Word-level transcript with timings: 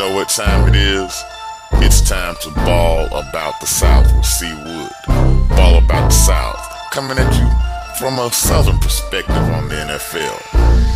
know 0.00 0.14
what 0.14 0.30
time 0.30 0.66
it 0.66 0.76
is? 0.76 1.12
It's 1.84 2.00
time 2.00 2.34
to 2.40 2.50
ball 2.64 3.04
about 3.08 3.60
the 3.60 3.66
South 3.66 4.06
with 4.16 4.24
C. 4.24 4.48
Wood. 4.48 4.92
Ball 5.50 5.76
about 5.76 6.08
the 6.08 6.16
South, 6.16 6.56
coming 6.90 7.18
at 7.18 7.28
you 7.36 7.44
from 7.98 8.18
a 8.18 8.32
Southern 8.32 8.78
perspective 8.78 9.36
on 9.36 9.68
the 9.68 9.74
NFL, 9.74 10.40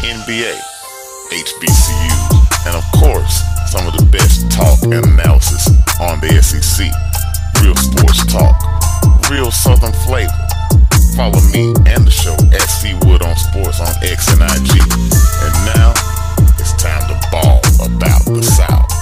NBA, 0.09 0.57
HBCU, 1.37 2.17
and 2.65 2.77
of 2.81 2.85
course, 2.97 3.45
some 3.69 3.87
of 3.87 3.93
the 3.93 4.09
best 4.09 4.51
talk 4.51 4.81
and 4.85 5.05
analysis 5.05 5.69
on 6.01 6.19
the 6.21 6.41
SEC. 6.41 6.89
Real 7.61 7.77
sports 7.77 8.25
talk, 8.33 8.57
real 9.29 9.51
Southern 9.51 9.93
flavor. 10.09 10.33
Follow 11.15 11.45
me 11.53 11.77
and 11.93 12.07
the 12.07 12.11
show 12.11 12.37
at 12.57 12.69
C. 12.73 12.95
Wood 13.05 13.21
on 13.21 13.37
Sports 13.37 13.81
on 13.81 13.93
X 14.01 14.33
and 14.33 14.41
IG. 14.41 14.81
And 14.81 15.55
now, 15.77 15.93
it's 16.57 16.73
time 16.83 17.05
to 17.13 17.29
ball 17.31 17.61
about 17.85 18.25
the 18.25 18.43
South. 18.43 18.94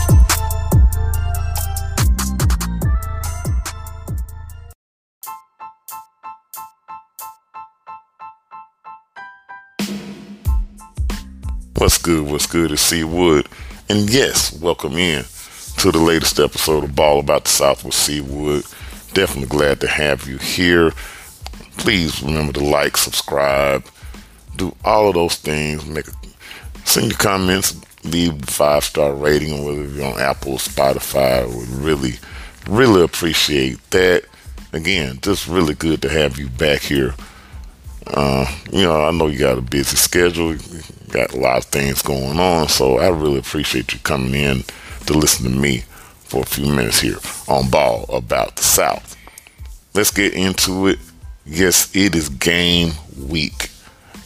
What's 11.83 11.99
good? 11.99 12.31
What's 12.31 12.47
good? 12.47 12.71
It's 12.71 12.81
C. 12.81 13.03
Wood. 13.03 13.49
And 13.89 14.09
yes, 14.09 14.53
welcome 14.53 14.93
in 14.93 15.25
to 15.79 15.91
the 15.91 15.99
latest 15.99 16.39
episode 16.39 16.85
of 16.85 16.95
Ball 16.95 17.19
About 17.19 17.43
the 17.43 17.51
South 17.51 17.85
with 17.85 17.93
C. 17.93 18.21
Wood. 18.21 18.63
Definitely 19.15 19.49
glad 19.49 19.81
to 19.81 19.89
have 19.89 20.29
you 20.29 20.39
here. 20.39 20.93
Please 21.79 22.23
remember 22.23 22.53
to 22.53 22.65
like, 22.65 22.97
subscribe, 22.97 23.85
do 24.55 24.77
all 24.85 25.09
of 25.09 25.15
those 25.15 25.35
things. 25.35 25.85
Make 25.85 26.07
send 26.85 27.09
your 27.09 27.19
comments, 27.19 27.75
leave 28.05 28.45
five 28.45 28.85
star 28.85 29.13
rating, 29.13 29.65
whether 29.65 29.85
you're 29.85 30.07
on 30.07 30.21
Apple 30.21 30.53
or 30.53 30.59
Spotify. 30.59 31.45
Would 31.53 31.69
really, 31.69 32.13
really 32.69 33.03
appreciate 33.03 33.91
that. 33.91 34.23
Again, 34.73 35.19
just 35.21 35.49
really 35.49 35.75
good 35.75 36.01
to 36.03 36.09
have 36.09 36.39
you 36.39 36.49
back 36.49 36.83
here. 36.83 37.17
Uh, 38.07 38.47
you 38.73 38.83
know, 38.83 39.05
I 39.05 39.11
know 39.11 39.27
you 39.27 39.39
got 39.39 39.59
a 39.59 39.63
busy 39.63 39.97
schedule, 39.97 40.57
got 41.11 41.33
a 41.33 41.39
lot 41.39 41.59
of 41.59 41.65
things 41.65 42.03
going 42.03 42.39
on, 42.39 42.69
so 42.69 42.99
I 42.99 43.09
really 43.09 43.39
appreciate 43.39 43.93
you 43.93 44.01
coming 44.01 44.35
in 44.35 44.65
to 45.07 45.15
listen 45.15 45.51
to 45.51 45.57
me 45.57 45.85
for 46.25 46.43
a 46.43 46.47
few 46.47 46.67
minutes 46.67 47.01
here 47.01 47.19
on 47.49 47.71
Ball 47.71 48.05
About 48.09 48.57
the 48.57 48.63
South. 48.63 49.17
Let's 49.95 50.11
get 50.11 50.35
into 50.35 50.87
it. 50.87 50.99
Yes, 51.45 51.95
it 51.95 52.15
is 52.15 52.29
game 52.29 52.93
week. 53.19 53.71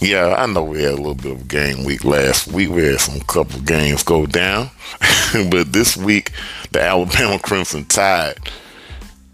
Yeah, 0.00 0.34
I 0.36 0.46
know 0.46 0.62
we 0.62 0.82
had 0.82 0.92
a 0.92 0.96
little 0.96 1.14
bit 1.14 1.32
of 1.32 1.48
game 1.48 1.84
week 1.84 2.04
last 2.04 2.48
week. 2.48 2.68
We 2.68 2.84
had 2.84 3.00
some 3.00 3.20
couple 3.20 3.60
games 3.60 4.02
go 4.02 4.26
down, 4.26 4.70
but 5.50 5.72
this 5.72 5.96
week 5.96 6.32
the 6.70 6.82
Alabama 6.82 7.38
Crimson 7.42 7.84
Tide 7.86 8.38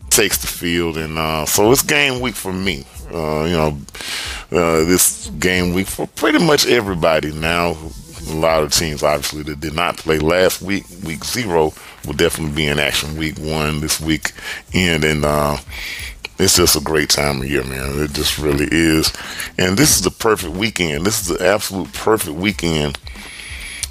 takes 0.08 0.38
the 0.38 0.46
field, 0.46 0.96
and 0.96 1.18
uh, 1.18 1.46
so 1.46 1.72
it's 1.72 1.82
game 1.82 2.20
week 2.20 2.34
for 2.34 2.52
me. 2.52 2.86
Uh, 3.12 3.44
you 3.44 3.56
know, 3.56 3.78
uh, 4.52 4.84
this 4.84 5.28
game 5.38 5.74
week 5.74 5.86
for 5.86 6.06
pretty 6.06 6.44
much 6.44 6.66
everybody 6.66 7.32
now. 7.32 7.76
A 8.30 8.34
lot 8.34 8.62
of 8.62 8.72
teams, 8.72 9.02
obviously, 9.02 9.42
that 9.42 9.60
did 9.60 9.74
not 9.74 9.96
play 9.96 10.18
last 10.18 10.62
week, 10.62 10.84
week 11.04 11.24
zero, 11.24 11.72
will 12.06 12.12
definitely 12.14 12.54
be 12.54 12.66
in 12.66 12.78
action 12.78 13.16
week 13.16 13.36
one 13.38 13.80
this 13.80 14.00
week. 14.00 14.32
And, 14.72 15.04
and 15.04 15.24
uh, 15.24 15.56
it's 16.38 16.56
just 16.56 16.76
a 16.76 16.80
great 16.80 17.10
time 17.10 17.40
of 17.40 17.50
year, 17.50 17.64
man. 17.64 17.98
It 18.00 18.12
just 18.12 18.38
really 18.38 18.68
is. 18.70 19.12
And 19.58 19.76
this 19.76 19.96
is 19.96 20.02
the 20.02 20.10
perfect 20.10 20.54
weekend. 20.54 21.04
This 21.04 21.20
is 21.20 21.36
the 21.36 21.46
absolute 21.46 21.92
perfect 21.92 22.36
weekend 22.36 22.98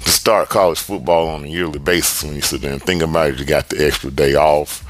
to 0.02 0.10
start 0.10 0.48
college 0.48 0.80
football 0.80 1.28
on 1.28 1.44
a 1.44 1.48
yearly 1.48 1.78
basis. 1.78 2.24
When 2.24 2.34
you 2.34 2.42
sit 2.42 2.62
there 2.62 2.72
and 2.72 2.82
think 2.82 3.02
about 3.02 3.30
it, 3.30 3.38
you 3.38 3.44
got 3.44 3.68
the 3.68 3.86
extra 3.86 4.10
day 4.10 4.34
off. 4.34 4.84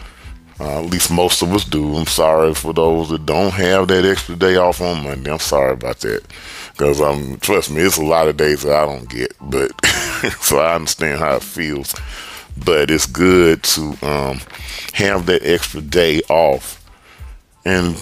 Uh, 0.63 0.79
at 0.79 0.91
least 0.91 1.11
most 1.11 1.43
of 1.43 1.53
us 1.53 1.65
do. 1.65 1.97
I'm 1.97 2.07
sorry 2.07 2.55
for 2.55 2.73
those 2.73 3.09
that 3.09 3.27
don't 3.27 3.51
have 3.51 3.89
that 3.89 4.05
extra 4.05 4.37
day 4.37 4.55
off 4.55 4.81
on 4.81 5.03
Monday. 5.03 5.33
I'm 5.33 5.41
sorry 5.41 5.73
about 5.73 5.99
that. 6.01 6.23
Because 6.71 7.01
um, 7.01 7.39
trust 7.41 7.73
me, 7.73 7.81
it's 7.83 7.99
a 7.99 8.05
lot 8.05 8.29
of 8.29 8.37
days 8.37 8.63
that 8.63 8.73
I 8.73 8.85
don't 8.87 9.09
get. 9.09 9.35
But 9.41 9.73
so 10.41 10.61
I 10.61 10.77
understand 10.77 11.19
how 11.19 11.35
it 11.35 11.43
feels. 11.43 11.97
But 12.65 12.93
it's 12.93 13.07
good 13.07 13.65
to 13.65 13.97
um, 14.03 14.39
have 14.93 15.27
that 15.27 15.45
extra 15.45 15.81
day 15.81 16.21
off 16.29 16.79
and 17.65 17.97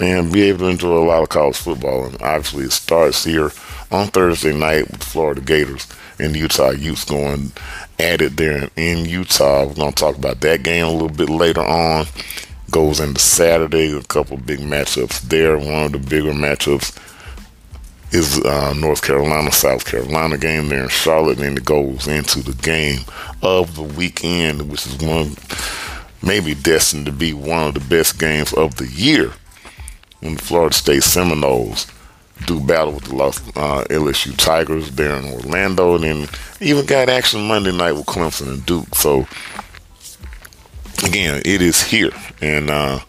and 0.00 0.32
be 0.32 0.42
able 0.42 0.60
to 0.60 0.68
enjoy 0.68 0.96
a 0.96 1.04
lot 1.04 1.22
of 1.22 1.28
college 1.28 1.56
football. 1.56 2.06
And 2.06 2.20
obviously, 2.22 2.64
it 2.64 2.72
starts 2.72 3.24
here 3.24 3.52
on 3.90 4.08
Thursday 4.08 4.56
night 4.56 4.90
with 4.90 5.00
the 5.00 5.06
Florida 5.06 5.40
Gators 5.40 5.86
and 6.18 6.34
Utah 6.34 6.70
Utes 6.70 7.04
going 7.04 7.52
at 7.98 8.22
it 8.22 8.36
there 8.36 8.70
in 8.76 9.04
Utah. 9.04 9.66
We're 9.66 9.74
going 9.74 9.92
to 9.92 9.96
talk 9.96 10.16
about 10.16 10.40
that 10.40 10.62
game 10.62 10.86
a 10.86 10.90
little 10.90 11.08
bit 11.08 11.28
later 11.28 11.62
on. 11.62 12.06
Goes 12.70 13.00
into 13.00 13.20
Saturday, 13.20 13.96
a 13.96 14.02
couple 14.02 14.36
big 14.36 14.60
matchups 14.60 15.22
there. 15.22 15.58
One 15.58 15.86
of 15.86 15.92
the 15.92 15.98
bigger 15.98 16.32
matchups 16.32 16.96
is 18.12 18.40
uh, 18.44 18.72
North 18.74 19.02
Carolina, 19.02 19.52
South 19.52 19.84
Carolina 19.84 20.38
game 20.38 20.68
there 20.68 20.84
in 20.84 20.88
Charlotte, 20.88 21.38
and 21.38 21.46
then 21.46 21.56
it 21.56 21.64
goes 21.64 22.06
into 22.06 22.42
the 22.42 22.54
game 22.62 23.00
of 23.42 23.74
the 23.76 23.82
weekend, 23.82 24.70
which 24.70 24.86
is 24.86 24.96
one 24.98 25.36
maybe 26.22 26.54
destined 26.54 27.06
to 27.06 27.12
be 27.12 27.32
one 27.32 27.68
of 27.68 27.74
the 27.74 27.80
best 27.80 28.18
games 28.18 28.52
of 28.52 28.76
the 28.76 28.86
year 28.86 29.32
when 30.20 30.34
the 30.34 30.42
Florida 30.42 30.74
State 30.74 31.02
Seminoles 31.02 31.86
do 32.46 32.60
battle 32.60 32.94
with 32.94 33.04
the 33.04 33.14
Los, 33.14 33.38
uh, 33.56 33.84
LSU 33.90 34.36
Tigers 34.36 34.90
there 34.92 35.16
in 35.16 35.26
Orlando, 35.26 35.94
and 35.94 36.04
then 36.04 36.28
even 36.60 36.86
got 36.86 37.08
action 37.08 37.46
Monday 37.46 37.72
night 37.72 37.92
with 37.92 38.06
Clemson 38.06 38.48
and 38.48 38.66
Duke. 38.66 38.94
So 38.94 39.26
again, 41.04 41.42
it 41.44 41.62
is 41.62 41.82
here, 41.82 42.12
and 42.40 42.70
uh, 42.70 43.00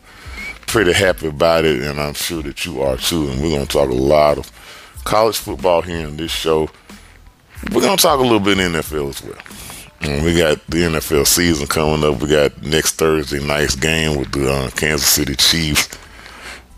pretty 0.68 0.94
happy 0.94 1.28
about 1.28 1.66
it, 1.66 1.82
and 1.82 2.00
I'm 2.00 2.14
sure 2.14 2.42
that 2.44 2.66
you 2.66 2.82
are 2.82 2.98
too. 2.98 3.30
And 3.30 3.42
we're 3.42 3.50
going 3.50 3.66
to 3.66 3.72
talk 3.72 3.90
a 3.90 3.94
lot 3.94 4.38
of 4.38 4.52
college 5.04 5.38
football 5.38 5.82
here 5.82 6.08
in 6.08 6.18
this 6.18 6.32
show. 6.32 6.70
We're 7.72 7.82
going 7.82 7.98
to 7.98 8.02
talk 8.02 8.20
a 8.20 8.24
little 8.24 8.40
bit 8.40 8.58
NFL 8.58 9.10
as 9.10 9.24
well. 9.24 9.38
And 10.02 10.26
we 10.26 10.36
got 10.36 10.66
the 10.68 10.78
NFL 10.78 11.28
season 11.28 11.68
coming 11.68 12.04
up. 12.04 12.22
We 12.22 12.28
got 12.28 12.60
next 12.64 12.94
Thursday 12.94 13.46
night's 13.46 13.76
game 13.76 14.18
with 14.18 14.32
the 14.32 14.52
uh, 14.52 14.70
Kansas 14.72 15.08
City 15.08 15.36
Chiefs 15.36 15.96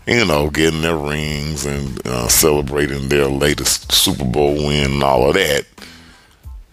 you 0.06 0.24
know, 0.24 0.50
getting 0.50 0.82
their 0.82 0.96
rings 0.96 1.64
and 1.64 2.06
uh, 2.06 2.28
celebrating 2.28 3.08
their 3.08 3.26
latest 3.26 3.90
Super 3.90 4.24
Bowl 4.24 4.54
win 4.54 4.92
and 4.92 5.02
all 5.02 5.28
of 5.28 5.34
that. 5.34 5.64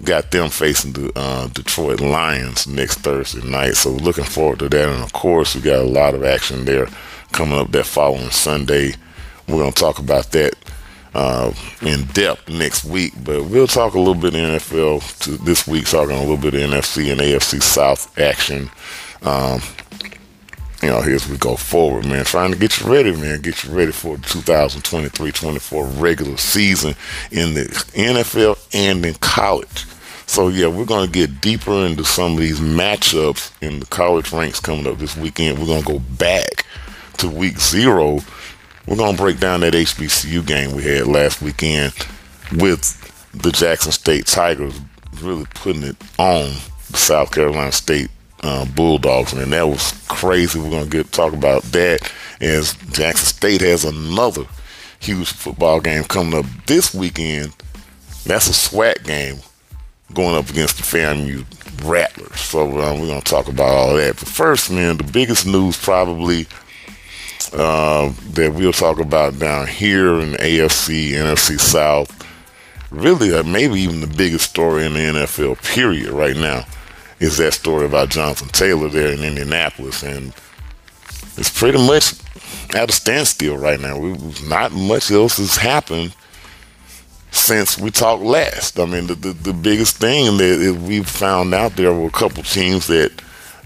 Got 0.04 0.32
them 0.32 0.50
facing 0.50 0.94
the 0.94 1.12
uh, 1.16 1.48
Detroit 1.48 2.02
Lions 2.02 2.68
next 2.68 3.00
Thursday 3.00 3.48
night. 3.48 3.76
So 3.76 3.92
looking 3.92 4.24
forward 4.24 4.60
to 4.60 4.70
that. 4.70 4.90
And 4.90 5.04
of 5.04 5.14
course, 5.14 5.56
we 5.56 5.62
got 5.62 5.80
a 5.80 5.88
lot 5.88 6.16
of 6.16 6.24
action 6.24 6.66
there 6.66 6.88
coming 7.32 7.58
up 7.58 7.72
that 7.72 7.86
following 7.86 8.32
Sunday. 8.32 8.94
We're 9.48 9.60
going 9.60 9.74
to 9.74 9.80
talk 9.80 10.00
about 10.00 10.32
that 10.32 10.56
uh, 11.14 11.54
in 11.82 12.06
depth 12.08 12.50
next 12.50 12.84
week. 12.84 13.14
But 13.24 13.46
we'll 13.46 13.68
talk 13.68 13.94
a 13.94 14.00
little 14.00 14.16
bit 14.16 14.34
NFL 14.34 15.46
this 15.46 15.68
week, 15.68 15.86
talking 15.86 16.16
a 16.16 16.20
little 16.20 16.38
bit 16.38 16.56
of 16.56 16.62
NFC 16.62 17.12
and 17.12 17.22
AFC 17.22 17.62
South 17.62 18.18
action. 18.20 18.72
Um, 19.22 19.62
you 20.82 20.90
know, 20.90 21.00
as 21.00 21.28
we 21.28 21.38
go 21.38 21.56
forward, 21.56 22.06
man. 22.06 22.26
Trying 22.26 22.52
to 22.54 22.58
get 22.58 22.80
you 22.80 22.92
ready, 22.92 23.12
man. 23.16 23.42
Get 23.42 23.64
you 23.64 23.72
ready 23.72 23.92
for 23.92 24.18
the 24.18 24.24
2023-24 24.24 26.02
regular 26.02 26.38
season 26.38 26.96
in 27.32 27.54
the 27.54 27.66
NFL 27.94 28.58
and 28.74 29.06
in 29.06 29.14
college. 29.16 29.86
So 30.26 30.48
yeah, 30.48 30.68
we're 30.68 30.86
gonna 30.86 31.12
get 31.12 31.42
deeper 31.42 31.86
into 31.86 32.06
some 32.06 32.34
of 32.34 32.38
these 32.40 32.60
matchups 32.60 33.52
in 33.62 33.82
the 33.82 33.86
college 33.88 34.32
ranks 34.32 34.60
coming 34.62 34.88
up 34.88 34.98
this 34.98 35.18
weekend. 35.18 35.60
We're 35.60 35.66
gonna 35.66 35.84
go 35.84 36.00
back 36.00 36.66
to 37.18 37.30
week 37.30 37.60
zero. 37.60 38.20
We're 38.88 38.96
gonna 38.96 39.18
break 39.18 39.40
down 39.40 39.60
that 39.60 39.74
HBCU 39.74 40.46
game 40.48 40.74
we 40.74 40.84
had 40.84 41.08
last 41.08 41.42
weekend 41.42 41.94
with 42.54 42.98
the 43.34 43.52
Jackson 43.52 43.92
State 43.92 44.26
Tigers 44.26 44.80
really 45.22 45.46
putting 45.54 45.84
it 45.84 45.98
on 46.18 46.52
the 46.90 46.98
South 46.98 47.32
Carolina 47.32 47.72
State 47.72 48.10
uh, 48.44 48.66
Bulldogs, 48.66 49.34
and 49.34 49.52
that 49.54 49.68
was 49.68 49.94
crazy. 50.08 50.60
We're 50.60 50.72
gonna 50.72 50.88
get 50.88 51.12
talk 51.12 51.34
about 51.34 51.64
that 51.64 52.12
as 52.40 52.74
Jackson 52.92 53.28
State 53.28 53.62
has 53.62 53.86
another 53.86 54.46
huge 55.00 55.32
football 55.32 55.80
game 55.80 56.04
coming 56.04 56.40
up 56.40 56.46
this 56.66 56.94
weekend. 56.94 57.56
That's 58.26 58.48
a 58.48 58.52
SWAC 58.52 59.04
game 59.04 59.38
going 60.14 60.36
up 60.36 60.50
against 60.50 60.78
the 60.78 60.84
FAMU 60.84 61.46
Rattlers. 61.84 62.40
So 62.40 62.68
um, 62.82 63.00
we're 63.00 63.08
gonna 63.08 63.22
talk 63.22 63.48
about 63.48 63.70
all 63.70 63.96
that. 63.96 64.18
But 64.18 64.28
first, 64.28 64.72
man, 64.72 64.98
the 64.98 65.04
biggest 65.04 65.46
news 65.46 65.78
probably 65.78 66.48
uh, 67.54 68.12
that 68.34 68.54
we'll 68.56 68.74
talk 68.74 69.00
about 69.00 69.40
down 69.40 69.68
here 69.68 70.20
in 70.20 70.32
the 70.32 70.38
AFC, 70.38 71.12
NFC 71.12 71.60
South. 71.60 72.18
Really, 72.92 73.34
uh, 73.34 73.44
maybe 73.44 73.80
even 73.80 74.02
the 74.02 74.08
biggest 74.08 74.50
story 74.50 74.86
in 74.86 74.94
the 74.94 75.00
NFL 75.00 75.64
period 75.64 76.10
right 76.10 76.36
now 76.36 76.66
is 77.22 77.38
that 77.38 77.54
story 77.54 77.86
about 77.86 78.10
Jonathan 78.10 78.50
Taylor 78.50 78.90
there 78.90 79.14
in 79.14 79.24
Indianapolis, 79.24 80.02
and 80.04 80.34
it's 81.38 81.56
pretty 81.56 81.78
much 81.78 82.16
at 82.76 82.90
a 82.90 82.92
standstill 82.92 83.58
right 83.58 83.80
now. 83.80 83.98
We, 83.98 84.18
not 84.48 84.72
much 84.72 85.12
else 85.12 85.38
has 85.38 85.56
happened 85.56 86.16
since 87.30 87.78
we 87.78 87.92
talked 87.92 88.24
last. 88.24 88.80
I 88.80 88.86
mean, 88.86 89.06
the, 89.08 89.16
the, 89.16 89.34
the 89.34 89.54
biggest 89.54 89.98
thing 89.98 90.38
that 90.38 90.82
we 90.86 91.04
found 91.04 91.54
out 91.54 91.76
there 91.76 91.94
were 91.94 92.08
a 92.08 92.12
couple 92.12 92.42
teams 92.42 92.88
that 92.88 93.12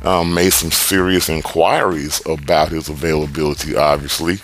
um, 0.04 0.34
made 0.34 0.51
some 0.51 0.72
serious 0.72 1.30
inquiries 1.30 2.22
about 2.25 2.69
his 2.69 2.90
availability, 2.90 3.75
obviously. 3.75 4.38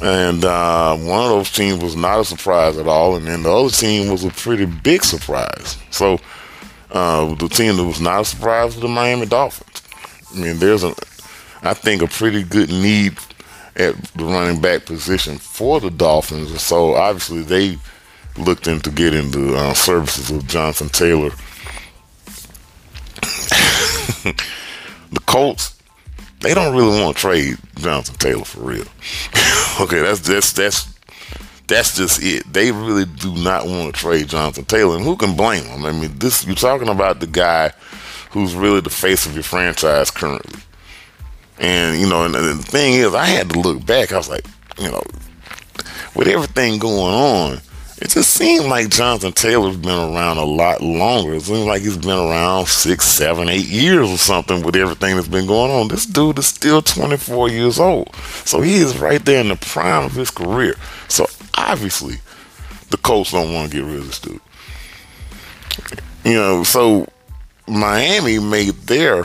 And 0.00 0.44
uh, 0.44 0.96
one 0.96 1.24
of 1.24 1.30
those 1.30 1.52
teams 1.52 1.82
was 1.82 1.96
not 1.96 2.20
a 2.20 2.24
surprise 2.24 2.78
at 2.78 2.86
all, 2.86 3.16
and 3.16 3.26
then 3.26 3.42
the 3.42 3.52
other 3.52 3.70
team 3.70 4.10
was 4.10 4.24
a 4.24 4.30
pretty 4.30 4.66
big 4.66 5.04
surprise. 5.04 5.78
So 5.90 6.18
uh, 6.92 7.34
the 7.34 7.48
team 7.48 7.76
that 7.76 7.84
was 7.84 8.00
not 8.00 8.20
a 8.20 8.24
surprise 8.24 8.74
was 8.74 8.82
the 8.82 8.88
Miami 8.88 9.26
Dolphins. 9.26 9.82
I 10.32 10.38
mean, 10.38 10.58
there's 10.58 10.84
a, 10.84 10.94
I 11.62 11.74
think, 11.74 12.02
a 12.02 12.06
pretty 12.06 12.42
good 12.42 12.68
need 12.68 13.16
at 13.76 13.96
the 14.14 14.24
running 14.24 14.60
back 14.60 14.84
position 14.84 15.38
for 15.38 15.80
the 15.80 15.90
Dolphins, 15.90 16.60
so 16.60 16.94
obviously 16.94 17.42
they 17.42 17.78
looked 18.36 18.66
into 18.66 18.90
getting 18.90 19.30
the 19.30 19.54
uh, 19.54 19.74
services 19.74 20.30
of 20.30 20.46
Jonathan 20.46 20.88
Taylor. 20.90 21.30
the 25.12 25.20
Colts, 25.26 25.80
they 26.40 26.54
don't 26.54 26.76
really 26.76 27.00
want 27.00 27.16
to 27.16 27.20
trade 27.20 27.58
Jonathan 27.76 28.16
Taylor 28.16 28.44
for 28.44 28.60
real. 28.60 28.80
okay, 29.80 30.00
that's 30.00 30.20
that's 30.20 30.52
that's 30.52 30.91
that's 31.66 31.96
just 31.96 32.22
it. 32.22 32.50
They 32.52 32.72
really 32.72 33.04
do 33.04 33.34
not 33.34 33.66
want 33.66 33.94
to 33.94 34.00
trade 34.00 34.28
Jonathan 34.28 34.64
Taylor, 34.64 34.96
and 34.96 35.04
who 35.04 35.16
can 35.16 35.36
blame 35.36 35.64
them? 35.64 35.84
I 35.84 35.92
mean, 35.92 36.18
this 36.18 36.46
you're 36.46 36.54
talking 36.54 36.88
about 36.88 37.20
the 37.20 37.26
guy 37.26 37.72
who's 38.30 38.54
really 38.54 38.80
the 38.80 38.90
face 38.90 39.26
of 39.26 39.34
your 39.34 39.42
franchise 39.42 40.10
currently. 40.10 40.60
And 41.58 42.00
you 42.00 42.08
know, 42.08 42.24
and, 42.24 42.34
and 42.34 42.58
the 42.58 42.62
thing 42.62 42.94
is, 42.94 43.14
I 43.14 43.26
had 43.26 43.50
to 43.50 43.60
look 43.60 43.84
back. 43.86 44.12
I 44.12 44.16
was 44.16 44.28
like, 44.28 44.46
you 44.78 44.90
know, 44.90 45.02
with 46.14 46.28
everything 46.28 46.78
going 46.78 47.14
on, 47.14 47.60
it 48.02 48.10
just 48.10 48.34
seemed 48.34 48.66
like 48.66 48.88
Jonathan 48.88 49.32
Taylor's 49.32 49.76
been 49.76 49.90
around 49.90 50.38
a 50.38 50.44
lot 50.44 50.82
longer. 50.82 51.34
It 51.34 51.42
seems 51.42 51.66
like 51.66 51.82
he's 51.82 51.96
been 51.96 52.10
around 52.10 52.66
six, 52.66 53.04
seven, 53.04 53.48
eight 53.48 53.68
years 53.68 54.10
or 54.10 54.18
something 54.18 54.62
with 54.62 54.74
everything 54.74 55.14
that's 55.14 55.28
been 55.28 55.46
going 55.46 55.70
on. 55.70 55.86
This 55.86 56.04
dude 56.04 56.38
is 56.38 56.46
still 56.46 56.82
24 56.82 57.50
years 57.50 57.78
old. 57.78 58.12
So 58.44 58.60
he 58.60 58.78
is 58.78 58.98
right 58.98 59.24
there 59.24 59.40
in 59.40 59.50
the 59.50 59.56
prime 59.56 60.04
of 60.04 60.14
his 60.14 60.32
career. 60.32 60.74
So 61.12 61.26
obviously, 61.54 62.16
the 62.90 62.96
Colts 62.96 63.32
don't 63.32 63.52
want 63.52 63.70
to 63.70 63.76
get 63.76 63.84
rid 63.84 63.96
of 63.96 64.06
this 64.06 64.18
dude. 64.18 64.40
You 66.24 66.34
know, 66.34 66.64
so 66.64 67.06
Miami 67.68 68.38
made 68.38 68.74
their 68.86 69.24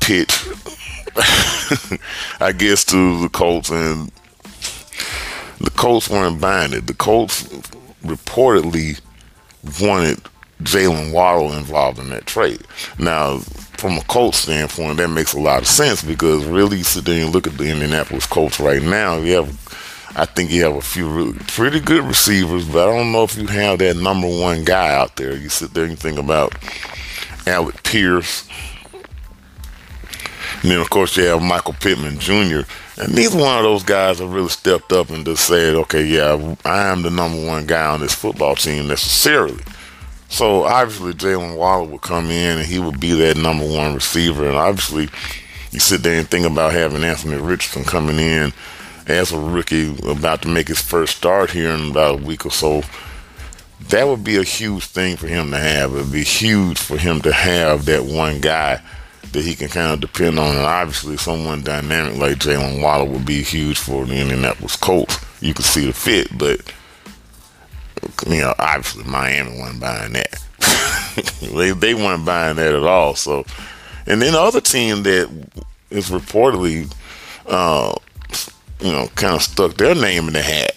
pitch, 0.00 0.46
I 2.40 2.52
guess, 2.56 2.84
to 2.86 3.20
the 3.20 3.28
Colts, 3.28 3.70
and 3.70 4.10
the 5.60 5.70
Colts 5.70 6.08
weren't 6.08 6.40
buying 6.40 6.72
it. 6.72 6.86
The 6.86 6.94
Colts 6.94 7.44
reportedly 8.02 9.00
wanted 9.80 10.18
Jalen 10.62 11.12
Waddle 11.12 11.52
involved 11.52 11.98
in 11.98 12.08
that 12.10 12.26
trade. 12.26 12.62
Now, 12.98 13.38
from 13.38 13.98
a 13.98 14.02
Colts 14.04 14.38
standpoint, 14.38 14.96
that 14.98 15.08
makes 15.08 15.34
a 15.34 15.40
lot 15.40 15.62
of 15.62 15.68
sense 15.68 16.02
because 16.02 16.44
really, 16.44 16.82
sit 16.82 17.04
there 17.04 17.22
and 17.22 17.34
look 17.34 17.46
at 17.46 17.58
the 17.58 17.68
Indianapolis 17.68 18.26
Colts 18.26 18.60
right 18.60 18.82
now. 18.82 19.16
You 19.18 19.42
have, 19.42 19.91
I 20.14 20.26
think, 20.26 20.50
you 20.50 20.64
have 20.64 20.74
a 20.74 20.82
few 20.82 21.08
really 21.08 21.38
pretty 21.48 21.80
good 21.80 22.04
receivers, 22.04 22.68
but 22.68 22.88
I 22.88 22.96
don't 22.96 23.12
know 23.12 23.24
if 23.24 23.36
you 23.36 23.46
have 23.46 23.78
that 23.78 23.96
number 23.96 24.28
one 24.28 24.64
guy 24.64 24.94
out 24.94 25.16
there. 25.16 25.34
You 25.34 25.48
sit 25.48 25.72
there 25.72 25.84
and 25.84 25.98
think 25.98 26.18
about 26.18 26.54
Alec 27.46 27.82
Pierce. 27.82 28.46
And 30.62 30.70
then, 30.70 30.80
of 30.80 30.90
course, 30.90 31.16
you 31.16 31.24
have 31.24 31.42
Michael 31.42 31.74
Pittman 31.74 32.18
Jr. 32.18 32.60
And 33.00 33.14
neither 33.14 33.38
one 33.38 33.56
of 33.56 33.64
those 33.64 33.82
guys 33.82 34.18
have 34.18 34.32
really 34.32 34.50
stepped 34.50 34.92
up 34.92 35.08
and 35.10 35.24
just 35.24 35.46
said, 35.46 35.74
okay, 35.76 36.04
yeah, 36.04 36.56
I 36.64 36.88
am 36.88 37.02
the 37.02 37.10
number 37.10 37.44
one 37.46 37.66
guy 37.66 37.86
on 37.86 38.00
this 38.00 38.14
football 38.14 38.54
team 38.54 38.88
necessarily. 38.88 39.62
So 40.28 40.64
obviously, 40.64 41.14
Jalen 41.14 41.56
Waddle 41.56 41.86
would 41.88 42.02
come 42.02 42.26
in 42.26 42.58
and 42.58 42.66
he 42.66 42.78
would 42.78 43.00
be 43.00 43.12
that 43.14 43.38
number 43.38 43.66
one 43.66 43.94
receiver. 43.94 44.46
And 44.46 44.56
obviously, 44.56 45.08
you 45.70 45.80
sit 45.80 46.02
there 46.02 46.18
and 46.18 46.28
think 46.28 46.46
about 46.46 46.72
having 46.72 47.02
Anthony 47.02 47.36
Richardson 47.36 47.84
coming 47.84 48.18
in 48.18 48.52
as 49.06 49.32
a 49.32 49.38
rookie 49.38 49.96
about 50.06 50.42
to 50.42 50.48
make 50.48 50.68
his 50.68 50.80
first 50.80 51.16
start 51.16 51.50
here 51.50 51.70
in 51.70 51.90
about 51.90 52.20
a 52.20 52.24
week 52.24 52.46
or 52.46 52.50
so 52.50 52.82
that 53.88 54.06
would 54.06 54.24
be 54.24 54.36
a 54.36 54.42
huge 54.42 54.84
thing 54.84 55.16
for 55.16 55.26
him 55.26 55.50
to 55.50 55.58
have. 55.58 55.92
It 55.92 55.96
would 55.96 56.12
be 56.12 56.24
huge 56.24 56.78
for 56.78 56.96
him 56.96 57.20
to 57.22 57.32
have 57.32 57.84
that 57.86 58.04
one 58.04 58.40
guy 58.40 58.80
that 59.32 59.44
he 59.44 59.54
can 59.54 59.68
kind 59.68 59.92
of 59.92 60.00
depend 60.00 60.38
on. 60.38 60.56
And 60.56 60.66
obviously, 60.66 61.16
someone 61.16 61.62
dynamic 61.62 62.18
like 62.18 62.38
Jalen 62.38 62.82
Waddle 62.82 63.08
would 63.08 63.26
be 63.26 63.42
huge 63.42 63.78
for 63.78 64.04
the 64.04 64.16
Indianapolis 64.16 64.76
Colts. 64.76 65.18
You 65.40 65.54
could 65.54 65.64
see 65.64 65.86
the 65.86 65.92
fit, 65.92 66.28
but 66.36 66.60
you 68.26 68.40
know, 68.40 68.54
obviously 68.58 69.04
Miami 69.04 69.58
wasn't 69.58 69.80
buying 69.80 70.12
that. 70.12 70.38
they 71.54 71.72
they 71.72 71.94
weren't 71.94 72.24
buying 72.24 72.56
that 72.56 72.74
at 72.74 72.84
all. 72.84 73.14
So, 73.14 73.44
and 74.06 74.22
then 74.22 74.32
the 74.32 74.40
other 74.40 74.60
team 74.60 75.02
that 75.02 75.28
is 75.90 76.10
reportedly, 76.10 76.92
uh, 77.46 77.94
you 78.82 78.92
know, 78.92 79.08
kind 79.14 79.36
of 79.36 79.42
stuck 79.42 79.76
their 79.76 79.94
name 79.94 80.28
in 80.28 80.34
the 80.34 80.42
hat 80.42 80.76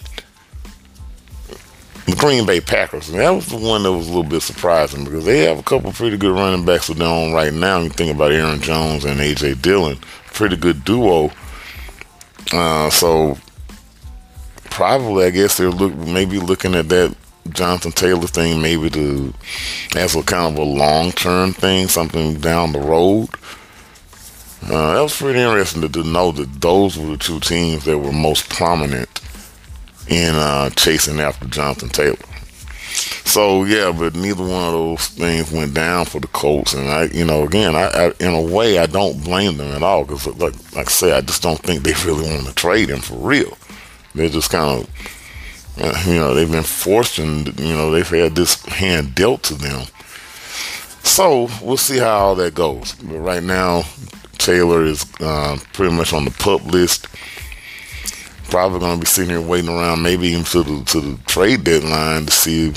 the 2.06 2.16
Green 2.16 2.46
Bay 2.46 2.60
Packers. 2.60 3.08
And 3.08 3.18
that 3.18 3.30
was 3.30 3.48
the 3.48 3.56
one 3.56 3.82
that 3.82 3.92
was 3.92 4.06
a 4.06 4.10
little 4.10 4.24
bit 4.24 4.42
surprising 4.42 5.04
because 5.04 5.24
they 5.24 5.40
have 5.40 5.58
a 5.58 5.62
couple 5.62 5.92
pretty 5.92 6.16
good 6.16 6.32
running 6.32 6.64
backs 6.64 6.88
of 6.88 6.98
their 6.98 7.08
own 7.08 7.32
right 7.32 7.52
now. 7.52 7.80
You 7.80 7.90
think 7.90 8.14
about 8.14 8.32
Aaron 8.32 8.60
Jones 8.60 9.04
and 9.04 9.20
AJ 9.20 9.60
Dillon, 9.60 9.98
pretty 10.32 10.56
good 10.56 10.84
duo. 10.84 11.30
Uh, 12.52 12.90
so 12.90 13.36
probably, 14.70 15.26
I 15.26 15.30
guess 15.30 15.56
they're 15.56 15.70
look 15.70 15.94
maybe 15.94 16.38
looking 16.38 16.74
at 16.74 16.88
that 16.90 17.14
Jonathan 17.50 17.92
Taylor 17.92 18.26
thing 18.26 18.62
maybe 18.62 18.90
to 18.90 19.34
as 19.96 20.14
a 20.14 20.22
kind 20.22 20.52
of 20.52 20.58
a 20.58 20.68
long 20.68 21.10
term 21.12 21.52
thing, 21.52 21.88
something 21.88 22.38
down 22.38 22.72
the 22.72 22.80
road. 22.80 23.28
Uh, 24.62 24.94
that 24.94 25.02
was 25.02 25.16
pretty 25.16 25.38
interesting 25.38 25.82
to, 25.82 25.88
to 25.88 26.02
know 26.04 26.32
that 26.32 26.60
those 26.60 26.98
were 26.98 27.12
the 27.12 27.16
two 27.16 27.40
teams 27.40 27.84
that 27.84 27.98
were 27.98 28.12
most 28.12 28.48
prominent 28.48 29.20
in 30.08 30.34
uh, 30.34 30.70
chasing 30.70 31.20
after 31.20 31.46
Jonathan 31.46 31.88
Taylor. 31.88 32.16
So 33.24 33.64
yeah, 33.64 33.92
but 33.96 34.14
neither 34.14 34.42
one 34.42 34.68
of 34.68 34.72
those 34.72 35.08
things 35.08 35.52
went 35.52 35.74
down 35.74 36.06
for 36.06 36.20
the 36.20 36.28
Colts, 36.28 36.74
and 36.74 36.88
I, 36.88 37.04
you 37.06 37.24
know, 37.24 37.44
again, 37.44 37.74
I, 37.74 37.88
I 37.88 38.12
in 38.18 38.32
a 38.32 38.40
way, 38.40 38.78
I 38.78 38.86
don't 38.86 39.22
blame 39.22 39.56
them 39.58 39.72
at 39.72 39.82
all 39.82 40.04
because, 40.04 40.26
like, 40.26 40.54
like 40.74 40.86
I 40.86 40.90
say, 40.90 41.12
I 41.12 41.20
just 41.20 41.42
don't 41.42 41.58
think 41.58 41.82
they 41.82 41.92
really 42.04 42.30
want 42.30 42.46
to 42.46 42.54
trade 42.54 42.88
him 42.88 43.00
for 43.00 43.16
real. 43.16 43.58
They're 44.14 44.30
just 44.30 44.50
kind 44.50 44.80
of, 44.80 45.80
uh, 45.82 46.02
you 46.06 46.14
know, 46.14 46.34
they've 46.34 46.50
been 46.50 46.62
forced, 46.62 47.18
and 47.18 47.58
you 47.60 47.74
know, 47.74 47.90
they've 47.90 48.08
had 48.08 48.36
this 48.36 48.64
hand 48.64 49.14
dealt 49.14 49.42
to 49.44 49.54
them. 49.54 49.86
So 51.02 51.48
we'll 51.62 51.76
see 51.76 51.98
how 51.98 52.18
all 52.18 52.34
that 52.36 52.54
goes. 52.54 52.94
But 52.94 53.18
right 53.18 53.42
now, 53.42 53.82
Taylor 54.38 54.84
is 54.84 55.04
uh, 55.20 55.58
pretty 55.72 55.94
much 55.94 56.12
on 56.12 56.24
the 56.24 56.30
pup 56.30 56.64
list 56.64 57.06
probably 58.50 58.78
going 58.78 58.94
to 58.94 59.00
be 59.00 59.06
sitting 59.06 59.30
here 59.30 59.40
waiting 59.40 59.70
around, 59.70 60.02
maybe 60.02 60.28
even 60.28 60.44
to 60.44 60.62
the 60.62 60.84
to 60.84 61.00
the 61.00 61.18
trade 61.26 61.64
deadline 61.64 62.26
to 62.26 62.32
see 62.32 62.72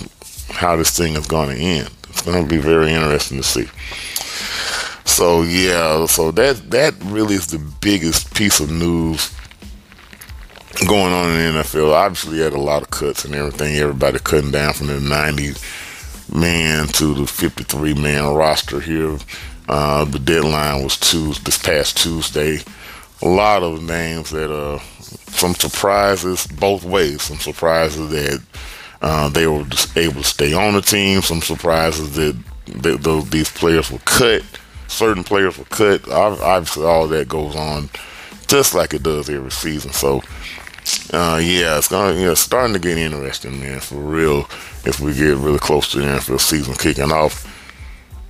how 0.52 0.76
this 0.76 0.98
thing 0.98 1.16
is 1.16 1.28
going 1.28 1.56
to 1.56 1.62
end. 1.62 1.90
It's 2.10 2.22
going 2.22 2.44
to 2.44 2.50
be 2.50 2.58
very 2.58 2.92
interesting 2.92 3.38
to 3.38 3.44
see. 3.44 3.70
So 5.06 5.44
yeah, 5.44 6.06
so 6.06 6.32
that 6.32 6.72
that 6.72 6.96
really 7.06 7.36
is 7.36 7.48
the 7.48 7.60
biggest 7.82 8.34
piece 8.34 8.60
of 8.60 8.72
news 8.72 9.34
going 10.88 11.14
on 11.14 11.30
in 11.30 11.54
the 11.54 11.60
NFL. 11.60 11.94
Obviously, 11.94 12.40
had 12.40 12.54
a 12.54 12.60
lot 12.60 12.82
of 12.82 12.90
cuts 12.90 13.26
and 13.26 13.36
everything. 13.36 13.76
Everybody 13.76 14.20
cutting 14.20 14.52
down 14.52 14.74
from 14.74 14.88
the 14.88 15.00
90 15.00 15.54
man 16.34 16.88
to 16.88 17.14
the 17.16 17.28
53 17.28 17.96
man 17.96 18.34
roster 18.34 18.80
here. 18.80 19.18
Uh, 19.70 20.04
the 20.06 20.20
deadline 20.20 20.84
was 20.84 20.98
Tuesday, 20.98 21.44
this 21.44 21.58
past 21.58 21.98
Tuesday. 21.98 22.60
A 23.22 23.28
lot 23.28 23.64
of 23.64 23.84
names 23.84 24.32
that 24.32 24.52
uh 24.52 24.80
some 25.30 25.54
surprises 25.54 26.48
both 26.48 26.84
ways. 26.84 27.22
Some 27.22 27.38
surprises 27.38 28.10
that 28.10 28.42
uh, 29.02 29.30
they 29.30 29.48
were 29.48 29.66
able 29.96 30.22
to 30.22 30.24
stay 30.24 30.54
on 30.54 30.74
the 30.74 30.82
team. 30.82 31.22
Some 31.22 31.42
surprises 31.42 32.16
that, 32.16 32.38
that 32.82 33.04
those 33.04 33.30
these 33.30 33.50
players 33.52 33.92
were 33.92 34.00
cut. 34.00 34.42
Certain 34.88 35.24
players 35.24 35.58
were 35.58 35.66
cut. 35.66 36.10
Obviously, 36.10 36.86
all 36.86 37.08
that 37.08 37.30
goes 37.30 37.56
on 37.56 37.90
just 38.48 38.74
like 38.74 38.94
it 38.96 39.04
does 39.04 39.30
every 39.30 39.52
season. 39.52 39.92
So, 39.94 40.18
uh, 41.14 41.40
yeah, 41.42 41.78
it's 41.78 41.88
gonna 41.88 42.20
know 42.20 42.34
starting 42.34 42.74
to 42.74 42.80
get 42.80 42.98
interesting, 42.98 43.60
man, 43.60 43.80
for 43.80 43.96
real. 43.96 44.40
If 44.86 45.00
we 45.00 45.14
get 45.14 45.38
really 45.38 45.60
close 45.60 45.92
to 45.92 46.00
the 46.00 46.06
NFL 46.06 46.42
season 46.42 46.74
kicking 46.74 47.12
off, 47.12 47.46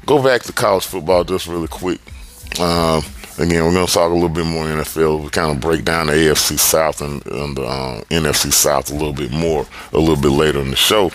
go 0.10 0.24
back 0.24 0.42
to 0.42 0.52
college 0.52 0.88
football 0.88 1.24
just 1.24 1.46
really 1.46 1.68
quick. 1.68 2.02
Uh, 2.60 3.00
again, 3.38 3.64
we're 3.64 3.74
going 3.74 3.86
to 3.86 3.94
talk 3.94 4.10
a 4.10 4.14
little 4.14 4.28
bit 4.28 4.44
more 4.44 4.66
NFL. 4.66 5.22
We 5.22 5.30
kind 5.30 5.52
of 5.52 5.62
break 5.62 5.86
down 5.86 6.08
the 6.08 6.14
AFC 6.14 6.58
South 6.58 7.00
and, 7.02 7.24
and 7.28 7.56
the 7.56 7.62
uh, 7.62 8.02
NFC 8.06 8.52
South 8.52 8.90
a 8.90 8.96
little 8.96 9.14
bit 9.14 9.30
more 9.30 9.68
a 9.94 10.00
little 10.00 10.20
bit 10.20 10.32
later 10.32 10.62
in 10.62 10.72
the 10.72 10.76
show. 10.76 11.12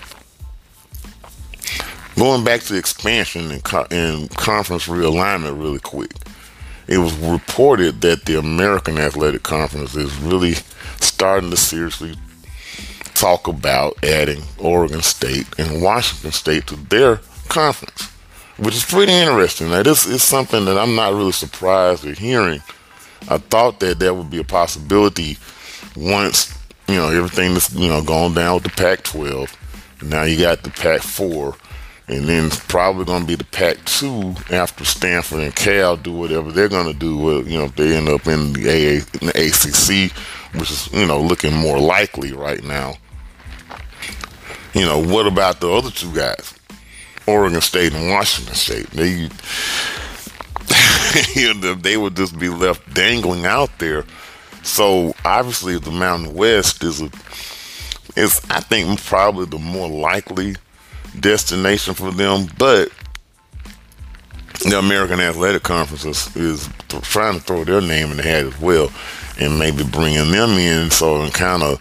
Going 2.16 2.44
back 2.44 2.60
to 2.62 2.76
expansion 2.76 3.50
and, 3.50 3.64
co- 3.64 3.88
and 3.90 4.30
conference 4.30 4.86
realignment 4.86 5.60
really 5.60 5.80
quick. 5.80 6.12
It 6.86 6.98
was 6.98 7.16
reported 7.16 8.00
that 8.02 8.26
the 8.26 8.38
American 8.38 8.98
Athletic 8.98 9.42
Conference 9.42 9.96
is 9.96 10.14
really 10.18 10.54
starting 11.00 11.50
to 11.50 11.56
seriously 11.56 12.14
talk 13.14 13.48
about 13.48 13.96
adding 14.04 14.42
Oregon 14.58 15.02
State 15.02 15.48
and 15.58 15.82
Washington 15.82 16.30
State 16.30 16.68
to 16.68 16.76
their 16.76 17.20
conference, 17.48 18.13
which 18.58 18.74
is 18.74 18.84
pretty 18.84 19.12
interesting. 19.12 19.70
Now, 19.70 19.82
this 19.82 20.06
is 20.06 20.22
something 20.22 20.64
that 20.64 20.78
I'm 20.78 20.94
not 20.94 21.12
really 21.12 21.32
surprised 21.32 22.06
at 22.06 22.18
hearing. 22.18 22.62
I 23.28 23.38
thought 23.38 23.80
that 23.80 23.98
that 24.00 24.14
would 24.14 24.30
be 24.30 24.38
a 24.38 24.44
possibility 24.44 25.38
once, 25.96 26.56
you 26.88 26.96
know, 26.96 27.08
everything 27.08 27.54
that's, 27.54 27.72
you 27.74 27.88
know, 27.88 28.02
gone 28.02 28.34
down 28.34 28.54
with 28.54 28.64
the 28.64 28.70
Pac 28.70 29.02
12. 29.02 30.02
Now 30.02 30.24
you 30.24 30.38
got 30.38 30.62
the 30.62 30.70
Pac 30.70 31.00
4 31.00 31.56
and 32.08 32.24
then 32.26 32.50
probably 32.50 33.04
going 33.04 33.22
to 33.22 33.26
be 33.26 33.34
the 33.34 33.44
Pac-2 33.44 34.52
after 34.52 34.84
Stanford 34.84 35.40
and 35.40 35.54
Cal 35.54 35.96
do 35.96 36.12
whatever 36.12 36.52
they're 36.52 36.68
going 36.68 36.92
to 36.92 36.98
do. 36.98 37.42
You 37.46 37.58
know, 37.58 37.64
if 37.64 37.76
they 37.76 37.96
end 37.96 38.08
up 38.08 38.26
in 38.26 38.52
the, 38.52 38.68
AA, 38.68 39.20
in 39.20 39.28
the 39.28 39.32
ACC, 39.32 40.12
which 40.58 40.70
is 40.70 40.92
you 40.92 41.06
know 41.06 41.20
looking 41.20 41.54
more 41.54 41.78
likely 41.78 42.32
right 42.32 42.62
now. 42.62 42.94
You 44.74 44.84
know, 44.84 45.02
what 45.02 45.26
about 45.26 45.60
the 45.60 45.70
other 45.70 45.90
two 45.90 46.12
guys, 46.14 46.54
Oregon 47.26 47.60
State 47.60 47.94
and 47.94 48.10
Washington 48.10 48.54
State? 48.54 48.90
They 48.90 49.28
they 51.74 51.96
would 51.96 52.16
just 52.16 52.38
be 52.38 52.48
left 52.48 52.94
dangling 52.94 53.46
out 53.46 53.70
there. 53.78 54.04
So 54.62 55.14
obviously, 55.24 55.78
the 55.78 55.90
Mountain 55.90 56.34
West 56.34 56.82
is 56.82 57.00
a 57.00 57.10
is 58.16 58.40
I 58.50 58.60
think 58.60 59.02
probably 59.04 59.46
the 59.46 59.58
more 59.58 59.88
likely 59.88 60.56
destination 61.18 61.94
for 61.94 62.10
them, 62.10 62.48
but 62.58 62.90
the 64.64 64.78
American 64.78 65.20
Athletic 65.20 65.62
Conference 65.62 66.04
is, 66.04 66.36
is 66.36 66.68
trying 66.88 67.38
to 67.38 67.40
throw 67.40 67.64
their 67.64 67.80
name 67.80 68.10
in 68.10 68.16
the 68.16 68.22
hat 68.22 68.46
as 68.46 68.58
well, 68.60 68.90
and 69.38 69.58
maybe 69.58 69.84
bringing 69.84 70.30
them 70.30 70.50
in, 70.50 70.90
so 70.90 71.22
and 71.22 71.34
kind 71.34 71.62
of 71.62 71.80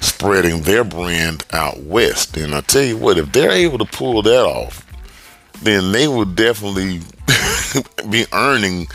spreading 0.00 0.62
their 0.62 0.84
brand 0.84 1.44
out 1.52 1.80
west. 1.80 2.36
And 2.36 2.54
I 2.54 2.60
tell 2.60 2.82
you 2.84 2.96
what, 2.96 3.18
if 3.18 3.32
they're 3.32 3.50
able 3.50 3.78
to 3.78 3.84
pull 3.84 4.22
that 4.22 4.44
off, 4.44 4.84
then 5.62 5.92
they 5.92 6.06
would 6.08 6.36
definitely 6.36 7.00
be 8.10 8.26
earning 8.32 8.88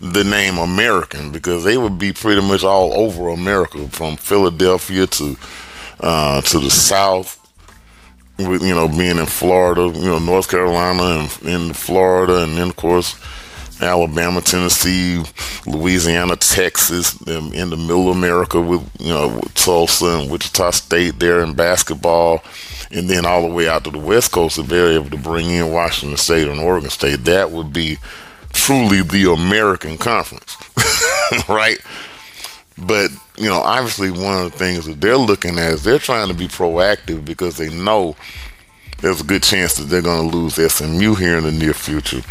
the 0.00 0.24
name 0.24 0.58
American 0.58 1.32
because 1.32 1.64
they 1.64 1.76
would 1.76 1.98
be 1.98 2.12
pretty 2.12 2.40
much 2.40 2.62
all 2.62 2.92
over 2.94 3.28
America, 3.28 3.88
from 3.88 4.16
Philadelphia 4.16 5.06
to 5.06 5.36
uh, 6.00 6.40
to 6.42 6.60
the 6.60 6.70
South 6.70 7.34
with 8.38 8.62
you 8.62 8.74
know 8.74 8.88
being 8.88 9.18
in 9.18 9.26
Florida, 9.26 9.82
you 9.98 10.06
know 10.06 10.18
North 10.18 10.48
Carolina 10.48 11.02
and 11.02 11.42
in 11.42 11.72
Florida, 11.72 12.44
and 12.44 12.56
then 12.56 12.68
of 12.68 12.76
course 12.76 13.18
Alabama, 13.80 14.40
Tennessee, 14.40 15.22
Louisiana, 15.66 16.36
Texas, 16.36 17.20
in 17.26 17.70
the 17.70 17.76
middle 17.76 18.10
of 18.10 18.16
America 18.16 18.60
with 18.60 18.88
you 19.00 19.08
know 19.08 19.28
with 19.28 19.54
Tulsa 19.54 20.06
and 20.18 20.30
Wichita 20.30 20.70
State 20.70 21.18
there 21.18 21.40
in 21.40 21.54
basketball, 21.54 22.42
and 22.90 23.08
then 23.08 23.24
all 23.24 23.42
the 23.42 23.54
way 23.54 23.68
out 23.68 23.84
to 23.84 23.90
the 23.90 23.98
West 23.98 24.32
Coast 24.32 24.58
if 24.58 24.66
they're 24.66 24.92
able 24.92 25.10
to 25.10 25.18
bring 25.18 25.46
in 25.50 25.72
Washington 25.72 26.16
State 26.16 26.48
and 26.48 26.60
Oregon 26.60 26.90
State, 26.90 27.24
that 27.24 27.50
would 27.50 27.72
be 27.72 27.98
truly 28.52 29.02
the 29.02 29.32
American 29.32 29.96
Conference, 29.98 30.56
right? 31.48 31.78
But 32.76 33.10
you 33.36 33.48
know, 33.48 33.60
obviously, 33.60 34.10
one 34.10 34.44
of 34.44 34.52
the 34.52 34.58
things 34.58 34.86
that 34.86 35.00
they're 35.00 35.16
looking 35.16 35.58
at 35.58 35.72
is 35.72 35.84
they're 35.84 35.98
trying 35.98 36.28
to 36.28 36.34
be 36.34 36.48
proactive 36.48 37.24
because 37.24 37.56
they 37.56 37.70
know 37.70 38.16
there's 39.00 39.20
a 39.20 39.24
good 39.24 39.42
chance 39.42 39.74
that 39.74 39.84
they're 39.84 40.02
going 40.02 40.30
to 40.30 40.36
lose 40.36 40.54
SMU 40.54 41.14
here 41.14 41.38
in 41.38 41.44
the 41.44 41.52
near 41.52 41.72
future. 41.72 42.22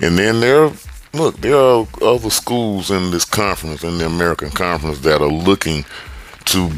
And 0.00 0.18
then 0.18 0.40
there, 0.40 0.70
look, 1.16 1.36
there 1.38 1.56
are 1.56 1.86
other 2.02 2.30
schools 2.30 2.90
in 2.90 3.10
this 3.10 3.24
conference, 3.24 3.82
in 3.82 3.98
the 3.98 4.06
American 4.06 4.50
Conference, 4.50 5.00
that 5.00 5.20
are 5.20 5.28
looking 5.28 5.84
to 6.46 6.70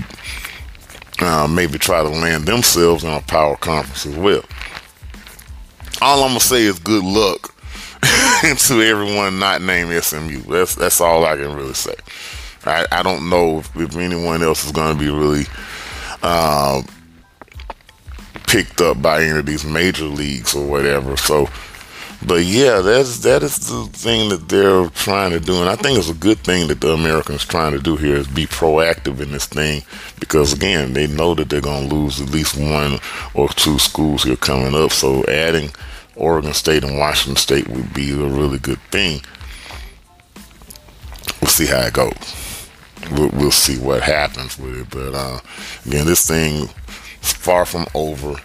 uh, 1.20 1.46
maybe 1.48 1.78
try 1.78 2.02
to 2.02 2.08
land 2.08 2.46
themselves 2.46 3.04
in 3.04 3.10
a 3.10 3.20
power 3.22 3.56
conference 3.56 4.06
as 4.06 4.16
well. 4.16 4.44
All 6.00 6.22
I'm 6.22 6.30
gonna 6.30 6.40
say 6.40 6.62
is 6.62 6.78
good 6.78 7.04
luck 7.04 7.54
to 8.58 8.82
everyone 8.82 9.38
not 9.38 9.62
named 9.62 9.92
SMU. 10.02 10.42
That's 10.42 10.74
that's 10.76 11.00
all 11.00 11.24
I 11.24 11.36
can 11.36 11.54
really 11.54 11.74
say. 11.74 11.94
I, 12.64 12.86
I 12.92 13.02
don't 13.02 13.28
know 13.30 13.58
if, 13.58 13.76
if 13.76 13.96
anyone 13.96 14.42
else 14.42 14.64
is 14.64 14.72
going 14.72 14.96
to 14.96 15.00
be 15.00 15.10
really 15.10 15.44
uh, 16.22 16.82
picked 18.46 18.80
up 18.80 19.00
by 19.00 19.22
any 19.22 19.38
of 19.38 19.46
these 19.46 19.64
major 19.64 20.04
leagues 20.04 20.54
or 20.54 20.66
whatever. 20.66 21.16
So, 21.16 21.48
but 22.26 22.44
yeah, 22.44 22.80
that's 22.80 23.18
that 23.20 23.42
is 23.42 23.58
the 23.58 23.86
thing 23.92 24.28
that 24.30 24.48
they're 24.48 24.88
trying 24.90 25.30
to 25.30 25.40
do, 25.40 25.60
and 25.60 25.68
I 25.68 25.76
think 25.76 25.98
it's 25.98 26.10
a 26.10 26.14
good 26.14 26.38
thing 26.38 26.68
that 26.68 26.80
the 26.80 26.92
Americans 26.92 27.44
trying 27.44 27.72
to 27.72 27.78
do 27.78 27.96
here 27.96 28.16
is 28.16 28.26
be 28.26 28.46
proactive 28.46 29.20
in 29.20 29.32
this 29.32 29.46
thing 29.46 29.82
because 30.18 30.52
again, 30.52 30.92
they 30.92 31.06
know 31.06 31.34
that 31.34 31.48
they're 31.48 31.60
going 31.60 31.88
to 31.88 31.94
lose 31.94 32.20
at 32.20 32.30
least 32.30 32.56
one 32.58 32.98
or 33.34 33.48
two 33.48 33.78
schools 33.78 34.24
here 34.24 34.36
coming 34.36 34.74
up. 34.74 34.92
So, 34.92 35.24
adding 35.24 35.70
Oregon 36.16 36.52
State 36.52 36.84
and 36.84 36.98
Washington 36.98 37.36
State 37.36 37.68
would 37.68 37.94
be 37.94 38.10
a 38.12 38.26
really 38.26 38.58
good 38.58 38.80
thing. 38.90 39.22
We'll 41.40 41.50
see 41.50 41.66
how 41.66 41.80
it 41.80 41.94
goes 41.94 42.48
we'll, 43.12 43.30
we'll 43.30 43.50
see 43.50 43.78
what 43.78 44.02
happens 44.02 44.58
with 44.58 44.80
it. 44.80 44.90
But 44.90 45.14
uh, 45.14 45.40
again, 45.86 46.06
this 46.06 46.26
thing 46.26 46.68
is 47.22 47.32
far 47.32 47.64
from 47.64 47.86
over. 47.94 48.36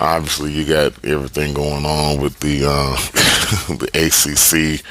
Obviously, 0.00 0.52
you 0.52 0.64
got 0.64 1.04
everything 1.04 1.52
going 1.52 1.84
on 1.84 2.20
with 2.20 2.40
the 2.40 2.64
uh, 2.66 2.96
the 3.76 3.90
ACC. 3.92 4.84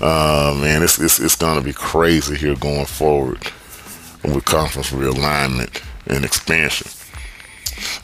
Uh, 0.00 0.58
man, 0.60 0.82
it's 0.82 0.98
it's, 0.98 1.20
it's 1.20 1.36
going 1.36 1.58
to 1.58 1.64
be 1.64 1.74
crazy 1.74 2.34
here 2.34 2.56
going 2.56 2.86
forward 2.86 3.38
with 4.24 4.44
conference 4.44 4.90
realignment 4.90 5.84
and 6.06 6.24
expansion. 6.24 6.88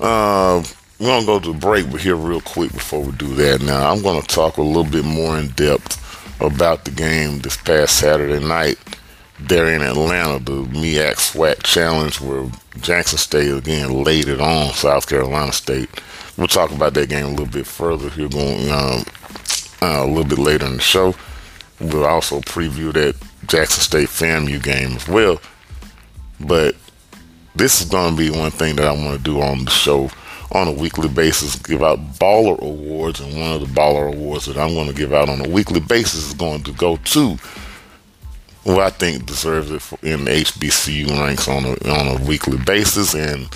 Uh, 0.01 0.63
we're 0.99 1.07
to 1.21 1.27
go 1.27 1.41
to 1.41 1.55
break, 1.55 1.91
but 1.91 2.01
here 2.01 2.17
real 2.17 2.41
quick 2.41 2.73
before 2.73 3.03
we 3.05 3.13
do 3.13 3.35
that. 3.37 3.63
Now, 3.63 3.91
I'm 3.91 4.03
to 4.21 4.27
talk 4.27 4.57
a 4.57 4.63
little 4.63 4.85
bit 4.85 5.05
more 5.05 5.39
in 5.39 5.49
depth 5.49 5.97
about 6.43 6.85
the 6.85 6.91
game 6.91 7.39
this 7.39 7.57
past 7.57 7.99
Saturday 7.99 8.45
night 8.45 8.79
there 9.41 9.69
in 9.69 9.83
Atlanta, 9.83 10.43
the 10.43 10.65
MEAC 10.65 11.15
SWAC 11.15 11.63
Challenge, 11.63 12.21
where 12.21 12.51
Jackson 12.81 13.19
State 13.19 13.55
again 13.55 14.03
laid 14.03 14.29
it 14.29 14.41
on 14.41 14.73
South 14.73 15.09
Carolina 15.09 15.53
State. 15.53 15.89
We'll 16.39 16.47
talk 16.47 16.71
about 16.71 16.95
that 16.95 17.09
game 17.09 17.27
a 17.27 17.31
little 17.31 17.47
bit 17.47 17.67
further 17.67 18.09
here, 18.11 18.29
going 18.29 18.71
um, 18.71 19.05
uh, 19.83 20.05
a 20.05 20.07
little 20.07 20.25
bit 20.25 20.39
later 20.39 20.67
in 20.67 20.75
the 20.75 20.81
show. 20.81 21.15
We'll 21.81 22.05
also 22.05 22.41
preview 22.41 22.93
that 22.93 23.17
Jackson 23.49 23.83
State 23.83 24.09
FAMU 24.09 24.63
game 24.63 24.93
as 24.93 25.09
well. 25.09 25.41
But 26.41 26.77
this 27.57 27.81
is 27.81 27.89
going 27.89 28.15
to 28.15 28.19
be 28.19 28.31
one 28.31 28.53
thing 28.53 28.77
that 28.77 28.87
I 28.87 28.93
want 28.93 29.19
to 29.19 29.23
do 29.23 29.41
on 29.41 29.65
the 29.65 29.71
show 29.73 30.11
on 30.53 30.69
a 30.69 30.73
weekly 30.73 31.09
basis, 31.09 31.57
give 31.57 31.83
out 31.83 31.99
baller 32.15 32.59
awards, 32.61 33.21
and 33.21 33.39
one 33.39 33.55
of 33.55 33.61
the 33.61 33.67
baller 33.67 34.15
awards 34.15 34.47
that 34.47 34.57
I'm 34.57 34.75
going 34.75 34.89
to 34.89 34.95
give 34.95 35.13
out 35.13 35.29
on 35.29 35.45
a 35.45 35.49
weekly 35.49 35.81
basis 35.81 36.29
is 36.29 36.35
going 36.35 36.63
to 36.63 36.73
go 36.73 36.97
to 36.97 37.37
who 38.65 38.81
I 38.81 38.91
think 38.91 39.27
deserves 39.27 39.71
it 39.71 39.83
in 40.03 40.25
the 40.25 40.31
HBCU 40.31 41.09
ranks 41.21 41.49
on 41.49 41.65
a 41.65 41.73
on 41.91 42.21
a 42.21 42.25
weekly 42.27 42.59
basis, 42.59 43.15
and 43.15 43.49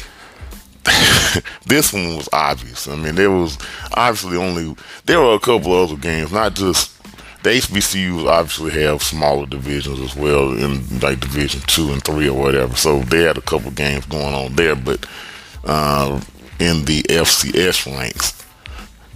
this 1.67 1.93
one 1.93 2.17
was 2.17 2.29
obvious. 2.33 2.89
I 2.89 2.97
mean, 2.97 3.15
there 3.15 3.31
was 3.31 3.59
obviously 3.95 4.37
only 4.37 4.75
there 5.05 5.21
were 5.21 5.35
a 5.35 5.41
couple 5.41 5.73
other 5.73 5.97
games, 5.97 6.33
not 6.33 6.55
just 6.55 6.93
the 7.43 7.51
HBCUs 7.51 8.27
obviously 8.27 8.71
have 8.83 9.03
smaller 9.03 9.47
divisions 9.47 10.01
as 10.01 10.15
well 10.15 10.53
in 10.53 11.01
like 11.01 11.21
Division 11.21 11.61
two 11.67 11.93
and 11.93 12.03
three 12.05 12.29
or 12.29 12.39
whatever. 12.39 12.77
So 12.77 13.01
they 13.01 13.23
had 13.23 13.37
a 13.37 13.43
couple 13.43 13.71
games 13.73 14.07
going 14.07 14.35
on 14.35 14.55
there, 14.55 14.77
but 14.77 15.05
uh, 15.65 16.21
in 16.59 16.85
the 16.85 17.03
FCS 17.03 17.87
ranks. 17.87 18.45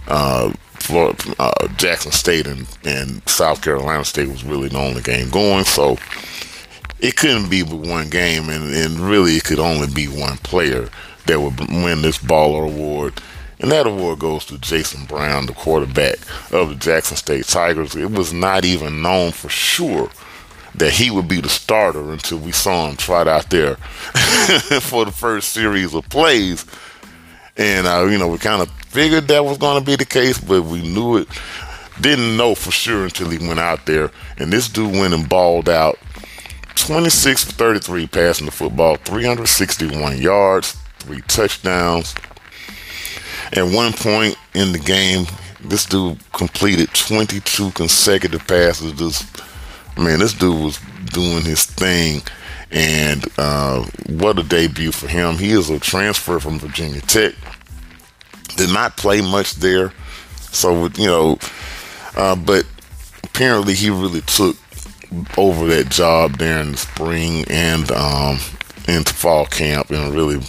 Uh, 0.07 0.53
Florida, 0.79 1.35
uh, 1.39 1.67
Jackson 1.75 2.11
State 2.11 2.47
and, 2.47 2.67
and 2.85 3.27
South 3.27 3.61
Carolina 3.61 4.05
State 4.05 4.29
was 4.29 4.43
really 4.43 4.69
the 4.69 4.77
only 4.77 5.01
game 5.01 5.29
going. 5.29 5.65
So 5.65 5.97
it 6.99 7.15
couldn't 7.15 7.49
be 7.49 7.63
but 7.63 7.77
one 7.77 8.09
game, 8.09 8.49
and, 8.49 8.73
and 8.73 8.99
really 8.99 9.33
it 9.33 9.43
could 9.43 9.59
only 9.59 9.87
be 9.87 10.07
one 10.07 10.37
player 10.37 10.89
that 11.27 11.39
would 11.39 11.59
win 11.59 12.01
this 12.01 12.17
baller 12.17 12.65
award. 12.65 13.21
And 13.59 13.71
that 13.71 13.87
award 13.87 14.19
goes 14.19 14.45
to 14.45 14.57
Jason 14.59 15.05
Brown, 15.05 15.47
the 15.47 15.53
quarterback 15.53 16.17
of 16.51 16.69
the 16.69 16.75
Jackson 16.75 17.17
State 17.17 17.45
Tigers. 17.45 17.95
It 17.95 18.11
was 18.11 18.31
not 18.31 18.65
even 18.65 19.01
known 19.01 19.31
for 19.31 19.49
sure 19.49 20.09
that 20.75 20.91
he 20.91 21.09
would 21.09 21.27
be 21.27 21.41
the 21.41 21.49
starter 21.49 22.11
until 22.11 22.37
we 22.37 22.51
saw 22.51 22.87
him 22.87 22.95
trot 22.95 23.27
out 23.27 23.49
there 23.49 23.75
for 24.81 25.05
the 25.05 25.11
first 25.11 25.49
series 25.49 25.95
of 25.95 26.07
plays. 26.09 26.65
And, 27.57 27.87
uh, 27.87 28.05
you 28.05 28.19
know, 28.19 28.27
we 28.27 28.37
kind 28.37 28.61
of 28.61 28.69
figured 28.69 29.27
that 29.27 29.43
was 29.43 29.57
going 29.57 29.79
to 29.79 29.85
be 29.85 29.95
the 29.95 30.05
case, 30.05 30.39
but 30.39 30.63
we 30.63 30.83
knew 30.83 31.17
it. 31.17 31.27
Didn't 31.99 32.37
know 32.37 32.53
for 32.53 32.69
sure 32.69 33.05
until 33.05 33.31
he 33.31 33.39
went 33.39 33.59
out 33.59 33.87
there. 33.87 34.11
And 34.37 34.53
this 34.53 34.69
dude 34.69 34.91
went 34.91 35.15
and 35.15 35.27
balled 35.27 35.67
out 35.67 35.97
26 36.75 37.45
for 37.45 37.51
33 37.53 38.05
passing 38.05 38.45
the 38.45 38.51
football, 38.51 38.97
361 38.97 40.19
yards, 40.19 40.77
three 41.07 41.21
touchdowns. 41.21 42.13
At 43.53 43.63
one 43.63 43.93
point 43.93 44.35
in 44.53 44.73
the 44.73 44.79
game, 44.79 45.25
this 45.61 45.85
dude 45.85 46.19
completed 46.33 46.89
22 46.93 47.71
consecutive 47.71 48.45
passes. 48.45 48.91
Just, 48.93 49.41
man, 49.97 50.19
this 50.19 50.33
dude 50.33 50.63
was 50.63 50.79
doing 51.05 51.43
his 51.43 51.65
thing. 51.65 52.21
And 52.69 53.25
uh, 53.37 53.83
what 54.07 54.37
a 54.37 54.43
debut 54.43 54.91
for 54.91 55.07
him. 55.07 55.35
He 55.35 55.51
is 55.51 55.69
a 55.69 55.79
transfer 55.79 56.39
from 56.39 56.59
Virginia 56.59 56.99
Tech. 57.01 57.33
Did 58.57 58.73
not 58.73 58.97
play 58.97 59.21
much 59.21 59.55
there. 59.55 59.93
So, 60.51 60.87
you 60.87 61.05
know, 61.05 61.39
uh, 62.17 62.35
but 62.35 62.65
apparently 63.23 63.73
he 63.73 63.89
really 63.89 64.21
took 64.21 64.57
over 65.37 65.67
that 65.67 65.89
job 65.89 66.37
during 66.37 66.71
the 66.71 66.77
spring 66.77 67.45
and 67.49 67.89
um, 67.91 68.39
into 68.87 69.13
fall 69.13 69.45
camp 69.45 69.89
and 69.89 70.13
really 70.13 70.39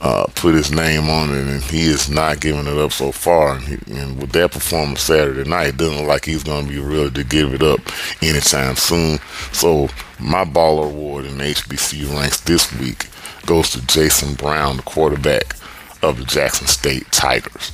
uh, 0.00 0.26
put 0.34 0.54
his 0.54 0.70
name 0.70 1.08
on 1.08 1.30
it, 1.30 1.46
and 1.48 1.62
he 1.62 1.82
is 1.82 2.08
not 2.08 2.40
giving 2.40 2.66
it 2.66 2.78
up 2.78 2.92
so 2.92 3.10
far. 3.10 3.56
And, 3.56 3.64
he, 3.64 4.00
and 4.00 4.20
with 4.20 4.32
that 4.32 4.52
performance 4.52 5.02
Saturday 5.02 5.48
night, 5.48 5.68
it 5.68 5.76
doesn't 5.76 5.98
look 5.98 6.08
like 6.08 6.24
he's 6.24 6.44
going 6.44 6.66
to 6.66 6.72
be 6.72 6.78
ready 6.78 7.10
to 7.10 7.24
give 7.24 7.52
it 7.52 7.62
up 7.62 7.80
anytime 8.22 8.76
soon. 8.76 9.18
So 9.52 9.88
my 10.20 10.44
baller 10.44 10.86
award 10.86 11.24
in 11.24 11.34
HBC 11.34 12.08
ranks 12.14 12.40
this 12.40 12.72
week 12.78 13.06
goes 13.46 13.70
to 13.70 13.84
Jason 13.86 14.34
Brown, 14.34 14.76
the 14.76 14.82
quarterback 14.82 15.56
of 16.02 16.18
the 16.18 16.24
Jackson 16.24 16.66
State 16.66 17.10
Tigers. 17.10 17.72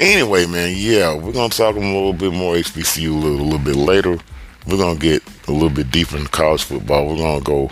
Anyway, 0.00 0.46
man, 0.46 0.74
yeah, 0.76 1.14
we're 1.14 1.32
gonna 1.32 1.48
talk 1.48 1.74
a 1.74 1.80
little 1.80 2.12
bit 2.12 2.32
more 2.32 2.54
HBCU 2.54 3.10
a 3.10 3.14
little, 3.14 3.40
a 3.40 3.42
little 3.42 3.58
bit 3.58 3.76
later. 3.76 4.18
We're 4.66 4.76
gonna 4.76 4.98
get 4.98 5.22
a 5.48 5.52
little 5.52 5.70
bit 5.70 5.90
deeper 5.90 6.16
in 6.16 6.26
college 6.26 6.64
football. 6.64 7.08
We're 7.08 7.16
gonna 7.16 7.40
go 7.40 7.70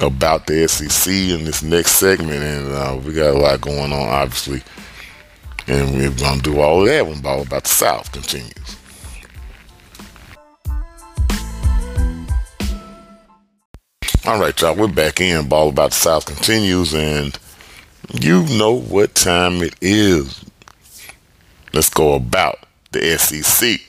about 0.00 0.46
the 0.46 0.68
SEC 0.68 1.12
in 1.12 1.44
this 1.44 1.62
next 1.62 1.92
segment, 1.92 2.42
and 2.42 2.72
uh, 2.72 3.00
we 3.04 3.12
got 3.12 3.34
a 3.34 3.38
lot 3.38 3.60
going 3.60 3.92
on, 3.92 4.08
obviously, 4.08 4.62
and 5.66 5.94
we're 5.96 6.10
gonna 6.10 6.42
do 6.42 6.60
all 6.60 6.82
of 6.82 6.88
that 6.88 7.06
when 7.06 7.20
Ball 7.20 7.42
About 7.42 7.64
the 7.64 7.68
South 7.68 8.12
continues. 8.12 8.76
All 14.26 14.40
right, 14.40 14.60
y'all, 14.60 14.74
we're 14.74 14.88
back 14.88 15.20
in. 15.20 15.48
Ball 15.48 15.68
About 15.68 15.90
the 15.90 15.96
South 15.96 16.26
continues, 16.26 16.94
and 16.94 17.38
you 18.12 18.42
know 18.58 18.72
what 18.72 19.14
time 19.14 19.62
it 19.62 19.74
is. 19.80 20.44
Let's 21.72 21.90
go 21.90 22.14
about 22.14 22.58
the 22.92 23.18
SEC. 23.18 23.85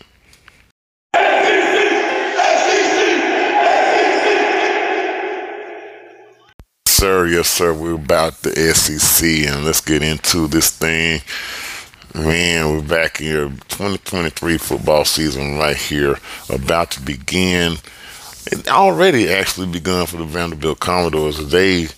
Sir, 6.97 7.27
yes, 7.27 7.47
sir. 7.47 7.75
We're 7.75 7.93
about 7.93 8.41
the 8.41 8.73
SEC, 8.73 9.23
and 9.47 9.63
let's 9.63 9.81
get 9.81 10.01
into 10.01 10.47
this 10.47 10.71
thing. 10.71 11.21
Man, 12.15 12.71
we're 12.71 12.81
back 12.81 13.17
here. 13.17 13.49
2023 13.49 14.57
football 14.57 15.05
season 15.05 15.59
right 15.59 15.77
here, 15.77 16.17
about 16.49 16.89
to 16.93 17.01
begin. 17.03 17.73
It 18.47 18.67
already 18.67 19.29
actually 19.29 19.67
begun 19.67 20.07
for 20.07 20.17
the 20.17 20.23
Vanderbilt 20.23 20.79
Commodores. 20.79 21.51
They 21.51 21.89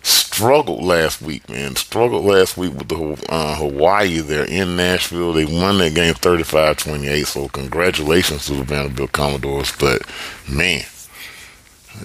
struggled 0.00 0.82
last 0.82 1.20
week, 1.20 1.46
man. 1.50 1.76
Struggled 1.76 2.24
last 2.24 2.56
week 2.56 2.72
with 2.72 2.88
the 2.88 3.26
uh, 3.28 3.56
Hawaii 3.56 4.20
there 4.20 4.46
in 4.46 4.76
Nashville. 4.78 5.34
They 5.34 5.44
won 5.44 5.76
that 5.76 5.92
game 5.92 6.14
35-28. 6.14 7.26
So 7.26 7.48
congratulations 7.48 8.46
to 8.46 8.54
the 8.54 8.64
Vanderbilt 8.64 9.12
Commodores. 9.12 9.72
But 9.78 10.04
man, 10.48 10.84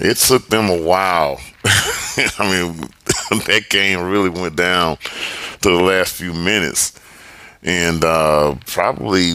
it 0.02 0.18
took 0.18 0.48
them 0.48 0.70
a 0.70 0.82
while. 0.82 1.40
I 2.40 2.42
mean, 2.42 2.90
that 3.46 3.66
game 3.70 4.02
really 4.02 4.30
went 4.30 4.56
down 4.56 4.98
to 5.62 5.70
the 5.70 5.84
last 5.84 6.14
few 6.16 6.34
minutes, 6.34 7.00
and 7.62 8.04
uh, 8.04 8.56
probably 8.66 9.34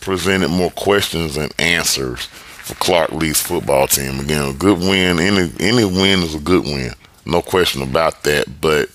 presented 0.00 0.48
more 0.48 0.70
questions 0.70 1.34
than 1.34 1.50
answers 1.58 2.24
for 2.24 2.74
Clark 2.76 3.12
Lea's 3.12 3.40
football 3.40 3.86
team. 3.86 4.20
Again, 4.20 4.50
a 4.50 4.54
good 4.54 4.78
win. 4.78 5.18
Any 5.18 5.50
any 5.60 5.84
win 5.84 6.20
is 6.20 6.34
a 6.34 6.40
good 6.40 6.64
win 6.64 6.94
no 7.30 7.42
question 7.42 7.82
about 7.82 8.22
that. 8.24 8.60
But 8.60 8.90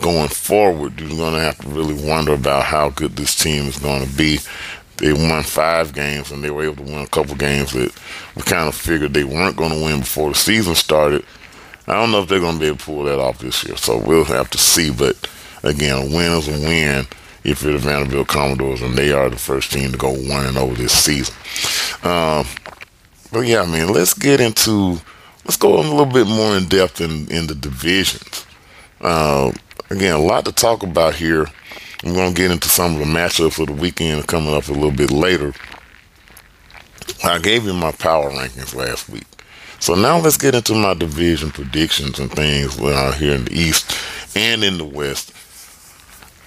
going 0.00 0.28
forward, 0.28 1.00
you're 1.00 1.08
going 1.10 1.34
to 1.34 1.40
have 1.40 1.58
to 1.58 1.68
really 1.68 2.06
wonder 2.06 2.34
about 2.34 2.64
how 2.64 2.90
good 2.90 3.16
this 3.16 3.34
team 3.34 3.64
is 3.66 3.78
going 3.78 4.06
to 4.06 4.16
be. 4.16 4.38
They 4.98 5.12
won 5.12 5.42
five 5.44 5.92
games 5.94 6.32
and 6.32 6.42
they 6.42 6.50
were 6.50 6.64
able 6.64 6.76
to 6.76 6.82
win 6.82 6.98
a 6.98 7.06
couple 7.06 7.36
games 7.36 7.72
that 7.72 7.92
we 8.34 8.42
kind 8.42 8.68
of 8.68 8.74
figured 8.74 9.14
they 9.14 9.24
weren't 9.24 9.56
going 9.56 9.70
to 9.70 9.84
win 9.84 10.00
before 10.00 10.30
the 10.30 10.34
season 10.36 10.74
started. 10.74 11.24
I 11.88 11.94
don't 11.94 12.12
know 12.12 12.20
if 12.22 12.28
they're 12.28 12.38
going 12.38 12.54
to 12.54 12.60
be 12.60 12.66
able 12.66 12.76
to 12.76 12.84
pull 12.84 13.04
that 13.04 13.18
off 13.18 13.38
this 13.38 13.64
year, 13.64 13.76
so 13.76 13.96
we'll 13.96 14.24
have 14.24 14.50
to 14.50 14.58
see. 14.58 14.90
But 14.90 15.28
again, 15.62 15.96
a 15.96 16.04
win 16.04 16.32
is 16.32 16.48
a 16.48 16.52
win 16.52 17.06
if 17.44 17.62
you're 17.62 17.72
the 17.72 17.78
Vanderbilt 17.78 18.28
Commodores, 18.28 18.82
and 18.82 18.94
they 18.94 19.10
are 19.10 19.30
the 19.30 19.36
first 19.36 19.72
team 19.72 19.92
to 19.92 19.96
go 19.96 20.10
one 20.10 20.44
and 20.44 20.58
over 20.58 20.74
this 20.74 20.92
season. 20.92 21.34
Um, 22.02 22.44
but 23.32 23.40
yeah, 23.40 23.62
I 23.62 23.66
mean, 23.66 23.92
let's 23.92 24.12
get 24.12 24.38
into 24.40 25.00
let's 25.44 25.56
go 25.56 25.78
a 25.78 25.80
little 25.80 26.04
bit 26.04 26.26
more 26.26 26.56
in 26.56 26.68
depth 26.68 27.00
in, 27.00 27.30
in 27.30 27.46
the 27.46 27.54
divisions. 27.54 28.46
Uh, 29.00 29.50
again, 29.88 30.14
a 30.14 30.20
lot 30.20 30.44
to 30.44 30.52
talk 30.52 30.82
about 30.82 31.14
here. 31.14 31.46
I'm 32.04 32.12
going 32.12 32.34
to 32.34 32.40
get 32.40 32.50
into 32.50 32.68
some 32.68 32.92
of 32.92 32.98
the 32.98 33.06
matchups 33.06 33.54
for 33.54 33.66
the 33.66 33.72
weekend 33.72 34.26
coming 34.28 34.54
up 34.54 34.68
a 34.68 34.72
little 34.72 34.92
bit 34.92 35.10
later. 35.10 35.54
I 37.24 37.38
gave 37.38 37.64
you 37.64 37.72
my 37.72 37.92
power 37.92 38.30
rankings 38.30 38.74
last 38.74 39.08
week. 39.08 39.24
So 39.80 39.94
now 39.94 40.18
let's 40.18 40.36
get 40.36 40.54
into 40.54 40.74
my 40.74 40.94
division 40.94 41.50
predictions 41.50 42.18
and 42.18 42.30
things 42.30 42.78
uh, 42.80 43.12
here 43.12 43.34
in 43.34 43.44
the 43.44 43.54
East 43.54 43.96
and 44.36 44.64
in 44.64 44.78
the 44.78 44.84
West. 44.84 45.32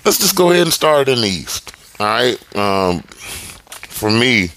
Let's 0.06 0.20
just 0.20 0.36
go 0.36 0.52
ahead 0.52 0.63
and 0.63 0.74
start 0.74 1.08
in 1.08 1.22
the 1.22 1.28
East. 1.28 1.74
All 2.00 2.08
right. 2.08 2.56
Um, 2.58 3.02
for 3.02 4.10
me, 4.10 4.50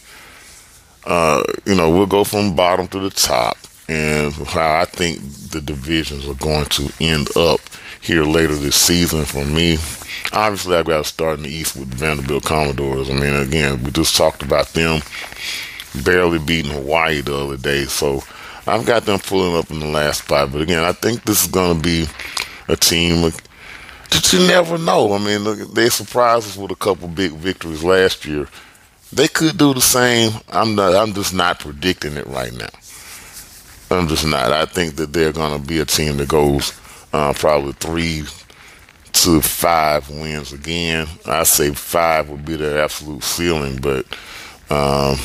uh, 1.04 1.42
you 1.64 1.74
know, 1.74 1.90
we'll 1.90 2.06
go 2.06 2.24
from 2.24 2.56
bottom 2.56 2.88
to 2.88 2.98
the 2.98 3.10
top 3.10 3.58
and 3.88 4.32
how 4.32 4.80
I 4.80 4.84
think 4.86 5.20
the 5.50 5.60
divisions 5.60 6.26
are 6.26 6.34
going 6.34 6.66
to 6.66 6.90
end 7.00 7.28
up 7.36 7.60
here 8.00 8.24
later 8.24 8.54
this 8.54 8.76
season 8.76 9.24
for 9.24 9.44
me. 9.44 9.74
Obviously, 10.32 10.76
I've 10.76 10.86
got 10.86 10.98
to 10.98 11.04
start 11.04 11.38
in 11.38 11.44
the 11.44 11.50
East 11.50 11.76
with 11.76 11.88
Vanderbilt 11.88 12.44
Commodores. 12.44 13.10
I 13.10 13.14
mean, 13.14 13.34
again, 13.34 13.82
we 13.82 13.90
just 13.90 14.16
talked 14.16 14.42
about 14.42 14.68
them 14.68 15.02
barely 16.02 16.38
beating 16.38 16.72
Hawaii 16.72 17.20
the 17.20 17.36
other 17.36 17.56
day, 17.56 17.84
so 17.84 18.22
I've 18.66 18.86
got 18.86 19.04
them 19.04 19.18
pulling 19.18 19.56
up 19.56 19.70
in 19.70 19.80
the 19.80 19.86
last 19.86 20.24
spot. 20.24 20.52
But 20.52 20.62
again, 20.62 20.82
I 20.84 20.92
think 20.92 21.24
this 21.24 21.44
is 21.44 21.50
going 21.50 21.76
to 21.76 21.82
be 21.82 22.06
a 22.68 22.76
team 22.76 23.22
that 23.22 24.32
you 24.32 24.46
never 24.46 24.78
know. 24.78 25.12
I 25.12 25.18
mean, 25.18 25.72
they 25.74 25.88
surprised 25.88 26.46
us 26.46 26.56
with 26.56 26.70
a 26.70 26.76
couple 26.76 27.08
big 27.08 27.32
victories 27.32 27.84
last 27.84 28.24
year. 28.24 28.48
They 29.12 29.28
could 29.28 29.58
do 29.58 29.74
the 29.74 29.80
same. 29.80 30.32
I'm 30.48 30.74
not. 30.74 30.94
I'm 30.94 31.12
just 31.12 31.34
not 31.34 31.60
predicting 31.60 32.16
it 32.16 32.26
right 32.26 32.52
now. 32.52 32.68
I'm 33.90 34.08
just 34.08 34.26
not. 34.26 34.50
I 34.50 34.64
think 34.64 34.96
that 34.96 35.12
they're 35.12 35.32
going 35.32 35.60
to 35.60 35.66
be 35.66 35.78
a 35.78 35.84
team 35.84 36.16
that 36.16 36.28
goes 36.28 36.72
uh, 37.12 37.32
probably 37.34 37.72
three 37.74 38.24
to 39.12 39.40
five 39.40 40.10
wins 40.10 40.52
again. 40.52 41.06
I 41.26 41.44
say 41.44 41.72
five 41.72 42.28
would 42.28 42.44
be 42.44 42.56
their 42.56 42.82
absolute 42.82 43.22
ceiling, 43.22 43.78
but 43.80 44.06
um, 44.70 45.16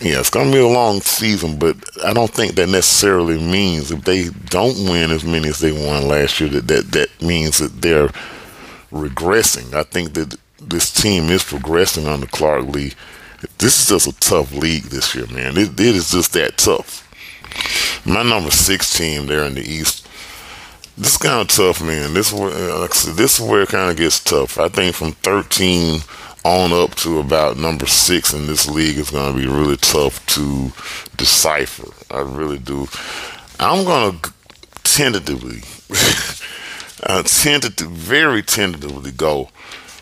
yeah, 0.00 0.20
it's 0.20 0.30
going 0.30 0.46
to 0.50 0.52
be 0.52 0.62
a 0.62 0.66
long 0.66 1.00
season. 1.00 1.58
But 1.58 1.76
I 2.04 2.12
don't 2.12 2.30
think 2.30 2.54
that 2.54 2.68
necessarily 2.68 3.38
means 3.38 3.90
if 3.90 4.04
they 4.04 4.28
don't 4.28 4.88
win 4.88 5.10
as 5.10 5.24
many 5.24 5.48
as 5.48 5.58
they 5.58 5.72
won 5.72 6.08
last 6.08 6.40
year, 6.40 6.48
that 6.50 6.68
that, 6.68 6.92
that 6.92 7.22
means 7.22 7.58
that 7.58 7.82
they're 7.82 8.08
regressing. 8.90 9.74
I 9.74 9.82
think 9.82 10.14
that 10.14 10.36
this 10.60 10.92
team 10.92 11.24
is 11.24 11.44
progressing 11.44 12.06
under 12.06 12.26
Clark 12.26 12.66
Lea. 12.66 12.92
This 13.58 13.80
is 13.80 13.88
just 13.88 14.06
a 14.08 14.20
tough 14.20 14.52
league 14.52 14.84
this 14.84 15.14
year, 15.14 15.26
man. 15.28 15.56
it, 15.56 15.78
it 15.78 15.80
is 15.80 16.10
just 16.10 16.32
that 16.32 16.58
tough. 16.58 17.04
My 18.04 18.22
number 18.22 18.50
six 18.50 18.96
team 18.96 19.26
there 19.26 19.44
in 19.44 19.54
the 19.54 19.60
East. 19.62 20.06
This 20.96 21.12
is 21.12 21.16
kind 21.18 21.40
of 21.40 21.48
tough, 21.48 21.80
man. 21.80 22.14
This 22.14 22.32
is 22.32 22.38
where, 22.38 22.50
uh, 22.50 22.88
this 22.88 23.38
is 23.38 23.40
where 23.40 23.62
it 23.62 23.68
kind 23.68 23.90
of 23.90 23.96
gets 23.96 24.18
tough. 24.18 24.58
I 24.58 24.68
think 24.68 24.96
from 24.96 25.12
13 25.12 26.00
on 26.48 26.72
up 26.72 26.94
to 26.96 27.18
about 27.18 27.56
number 27.56 27.86
six 27.86 28.32
in 28.32 28.46
this 28.46 28.68
league 28.68 28.98
is 28.98 29.10
going 29.10 29.32
to 29.34 29.38
be 29.38 29.46
really 29.46 29.76
tough 29.76 30.24
to 30.26 30.72
decipher. 31.16 31.92
I 32.10 32.20
really 32.20 32.58
do. 32.58 32.88
I'm 33.60 33.84
going 33.84 34.18
to 34.18 34.32
tentatively, 34.84 35.60
uh, 37.02 37.22
tentative, 37.22 37.90
very 37.90 38.42
tentatively 38.42 39.10
go 39.10 39.50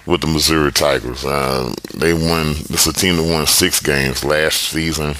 with 0.06 0.20
the 0.20 0.26
Missouri 0.28 0.72
Tigers. 0.72 1.24
Uh, 1.24 1.74
they 1.94 2.12
won. 2.12 2.54
This 2.68 2.86
is 2.86 2.88
a 2.88 2.92
team 2.92 3.16
that 3.16 3.30
won 3.30 3.46
six 3.46 3.80
games 3.80 4.24
last 4.24 4.60
season 4.60 5.14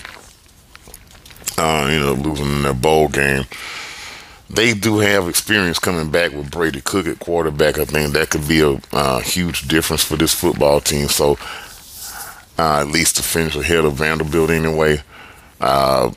uh, 1.58 1.88
you 1.90 1.98
know, 1.98 2.12
losing 2.12 2.46
in 2.46 2.62
their 2.62 2.74
bowl 2.74 3.08
game. 3.08 3.44
They 4.48 4.74
do 4.74 4.98
have 4.98 5.28
experience 5.28 5.78
coming 5.78 6.11
back 6.11 6.32
with 6.32 6.50
Brady 6.50 6.80
Cook 6.80 7.06
at 7.06 7.18
quarterback. 7.18 7.78
I 7.78 7.85
think 7.85 8.12
that 8.12 8.30
could 8.30 8.46
be 8.46 8.61
a 8.61 8.80
uh, 8.92 9.18
huge 9.20 9.66
difference 9.66 10.04
for 10.04 10.16
this 10.16 10.32
football 10.32 10.80
team. 10.80 11.09
So, 11.09 11.37
uh, 12.59 12.80
at 12.80 12.88
least 12.88 13.16
to 13.16 13.22
finish 13.22 13.56
ahead 13.56 13.85
of 13.85 13.94
Vanderbilt 13.94 14.50
anyway. 14.50 15.02
Uh, 15.61 16.12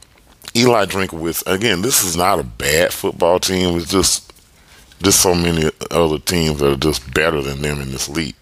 Eli 0.56 0.86
Drinkwitz, 0.86 1.44
again, 1.52 1.82
this 1.82 2.04
is 2.04 2.16
not 2.16 2.40
a 2.40 2.44
bad 2.44 2.94
football 2.94 3.40
team. 3.40 3.78
It's 3.78 3.90
just 3.90 4.32
just 5.02 5.22
so 5.22 5.34
many 5.34 5.70
other 5.92 6.20
teams 6.20 6.60
that 6.60 6.74
are 6.74 6.78
just 6.78 7.14
better 7.14 7.42
than 7.42 7.62
them 7.62 7.80
in 7.80 7.92
this 7.92 8.10
league. 8.10 8.36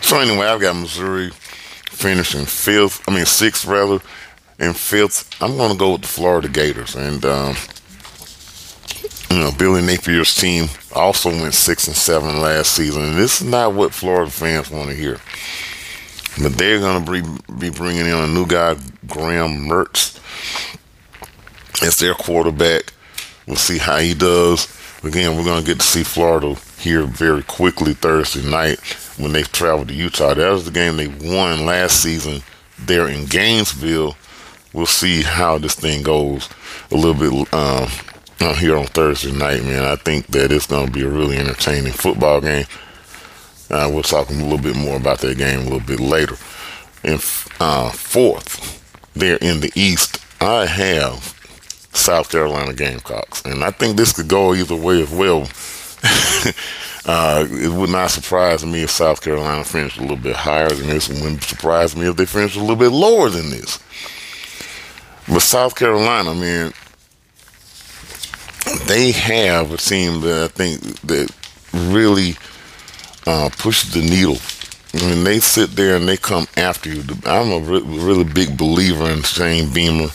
So 0.00 0.18
anyway, 0.18 0.46
I've 0.46 0.60
got 0.60 0.74
Missouri 0.74 1.30
finishing 1.90 2.46
fifth. 2.46 3.08
I 3.08 3.14
mean 3.14 3.26
sixth 3.26 3.64
rather, 3.64 4.00
and 4.58 4.76
fifth, 4.76 5.30
I'm 5.40 5.56
going 5.56 5.72
to 5.72 5.78
go 5.78 5.92
with 5.92 6.02
the 6.02 6.08
Florida 6.08 6.48
Gators. 6.48 6.96
And 6.96 7.24
um, 7.24 7.54
you 9.30 9.38
know, 9.38 9.52
Billy 9.56 9.80
Napier's 9.80 10.34
team 10.34 10.66
also 10.94 11.30
went 11.30 11.54
six 11.54 11.86
and 11.86 11.96
seven 11.96 12.40
last 12.40 12.72
season. 12.72 13.02
And 13.04 13.16
this 13.16 13.40
is 13.40 13.46
not 13.48 13.74
what 13.74 13.94
Florida 13.94 14.30
fans 14.30 14.70
want 14.70 14.90
to 14.90 14.96
hear. 14.96 15.18
But 16.42 16.58
they're 16.58 16.80
going 16.80 17.04
to 17.04 17.40
be, 17.58 17.70
bringing 17.70 18.06
in 18.06 18.14
a 18.14 18.26
new 18.26 18.46
guy, 18.46 18.76
Graham 19.06 19.68
Mertz, 19.68 20.18
as 21.82 21.98
their 21.98 22.14
quarterback. 22.14 22.92
We'll 23.46 23.56
see 23.56 23.78
how 23.78 23.98
he 23.98 24.14
does. 24.14 24.76
Again, 25.04 25.36
we're 25.36 25.44
going 25.44 25.62
to 25.62 25.66
get 25.66 25.80
to 25.80 25.86
see 25.86 26.02
Florida 26.02 26.54
here 26.78 27.02
very 27.02 27.42
quickly 27.42 27.94
Thursday 27.94 28.48
night 28.48 28.80
when 29.16 29.32
they 29.32 29.42
travel 29.42 29.86
to 29.86 29.94
Utah. 29.94 30.34
That 30.34 30.50
was 30.50 30.64
the 30.64 30.70
game 30.70 30.96
they 30.96 31.08
won 31.08 31.66
last 31.66 32.02
season 32.02 32.42
there 32.78 33.08
in 33.08 33.26
Gainesville. 33.26 34.16
We'll 34.72 34.86
see 34.86 35.22
how 35.22 35.58
this 35.58 35.74
thing 35.74 36.02
goes 36.02 36.48
a 36.90 36.96
little 36.96 37.14
bit 37.14 37.54
um, 37.54 37.88
here 38.40 38.76
on 38.76 38.86
Thursday 38.86 39.32
night, 39.32 39.62
man. 39.62 39.84
I 39.84 39.96
think 39.96 40.26
that 40.28 40.50
it's 40.50 40.66
going 40.66 40.86
to 40.86 40.92
be 40.92 41.02
a 41.02 41.08
really 41.08 41.36
entertaining 41.36 41.92
football 41.92 42.40
game. 42.40 42.64
Uh, 43.70 43.88
we'll 43.92 44.02
talk 44.02 44.30
a 44.30 44.32
little 44.32 44.58
bit 44.58 44.76
more 44.76 44.96
about 44.96 45.18
that 45.20 45.38
game 45.38 45.60
a 45.60 45.64
little 45.64 45.80
bit 45.80 46.00
later. 46.00 46.36
And 47.04 47.22
uh, 47.60 47.90
fourth, 47.90 48.82
there 49.14 49.36
in 49.36 49.60
the 49.60 49.70
East, 49.74 50.24
I 50.40 50.66
have 50.66 51.36
South 51.92 52.30
Carolina 52.30 52.72
Gamecocks, 52.72 53.44
and 53.44 53.62
I 53.62 53.70
think 53.70 53.96
this 53.96 54.12
could 54.12 54.28
go 54.28 54.54
either 54.54 54.76
way 54.76 55.02
as 55.02 55.10
well. 55.10 55.42
uh, 57.06 57.46
it 57.50 57.70
would 57.70 57.90
not 57.90 58.10
surprise 58.10 58.64
me 58.64 58.82
if 58.82 58.90
South 58.90 59.22
Carolina 59.22 59.64
finished 59.64 59.98
a 59.98 60.02
little 60.02 60.16
bit 60.16 60.34
higher 60.36 60.70
than 60.70 60.88
this. 60.88 61.10
It 61.10 61.22
wouldn't 61.22 61.42
surprise 61.42 61.94
me 61.94 62.08
if 62.08 62.16
they 62.16 62.26
finished 62.26 62.56
a 62.56 62.60
little 62.60 62.76
bit 62.76 62.90
lower 62.90 63.28
than 63.28 63.50
this. 63.50 63.78
But 65.28 65.40
South 65.40 65.76
Carolina, 65.76 66.34
man, 66.34 66.72
they 68.86 69.12
have 69.12 69.72
a 69.72 69.76
team 69.76 70.20
that 70.22 70.44
I 70.44 70.48
think 70.48 70.80
that 71.02 71.30
really 71.72 72.36
uh, 73.26 73.50
pushes 73.58 73.92
the 73.92 74.00
needle. 74.00 74.38
When 74.92 75.22
they 75.22 75.38
sit 75.38 75.70
there 75.76 75.96
and 75.96 76.08
they 76.08 76.16
come 76.16 76.46
after 76.56 76.90
you, 76.90 77.04
I'm 77.24 77.52
a 77.52 77.58
re- 77.60 77.82
really 77.82 78.24
big 78.24 78.58
believer 78.58 79.08
in 79.08 79.22
Shane 79.22 79.72
Beamer, 79.72 80.08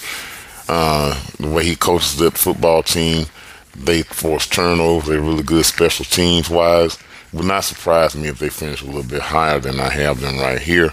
uh, 0.67 1.21
the 1.39 1.49
way 1.49 1.63
he 1.63 1.75
coaches 1.75 2.17
that 2.17 2.37
football 2.37 2.83
team. 2.83 3.27
They 3.75 4.03
force 4.03 4.47
turnovers. 4.47 5.07
They're 5.07 5.21
really 5.21 5.43
good 5.43 5.65
special 5.65 6.05
teams 6.05 6.49
wise. 6.49 6.97
Would 7.33 7.45
not 7.45 7.63
surprise 7.63 8.15
me 8.15 8.27
if 8.27 8.39
they 8.39 8.49
finish 8.49 8.81
a 8.81 8.85
little 8.85 9.03
bit 9.03 9.21
higher 9.21 9.59
than 9.59 9.79
I 9.79 9.89
have 9.89 10.21
them 10.21 10.37
right 10.37 10.59
here. 10.59 10.91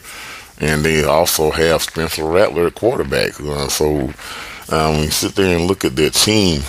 And 0.58 0.84
they 0.84 1.04
also 1.04 1.50
have 1.50 1.82
Spencer 1.82 2.24
Rattler 2.24 2.66
at 2.66 2.74
quarterback. 2.74 3.40
Uh, 3.40 3.68
so 3.68 4.12
um, 4.70 4.94
when 4.94 5.04
you 5.04 5.10
sit 5.10 5.34
there 5.34 5.56
and 5.56 5.66
look 5.66 5.84
at 5.84 5.96
their 5.96 6.10
team, 6.10 6.62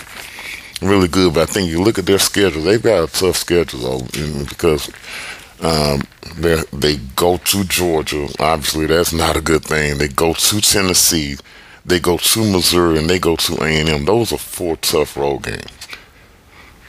really 0.87 1.07
good. 1.07 1.33
But 1.33 1.49
I 1.49 1.51
think 1.51 1.69
you 1.69 1.81
look 1.81 1.99
at 1.99 2.05
their 2.05 2.19
schedule; 2.19 2.61
they've 2.61 2.81
got 2.81 3.09
a 3.09 3.11
tough 3.11 3.37
schedule 3.37 3.79
though, 3.79 4.45
because 4.47 4.89
um, 5.61 6.01
they 6.37 6.61
they 6.71 6.97
go 7.15 7.37
to 7.37 7.63
Georgia. 7.63 8.27
Obviously, 8.39 8.85
that's 8.85 9.13
not 9.13 9.37
a 9.37 9.41
good 9.41 9.63
thing. 9.63 9.97
They 9.97 10.07
go 10.07 10.33
to 10.33 10.61
Tennessee, 10.61 11.37
they 11.85 11.99
go 11.99 12.17
to 12.17 12.51
Missouri, 12.51 12.99
and 12.99 13.09
they 13.09 13.19
go 13.19 13.35
to 13.35 13.63
A 13.63 13.67
and 13.67 13.89
M. 13.89 14.05
Those 14.05 14.33
are 14.33 14.37
four 14.37 14.77
tough 14.77 15.17
road 15.17 15.43
games. 15.43 15.71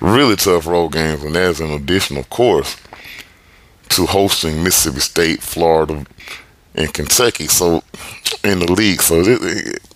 Really 0.00 0.36
tough 0.36 0.66
road 0.66 0.92
games, 0.92 1.22
and 1.22 1.34
that's 1.34 1.60
an 1.60 1.70
additional 1.70 2.24
course 2.24 2.76
to 3.90 4.06
hosting 4.06 4.62
Mississippi 4.62 5.00
State, 5.00 5.42
Florida, 5.42 6.04
and 6.74 6.92
Kentucky. 6.92 7.46
So 7.46 7.82
in 8.42 8.58
the 8.58 8.72
league, 8.72 9.00
so 9.00 9.22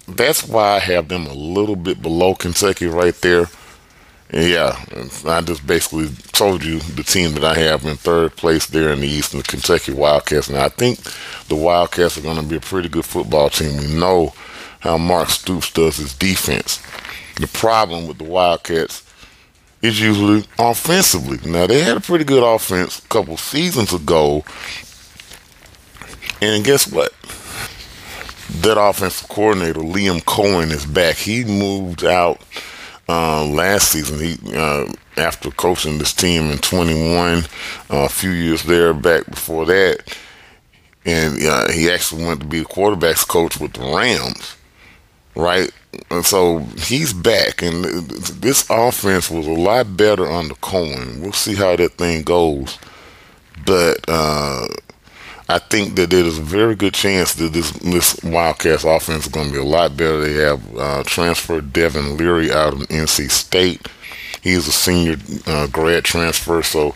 that's 0.06 0.46
why 0.46 0.76
I 0.76 0.78
have 0.78 1.08
them 1.08 1.26
a 1.26 1.34
little 1.34 1.76
bit 1.76 2.00
below 2.00 2.34
Kentucky 2.34 2.86
right 2.86 3.14
there. 3.20 3.46
And 4.30 4.50
yeah, 4.50 4.84
I 5.26 5.40
just 5.40 5.66
basically 5.66 6.08
told 6.32 6.62
you 6.62 6.80
the 6.80 7.02
team 7.02 7.32
that 7.32 7.44
I 7.44 7.54
have 7.54 7.84
in 7.84 7.96
third 7.96 8.36
place 8.36 8.66
there 8.66 8.92
in 8.92 9.00
the 9.00 9.06
East, 9.06 9.32
the 9.32 9.42
Kentucky 9.42 9.92
Wildcats. 9.92 10.48
And 10.48 10.58
I 10.58 10.68
think 10.68 11.00
the 11.48 11.56
Wildcats 11.56 12.18
are 12.18 12.22
going 12.22 12.36
to 12.36 12.42
be 12.42 12.56
a 12.56 12.60
pretty 12.60 12.90
good 12.90 13.06
football 13.06 13.48
team. 13.48 13.78
We 13.78 13.86
know 13.98 14.34
how 14.80 14.98
Mark 14.98 15.30
Stoops 15.30 15.72
does 15.72 15.96
his 15.96 16.12
defense. 16.12 16.82
The 17.36 17.46
problem 17.46 18.06
with 18.06 18.18
the 18.18 18.24
Wildcats 18.24 19.02
is 19.80 20.00
usually 20.00 20.44
offensively. 20.58 21.38
Now, 21.50 21.66
they 21.66 21.80
had 21.80 21.96
a 21.96 22.00
pretty 22.00 22.24
good 22.24 22.42
offense 22.42 22.98
a 22.98 23.08
couple 23.08 23.36
seasons 23.36 23.94
ago. 23.94 24.44
And 26.42 26.64
guess 26.64 26.90
what? 26.90 27.12
That 28.60 28.78
offensive 28.78 29.28
coordinator, 29.28 29.80
Liam 29.80 30.22
Coen 30.24 30.70
is 30.70 30.84
back. 30.84 31.16
He 31.16 31.44
moved 31.44 32.04
out 32.04 32.42
uh, 33.08 33.44
last 33.44 33.92
season. 33.92 34.18
He 34.18 34.38
uh, 34.56 34.92
after 35.16 35.50
coaching 35.50 35.98
this 35.98 36.12
team 36.12 36.50
in 36.50 36.58
21, 36.58 37.38
uh, 37.38 37.42
a 37.90 38.08
few 38.08 38.30
years 38.30 38.62
there 38.64 38.94
back 38.94 39.26
before 39.26 39.66
that, 39.66 40.16
and 41.04 41.42
uh, 41.44 41.70
he 41.72 41.90
actually 41.90 42.24
went 42.24 42.40
to 42.40 42.46
be 42.46 42.60
the 42.60 42.64
quarterbacks 42.64 43.26
coach 43.26 43.58
with 43.58 43.72
the 43.72 43.80
Rams, 43.80 44.56
right? 45.34 45.70
And 46.10 46.24
so 46.24 46.58
he's 46.76 47.12
back, 47.12 47.62
and 47.62 47.84
this 47.84 48.68
offense 48.70 49.30
was 49.30 49.46
a 49.46 49.52
lot 49.52 49.96
better 49.96 50.26
under 50.26 50.54
Coen. 50.56 51.20
We'll 51.20 51.32
see 51.32 51.54
how 51.54 51.74
that 51.76 51.92
thing 51.92 52.22
goes, 52.22 52.78
but 53.64 53.98
uh, 54.06 54.68
I 55.50 55.58
think 55.58 55.94
that 55.96 56.10
there 56.10 56.24
is 56.24 56.38
a 56.38 56.42
very 56.42 56.74
good 56.74 56.92
chance 56.92 57.34
that 57.34 57.54
this 57.54 57.70
this 57.70 58.22
Wildcats 58.22 58.84
offense 58.84 59.26
is 59.26 59.32
going 59.32 59.46
to 59.46 59.52
be 59.52 59.58
a 59.58 59.64
lot 59.64 59.96
better. 59.96 60.20
They 60.20 60.34
have 60.34 60.76
uh, 60.76 61.02
transferred 61.04 61.72
Devin 61.72 62.18
Leary 62.18 62.52
out 62.52 62.74
of 62.74 62.80
NC 62.80 63.30
State. 63.30 63.88
He's 64.42 64.68
a 64.68 64.72
senior 64.72 65.16
uh, 65.46 65.66
grad 65.68 66.04
transfer, 66.04 66.62
so 66.62 66.94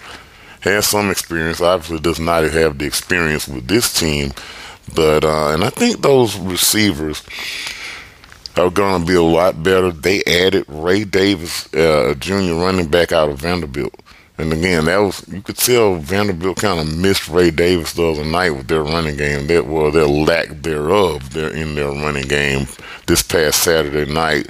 has 0.60 0.86
some 0.86 1.10
experience. 1.10 1.62
Obviously, 1.62 1.98
does 1.98 2.20
not 2.20 2.44
have 2.44 2.78
the 2.78 2.84
experience 2.86 3.48
with 3.48 3.68
this 3.68 3.92
team, 3.92 4.32
but 4.94 5.24
uh, 5.24 5.48
and 5.48 5.64
I 5.64 5.70
think 5.70 6.02
those 6.02 6.36
receivers 6.38 7.22
are 8.56 8.70
going 8.70 9.00
to 9.00 9.06
be 9.06 9.14
a 9.14 9.22
lot 9.22 9.62
better. 9.62 9.90
They 9.90 10.22
added 10.24 10.66
Ray 10.68 11.04
Davis, 11.04 11.72
uh, 11.72 12.10
a 12.10 12.14
junior 12.14 12.54
running 12.54 12.88
back 12.88 13.12
out 13.12 13.30
of 13.30 13.38
Vanderbilt. 13.40 13.94
And 14.42 14.52
again, 14.52 14.87
that 14.87 14.98
was 14.98 15.24
you 15.28 15.40
could 15.40 15.57
tell 15.57 15.94
Vanderbilt 15.94 16.57
kind 16.57 16.81
of 16.81 16.98
missed 16.98 17.28
Ray 17.28 17.52
Davis 17.52 17.92
the 17.92 18.05
other 18.05 18.24
night 18.24 18.50
with 18.50 18.66
their 18.66 18.83
running 18.83 19.16
game. 19.16 19.46
That 19.46 19.68
well, 19.68 19.92
their 19.92 20.09
lack 20.09 20.48
thereof, 20.48 21.37
in 21.37 21.76
their 21.76 21.90
running 21.90 22.26
game 22.26 22.66
this 23.07 23.22
past 23.22 23.62
Saturday 23.62 24.12
night 24.12 24.48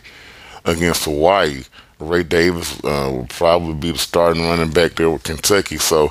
against 0.65 1.05
Hawaii. 1.05 1.65
Ray 1.99 2.23
Davis 2.23 2.83
uh, 2.83 3.11
will 3.13 3.27
probably 3.29 3.75
be 3.75 3.91
the 3.93 3.99
starting 3.99 4.43
running 4.43 4.71
back 4.71 4.95
there 4.95 5.11
with 5.11 5.25
Kentucky. 5.25 5.77
So 5.77 6.11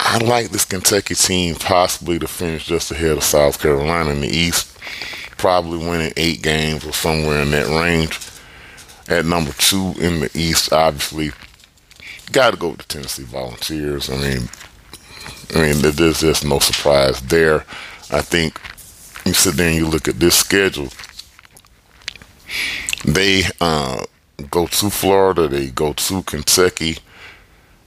I 0.00 0.16
like 0.24 0.48
this 0.48 0.64
Kentucky 0.64 1.14
team 1.14 1.56
possibly 1.56 2.18
to 2.18 2.26
finish 2.26 2.64
just 2.64 2.90
ahead 2.90 3.18
of 3.18 3.22
South 3.22 3.60
Carolina 3.60 4.12
in 4.12 4.22
the 4.22 4.28
East, 4.28 4.78
probably 5.36 5.76
winning 5.76 6.14
eight 6.16 6.40
games 6.40 6.86
or 6.86 6.92
somewhere 6.92 7.42
in 7.42 7.50
that 7.50 7.66
range. 7.66 8.18
At 9.08 9.26
number 9.26 9.52
two 9.52 9.92
in 10.00 10.20
the 10.20 10.30
East, 10.34 10.72
obviously 10.72 11.32
got 12.32 12.52
to 12.52 12.56
go 12.56 12.68
with 12.68 12.78
the 12.78 12.84
Tennessee 12.84 13.24
Volunteers. 13.24 14.10
I 14.10 14.16
mean, 14.16 14.48
I 15.54 15.72
mean, 15.72 15.82
there's 15.82 16.20
just 16.20 16.44
no 16.44 16.58
surprise 16.58 17.20
there. 17.22 17.64
I 18.10 18.20
think 18.20 18.60
you 19.24 19.32
sit 19.32 19.56
there 19.56 19.68
and 19.68 19.76
you 19.76 19.86
look 19.86 20.08
at 20.08 20.20
this 20.20 20.36
schedule. 20.36 20.88
They 23.04 23.44
uh, 23.60 24.04
go 24.50 24.66
to 24.66 24.90
Florida. 24.90 25.48
They 25.48 25.68
go 25.68 25.92
to 25.92 26.22
Kentucky. 26.22 26.98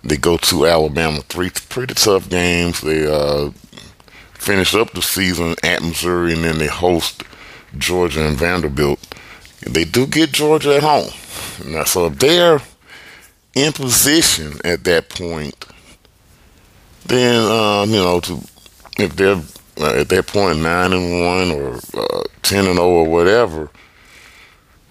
They 0.03 0.17
go 0.17 0.37
to 0.37 0.65
Alabama. 0.65 1.21
Three 1.21 1.51
pretty 1.69 1.93
tough 1.93 2.29
games. 2.29 2.81
They 2.81 3.05
uh, 3.05 3.51
finish 4.33 4.73
up 4.73 4.91
the 4.91 5.01
season 5.01 5.55
at 5.63 5.83
Missouri, 5.83 6.33
and 6.33 6.43
then 6.43 6.57
they 6.57 6.67
host 6.67 7.23
Georgia 7.77 8.25
and 8.25 8.37
Vanderbilt. 8.37 8.99
They 9.61 9.85
do 9.85 10.07
get 10.07 10.31
Georgia 10.31 10.77
at 10.77 10.83
home. 10.83 11.11
Now, 11.65 11.83
so 11.83 12.07
if 12.07 12.17
they're 12.17 12.59
in 13.53 13.73
position 13.73 14.53
at 14.63 14.83
that 14.85 15.09
point, 15.09 15.65
then 17.05 17.43
um, 17.51 17.89
you 17.89 17.97
know 17.97 18.19
to 18.21 18.39
if 18.97 19.15
they're 19.15 19.41
uh, 19.79 19.99
at 19.99 20.09
that 20.09 20.27
point 20.27 20.59
nine 20.59 20.93
and 20.93 21.25
one 21.25 21.51
or 21.51 21.75
uh, 21.97 22.23
ten 22.43 22.65
and 22.65 22.75
zero 22.75 22.85
oh 22.85 23.03
or 23.03 23.09
whatever, 23.09 23.69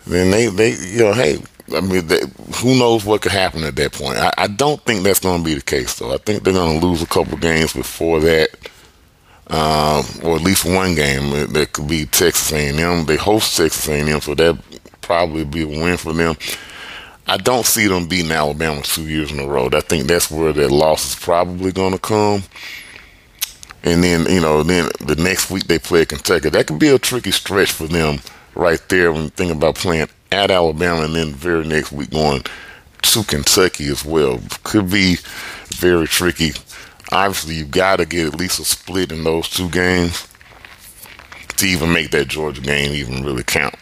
then 0.07 0.31
they 0.31 0.47
they 0.49 0.75
you 0.75 1.05
know 1.05 1.13
hey 1.13 1.39
I 1.75 1.81
mean 1.81 2.07
they, 2.07 2.21
who 2.57 2.79
knows 2.79 3.05
what 3.05 3.23
could 3.23 3.33
happen 3.33 3.65
at 3.65 3.77
that 3.77 3.93
point. 3.93 4.19
I, 4.19 4.33
I 4.37 4.47
don't 4.47 4.81
think 4.85 5.03
that's 5.03 5.21
going 5.21 5.39
to 5.39 5.45
be 5.45 5.55
the 5.55 5.63
case 5.63 5.99
though. 5.99 6.13
I 6.13 6.19
think 6.19 6.43
they're 6.43 6.53
going 6.53 6.81
to 6.81 6.87
lose 6.87 7.03
a 7.03 7.07
couple 7.07 7.39
games 7.39 7.73
before 7.73 8.21
that. 8.21 8.51
Um, 9.47 10.05
or 10.23 10.37
at 10.37 10.43
least 10.43 10.65
one 10.65 10.95
game 10.95 11.53
that 11.53 11.73
could 11.73 11.89
be 11.89 12.07
Texas 12.07 12.53
A&M. 12.53 13.07
They 13.07 13.17
host 13.17 13.57
Texas 13.57 13.89
A&M, 13.89 14.21
so 14.21 14.33
that 14.37 14.57
probably 15.01 15.43
be 15.45 15.63
a 15.63 15.67
win 15.67 15.97
for 15.97 16.13
them. 16.13 16.37
I 17.27 17.37
don't 17.37 17.67
see 17.67 17.87
them 17.87 18.09
beating 18.09 18.33
Alabama 18.33 18.83
two 18.83 19.09
years 19.09 19.31
in 19.31 19.39
a 19.39 19.47
row. 19.47 19.69
I 19.73 19.81
think 19.81 20.07
that's 20.07 20.31
where 20.31 20.53
their 20.53 20.69
loss 20.69 21.11
is 21.11 21.17
probably 21.17 21.73
going 21.73 21.93
to 21.93 21.99
come. 21.99 22.43
And 23.83 24.03
then, 24.03 24.27
you 24.27 24.41
know, 24.41 24.63
then 24.63 24.91
the 25.01 25.17
next 25.17 25.51
week 25.51 25.65
they 25.65 25.79
play 25.79 26.05
Kentucky. 26.05 26.51
That 26.51 26.67
could 26.67 26.79
be 26.79 26.89
a 26.89 26.99
tricky 26.99 27.31
stretch 27.31 27.73
for 27.73 27.87
them 27.87 28.19
right 28.55 28.81
there 28.89 29.13
when 29.13 29.25
you 29.25 29.29
think 29.31 29.53
about 29.53 29.77
playing 29.77 30.09
at 30.33 30.51
Alabama 30.51 31.03
and 31.03 31.15
then 31.15 31.31
the 31.33 31.37
very 31.37 31.67
next 31.67 31.93
week 31.93 32.11
going 32.11 32.43
to 33.03 33.25
Kentucky 33.25 33.89
as 33.89 34.05
well. 34.05 34.41
Could 34.65 34.91
be 34.91 35.17
very 35.69 36.07
tricky. 36.07 36.53
Obviously, 37.13 37.57
you've 37.57 37.71
got 37.71 37.97
to 37.97 38.07
get 38.07 38.27
at 38.27 38.39
least 38.39 38.61
a 38.61 38.65
split 38.65 39.13
in 39.13 39.25
those 39.25 39.49
two 39.49 39.69
games 39.71 40.29
to 41.57 41.67
even 41.67 41.93
make 41.93 42.11
that 42.11 42.29
Georgia 42.29 42.61
game 42.61 42.93
even 42.93 43.25
really 43.25 43.43
count. 43.43 43.75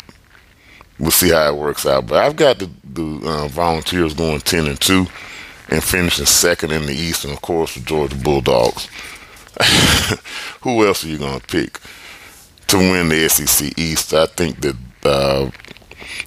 We'll 0.99 1.11
see 1.11 1.31
how 1.31 1.49
it 1.49 1.57
works 1.57 1.87
out. 1.87 2.07
But 2.07 2.25
I've 2.25 2.37
got 2.37 2.59
the, 2.59 2.71
the 2.85 3.29
uh, 3.29 3.49
Volunteers 3.49 4.15
going 4.15 4.41
10 4.41 4.67
and 4.67 4.81
2 4.81 5.07
and 5.71 5.85
finishing 5.85 6.27
second 6.27 6.73
in 6.73 6.87
the 6.87 6.95
East, 6.95 7.25
and 7.25 7.33
of 7.33 7.41
course, 7.41 7.75
the 7.75 7.81
Georgia 7.81 8.17
Bulldogs. 8.17 8.89
Who 10.63 10.87
else 10.87 11.05
are 11.05 11.09
you 11.09 11.19
going 11.19 11.41
to 11.41 11.47
pick 11.47 11.81
to 12.69 12.77
win 12.79 13.09
the 13.09 13.29
SEC 13.29 13.79
East? 13.79 14.15
I 14.15 14.27
think 14.27 14.61
that 14.61 14.77
uh, 15.05 15.51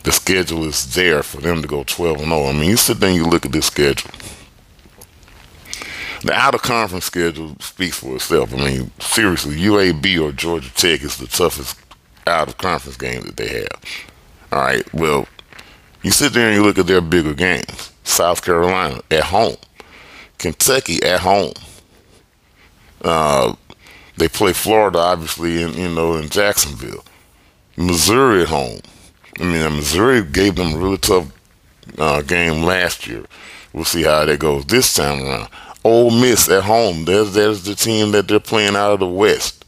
the 0.04 0.12
schedule 0.12 0.66
is 0.66 0.94
there 0.94 1.24
for 1.24 1.42
them 1.42 1.62
to 1.62 1.68
go 1.68 1.84
12 1.84 2.18
and 2.18 2.28
0. 2.28 2.46
I 2.46 2.54
mean, 2.54 2.70
you 2.70 2.78
sit 2.78 3.00
there 3.00 3.10
and 3.10 3.18
you 3.18 3.26
look 3.26 3.46
at 3.46 3.52
this 3.52 3.68
schedule. 3.68 4.12
The 6.24 6.34
out 6.34 6.54
of 6.54 6.62
conference 6.62 7.06
schedule 7.06 7.56
speaks 7.60 8.00
for 8.00 8.16
itself. 8.16 8.54
I 8.54 8.58
mean, 8.58 8.92
seriously, 9.00 9.56
UAB 9.56 10.24
or 10.24 10.32
Georgia 10.32 10.72
Tech 10.76 11.02
is 11.02 11.18
the 11.18 11.26
toughest 11.26 11.80
out 12.28 12.48
of 12.48 12.60
conference 12.60 12.98
game 12.98 13.24
that 13.24 13.38
they 13.38 13.48
have. 13.48 13.82
All 14.52 14.60
right, 14.60 14.94
well, 14.94 15.28
you 16.04 16.12
sit 16.12 16.34
there 16.34 16.48
and 16.48 16.56
you 16.56 16.64
look 16.64 16.78
at 16.78 16.88
their 16.88 17.02
bigger 17.02 17.34
games. 17.34 17.92
South 18.04 18.44
Carolina 18.44 19.02
at 19.10 19.24
home, 19.26 19.56
Kentucky 20.38 21.02
at 21.04 21.22
home. 21.22 21.54
Uh, 23.04 23.56
they 24.18 24.28
play 24.28 24.54
Florida, 24.54 25.00
obviously, 25.00 25.62
in 25.62 25.74
you 25.74 25.90
know 25.90 26.16
in 26.16 26.30
Jacksonville. 26.30 27.06
Missouri 27.78 28.44
at 28.44 28.50
home. 28.50 28.80
I 29.40 29.44
mean, 29.44 29.76
Missouri 29.76 30.24
gave 30.24 30.56
them 30.56 30.74
a 30.74 30.78
really 30.78 30.98
tough 30.98 31.32
uh, 31.98 32.22
game 32.22 32.64
last 32.64 33.08
year. 33.08 33.26
We'll 33.74 33.86
see 33.86 34.04
how 34.04 34.26
that 34.26 34.40
goes 34.40 34.66
this 34.66 34.94
time 34.94 35.24
around. 35.24 35.50
Ole 35.84 36.12
Miss 36.12 36.50
at 36.50 36.64
home. 36.64 37.06
There's 37.06 37.34
there's 37.34 37.64
the 37.64 37.76
team 37.76 38.12
that 38.12 38.28
they're 38.28 38.40
playing 38.40 38.76
out 38.76 38.94
of 38.94 39.00
the 39.00 39.08
West. 39.08 39.66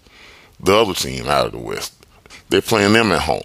The 0.59 0.75
other 0.75 0.93
team 0.93 1.27
out 1.27 1.47
of 1.47 1.51
the 1.53 1.57
West. 1.59 1.93
They're 2.49 2.61
playing 2.61 2.93
them 2.93 3.11
at 3.11 3.21
home. 3.21 3.43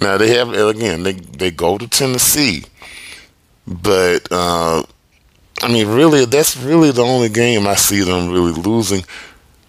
Now 0.00 0.18
they 0.18 0.34
have 0.36 0.52
again. 0.52 1.02
They 1.02 1.12
they 1.12 1.50
go 1.50 1.78
to 1.78 1.88
Tennessee, 1.88 2.64
but 3.66 4.28
uh, 4.30 4.82
I 5.62 5.68
mean, 5.68 5.88
really, 5.88 6.24
that's 6.26 6.56
really 6.56 6.90
the 6.90 7.02
only 7.02 7.28
game 7.28 7.66
I 7.66 7.76
see 7.76 8.02
them 8.02 8.30
really 8.30 8.52
losing. 8.52 9.00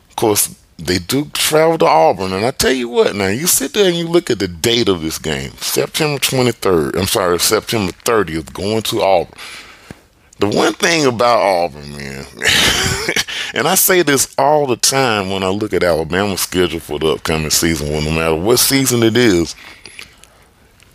Of 0.09 0.15
course, 0.15 0.53
they 0.77 0.99
do 0.99 1.25
travel 1.33 1.77
to 1.79 1.85
Auburn, 1.85 2.33
and 2.33 2.45
I 2.45 2.51
tell 2.51 2.71
you 2.71 2.89
what, 2.89 3.15
now 3.15 3.27
you 3.27 3.47
sit 3.47 3.73
there 3.73 3.87
and 3.87 3.95
you 3.97 4.07
look 4.07 4.29
at 4.29 4.39
the 4.39 4.47
date 4.47 4.89
of 4.89 5.01
this 5.01 5.17
game, 5.17 5.51
September 5.57 6.19
23rd. 6.19 6.97
I'm 6.97 7.07
sorry, 7.07 7.39
September 7.39 7.91
30th, 7.91 8.53
going 8.53 8.81
to 8.83 9.01
Auburn. 9.01 9.33
The 10.39 10.47
one 10.49 10.73
thing 10.73 11.07
about 11.07 11.39
Auburn, 11.39 11.97
man, 11.97 12.25
and 13.55 13.67
I 13.67 13.73
say 13.73 14.03
this 14.03 14.35
all 14.37 14.67
the 14.67 14.75
time 14.75 15.31
when 15.31 15.41
I 15.41 15.47
look 15.47 15.73
at 15.73 15.83
Alabama's 15.83 16.41
schedule 16.41 16.79
for 16.79 16.99
the 16.99 17.07
upcoming 17.07 17.49
season, 17.49 17.89
well, 17.89 18.01
no 18.03 18.11
matter 18.11 18.35
what 18.35 18.59
season 18.59 19.01
it 19.01 19.17
is, 19.17 19.55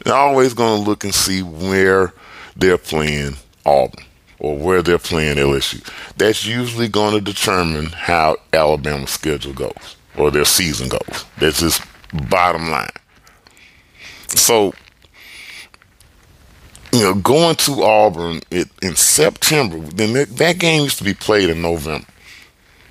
they're 0.05 0.15
always 0.15 0.55
going 0.55 0.83
to 0.83 0.88
look 0.88 1.05
and 1.05 1.15
see 1.15 1.43
where 1.43 2.12
they're 2.57 2.79
playing 2.79 3.37
Auburn 3.65 4.05
or 4.38 4.57
where 4.59 4.83
they're 4.83 4.99
playing 4.99 5.37
LSU. 5.37 5.88
That's 6.17 6.45
usually 6.45 6.88
going 6.88 7.15
to 7.15 7.21
determine 7.21 7.87
how 7.87 8.37
Alabama's 8.53 9.11
schedule 9.11 9.53
goes 9.53 9.97
or 10.17 10.31
their 10.31 10.45
season 10.45 10.88
goes. 10.88 11.25
That's 11.38 11.61
just 11.61 11.83
bottom 12.29 12.71
line. 12.71 12.91
So 14.29 14.75
you 16.93 17.01
know, 17.01 17.15
going 17.15 17.57
to 17.57 17.83
Auburn 17.83 18.41
it, 18.51 18.69
in 18.83 18.97
September, 18.97 19.79
then 19.79 20.12
that, 20.12 20.37
that 20.37 20.59
game 20.59 20.83
used 20.83 20.99
to 20.99 21.05
be 21.05 21.15
played 21.15 21.49
in 21.49 21.62
November. 21.62 22.07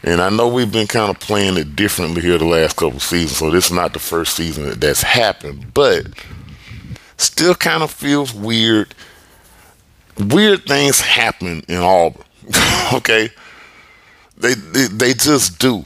And 0.04 0.19
I 0.19 0.30
know 0.30 0.47
we've 0.47 0.71
been 0.71 0.88
kind 0.88 1.12
of 1.12 1.19
playing 1.19 1.58
it 1.58 1.76
differently 1.76 2.24
here 2.24 2.39
the 2.39 2.45
last 2.45 2.76
couple 2.76 3.00
seasons, 3.00 3.38
so 3.38 3.52
this 3.52 3.67
is 3.67 3.71
not 3.71 3.93
the 3.93 4.00
first 4.00 4.36
season 4.36 4.65
that 4.65 4.82
that's 4.82 5.04
happened, 5.04 5.71
but 5.76 6.08
still 7.21 7.55
kind 7.55 7.84
of 7.84 7.91
feels 7.91 8.34
weird. 8.34 8.93
Weird 10.17 10.65
things 10.65 11.01
happen 11.01 11.63
in 11.67 11.77
Auburn, 11.77 12.23
okay? 12.93 13.29
They, 14.38 14.53
they 14.53 14.88
they 14.88 15.13
just 15.13 15.60
do, 15.60 15.86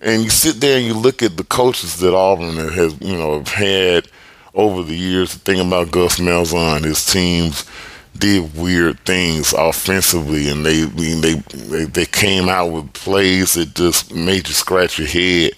and 0.00 0.24
you 0.24 0.30
sit 0.30 0.60
there 0.60 0.78
and 0.78 0.86
you 0.86 0.94
look 0.94 1.22
at 1.22 1.36
the 1.36 1.44
coaches 1.44 1.98
that 1.98 2.14
Auburn 2.14 2.56
has 2.56 2.98
you 3.00 3.16
know 3.16 3.38
have 3.38 3.48
had 3.48 4.08
over 4.54 4.82
the 4.82 4.96
years. 4.96 5.34
Think 5.34 5.64
about 5.64 5.90
Gus 5.90 6.18
Malzahn, 6.18 6.84
his 6.84 7.04
teams 7.04 7.66
did 8.16 8.56
weird 8.56 9.00
things 9.00 9.52
offensively, 9.52 10.48
and 10.48 10.64
they 10.64 10.82
they 10.82 11.34
they, 11.34 11.84
they 11.84 12.06
came 12.06 12.48
out 12.48 12.72
with 12.72 12.92
plays 12.92 13.54
that 13.54 13.74
just 13.74 14.14
made 14.14 14.48
you 14.48 14.54
scratch 14.54 14.98
your 14.98 15.08
head. 15.08 15.52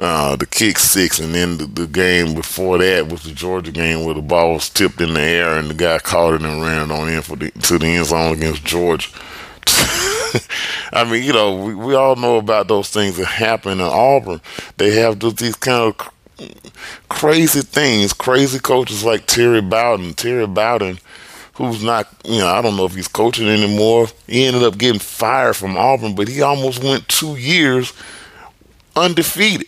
Uh, 0.00 0.36
the 0.36 0.46
kick 0.46 0.78
six, 0.78 1.18
and 1.18 1.34
then 1.34 1.58
the, 1.58 1.66
the, 1.66 1.86
game 1.88 2.32
before 2.32 2.78
that 2.78 3.08
was 3.08 3.24
the 3.24 3.32
Georgia 3.32 3.72
game 3.72 4.04
where 4.04 4.14
the 4.14 4.22
ball 4.22 4.52
was 4.52 4.70
tipped 4.70 5.00
in 5.00 5.14
the 5.14 5.20
air 5.20 5.58
and 5.58 5.70
the 5.70 5.74
guy 5.74 5.98
caught 5.98 6.34
it 6.34 6.42
and 6.42 6.62
ran 6.62 6.88
it 6.88 6.94
on 6.94 7.08
in 7.08 7.20
for 7.20 7.34
the 7.34 7.50
to 7.50 7.78
the 7.78 7.86
end 7.86 8.06
zone 8.06 8.34
against 8.36 8.64
Georgia. 8.64 9.10
I 10.92 11.02
mean, 11.10 11.24
you 11.24 11.32
know, 11.32 11.64
we, 11.64 11.74
we 11.74 11.94
all 11.96 12.14
know 12.14 12.36
about 12.36 12.68
those 12.68 12.90
things 12.90 13.16
that 13.16 13.24
happen 13.24 13.72
in 13.72 13.80
Auburn. 13.80 14.40
They 14.76 14.92
have 14.92 15.18
just 15.18 15.38
these 15.38 15.56
kind 15.56 15.92
of 15.92 16.12
crazy 17.08 17.62
things. 17.62 18.12
Crazy 18.12 18.60
coaches 18.60 19.02
like 19.02 19.26
Terry 19.26 19.60
Bowden. 19.60 20.14
Terry 20.14 20.46
Bowden, 20.46 21.00
who's 21.54 21.82
not, 21.82 22.08
you 22.24 22.38
know, 22.38 22.46
I 22.46 22.62
don't 22.62 22.76
know 22.76 22.84
if 22.84 22.94
he's 22.94 23.08
coaching 23.08 23.48
anymore. 23.48 24.06
He 24.28 24.44
ended 24.44 24.62
up 24.62 24.78
getting 24.78 25.00
fired 25.00 25.56
from 25.56 25.76
Auburn, 25.76 26.14
but 26.14 26.28
he 26.28 26.40
almost 26.40 26.84
went 26.84 27.08
two 27.08 27.34
years 27.34 27.92
undefeated 28.94 29.66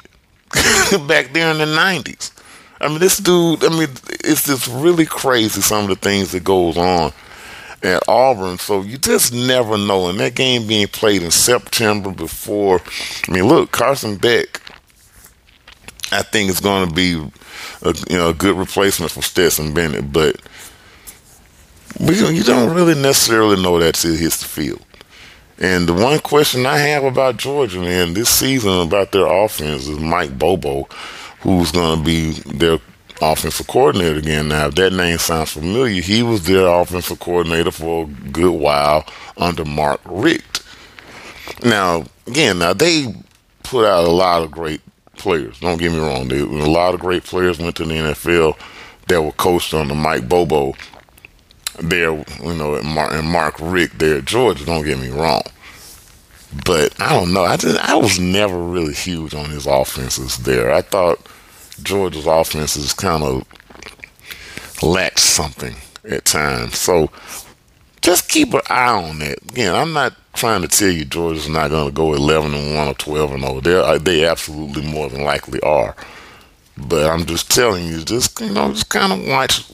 back 1.09 1.33
there 1.33 1.51
in 1.51 1.59
the 1.59 1.65
90s. 1.65 2.33
I 2.81 2.89
mean, 2.89 2.99
this 2.99 3.19
dude, 3.19 3.65
I 3.65 3.69
mean, 3.69 3.89
it's 4.25 4.47
just 4.47 4.67
really 4.69 5.07
crazy 5.07 5.61
some 5.61 5.85
of 5.85 5.89
the 5.91 5.97
things 5.97 6.33
that 6.33 6.45
goes 6.45 6.79
on 6.79 7.13
at 7.83 8.03
Auburn. 8.09 8.59
So 8.59 8.83
you 8.83 8.97
just 8.97 9.33
never 9.35 9.77
know. 9.77 10.09
And 10.09 10.19
that 10.21 10.35
game 10.35 10.67
being 10.67 10.89
played 10.89 11.23
in 11.23 11.31
September 11.31 12.11
before, 12.11 12.81
I 13.29 13.33
mean, 13.33 13.47
look, 13.47 13.71
Carson 13.71 14.17
Beck 14.17 14.61
I 16.13 16.23
think 16.23 16.51
is 16.51 16.61
going 16.61 16.89
to 16.89 16.95
be 16.95 17.13
a, 17.83 17.95
you 18.09 18.17
know 18.17 18.31
a 18.31 18.35
good 18.35 18.57
replacement 18.57 19.13
for 19.13 19.23
Stetson 19.23 19.73
Bennett, 19.73 20.13
but 20.13 20.41
you 21.99 22.43
don't 22.43 22.75
really 22.75 23.01
necessarily 23.01 23.61
know 23.63 23.79
that 23.79 23.95
till 23.95 24.15
it 24.15 24.21
hits 24.21 24.41
the 24.41 24.47
field. 24.47 24.85
And 25.61 25.87
the 25.87 25.93
one 25.93 26.19
question 26.21 26.65
I 26.65 26.79
have 26.79 27.05
about 27.05 27.37
Georgia, 27.37 27.81
man, 27.81 28.15
this 28.15 28.31
season 28.31 28.81
about 28.81 29.13
their 29.13 29.27
offense 29.27 29.87
is 29.87 29.99
Mike 29.99 30.39
Bobo, 30.39 30.85
who's 31.41 31.71
going 31.71 31.99
to 31.99 32.05
be 32.05 32.31
their 32.33 32.79
offensive 33.21 33.67
coordinator 33.67 34.19
again. 34.19 34.49
Now, 34.49 34.69
if 34.69 34.75
that 34.77 34.95
name 34.95 35.19
sounds 35.19 35.53
familiar, 35.53 36.01
he 36.01 36.23
was 36.23 36.45
their 36.45 36.67
offensive 36.67 37.21
coordinator 37.21 37.71
for 37.71 38.05
a 38.05 38.31
good 38.31 38.59
while 38.59 39.07
under 39.37 39.67
Mark 39.67 40.01
Richt. 40.07 40.63
Now, 41.63 42.05
again, 42.27 42.59
now 42.59 42.73
they 42.73 43.15
put 43.63 43.85
out 43.85 44.05
a 44.05 44.11
lot 44.11 44.43
of 44.43 44.51
great 44.51 44.81
players. 45.19 45.61
Don't 45.61 45.79
get 45.79 45.93
me 45.93 45.99
wrong. 45.99 46.33
A 46.33 46.71
lot 46.71 46.95
of 46.95 47.01
great 47.01 47.25
players 47.25 47.59
went 47.59 47.77
to 47.77 47.85
the 47.85 47.95
NFL 47.95 48.57
that 49.09 49.21
were 49.21 49.33
coached 49.33 49.75
under 49.75 49.95
Mike 49.95 50.27
Bobo 50.27 50.75
there, 51.81 52.13
you 52.13 52.55
know, 52.55 52.75
and 52.75 52.87
Mark, 52.89 53.13
and 53.13 53.29
Mark 53.29 53.57
Richt 53.61 53.99
there 53.99 54.19
at 54.19 54.25
Georgia. 54.25 54.65
Don't 54.65 54.85
get 54.85 54.99
me 54.99 55.09
wrong. 55.09 55.43
But 56.65 57.01
I 57.01 57.11
don't 57.11 57.33
know. 57.33 57.45
I 57.45 57.57
just 57.57 57.79
I 57.79 57.95
was 57.95 58.19
never 58.19 58.59
really 58.59 58.95
huge 58.95 59.35
on 59.35 59.51
his 59.51 59.67
offenses 59.67 60.39
there. 60.39 60.73
I 60.73 60.83
thought 60.83 61.25
Georgia's 61.83 62.27
offenses 62.27 62.93
kind 62.93 63.23
of 63.23 63.45
lacked 64.83 65.21
something 65.21 65.77
at 66.09 66.25
times. 66.25 66.77
So 66.79 67.11
just 68.03 68.29
keep 68.29 68.53
an 68.55 68.63
eye 68.69 69.03
on 69.03 69.19
that. 69.21 69.43
Again, 69.43 69.75
I'm 69.75 69.93
not 69.93 70.15
trying 70.33 70.63
to 70.63 70.69
tell 70.69 70.91
you 70.91 71.05
Georgia's 71.05 71.49
not 71.49 71.71
going 71.71 71.89
to 71.89 71.95
go 71.95 72.15
11 72.15 72.55
and 72.55 72.75
1 72.75 72.89
or 72.89 72.95
12 72.95 73.33
and 73.33 73.43
0. 73.43 73.61
They 73.61 73.75
uh, 73.77 73.99
they 73.99 74.27
absolutely 74.27 74.83
more 74.91 75.09
than 75.09 75.23
likely 75.23 75.61
are. 75.61 75.95
But 76.77 77.11
I'm 77.11 77.27
just 77.27 77.51
telling 77.51 77.87
you, 77.87 78.03
just 78.03 78.41
you 78.41 78.51
know, 78.51 78.71
just 78.73 78.89
kind 78.89 79.13
of 79.13 79.29
watch 79.29 79.71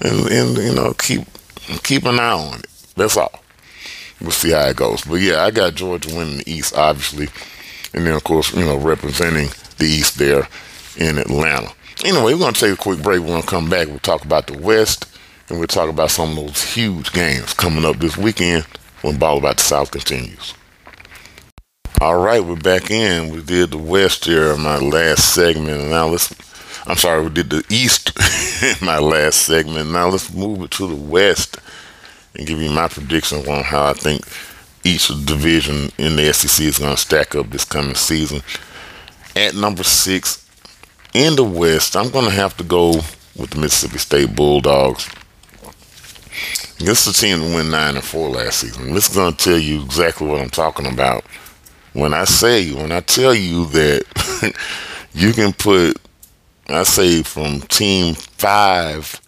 and, 0.00 0.26
and 0.30 0.56
you 0.56 0.74
know 0.74 0.94
keep 0.94 1.22
keep 1.82 2.04
an 2.04 2.20
eye 2.20 2.32
on 2.32 2.60
it. 2.60 2.66
That's 2.96 3.16
all. 3.16 3.42
We'll 4.20 4.30
see 4.30 4.50
how 4.50 4.66
it 4.66 4.76
goes. 4.76 5.02
But 5.04 5.16
yeah, 5.16 5.44
I 5.44 5.50
got 5.50 5.74
Georgia 5.74 6.14
winning 6.14 6.38
the 6.38 6.50
East, 6.50 6.74
obviously, 6.76 7.28
and 7.94 8.06
then 8.06 8.14
of 8.14 8.24
course 8.24 8.54
you 8.54 8.64
know 8.64 8.76
representing 8.76 9.48
the 9.78 9.86
East 9.86 10.18
there 10.18 10.48
in 10.96 11.18
Atlanta. 11.18 11.72
Anyway, 12.04 12.34
we're 12.34 12.50
to 12.52 12.60
take 12.60 12.72
a 12.72 12.76
quick 12.76 13.02
break. 13.02 13.20
We're 13.20 13.40
to 13.40 13.46
come 13.46 13.68
back. 13.68 13.88
We'll 13.88 13.98
talk 13.98 14.24
about 14.24 14.46
the 14.46 14.58
West, 14.58 15.06
and 15.48 15.58
we'll 15.58 15.68
talk 15.68 15.90
about 15.90 16.10
some 16.10 16.30
of 16.30 16.46
those 16.46 16.62
huge 16.62 17.12
games 17.12 17.52
coming 17.52 17.84
up 17.84 17.96
this 17.96 18.16
weekend 18.16 18.64
when 19.02 19.18
Ball 19.18 19.38
About 19.38 19.58
the 19.58 19.62
South 19.62 19.90
continues. 19.90 20.54
All 22.00 22.22
right, 22.22 22.42
we're 22.42 22.56
back 22.56 22.90
in. 22.90 23.30
We 23.30 23.42
did 23.42 23.72
the 23.72 23.78
West 23.78 24.24
here 24.24 24.52
in 24.52 24.62
my 24.62 24.78
last 24.78 25.34
segment, 25.34 25.80
and 25.80 25.90
now 25.90 26.06
let's 26.06 26.28
I'm 26.86 26.96
sorry, 26.96 27.22
we 27.22 27.30
did 27.30 27.50
the 27.50 27.64
East 27.68 28.12
in 28.62 28.86
my 28.86 28.98
last 28.98 29.42
segment. 29.42 29.90
Now 29.90 30.08
let's 30.08 30.32
move 30.32 30.62
it 30.62 30.70
to 30.72 30.86
the 30.86 30.96
West 30.96 31.58
and 32.34 32.46
give 32.46 32.60
you 32.60 32.70
my 32.70 32.88
predictions 32.88 33.46
on 33.48 33.62
how 33.62 33.86
I 33.86 33.92
think 33.92 34.26
each 34.84 35.08
division 35.26 35.90
in 35.98 36.16
the 36.16 36.32
SEC 36.32 36.64
is 36.64 36.78
going 36.78 36.94
to 36.94 37.00
stack 37.00 37.34
up 37.34 37.50
this 37.50 37.64
coming 37.64 37.94
season. 37.94 38.42
At 39.36 39.54
number 39.54 39.84
six 39.84 40.48
in 41.12 41.36
the 41.36 41.44
West, 41.44 41.96
I'm 41.96 42.10
going 42.10 42.24
to 42.24 42.30
have 42.30 42.56
to 42.58 42.64
go 42.64 42.92
with 43.36 43.50
the 43.50 43.60
Mississippi 43.60 43.98
State 43.98 44.34
Bulldogs. 44.34 45.08
This 46.78 47.06
is 47.06 47.18
a 47.18 47.20
team 47.20 47.40
that 47.40 47.54
went 47.54 47.68
nine 47.68 47.96
and 47.96 48.04
four 48.04 48.30
last 48.30 48.60
season. 48.60 48.94
This 48.94 49.10
is 49.10 49.14
going 49.14 49.34
to 49.34 49.44
tell 49.44 49.58
you 49.58 49.82
exactly 49.82 50.26
what 50.26 50.40
I'm 50.40 50.50
talking 50.50 50.86
about 50.86 51.24
when 51.92 52.14
I 52.14 52.24
say 52.24 52.72
when 52.72 52.92
I 52.92 53.00
tell 53.00 53.34
you 53.34 53.66
that 53.66 54.54
you 55.12 55.32
can 55.32 55.52
put 55.52 55.98
I 56.74 56.82
say 56.84 57.22
from 57.22 57.60
team 57.62 58.14
five 58.14 59.20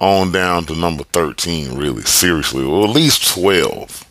on 0.00 0.32
down 0.32 0.64
to 0.66 0.76
number 0.76 1.04
13 1.04 1.76
really 1.76 2.02
seriously 2.02 2.64
or 2.64 2.84
at 2.84 2.90
least 2.90 3.34
12 3.34 4.04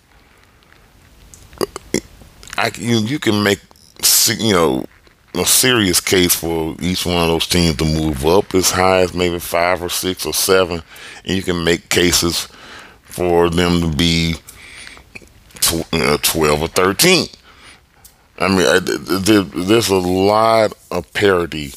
I, 2.57 2.71
you, 2.75 2.97
you 2.97 3.19
can 3.19 3.43
make 3.43 3.60
you 4.38 4.51
know 4.51 4.86
a 5.36 5.45
serious 5.45 6.01
case 6.01 6.36
for 6.36 6.75
each 6.79 7.05
one 7.05 7.17
of 7.17 7.27
those 7.27 7.47
teams 7.47 7.77
to 7.77 7.86
move 7.86 8.25
up 8.25 8.55
as 8.55 8.71
high 8.71 9.01
as 9.01 9.13
maybe 9.13 9.39
five 9.39 9.83
or 9.83 9.89
six 9.89 10.25
or 10.25 10.33
seven. 10.33 10.81
And 11.23 11.38
you 11.38 11.43
can 11.43 11.63
make 11.63 11.89
cases 11.89 12.47
for 13.03 13.49
them 13.49 13.81
to 13.81 13.95
be 13.95 14.36
tw- 15.62 15.93
uh, 15.93 16.17
12 16.21 16.62
or 16.62 16.67
13 16.67 17.27
I 18.39 18.47
mean, 18.49 18.67
I, 18.67 18.79
there, 18.79 19.41
there's 19.41 19.89
a 19.89 19.95
lot 19.95 20.73
of 20.91 21.12
parity 21.13 21.73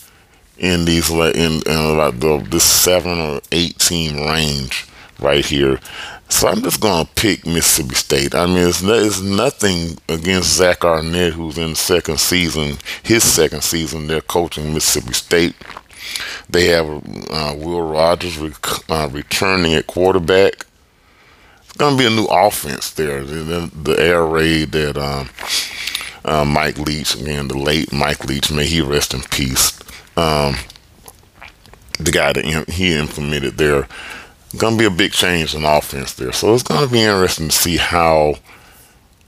in 0.61 0.85
these 0.85 1.11
in, 1.11 1.25
in 1.27 1.63
the 1.65 2.47
this 2.49 2.65
seven 2.65 3.19
or 3.19 3.41
eight 3.51 3.79
team 3.79 4.17
range 4.29 4.87
right 5.19 5.45
here. 5.45 5.81
So 6.29 6.47
I'm 6.47 6.63
just 6.63 6.81
gonna 6.81 7.09
pick 7.17 7.45
Mississippi 7.45 7.95
State. 7.97 8.35
I 8.35 8.47
mean, 8.47 8.69
it's, 8.69 8.83
it's 8.83 9.21
nothing 9.21 9.99
against 10.09 10.55
Zach 10.55 10.85
Arnett, 10.85 11.33
who's 11.33 11.59
in 11.59 11.75
second 11.75 12.21
season, 12.21 12.77
his 13.03 13.25
second 13.25 13.65
season. 13.65 14.07
They're 14.07 14.21
coaching 14.21 14.73
Mississippi 14.73 15.15
State. 15.15 15.55
They 16.49 16.67
have 16.67 16.87
uh, 17.31 17.55
Will 17.57 17.83
Rogers 17.83 18.39
rec- 18.39 18.91
uh, 18.91 19.09
returning 19.11 19.75
at 19.75 19.87
quarterback. 19.89 20.67
It's 21.65 21.73
gonna 21.79 21.97
be 21.97 22.07
a 22.07 22.11
new 22.11 22.27
offense 22.27 22.91
there. 22.91 23.25
The, 23.25 23.71
the 23.75 23.99
air 23.99 24.25
raid 24.25 24.73
that. 24.73 24.97
Um, 24.99 25.31
uh, 26.23 26.45
Mike 26.45 26.77
Leach, 26.77 27.15
again, 27.15 27.49
the 27.49 27.57
late 27.57 27.95
Mike 27.95 28.27
Leach, 28.27 28.53
may 28.53 28.67
he 28.67 28.83
rest 28.83 29.15
in 29.15 29.23
peace. 29.23 29.79
Um, 30.17 30.55
the 31.99 32.11
guy 32.11 32.33
that 32.33 32.69
he 32.69 32.95
implemented 32.95 33.57
there, 33.59 33.87
going 34.57 34.75
to 34.75 34.79
be 34.79 34.87
a 34.87 34.91
big 34.91 35.13
change 35.13 35.55
in 35.55 35.65
offense 35.65 36.15
there. 36.15 36.33
So 36.33 36.55
it's 36.55 36.63
going 36.63 36.87
to 36.87 36.93
be 36.93 37.03
interesting 37.03 37.49
to 37.49 37.55
see 37.55 37.77
how 37.77 38.35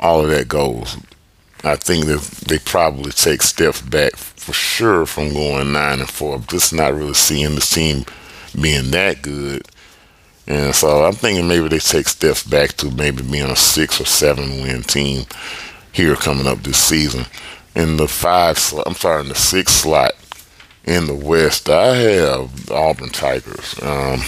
all 0.00 0.22
of 0.24 0.30
that 0.30 0.48
goes. 0.48 0.96
I 1.64 1.76
think 1.76 2.06
that 2.06 2.20
they 2.48 2.58
probably 2.58 3.12
take 3.12 3.42
steps 3.42 3.80
back 3.80 4.16
for 4.16 4.52
sure 4.52 5.06
from 5.06 5.32
going 5.32 5.72
nine 5.72 6.00
and 6.00 6.08
four. 6.08 6.38
Just 6.40 6.72
not 6.72 6.94
really 6.94 7.14
seeing 7.14 7.54
this 7.54 7.72
team 7.72 8.04
being 8.60 8.90
that 8.90 9.22
good. 9.22 9.68
And 10.48 10.74
so 10.74 11.04
I'm 11.04 11.12
thinking 11.12 11.46
maybe 11.46 11.68
they 11.68 11.78
take 11.78 12.08
steps 12.08 12.42
back 12.44 12.72
to 12.78 12.90
maybe 12.90 13.22
being 13.22 13.50
a 13.50 13.56
six 13.56 14.00
or 14.00 14.04
seven 14.04 14.62
win 14.62 14.82
team 14.82 15.26
here 15.92 16.16
coming 16.16 16.48
up 16.48 16.58
this 16.62 16.78
season. 16.78 17.26
In 17.76 17.96
the 17.96 18.08
five, 18.08 18.58
I'm 18.84 18.94
sorry, 18.94 19.22
in 19.22 19.28
the 19.28 19.36
six 19.36 19.72
slot 19.72 20.12
in 20.84 21.06
the 21.06 21.14
West, 21.14 21.68
I 21.68 21.94
have 21.96 22.70
Auburn 22.70 23.10
Tigers. 23.10 23.80
Um, 23.82 24.20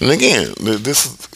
and 0.00 0.10
again, 0.10 0.54
this 0.58 1.06
is 1.06 1.28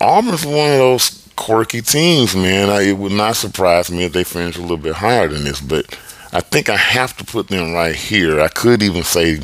Auburn's 0.00 0.44
one 0.44 0.72
of 0.72 0.78
those 0.78 1.28
quirky 1.36 1.82
teams, 1.82 2.34
man. 2.34 2.70
I, 2.70 2.82
it 2.82 2.98
would 2.98 3.12
not 3.12 3.36
surprise 3.36 3.90
me 3.90 4.04
if 4.04 4.12
they 4.12 4.24
finish 4.24 4.56
a 4.56 4.62
little 4.62 4.76
bit 4.76 4.94
higher 4.94 5.28
than 5.28 5.44
this, 5.44 5.60
but 5.60 5.98
I 6.32 6.40
think 6.40 6.68
I 6.68 6.76
have 6.76 7.16
to 7.18 7.24
put 7.24 7.48
them 7.48 7.72
right 7.72 7.94
here. 7.94 8.40
I 8.40 8.48
could 8.48 8.82
even 8.82 9.02
say, 9.02 9.40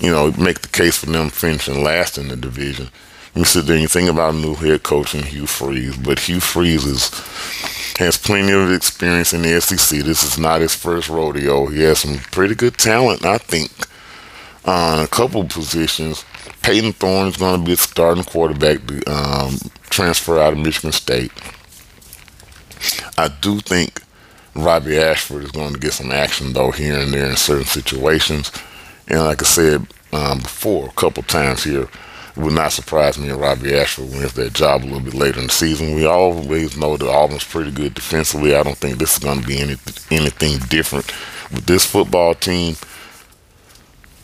you 0.00 0.10
know, 0.10 0.32
make 0.32 0.60
the 0.60 0.68
case 0.68 0.98
for 0.98 1.06
them 1.06 1.30
finishing 1.30 1.82
last 1.82 2.18
in 2.18 2.28
the 2.28 2.36
division 2.36 2.90
you 3.34 3.44
sit 3.44 3.66
there 3.66 3.74
and 3.76 3.82
you 3.82 3.88
think 3.88 4.10
about 4.10 4.34
a 4.34 4.36
new 4.36 4.54
head 4.54 4.82
coach 4.82 5.14
in 5.14 5.22
Hugh 5.22 5.46
Freeze, 5.46 5.96
but 5.96 6.18
Hugh 6.18 6.40
Freeze 6.40 6.84
is, 6.84 7.08
has 7.98 8.18
plenty 8.18 8.52
of 8.52 8.70
experience 8.70 9.32
in 9.32 9.42
the 9.42 9.60
SEC. 9.60 10.00
This 10.00 10.22
is 10.22 10.38
not 10.38 10.60
his 10.60 10.74
first 10.74 11.08
rodeo. 11.08 11.66
He 11.66 11.82
has 11.82 12.00
some 12.00 12.18
pretty 12.30 12.54
good 12.54 12.76
talent, 12.76 13.24
I 13.24 13.38
think, 13.38 13.70
on 14.66 15.02
a 15.02 15.08
couple 15.08 15.44
positions. 15.44 16.24
Payton 16.62 16.92
Thorne 16.92 17.28
is 17.28 17.36
going 17.38 17.60
to 17.60 17.66
be 17.66 17.72
a 17.72 17.76
starting 17.76 18.24
quarterback 18.24 18.86
to 18.86 19.02
um, 19.10 19.56
transfer 19.88 20.38
out 20.38 20.52
of 20.52 20.58
Michigan 20.58 20.92
State. 20.92 21.32
I 23.16 23.28
do 23.28 23.60
think 23.60 24.02
Robbie 24.54 24.98
Ashford 24.98 25.44
is 25.44 25.52
going 25.52 25.72
to 25.72 25.80
get 25.80 25.94
some 25.94 26.10
action, 26.12 26.52
though, 26.52 26.70
here 26.70 26.98
and 26.98 27.14
there 27.14 27.30
in 27.30 27.36
certain 27.36 27.64
situations. 27.64 28.52
And 29.08 29.20
like 29.20 29.40
I 29.40 29.46
said 29.46 29.86
um, 30.12 30.38
before, 30.38 30.88
a 30.88 30.92
couple 30.92 31.22
times 31.22 31.64
here, 31.64 31.88
it 32.36 32.40
would 32.40 32.54
not 32.54 32.72
surprise 32.72 33.18
me 33.18 33.28
if 33.28 33.38
Robbie 33.38 33.74
Ashford 33.74 34.10
wins 34.10 34.32
that 34.34 34.54
job 34.54 34.82
a 34.82 34.84
little 34.84 35.00
bit 35.00 35.14
later 35.14 35.40
in 35.40 35.48
the 35.48 35.52
season. 35.52 35.94
We 35.94 36.06
always 36.06 36.76
know 36.76 36.96
that 36.96 37.08
Auburn's 37.08 37.44
pretty 37.44 37.70
good 37.70 37.94
defensively. 37.94 38.54
I 38.54 38.62
don't 38.62 38.76
think 38.76 38.98
this 38.98 39.14
is 39.14 39.18
going 39.22 39.40
to 39.40 39.46
be 39.46 39.58
any, 39.58 39.76
anything 40.10 40.58
different 40.68 41.12
with 41.50 41.66
this 41.66 41.84
football 41.84 42.34
team. 42.34 42.76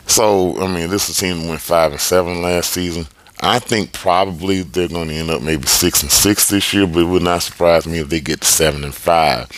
So, 0.07 0.59
I 0.59 0.67
mean, 0.67 0.89
this 0.89 1.07
is 1.07 1.17
a 1.17 1.21
team 1.21 1.41
that 1.41 1.49
went 1.49 1.61
five 1.61 1.91
and 1.91 2.01
seven 2.01 2.41
last 2.41 2.71
season. 2.71 3.05
I 3.41 3.59
think 3.59 3.93
probably 3.93 4.63
they're 4.63 4.87
going 4.87 5.09
to 5.09 5.13
end 5.13 5.29
up 5.29 5.41
maybe 5.41 5.67
six 5.67 6.01
and 6.01 6.11
six 6.11 6.49
this 6.49 6.73
year, 6.73 6.87
but 6.87 7.01
it 7.01 7.07
would 7.07 7.21
not 7.21 7.43
surprise 7.43 7.85
me 7.85 7.99
if 7.99 8.09
they 8.09 8.19
get 8.19 8.41
to 8.41 8.47
seven 8.47 8.83
and 8.83 8.93
five. 8.93 9.49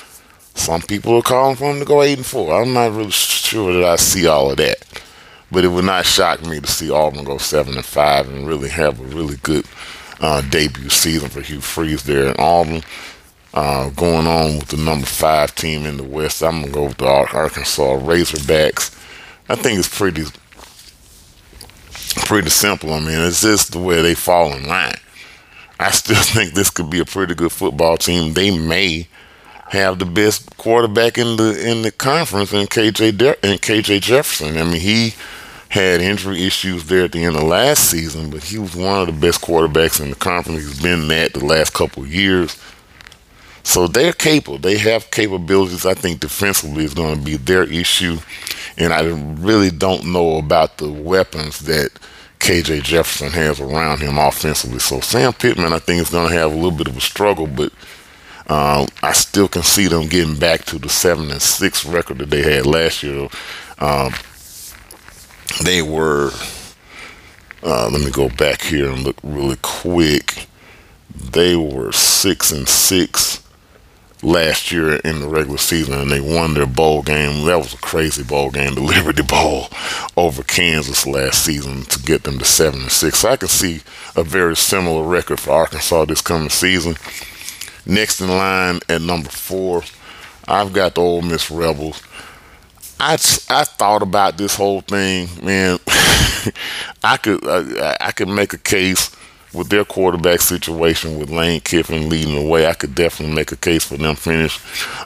Some 0.53 0.81
people 0.81 1.15
are 1.15 1.21
calling 1.21 1.55
for 1.55 1.71
them 1.71 1.79
to 1.79 1.85
go 1.85 2.03
eight 2.03 2.17
and 2.17 2.25
four. 2.25 2.61
I'm 2.61 2.73
not 2.73 2.91
really 2.91 3.11
sure 3.11 3.73
that 3.73 3.83
I 3.83 3.95
see 3.95 4.27
all 4.27 4.51
of 4.51 4.57
that. 4.57 5.00
But 5.51 5.65
it 5.65 5.69
would 5.69 5.85
not 5.85 6.05
shock 6.05 6.45
me 6.45 6.59
to 6.59 6.67
see 6.67 6.89
Auburn 6.89 7.25
go 7.25 7.37
seven 7.37 7.75
and 7.75 7.85
five 7.85 8.29
and 8.29 8.47
really 8.47 8.69
have 8.69 8.99
a 8.99 9.03
really 9.03 9.35
good 9.37 9.65
uh, 10.21 10.41
debut 10.41 10.89
season 10.89 11.29
for 11.29 11.41
Hugh 11.41 11.61
Freeze 11.61 12.03
there 12.03 12.27
in 12.27 12.35
Auburn. 12.39 12.83
Uh, 13.53 13.89
going 13.89 14.27
on 14.27 14.59
with 14.59 14.69
the 14.69 14.77
number 14.77 15.05
five 15.05 15.53
team 15.55 15.85
in 15.85 15.97
the 15.97 16.03
West, 16.03 16.41
I'm 16.41 16.61
gonna 16.61 16.71
go 16.71 16.85
with 16.85 16.97
the 16.97 17.05
Arkansas 17.05 17.97
Razorbacks. 17.97 18.97
I 19.49 19.55
think 19.55 19.77
it's 19.77 19.93
pretty 19.93 20.23
pretty 22.25 22.49
simple. 22.49 22.93
I 22.93 22.99
mean, 22.99 23.19
it's 23.19 23.41
just 23.41 23.73
the 23.73 23.79
way 23.79 24.01
they 24.01 24.15
fall 24.15 24.53
in 24.53 24.67
line. 24.67 24.95
I 25.79 25.91
still 25.91 26.15
think 26.21 26.53
this 26.53 26.69
could 26.69 26.89
be 26.89 26.99
a 26.99 27.05
pretty 27.05 27.35
good 27.35 27.51
football 27.51 27.97
team. 27.97 28.33
They 28.33 28.57
may 28.57 29.07
have 29.69 29.99
the 29.99 30.05
best 30.05 30.55
quarterback 30.57 31.17
in 31.17 31.37
the 31.37 31.69
in 31.69 31.81
the 31.81 31.91
conference 31.91 32.53
in 32.53 32.67
KJ 32.67 33.17
De- 33.17 33.49
in 33.49 33.57
KJ 33.57 34.01
Jefferson. 34.01 34.57
I 34.57 34.63
mean, 34.63 34.79
he 34.79 35.13
had 35.71 36.01
injury 36.01 36.43
issues 36.43 36.85
there 36.87 37.05
at 37.05 37.13
the 37.13 37.23
end 37.23 37.37
of 37.37 37.43
last 37.43 37.89
season, 37.89 38.29
but 38.29 38.43
he 38.43 38.57
was 38.57 38.75
one 38.75 38.99
of 38.99 39.07
the 39.07 39.13
best 39.13 39.39
quarterbacks 39.39 40.01
in 40.01 40.09
the 40.09 40.17
conference. 40.17 40.65
He's 40.65 40.81
been 40.81 41.07
that 41.07 41.33
the 41.33 41.45
last 41.45 41.73
couple 41.73 42.05
years. 42.05 42.61
So 43.63 43.87
they're 43.87 44.11
capable. 44.11 44.57
They 44.57 44.77
have 44.79 45.11
capabilities. 45.11 45.85
I 45.85 45.93
think 45.93 46.19
defensively 46.19 46.83
is 46.83 46.93
going 46.93 47.19
to 47.19 47.21
be 47.23 47.37
their 47.37 47.63
issue. 47.63 48.17
And 48.77 48.91
I 48.91 49.03
really 49.05 49.71
don't 49.71 50.11
know 50.11 50.37
about 50.39 50.77
the 50.77 50.91
weapons 50.91 51.59
that 51.59 51.91
KJ 52.39 52.83
Jefferson 52.83 53.29
has 53.31 53.61
around 53.61 54.01
him 54.01 54.17
offensively. 54.17 54.79
So 54.79 54.99
Sam 54.99 55.31
Pittman, 55.31 55.71
I 55.71 55.79
think, 55.79 56.01
is 56.01 56.09
going 56.09 56.27
to 56.27 56.35
have 56.35 56.51
a 56.51 56.55
little 56.55 56.71
bit 56.71 56.89
of 56.89 56.97
a 56.97 57.01
struggle, 57.01 57.47
but 57.47 57.71
um, 58.47 58.89
I 59.01 59.13
still 59.13 59.47
can 59.47 59.63
see 59.63 59.87
them 59.87 60.09
getting 60.09 60.37
back 60.37 60.65
to 60.65 60.77
the 60.77 60.89
seven 60.89 61.31
and 61.31 61.41
six 61.41 61.85
record 61.85 62.17
that 62.17 62.29
they 62.29 62.41
had 62.41 62.65
last 62.65 63.03
year. 63.03 63.29
Um, 63.79 64.11
they 65.59 65.81
were. 65.81 66.31
Uh, 67.63 67.89
let 67.91 68.01
me 68.01 68.09
go 68.09 68.27
back 68.27 68.61
here 68.63 68.89
and 68.89 69.03
look 69.03 69.17
really 69.23 69.57
quick. 69.61 70.47
They 71.13 71.55
were 71.55 71.91
six 71.91 72.51
and 72.51 72.67
six 72.67 73.41
last 74.23 74.71
year 74.71 74.95
in 74.97 75.19
the 75.19 75.27
regular 75.27 75.57
season, 75.57 75.93
and 75.99 76.11
they 76.11 76.21
won 76.21 76.53
their 76.53 76.65
bowl 76.65 77.01
game. 77.01 77.45
That 77.45 77.57
was 77.57 77.73
a 77.73 77.77
crazy 77.77 78.23
bowl 78.23 78.51
game, 78.51 78.75
the 78.75 78.81
Liberty 78.81 79.23
Bowl 79.23 79.67
over 80.17 80.43
Kansas 80.43 81.05
last 81.05 81.43
season 81.43 81.83
to 81.83 81.99
get 81.99 82.23
them 82.23 82.39
to 82.39 82.45
seven 82.45 82.81
and 82.81 82.91
six. 82.91 83.19
So 83.19 83.29
I 83.29 83.37
can 83.37 83.47
see 83.47 83.81
a 84.15 84.23
very 84.23 84.55
similar 84.55 85.03
record 85.03 85.39
for 85.39 85.51
Arkansas 85.51 86.05
this 86.05 86.21
coming 86.21 86.49
season. 86.49 86.95
Next 87.85 88.21
in 88.21 88.27
line 88.27 88.79
at 88.89 89.01
number 89.01 89.29
four, 89.29 89.83
I've 90.47 90.73
got 90.73 90.95
the 90.95 91.01
Ole 91.01 91.21
Miss 91.21 91.49
Rebels. 91.49 92.01
I, 93.01 93.13
I 93.49 93.63
thought 93.63 94.03
about 94.03 94.37
this 94.37 94.55
whole 94.55 94.81
thing, 94.81 95.27
man. 95.43 95.79
I 97.03 97.17
could 97.17 97.39
I, 97.47 97.97
I 97.99 98.11
could 98.11 98.27
make 98.27 98.53
a 98.53 98.59
case 98.59 99.15
with 99.53 99.69
their 99.69 99.83
quarterback 99.83 100.39
situation 100.39 101.17
with 101.17 101.31
Lane 101.31 101.61
Kiffin 101.61 102.09
leading 102.09 102.35
the 102.35 102.47
way. 102.47 102.67
I 102.67 102.73
could 102.73 102.93
definitely 102.93 103.35
make 103.35 103.51
a 103.51 103.57
case 103.57 103.83
for 103.83 103.97
them 103.97 104.15
finish 104.15 104.59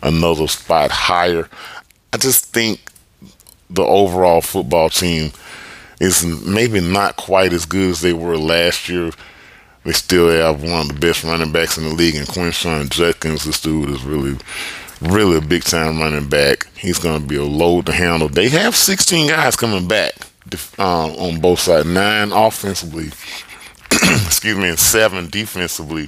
another 0.03 0.47
spot 0.47 0.91
higher. 0.91 1.47
I 2.11 2.17
just 2.17 2.53
think 2.53 2.81
the 3.69 3.83
overall 3.83 4.41
football 4.41 4.89
team 4.89 5.31
is 5.99 6.25
maybe 6.45 6.81
not 6.81 7.15
quite 7.15 7.53
as 7.53 7.65
good 7.65 7.91
as 7.91 8.01
they 8.01 8.13
were 8.13 8.37
last 8.37 8.89
year. 8.89 9.11
They 9.85 9.93
still 9.93 10.29
have 10.29 10.63
one 10.63 10.81
of 10.81 10.87
the 10.89 10.99
best 10.99 11.23
running 11.23 11.51
backs 11.51 11.77
in 11.77 11.85
the 11.85 11.93
league, 11.93 12.15
and 12.15 12.27
Quinshon 12.27 12.89
Judkins. 12.89 13.45
This 13.45 13.61
dude 13.61 13.89
is 13.89 14.03
really, 14.03 14.37
really 15.01 15.37
a 15.37 15.41
big 15.41 15.63
time 15.63 15.99
running 15.99 16.27
back. 16.27 16.67
He's 16.75 16.99
going 16.99 17.21
to 17.21 17.27
be 17.27 17.35
a 17.35 17.43
load 17.43 17.85
to 17.87 17.91
handle. 17.91 18.29
They 18.29 18.49
have 18.49 18.75
16 18.75 19.29
guys 19.29 19.55
coming 19.55 19.87
back 19.87 20.13
uh, 20.77 21.07
on 21.15 21.39
both 21.39 21.59
sides, 21.59 21.87
nine 21.87 22.31
offensively, 22.31 23.07
excuse 24.25 24.57
me, 24.57 24.69
and 24.69 24.79
seven 24.79 25.29
defensively. 25.29 26.07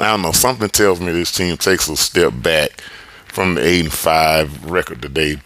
I 0.00 0.10
don't 0.10 0.22
know. 0.22 0.32
Something 0.32 0.68
tells 0.68 1.00
me 1.00 1.12
this 1.12 1.32
team 1.32 1.56
takes 1.56 1.88
a 1.88 1.96
step 1.96 2.32
back 2.42 2.80
from 3.26 3.54
the 3.54 3.66
eight 3.66 3.80
and 3.84 3.92
five 3.92 4.64
record 4.64 5.02
that 5.02 5.14
they 5.14 5.36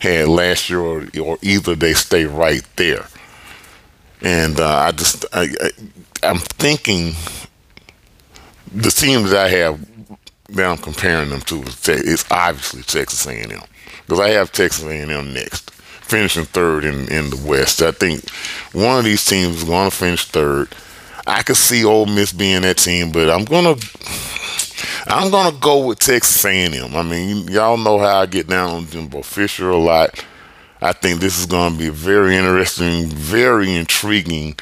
had 0.00 0.28
last 0.28 0.68
year, 0.70 0.80
or, 0.80 1.06
or 1.22 1.38
either 1.42 1.74
they 1.74 1.92
stay 1.92 2.24
right 2.24 2.66
there. 2.76 3.06
And 4.22 4.60
uh, 4.60 4.68
I 4.68 4.92
just, 4.92 5.24
I, 5.32 5.48
I, 5.60 5.70
I'm 6.22 6.38
thinking 6.38 7.14
the 8.72 8.90
team 8.90 9.24
that 9.24 9.36
I 9.36 9.48
have 9.48 9.80
that 10.52 10.66
I'm 10.70 10.78
comparing 10.78 11.30
them 11.30 11.40
to 11.42 11.62
is 11.62 12.24
obviously 12.30 12.82
Texas 12.82 13.26
A&M 13.26 13.60
because 14.06 14.20
I 14.20 14.30
have 14.30 14.52
Texas 14.52 14.84
A&M 14.84 15.32
next, 15.32 15.70
finishing 15.70 16.44
third 16.44 16.84
in 16.84 17.08
in 17.12 17.30
the 17.30 17.42
West. 17.46 17.82
I 17.82 17.92
think 17.92 18.28
one 18.72 18.98
of 18.98 19.04
these 19.04 19.24
teams 19.24 19.56
is 19.56 19.64
going 19.64 19.90
to 19.90 19.96
finish 19.96 20.24
third. 20.26 20.68
I 21.26 21.42
could 21.42 21.56
see 21.56 21.84
Ole 21.84 22.06
Miss 22.06 22.32
being 22.32 22.62
that 22.62 22.78
team, 22.78 23.12
but 23.12 23.30
I'm 23.30 23.44
gonna 23.44 23.76
I'm 25.06 25.30
gonna 25.30 25.56
go 25.58 25.86
with 25.86 25.98
Texas 25.98 26.44
A&M. 26.44 26.96
I 26.96 27.02
mean, 27.02 27.48
y'all 27.48 27.76
know 27.76 27.98
how 27.98 28.20
I 28.20 28.26
get 28.26 28.48
down 28.48 28.70
on 28.70 28.86
Jimbo 28.86 29.22
Fisher 29.22 29.70
a 29.70 29.76
lot. 29.76 30.24
I 30.82 30.92
think 30.92 31.20
this 31.20 31.38
is 31.38 31.46
going 31.46 31.74
to 31.74 31.78
be 31.78 31.90
very 31.90 32.36
interesting, 32.36 33.06
very 33.06 33.74
intriguing 33.74 34.56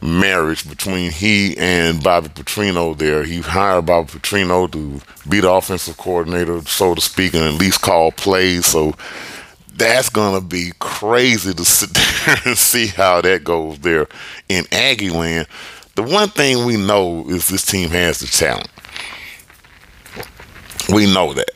marriage 0.00 0.68
between 0.68 1.10
he 1.10 1.56
and 1.58 2.02
Bobby 2.02 2.28
Petrino 2.28 2.96
there. 2.96 3.24
He 3.24 3.40
hired 3.40 3.86
Bobby 3.86 4.08
Petrino 4.08 4.70
to 4.72 5.00
be 5.28 5.40
the 5.40 5.50
offensive 5.50 5.96
coordinator, 5.96 6.60
so 6.62 6.94
to 6.94 7.00
speak, 7.00 7.34
and 7.34 7.42
at 7.42 7.60
least 7.60 7.82
call 7.82 8.12
plays. 8.12 8.66
So 8.66 8.94
that's 9.74 10.08
going 10.08 10.40
to 10.40 10.46
be 10.46 10.72
crazy 10.78 11.52
to 11.54 11.64
sit 11.64 11.90
there 12.26 12.36
and 12.44 12.58
see 12.58 12.88
how 12.88 13.20
that 13.20 13.44
goes 13.44 13.78
there 13.80 14.08
in 14.48 14.64
Aggie 14.72 15.10
land. 15.10 15.46
The 15.94 16.02
one 16.02 16.28
thing 16.28 16.66
we 16.66 16.76
know 16.76 17.24
is 17.28 17.48
this 17.48 17.64
team 17.64 17.88
has 17.90 18.20
the 18.20 18.26
talent. 18.26 18.68
We 20.92 21.12
know 21.12 21.32
that. 21.32 21.50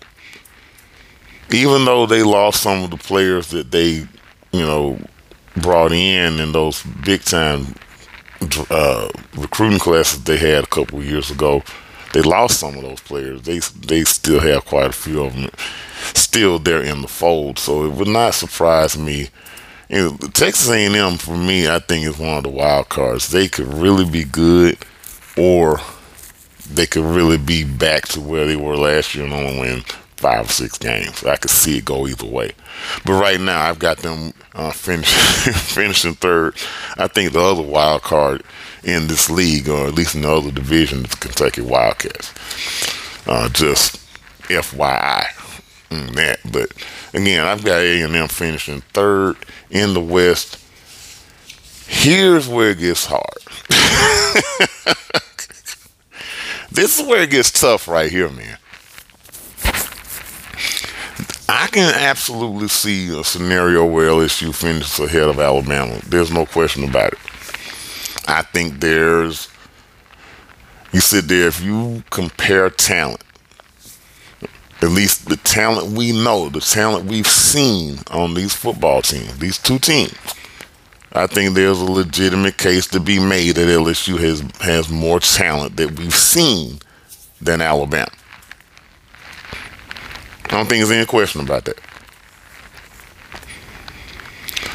Even 1.53 1.85
though 1.85 2.07
they 2.07 2.23
lost 2.23 2.63
some 2.63 2.85
of 2.85 2.91
the 2.91 2.97
players 2.97 3.51
that 3.51 3.71
they, 3.71 4.07
you 4.53 4.67
know, 4.67 4.99
brought 5.57 5.93
in 5.93 6.39
in 6.41 6.53
those 6.53 6.83
big 7.05 7.23
time 7.23 7.75
uh, 8.71 9.09
recruiting 9.37 9.79
classes 9.79 10.25
they 10.25 10.37
had 10.37 10.65
a 10.65 10.69
couple 10.69 11.03
years 11.03 11.31
ago, 11.31 11.63
they 12.13 12.23
lost 12.23 12.61
some 12.61 12.77
of 12.77 12.83
those 12.83 13.01
players. 13.01 13.43
They 13.43 13.59
they 13.59 14.05
still 14.05 14.41
have 14.41 14.65
quite 14.65 14.91
a 14.91 14.93
few 14.93 15.23
of 15.25 15.35
them 15.35 15.51
still 16.15 16.59
there 16.59 16.83
in 16.83 17.03
the 17.03 17.09
fold. 17.09 17.59
So 17.59 17.85
it 17.85 17.93
would 17.93 18.09
not 18.09 18.35
surprise 18.35 18.99
me. 18.99 19.29
You 19.89 20.03
know, 20.03 20.17
Texas 20.33 20.71
A&M 20.71 21.17
for 21.19 21.37
me, 21.37 21.69
I 21.69 21.81
think 21.81 22.07
is 22.07 22.19
one 22.19 22.37
of 22.39 22.45
the 22.45 22.49
wild 22.49 22.89
cards. 22.89 23.31
They 23.31 23.49
could 23.49 23.67
really 23.67 24.09
be 24.09 24.23
good, 24.23 24.79
or 25.37 25.81
they 26.71 26.87
could 26.87 27.05
really 27.05 27.39
be 27.39 27.65
back 27.65 28.07
to 28.09 28.21
where 28.21 28.47
they 28.47 28.55
were 28.55 28.77
last 28.77 29.15
year 29.15 29.25
and 29.25 29.35
only 29.35 29.59
win 29.61 29.85
five 30.21 30.47
or 30.47 30.53
six 30.53 30.77
games. 30.79 31.25
I 31.25 31.37
could 31.37 31.51
see 31.51 31.79
it 31.79 31.85
go 31.85 32.07
either 32.07 32.27
way. 32.27 32.53
But 33.05 33.21
right 33.21 33.41
now, 33.41 33.63
I've 33.63 33.79
got 33.79 33.99
them 33.99 34.33
uh, 34.55 34.71
finish, 34.71 35.09
finishing 35.13 36.15
third. 36.15 36.55
I 36.97 37.09
think 37.09 37.33
the 37.33 37.41
other 37.41 37.63
wild 37.63 38.03
card 38.03 38.43
in 38.85 39.07
this 39.07 39.31
league, 39.31 39.69
or 39.69 39.87
at 39.87 39.95
least 39.95 40.15
in 40.15 40.23
the 40.23 40.31
other 40.31 40.51
division, 40.51 41.05
is 41.05 41.11
the 41.11 41.17
Kentucky 41.17 41.63
Wildcats. 41.63 42.33
Uh, 43.27 43.49
just 43.49 43.97
FYI 44.49 45.27
that. 45.91 46.39
But 46.51 46.73
again, 47.15 47.47
I've 47.47 47.65
got 47.65 47.81
A&M 47.81 48.29
finishing 48.29 48.83
third 48.93 49.37
in 49.71 49.95
the 49.95 50.01
West. 50.01 50.59
Here's 51.89 52.47
where 52.47 52.71
it 52.71 52.79
gets 52.79 53.07
hard. 53.07 53.25
This 56.73 57.01
is 57.01 57.07
where 57.07 57.23
it 57.23 57.31
gets 57.31 57.51
tough 57.51 57.89
right 57.89 58.11
here, 58.11 58.29
man. 58.29 58.57
I 61.53 61.67
can 61.67 61.93
absolutely 61.93 62.69
see 62.69 63.19
a 63.19 63.25
scenario 63.25 63.85
where 63.85 64.09
LSU 64.09 64.55
finishes 64.55 65.01
ahead 65.01 65.29
of 65.29 65.41
Alabama. 65.41 65.99
There's 66.07 66.31
no 66.31 66.47
question 66.47 66.85
about 66.85 67.15
it. 67.15 67.19
I 68.29 68.43
think 68.43 68.79
there's, 68.79 69.49
you 70.93 71.01
sit 71.01 71.27
there, 71.27 71.49
if 71.49 71.61
you 71.61 72.05
compare 72.11 72.71
talent, 72.71 73.25
at 74.81 74.91
least 74.91 75.29
the 75.29 75.39
talent 75.39 75.99
we 75.99 76.13
know, 76.13 76.49
the 76.51 76.61
talent 76.61 77.07
we've 77.07 77.27
seen 77.27 77.99
on 78.13 78.35
these 78.35 78.55
football 78.55 79.03
teams, 79.03 79.37
these 79.39 79.59
two 79.59 79.81
teams, 79.81 80.15
I 81.13 81.27
think 81.27 81.57
there's 81.57 81.81
a 81.81 81.85
legitimate 81.91 82.59
case 82.59 82.87
to 82.89 83.01
be 83.01 83.19
made 83.19 83.57
that 83.57 83.67
LSU 83.67 84.19
has 84.21 84.41
has 84.61 84.89
more 84.89 85.19
talent 85.19 85.77
that 85.79 85.99
we've 85.99 86.15
seen 86.15 86.79
than 87.41 87.61
Alabama. 87.61 88.13
I 90.51 90.55
don't 90.57 90.69
think 90.69 90.81
there's 90.81 90.91
any 90.91 91.07
question 91.07 91.43
about 91.43 91.65
that. 91.67 91.79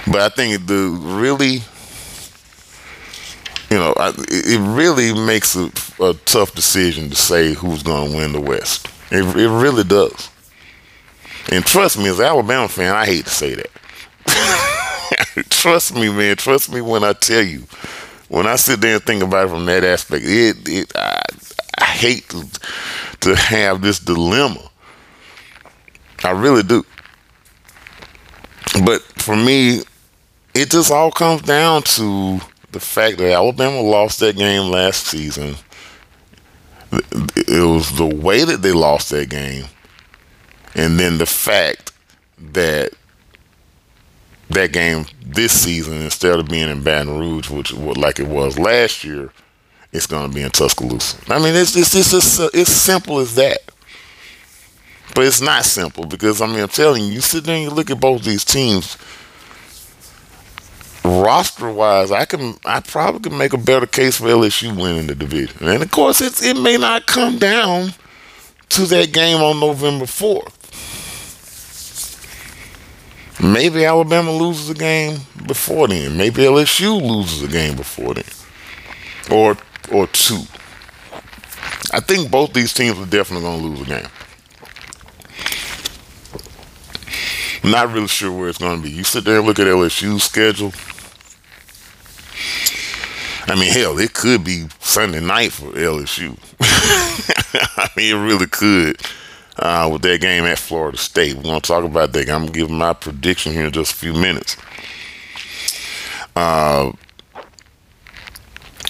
But 0.08 0.22
I 0.22 0.30
think 0.30 0.68
the 0.68 0.98
really, 1.02 1.56
you 3.70 3.78
know, 3.78 3.94
it 3.98 4.76
really 4.78 5.14
makes 5.26 5.58
a, 5.58 5.70
a 6.02 6.14
tough 6.26 6.56
decision 6.56 7.10
to 7.10 7.16
say 7.18 7.54
who's 7.54 7.84
going 7.84 8.12
to 8.12 8.18
win 8.18 8.32
the 8.32 8.40
West. 8.40 8.88
It, 9.12 9.26
it 9.36 9.50
really 9.50 9.84
does. 9.84 10.30
And 11.52 11.66
trust 11.66 11.98
me, 11.98 12.08
as 12.08 12.20
an 12.20 12.26
Alabama 12.26 12.70
fan, 12.70 12.96
I 12.96 13.06
hate 13.06 13.26
to 13.26 13.32
say 13.32 13.56
that. 13.56 13.70
trust 15.50 15.94
me, 15.94 16.10
man. 16.10 16.38
Trust 16.38 16.72
me 16.72 16.80
when 16.80 17.04
I 17.04 17.12
tell 17.12 17.44
you. 17.44 17.64
When 18.30 18.48
I 18.48 18.56
sit 18.56 18.80
there 18.80 18.96
and 18.96 19.04
think 19.04 19.24
about 19.24 19.48
it 19.48 19.50
from 19.50 19.66
that 19.66 19.84
aspect, 19.84 20.24
it, 20.26 20.58
it 20.68 20.92
I, 20.96 21.22
I 21.80 21.86
hate 21.86 22.30
to, 22.30 22.48
to 23.22 23.36
have 23.36 23.82
this 23.82 24.00
dilemma. 24.00 24.70
I 26.26 26.32
really 26.32 26.64
do. 26.64 26.84
But 28.84 29.02
for 29.18 29.36
me, 29.36 29.82
it 30.54 30.72
just 30.72 30.92
all 30.92 31.12
comes 31.12 31.44
down 31.44 31.84
to 31.84 32.40
the 32.72 32.80
fact 32.80 33.18
that 33.20 33.32
Alabama 33.32 33.82
lost 33.82 34.20
that 34.20 34.36
game 34.36 34.72
last 34.72 35.06
season. 35.08 35.56
It 36.92 37.66
was 37.66 37.96
the 37.98 38.06
way 38.06 38.44
that 38.44 38.62
they 38.62 38.72
lost 38.72 39.10
that 39.12 39.30
game, 39.30 39.66
and 40.76 41.00
then 41.00 41.18
the 41.18 41.26
fact 41.26 41.92
that 42.54 42.92
that 44.50 44.72
game 44.72 45.06
this 45.26 45.52
season 45.52 46.02
instead 46.02 46.40
of 46.40 46.48
being 46.48 46.70
in 46.70 46.84
Baton 46.84 47.18
Rouge, 47.18 47.50
which 47.50 47.74
like 47.74 48.20
it 48.20 48.28
was 48.28 48.58
last 48.58 49.04
year, 49.04 49.32
it's 49.92 50.08
going 50.08 50.30
to 50.30 50.36
be 50.36 50.42
in 50.42 50.52
Tuscaloosa. 50.52 51.18
I 51.34 51.40
mean, 51.40 51.56
it's 51.56 51.76
it's 51.76 51.96
it's 51.96 52.12
just, 52.12 52.54
it's 52.54 52.72
simple 52.72 53.20
as 53.20 53.36
that. 53.36 53.60
But 55.16 55.26
it's 55.28 55.40
not 55.42 55.64
simple 55.64 56.06
because 56.06 56.42
I 56.42 56.46
mean, 56.46 56.60
I'm 56.60 56.68
telling 56.68 57.06
you, 57.06 57.14
you 57.14 57.22
sit 57.22 57.46
there 57.46 57.56
and 57.56 57.64
you 57.64 57.70
look 57.72 57.90
at 57.90 58.02
both 58.02 58.24
these 58.24 58.44
teams. 58.44 58.98
Roster 61.06 61.72
wise, 61.72 62.12
I 62.12 62.26
can 62.26 62.56
I 62.66 62.82
probably 62.82 63.22
can 63.22 63.38
make 63.38 63.54
a 63.54 63.58
better 63.58 63.86
case 63.86 64.18
for 64.18 64.26
LSU 64.26 64.76
winning 64.76 65.08
the 65.08 65.16
division, 65.16 65.68
and 65.68 65.82
of 65.82 65.90
course, 65.92 66.20
it's 66.20 66.44
it 66.44 66.58
may 66.58 66.78
not 66.78 67.06
come 67.06 67.38
down 67.38 67.94
to 68.70 68.82
that 68.88 69.14
game 69.14 69.42
on 69.42 69.60
November 69.60 70.06
fourth. 70.06 70.52
Maybe 73.42 73.86
Alabama 73.86 74.32
loses 74.32 74.70
a 74.70 74.74
game 74.74 75.20
before 75.46 75.88
then. 75.88 76.18
Maybe 76.18 76.42
LSU 76.42 77.02
loses 77.02 77.44
a 77.44 77.48
game 77.48 77.78
before 77.78 78.16
then, 78.16 78.26
or 79.32 79.58
or 79.92 80.08
two. 80.08 80.42
I 81.94 82.02
think 82.02 82.30
both 82.32 82.52
these 82.52 82.74
teams 82.74 82.98
are 82.98 83.06
definitely 83.06 83.44
going 83.44 83.62
to 83.62 83.66
lose 83.68 83.82
a 83.82 83.86
game. 83.86 84.10
I'm 87.66 87.72
not 87.72 87.92
really 87.92 88.08
sure 88.08 88.32
where 88.32 88.48
it's 88.48 88.60
going 88.60 88.78
to 88.78 88.84
be. 88.88 88.94
You 88.94 89.04
sit 89.04 89.24
there 89.26 89.38
and 89.40 89.48
look 89.48 89.58
at 89.58 89.66
LSU's 89.66 90.24
schedule. 90.24 90.72
I 93.48 93.60
mean, 93.60 93.74
hell, 93.74 93.98
it 93.98 94.14
could 94.14 94.44
be 94.44 94.68
Sunday 94.82 95.20
night 95.20 95.52
for 95.52 95.72
LSU. 95.72 96.38
I 97.78 97.90
mean, 97.98 98.16
it 98.16 98.24
really 98.24 98.46
could 98.46 99.02
uh, 99.58 99.90
with 99.92 100.04
that 100.04 100.22
game 100.22 100.44
at 100.44 100.60
Florida 100.60 100.96
State. 100.96 101.38
We're 101.38 101.42
going 101.42 101.60
to 101.60 101.68
talk 101.68 101.84
about 101.84 102.14
that. 102.14 102.30
I'm 102.30 102.42
going 102.42 102.54
to 102.54 102.60
give 102.60 102.70
my 102.70 102.94
prediction 102.94 103.54
here 103.54 103.66
in 103.66 103.72
just 103.72 103.94
a 103.94 103.96
few 103.96 104.14
minutes. 104.14 104.58
Uh, 106.36 106.92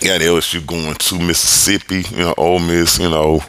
got 0.01 0.19
LSU 0.19 0.67
going 0.67 0.95
to 0.95 1.19
Mississippi, 1.19 2.03
you 2.11 2.17
know, 2.17 2.33
Ole 2.37 2.59
Miss, 2.59 2.99
you 2.99 3.09
know. 3.09 3.39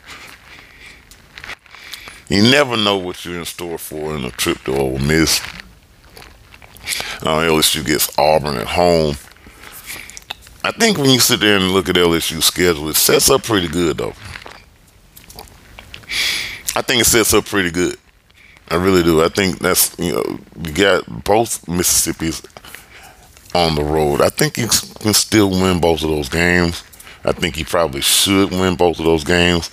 You 2.28 2.42
never 2.42 2.76
know 2.76 2.96
what 2.96 3.24
you're 3.24 3.38
in 3.38 3.44
store 3.44 3.78
for 3.78 4.16
in 4.16 4.24
a 4.24 4.30
trip 4.30 4.58
to 4.64 4.76
Ole 4.76 4.98
Miss. 4.98 5.40
Uh, 7.22 7.42
LSU 7.46 7.84
gets 7.84 8.16
Auburn 8.18 8.56
at 8.56 8.66
home. 8.66 9.16
I 10.64 10.72
think 10.72 10.98
when 10.98 11.10
you 11.10 11.20
sit 11.20 11.40
there 11.40 11.56
and 11.56 11.70
look 11.70 11.88
at 11.88 11.94
LSU's 11.94 12.46
schedule, 12.46 12.88
it 12.88 12.96
sets 12.96 13.30
up 13.30 13.44
pretty 13.44 13.68
good, 13.68 13.98
though. 13.98 14.14
I 16.74 16.82
think 16.82 17.00
it 17.00 17.06
sets 17.06 17.32
up 17.32 17.46
pretty 17.46 17.70
good. 17.70 17.96
I 18.68 18.74
really 18.74 19.02
do. 19.04 19.22
I 19.22 19.28
think 19.28 19.60
that's 19.60 19.96
you 19.98 20.12
know 20.12 20.38
you 20.60 20.72
got 20.72 21.24
both 21.24 21.66
Mississippi's 21.68 22.42
on 23.54 23.76
the 23.76 23.84
road. 23.84 24.20
I 24.20 24.28
think 24.28 24.56
he 24.56 24.62
can 24.62 25.14
still 25.14 25.50
win 25.50 25.80
both 25.80 26.02
of 26.02 26.10
those 26.10 26.28
games. 26.28 26.82
I 27.24 27.32
think 27.32 27.56
he 27.56 27.64
probably 27.64 28.00
should 28.00 28.50
win 28.50 28.74
both 28.76 28.98
of 28.98 29.04
those 29.04 29.24
games. 29.24 29.70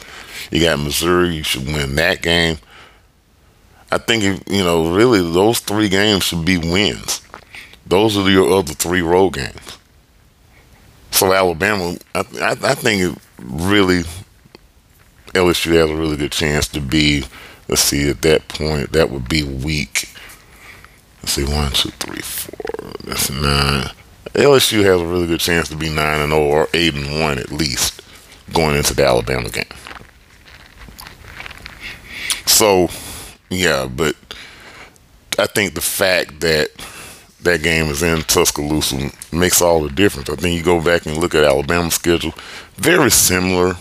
You 0.52 0.62
got 0.62 0.80
Missouri, 0.80 1.36
you 1.36 1.44
should 1.44 1.66
win 1.66 1.96
that 1.96 2.22
game. 2.22 2.58
I 3.91 3.98
think 4.00 4.50
you 4.50 4.64
know 4.64 4.96
really 4.96 5.22
those 5.22 5.60
three 5.60 5.89
games 5.89 6.24
should 6.24 6.46
be 6.46 6.58
wins. 6.58 7.22
Those 7.86 8.18
are 8.18 8.30
your 8.30 8.52
other 8.52 8.74
three 8.74 9.02
road 9.02 9.34
games. 9.34 9.78
So 11.12 11.32
Alabama, 11.32 11.98
I, 12.16 12.20
I, 12.41 12.52
I 12.52 12.76
think 12.76 13.02
it 13.02 13.18
really 13.39 14.04
LSU 15.34 15.74
has 15.74 15.89
a 15.89 15.96
really 15.96 16.18
good 16.18 16.32
chance 16.32 16.68
to 16.70 16.82
be. 16.82 17.26
Let's 17.68 17.82
see, 17.82 18.10
at 18.10 18.22
that 18.24 18.48
point, 18.48 18.91
that 18.91 19.10
would 19.10 19.30
be 19.30 19.44
week. 19.44 20.10
Let's 21.22 21.34
see, 21.34 21.46
one, 21.46 21.72
two, 21.72 21.91
three, 21.91 22.22
four. 22.22 22.91
That's 23.04 23.30
nine. 23.30 23.89
LSU 24.34 24.84
has 24.84 25.00
a 25.00 25.06
really 25.06 25.28
good 25.28 25.39
chance 25.39 25.70
to 25.70 25.76
be 25.76 25.89
nine 25.89 26.20
and 26.20 26.32
zero 26.32 26.44
or 26.44 26.68
eight 26.74 26.96
and 26.96 27.22
one 27.22 27.38
at 27.38 27.52
least 27.52 28.02
going 28.52 28.76
into 28.76 28.94
the 28.94 29.06
Alabama 29.06 29.50
game. 29.50 29.66
So, 32.46 32.90
yeah, 33.50 33.88
but 33.88 34.16
I 35.38 35.48
think 35.48 35.74
the 35.74 35.82
fact 35.82 36.40
that 36.42 36.70
that 37.42 37.62
game 37.62 37.88
is 37.88 38.04
in 38.04 38.22
Tuscaloosa 38.22 39.12
makes 39.32 39.62
all 39.62 39.82
the 39.84 39.90
difference. 39.90 40.30
I 40.30 40.36
think 40.36 40.58
you 40.58 40.64
go 40.64 40.82
back 40.82 41.06
and 41.06 41.18
look 41.18 41.36
at 41.36 41.44
Alabama's 41.44 41.96
schedule, 41.96 42.34
very 42.78 43.12
similar 43.12 43.76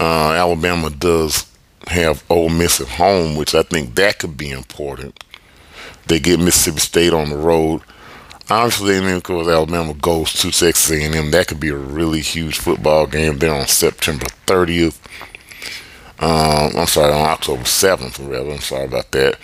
uh, 0.00 0.32
Alabama 0.32 0.88
does 0.88 1.46
have 1.88 2.24
Ole 2.30 2.48
Miss 2.48 2.80
at 2.80 2.88
home, 2.88 3.36
which 3.36 3.54
I 3.54 3.62
think 3.62 3.94
that 3.96 4.18
could 4.18 4.36
be 4.36 4.50
important. 4.50 5.22
They 6.06 6.18
get 6.18 6.40
Mississippi 6.40 6.80
State 6.80 7.12
on 7.12 7.28
the 7.28 7.36
road. 7.36 7.82
Obviously, 8.48 8.96
and 8.96 9.06
then 9.06 9.16
of 9.18 9.22
course 9.22 9.46
Alabama 9.46 9.94
goes 9.94 10.32
to 10.32 10.50
Texas 10.50 10.90
A&M. 10.90 11.30
That 11.30 11.46
could 11.46 11.60
be 11.60 11.68
a 11.68 11.76
really 11.76 12.20
huge 12.20 12.58
football 12.58 13.06
game 13.06 13.38
there 13.38 13.54
on 13.54 13.66
September 13.66 14.24
30th. 14.46 14.98
Um, 16.20 16.76
I'm 16.76 16.86
sorry, 16.86 17.12
on 17.12 17.22
October 17.22 17.62
7th, 17.62 18.18
rather. 18.30 18.50
I'm 18.50 18.60
sorry 18.60 18.84
about 18.84 19.10
that. 19.12 19.38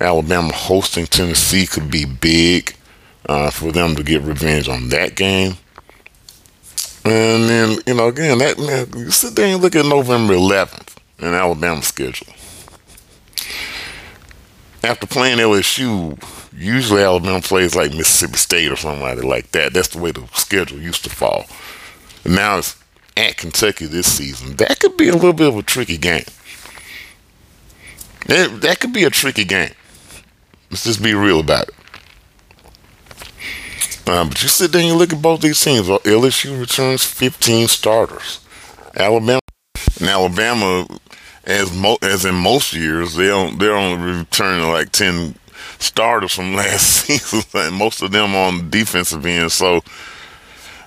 Alabama 0.00 0.52
hosting 0.52 1.06
Tennessee 1.06 1.66
could 1.66 1.90
be 1.90 2.04
big 2.04 2.76
uh, 3.26 3.50
for 3.50 3.72
them 3.72 3.96
to 3.96 4.02
get 4.02 4.22
revenge 4.22 4.68
on 4.68 4.90
that 4.90 5.16
game. 5.16 5.54
And 7.04 7.48
then, 7.48 7.78
you 7.86 7.94
know, 7.94 8.08
again, 8.08 8.38
that 8.38 8.58
man, 8.58 8.88
you 8.96 9.10
sit 9.10 9.34
there 9.34 9.46
and 9.46 9.62
look 9.62 9.74
at 9.74 9.86
November 9.86 10.34
11th 10.34 10.96
in 11.18 11.28
Alabama 11.28 11.82
schedule. 11.82 12.32
After 14.82 15.06
playing 15.06 15.38
LSU, 15.38 16.22
usually 16.54 17.02
Alabama 17.02 17.40
plays 17.40 17.74
like 17.74 17.92
Mississippi 17.92 18.36
State 18.36 18.70
or 18.70 18.76
somebody 18.76 19.22
like 19.22 19.52
that. 19.52 19.72
That's 19.72 19.88
the 19.88 19.98
way 19.98 20.10
the 20.10 20.26
schedule 20.34 20.78
used 20.78 21.04
to 21.04 21.10
fall. 21.10 21.46
And 22.24 22.34
now 22.34 22.58
it's 22.58 22.79
at 23.20 23.36
Kentucky 23.36 23.86
this 23.86 24.10
season. 24.10 24.56
That 24.56 24.80
could 24.80 24.96
be 24.96 25.08
a 25.08 25.14
little 25.14 25.32
bit 25.32 25.48
of 25.48 25.56
a 25.56 25.62
tricky 25.62 25.98
game. 25.98 26.24
That, 28.26 28.60
that 28.62 28.80
could 28.80 28.92
be 28.92 29.04
a 29.04 29.10
tricky 29.10 29.44
game. 29.44 29.72
Let's 30.70 30.84
just 30.84 31.02
be 31.02 31.14
real 31.14 31.40
about 31.40 31.68
it. 31.68 31.74
Um, 34.08 34.28
but 34.28 34.42
you 34.42 34.48
sit 34.48 34.72
there 34.72 34.80
and 34.80 34.90
you 34.90 34.96
look 34.96 35.12
at 35.12 35.22
both 35.22 35.40
these 35.40 35.62
teams. 35.62 35.86
LSU 35.86 36.58
returns 36.58 37.04
15 37.04 37.68
starters. 37.68 38.40
Alabama 38.96 39.40
and 40.00 40.08
Alabama, 40.08 40.86
as 41.44 41.76
mo- 41.76 41.98
as 42.02 42.24
in 42.24 42.34
most 42.34 42.72
years, 42.74 43.14
they 43.14 43.26
don't 43.26 43.58
they're 43.58 43.76
only 43.76 44.18
returning 44.18 44.68
like 44.68 44.90
10 44.90 45.36
starters 45.78 46.32
from 46.32 46.54
last 46.56 47.04
season, 47.06 47.42
and 47.54 47.76
most 47.76 48.02
of 48.02 48.10
them 48.10 48.34
on 48.34 48.56
the 48.56 48.64
defensive 48.64 49.24
end. 49.26 49.52
So 49.52 49.80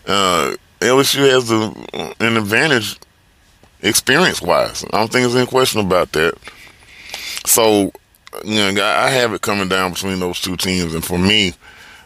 uh, 0.06 0.56
LSU 0.84 1.30
has 1.30 1.52
a, 1.52 2.24
an 2.24 2.38
advantage 2.38 2.98
experience 3.82 4.42
wise. 4.42 4.84
I 4.86 4.98
don't 4.98 5.12
think 5.12 5.24
there's 5.24 5.36
any 5.36 5.48
question 5.48 5.82
about 5.82 6.12
that. 6.14 6.34
So 7.46 7.92
you 8.44 8.74
know, 8.74 8.84
I 8.84 9.10
have 9.10 9.34
it 9.34 9.42
coming 9.42 9.70
down 9.70 9.94
between 9.94 10.20
those 10.20 10.40
two 10.42 10.58
teams, 10.58 10.94
and 10.94 11.04
for 11.04 11.18
me 11.18 11.54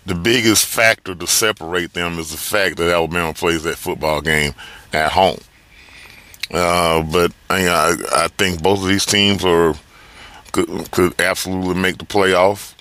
the 0.08 0.16
biggest 0.16 0.66
factor 0.66 1.14
to 1.14 1.28
separate 1.28 1.92
them 1.92 2.18
is 2.18 2.32
the 2.32 2.38
fact 2.38 2.78
that 2.78 2.90
Alabama 2.90 3.34
plays 3.34 3.64
that 3.64 3.76
football 3.76 4.22
game 4.22 4.54
at 4.94 5.12
home. 5.12 5.40
Uh, 6.50 7.04
but 7.04 7.34
I, 7.50 7.98
I 8.14 8.30
think 8.38 8.64
both 8.64 8.80
of 8.80 8.88
these 8.88 9.06
teams 9.06 9.44
are 9.44 9.76
could, 10.54 10.90
could 10.92 11.20
absolutely 11.20 11.76
make 11.76 11.98
the 11.98 12.06
playoff. 12.06 12.74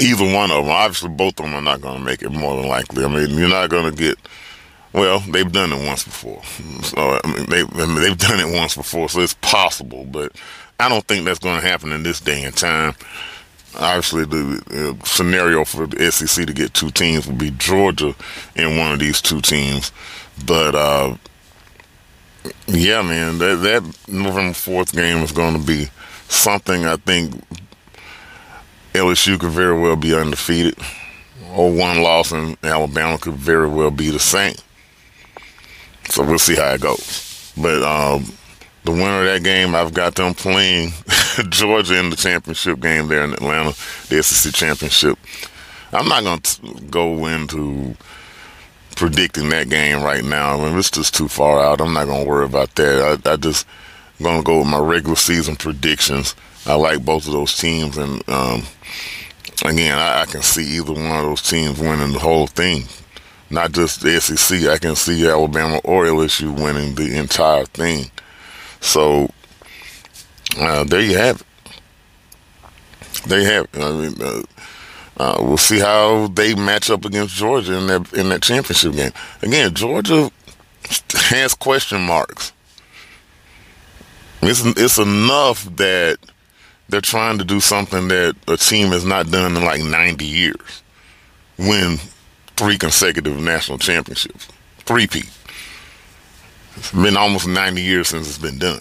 Either 0.00 0.24
one 0.34 0.50
of 0.50 0.64
them, 0.64 0.70
obviously, 0.70 1.10
both 1.10 1.38
of 1.38 1.46
them 1.46 1.54
are 1.54 1.62
not 1.62 1.80
going 1.80 1.98
to 1.98 2.04
make 2.04 2.22
it 2.22 2.30
more 2.30 2.56
than 2.56 2.68
likely. 2.68 3.04
I 3.04 3.08
mean, 3.08 3.38
you're 3.38 3.48
not 3.48 3.70
going 3.70 3.90
to 3.90 3.96
get. 3.96 4.18
Well, 4.92 5.20
they've 5.20 5.50
done 5.50 5.72
it 5.72 5.86
once 5.86 6.04
before, 6.04 6.42
so 6.82 7.20
I 7.22 7.26
mean, 7.26 7.46
they 7.46 7.60
I 7.60 7.86
mean, 7.86 7.96
they've 7.96 8.16
done 8.16 8.40
it 8.40 8.54
once 8.54 8.76
before, 8.76 9.08
so 9.08 9.20
it's 9.20 9.34
possible. 9.34 10.04
But 10.04 10.32
I 10.80 10.88
don't 10.88 11.06
think 11.06 11.24
that's 11.24 11.38
going 11.38 11.60
to 11.60 11.66
happen 11.66 11.92
in 11.92 12.02
this 12.02 12.20
day 12.20 12.44
and 12.44 12.56
time 12.56 12.94
obviously 13.78 14.24
the 14.24 14.96
uh, 14.98 15.04
scenario 15.04 15.64
for 15.64 15.86
the 15.86 16.10
SEC 16.10 16.46
to 16.46 16.52
get 16.52 16.74
two 16.74 16.90
teams 16.90 17.26
would 17.26 17.38
be 17.38 17.50
Georgia 17.52 18.14
in 18.54 18.78
one 18.78 18.92
of 18.92 18.98
these 18.98 19.20
two 19.20 19.40
teams. 19.40 19.92
But 20.46 20.74
uh, 20.74 21.16
yeah, 22.66 23.02
man, 23.02 23.38
that 23.38 23.56
that 23.56 24.12
November 24.12 24.54
fourth 24.54 24.92
game 24.92 25.18
is 25.18 25.32
going 25.32 25.58
to 25.60 25.66
be 25.66 25.88
something. 26.28 26.84
I 26.86 26.96
think 26.96 27.42
LSU 28.96 29.38
could 29.38 29.50
very 29.50 29.78
well 29.78 29.96
be 29.96 30.14
undefeated, 30.14 30.78
or 31.54 31.72
one 31.72 32.02
loss 32.02 32.32
in 32.32 32.56
Alabama 32.62 33.18
could 33.18 33.34
very 33.34 33.68
well 33.68 33.90
be 33.90 34.10
the 34.10 34.18
same. 34.18 34.56
So 36.08 36.24
we'll 36.24 36.38
see 36.38 36.56
how 36.56 36.72
it 36.72 36.80
goes. 36.80 37.52
But 37.56 37.82
um, 37.82 38.32
the 38.84 38.92
winner 38.92 39.20
of 39.20 39.24
that 39.26 39.42
game, 39.42 39.74
I've 39.74 39.94
got 39.94 40.14
them 40.14 40.34
playing 40.34 40.92
Georgia 41.48 41.98
in 41.98 42.10
the 42.10 42.16
championship 42.16 42.80
game 42.80 43.08
there 43.08 43.24
in 43.24 43.32
Atlanta, 43.32 43.70
the 44.08 44.22
SEC 44.22 44.52
championship. 44.54 45.18
I'm 45.92 46.08
not 46.08 46.24
going 46.24 46.40
to 46.40 46.80
go 46.90 47.26
into 47.26 47.96
predicting 48.96 49.48
that 49.50 49.68
game 49.68 50.02
right 50.02 50.24
now. 50.24 50.54
I 50.54 50.68
mean, 50.68 50.78
it's 50.78 50.90
just 50.90 51.14
too 51.14 51.28
far 51.28 51.60
out. 51.60 51.80
I'm 51.80 51.92
not 51.92 52.06
going 52.06 52.24
to 52.24 52.28
worry 52.28 52.46
about 52.46 52.74
that. 52.76 53.20
I, 53.26 53.32
I 53.32 53.36
just 53.36 53.66
going 54.22 54.38
to 54.38 54.44
go 54.44 54.58
with 54.58 54.68
my 54.68 54.78
regular 54.78 55.16
season 55.16 55.56
predictions. 55.56 56.34
I 56.66 56.74
like 56.74 57.04
both 57.04 57.26
of 57.26 57.32
those 57.32 57.56
teams, 57.56 57.96
and 57.96 58.28
um, 58.28 58.62
again, 59.64 59.98
I, 59.98 60.22
I, 60.22 60.26
can 60.26 60.42
see 60.42 60.76
either 60.76 60.92
one 60.92 61.06
of 61.06 61.24
those 61.24 61.42
teams 61.42 61.78
winning 61.78 62.12
the 62.12 62.18
whole 62.18 62.48
thing. 62.48 62.84
Not 63.48 63.70
just 63.72 64.02
the 64.02 64.20
SEC. 64.20 64.68
I 64.68 64.78
can 64.78 64.96
see 64.96 65.28
Alabama 65.28 65.80
or 65.84 66.04
LSU 66.04 66.52
winning 66.52 66.96
the 66.96 67.16
entire 67.16 67.64
thing. 67.66 68.10
So 68.80 69.30
uh, 70.58 70.82
there 70.84 71.00
you 71.00 71.16
have 71.16 71.40
it. 71.40 71.46
They 73.28 73.44
have. 73.44 73.68
I 73.74 73.92
mean, 73.92 74.20
uh, 74.20 74.42
uh, 75.18 75.36
we'll 75.40 75.56
see 75.56 75.78
how 75.78 76.26
they 76.28 76.54
match 76.54 76.90
up 76.90 77.04
against 77.04 77.36
Georgia 77.36 77.78
in 77.78 77.86
that 77.86 78.12
in 78.12 78.28
that 78.30 78.42
championship 78.42 78.94
game. 78.94 79.12
Again, 79.42 79.72
Georgia 79.74 80.30
has 81.14 81.54
question 81.54 82.02
marks. 82.02 82.52
It's 84.42 84.64
it's 84.64 84.98
enough 84.98 85.64
that 85.76 86.18
they're 86.88 87.00
trying 87.00 87.38
to 87.38 87.44
do 87.44 87.60
something 87.60 88.08
that 88.08 88.36
a 88.48 88.56
team 88.56 88.88
has 88.88 89.04
not 89.04 89.30
done 89.30 89.56
in 89.56 89.64
like 89.64 89.82
90 89.82 90.24
years. 90.24 90.82
Win 91.58 91.98
three 92.56 92.78
consecutive 92.78 93.38
national 93.38 93.78
championships. 93.78 94.48
Three-peat. 94.78 95.30
It's 96.76 96.92
been 96.92 97.16
almost 97.16 97.48
90 97.48 97.82
years 97.82 98.08
since 98.08 98.28
it's 98.28 98.38
been 98.38 98.58
done. 98.58 98.80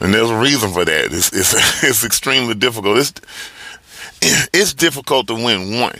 And 0.00 0.12
there's 0.14 0.30
a 0.30 0.38
reason 0.38 0.72
for 0.72 0.84
that. 0.84 1.06
It's, 1.06 1.32
it's, 1.32 1.54
it's 1.84 2.04
extremely 2.04 2.54
difficult. 2.54 2.98
It's, 2.98 3.12
it's 4.52 4.74
difficult 4.74 5.26
to 5.28 5.34
win 5.34 5.80
one. 5.80 5.98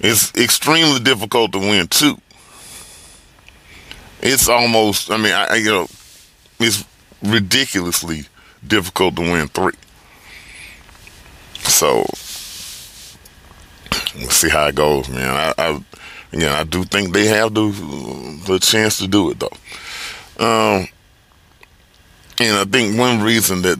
It's 0.00 0.34
extremely 0.34 1.00
difficult 1.00 1.52
to 1.52 1.58
win 1.58 1.88
two. 1.88 2.20
It's 4.20 4.48
almost, 4.48 5.10
I 5.10 5.16
mean, 5.16 5.32
I, 5.32 5.54
you 5.56 5.70
know, 5.70 5.86
it's 6.58 6.84
ridiculously 7.22 8.24
difficult 8.66 9.16
to 9.16 9.22
win 9.22 9.48
three. 9.48 9.72
So 11.62 12.04
we'll 14.16 14.30
see 14.30 14.48
how 14.48 14.66
it 14.66 14.74
goes, 14.74 15.08
man. 15.08 15.28
I, 15.28 15.54
I 15.58 15.84
again, 16.32 16.52
I 16.52 16.64
do 16.64 16.84
think 16.84 17.12
they 17.12 17.26
have 17.26 17.54
the 17.54 17.70
the 18.46 18.58
chance 18.58 18.98
to 18.98 19.08
do 19.08 19.30
it 19.30 19.40
though. 19.40 19.48
Um, 20.38 20.88
and 22.38 22.56
I 22.56 22.64
think 22.64 22.98
one 22.98 23.22
reason 23.22 23.62
that 23.62 23.78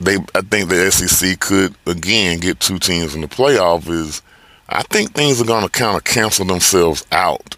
they 0.00 0.16
I 0.34 0.40
think 0.42 0.68
the 0.68 0.90
SEC 0.90 1.38
could 1.40 1.74
again 1.86 2.38
get 2.40 2.60
two 2.60 2.78
teams 2.78 3.14
in 3.14 3.20
the 3.20 3.28
playoff 3.28 3.88
is 3.88 4.22
I 4.68 4.82
think 4.82 5.12
things 5.12 5.40
are 5.40 5.46
going 5.46 5.64
to 5.64 5.70
kind 5.70 5.96
of 5.96 6.04
cancel 6.04 6.46
themselves 6.46 7.04
out 7.12 7.56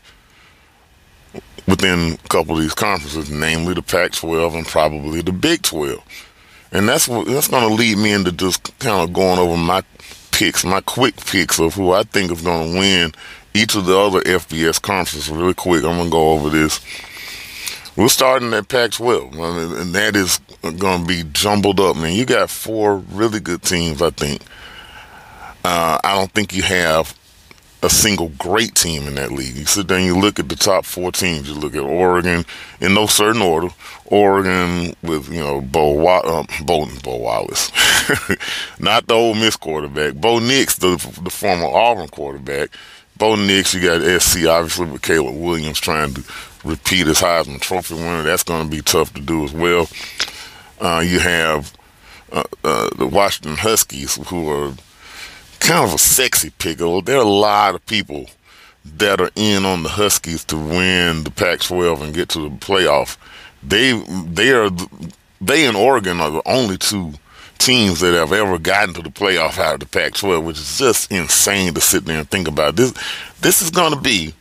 within 1.67 2.19
a 2.25 2.29
couple 2.29 2.57
of 2.57 2.63
these 2.63 2.75
conferences, 2.75 3.31
namely 3.31 3.75
the 3.75 3.83
Pac-12 3.83 4.55
and 4.55 4.67
probably 4.67 5.21
the 5.21 5.33
Big 5.33 5.63
12. 5.63 6.03
And 6.73 6.89
that's 6.89 7.09
what 7.09 7.27
that's 7.27 7.49
going 7.49 7.69
to 7.69 7.75
lead 7.75 7.99
me 7.99 8.13
into 8.13 8.33
just 8.33 8.79
kind 8.79 9.03
of 9.03 9.13
going 9.13 9.39
over 9.39 9.57
my 9.57 9.83
picks, 10.33 10.65
my 10.65 10.81
quick 10.81 11.17
picks 11.17 11.59
of 11.59 11.75
who 11.75 11.93
I 11.93 12.03
think 12.03 12.31
is 12.31 12.43
going 12.43 12.73
to 12.73 12.79
win 12.79 13.13
each 13.55 13.75
of 13.75 13.87
the 13.87 13.97
other 13.97 14.21
FBS 14.21 14.81
conferences. 14.81 15.31
Really 15.31 15.55
quick, 15.55 15.85
I'm 15.85 15.97
going 15.97 16.05
to 16.05 16.11
go 16.11 16.33
over 16.33 16.51
this. 16.51 16.81
We're 17.97 18.09
starting 18.09 18.53
at 18.53 18.69
Pac-12, 18.69 19.81
and 19.81 19.95
that 19.95 20.17
is 20.17 20.39
going 20.61 21.01
to 21.01 21.07
be 21.07 21.23
jumbled 21.33 21.81
up, 21.81 21.97
man. 21.97 22.15
You 22.15 22.27
got 22.27 22.51
four 22.51 22.99
really 22.99 23.41
good 23.41 23.63
teams, 23.63 24.03
I 24.03 24.11
think. 24.11 24.43
Uh, 25.65 25.99
I 26.05 26.15
don't 26.15 26.31
think 26.31 26.55
you 26.55 26.63
have 26.63 27.17
a 27.83 27.89
single 27.89 28.29
great 28.31 28.75
team 28.75 29.07
in 29.07 29.15
that 29.15 29.33
league. 29.33 29.57
You 29.57 29.65
sit 29.65 29.91
and 29.91 30.05
you 30.05 30.19
look 30.19 30.39
at 30.39 30.49
the 30.49 30.57
top 30.57 30.85
four 30.85 31.11
teams. 31.11 31.49
You 31.49 31.55
look 31.55 31.75
at 31.75 31.83
Oregon 31.83 32.45
in 32.81 32.95
no 32.95 33.07
certain 33.07 33.41
order. 33.41 33.69
Oregon 34.09 34.95
with 35.03 35.29
you 35.33 35.41
know 35.41 35.61
Bo 35.61 36.07
um, 36.25 36.47
Bo, 36.65 36.87
Bo 37.03 37.17
Wallace, 37.17 37.71
not 38.79 39.07
the 39.07 39.15
Ole 39.15 39.35
Miss 39.35 39.57
quarterback. 39.57 40.15
Bo 40.15 40.39
Nix, 40.39 40.77
the 40.77 40.97
the 41.23 41.31
former 41.31 41.67
Auburn 41.67 42.09
quarterback. 42.09 42.71
Bo 43.17 43.35
Nix, 43.35 43.75
you 43.75 43.81
got 43.81 44.03
SC 44.21 44.47
obviously 44.47 44.87
with 44.87 45.03
Caleb 45.03 45.37
Williams 45.37 45.81
trying 45.81 46.15
to 46.15 46.23
repeat 46.65 47.07
his 47.07 47.21
Heisman 47.21 47.61
Trophy 47.61 47.95
winner. 47.95 48.23
That's 48.23 48.43
going 48.43 48.65
to 48.65 48.71
be 48.71 48.83
tough 48.83 49.15
to 49.15 49.21
do 49.21 49.45
as 49.45 49.53
well. 49.53 49.89
Uh, 50.81 51.03
you 51.05 51.19
have 51.21 51.73
uh, 52.33 52.45
uh, 52.65 52.91
the 52.97 53.07
Washington 53.07 53.57
Huskies, 53.57 54.17
who 54.29 54.51
are 54.51 54.75
kind 55.61 55.85
of 55.85 55.95
a 55.95 55.99
sexy 55.99 56.51
pickle. 56.51 57.01
There 57.03 57.17
are 57.17 57.25
a 57.25 57.29
lot 57.29 57.75
of 57.75 57.87
people 57.87 58.27
that 58.85 59.21
are 59.21 59.31
in 59.35 59.65
on 59.65 59.83
the 59.83 59.89
Huskies 59.89 60.45
to 60.45 60.57
win 60.57 61.25
the 61.25 61.31
Pac-12 61.31 62.03
and 62.03 62.15
get 62.15 62.29
to 62.31 62.41
the 62.41 62.51
playoff. 62.51 63.17
They 63.67 63.93
they 63.93 64.53
are 64.53 64.71
they 65.41 65.67
and 65.67 65.77
Oregon 65.77 66.21
are 66.21 66.31
the 66.31 66.43
only 66.47 66.79
two 66.79 67.15
teams 67.59 68.01
that 68.01 68.15
have 68.15 68.33
ever 68.33 68.59
gotten 68.59 68.95
to 68.95 69.03
the 69.03 69.11
playoff 69.11 69.59
out 69.59 69.75
of 69.75 69.81
the 69.81 69.87
Pac-12, 69.87 70.45
which 70.45 70.59
is 70.59 70.79
just 70.79 71.11
insane 71.11 71.75
to 71.75 71.81
sit 71.81 72.05
there 72.05 72.19
and 72.19 72.31
think 72.31 72.49
about. 72.49 72.77
This 72.77 72.93
this 73.41 73.63
is 73.63 73.71
going 73.71 73.93
to 73.93 74.01
be 74.01 74.35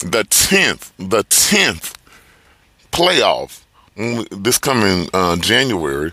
the 0.00 0.24
tenth 0.30 0.92
the 0.98 1.22
tenth 1.24 1.96
playoff 2.92 3.62
this 3.96 4.58
coming 4.58 5.08
uh, 5.14 5.36
January 5.36 6.12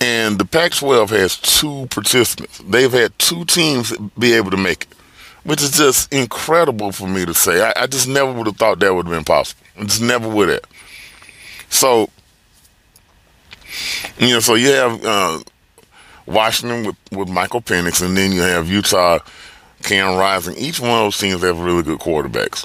and 0.00 0.38
the 0.38 0.44
Pac 0.44 0.72
12 0.72 1.10
has 1.10 1.38
two 1.38 1.86
participants. 1.90 2.58
They've 2.58 2.92
had 2.92 3.18
two 3.18 3.44
teams 3.44 3.96
be 4.18 4.34
able 4.34 4.50
to 4.50 4.56
make 4.56 4.82
it, 4.82 4.88
which 5.44 5.62
is 5.62 5.70
just 5.70 6.12
incredible 6.12 6.92
for 6.92 7.06
me 7.08 7.24
to 7.24 7.34
say. 7.34 7.62
I, 7.62 7.84
I 7.84 7.86
just 7.86 8.08
never 8.08 8.32
would 8.32 8.46
have 8.46 8.56
thought 8.56 8.80
that 8.80 8.94
would 8.94 9.06
have 9.06 9.14
been 9.14 9.24
possible. 9.24 9.62
I 9.78 9.84
just 9.84 10.02
never 10.02 10.28
would 10.28 10.48
have. 10.48 10.60
So, 11.74 12.08
you 14.18 14.34
know, 14.34 14.38
so 14.38 14.54
you 14.54 14.68
have 14.68 15.04
uh, 15.04 15.40
Washington 16.24 16.86
with, 16.86 16.96
with 17.10 17.28
Michael 17.28 17.60
Penix, 17.60 18.00
and 18.00 18.16
then 18.16 18.30
you 18.30 18.42
have 18.42 18.70
Utah, 18.70 19.18
Cam 19.82 20.16
Rising. 20.16 20.56
Each 20.56 20.78
one 20.78 20.90
of 20.90 20.98
those 20.98 21.18
teams 21.18 21.42
have 21.42 21.58
really 21.58 21.82
good 21.82 21.98
quarterbacks, 21.98 22.64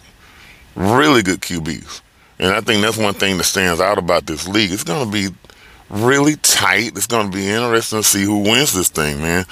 really 0.75 1.23
good 1.23 1.41
QBs. 1.41 2.01
And 2.37 2.53
I 2.53 2.61
think 2.61 2.83
that's 2.83 2.97
one 2.97 3.15
thing 3.15 3.37
that 3.37 3.45
stands 3.45 3.81
out 3.81 3.97
about 3.97 4.27
this 4.27 4.47
league. 4.47 4.71
It's 4.71 4.83
going 4.83 5.03
to 5.03 5.11
be 5.11 5.35
really 5.89 6.35
tight. 6.35 6.95
It's 6.95 7.07
going 7.07 7.31
to 7.31 7.35
be 7.35 7.49
interesting 7.49 8.03
to 8.03 8.07
see 8.07 8.23
who 8.23 8.43
wins 8.43 8.73
this 8.73 8.89
thing, 8.89 9.23
man. 9.23 9.45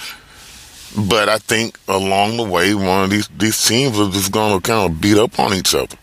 But 0.96 1.30
I 1.30 1.40
think 1.40 1.80
along 1.88 2.38
the 2.38 2.44
way, 2.44 2.76
one 2.76 3.06
of 3.06 3.10
these 3.10 3.28
these 3.30 3.68
teams 3.68 4.00
are 4.00 4.12
just 4.12 4.32
going 4.32 4.62
to 4.62 4.62
kind 4.62 4.90
of 4.90 5.02
beat 5.02 5.18
up 5.18 5.40
on 5.40 5.56
each 5.56 5.74
other. 5.74 5.98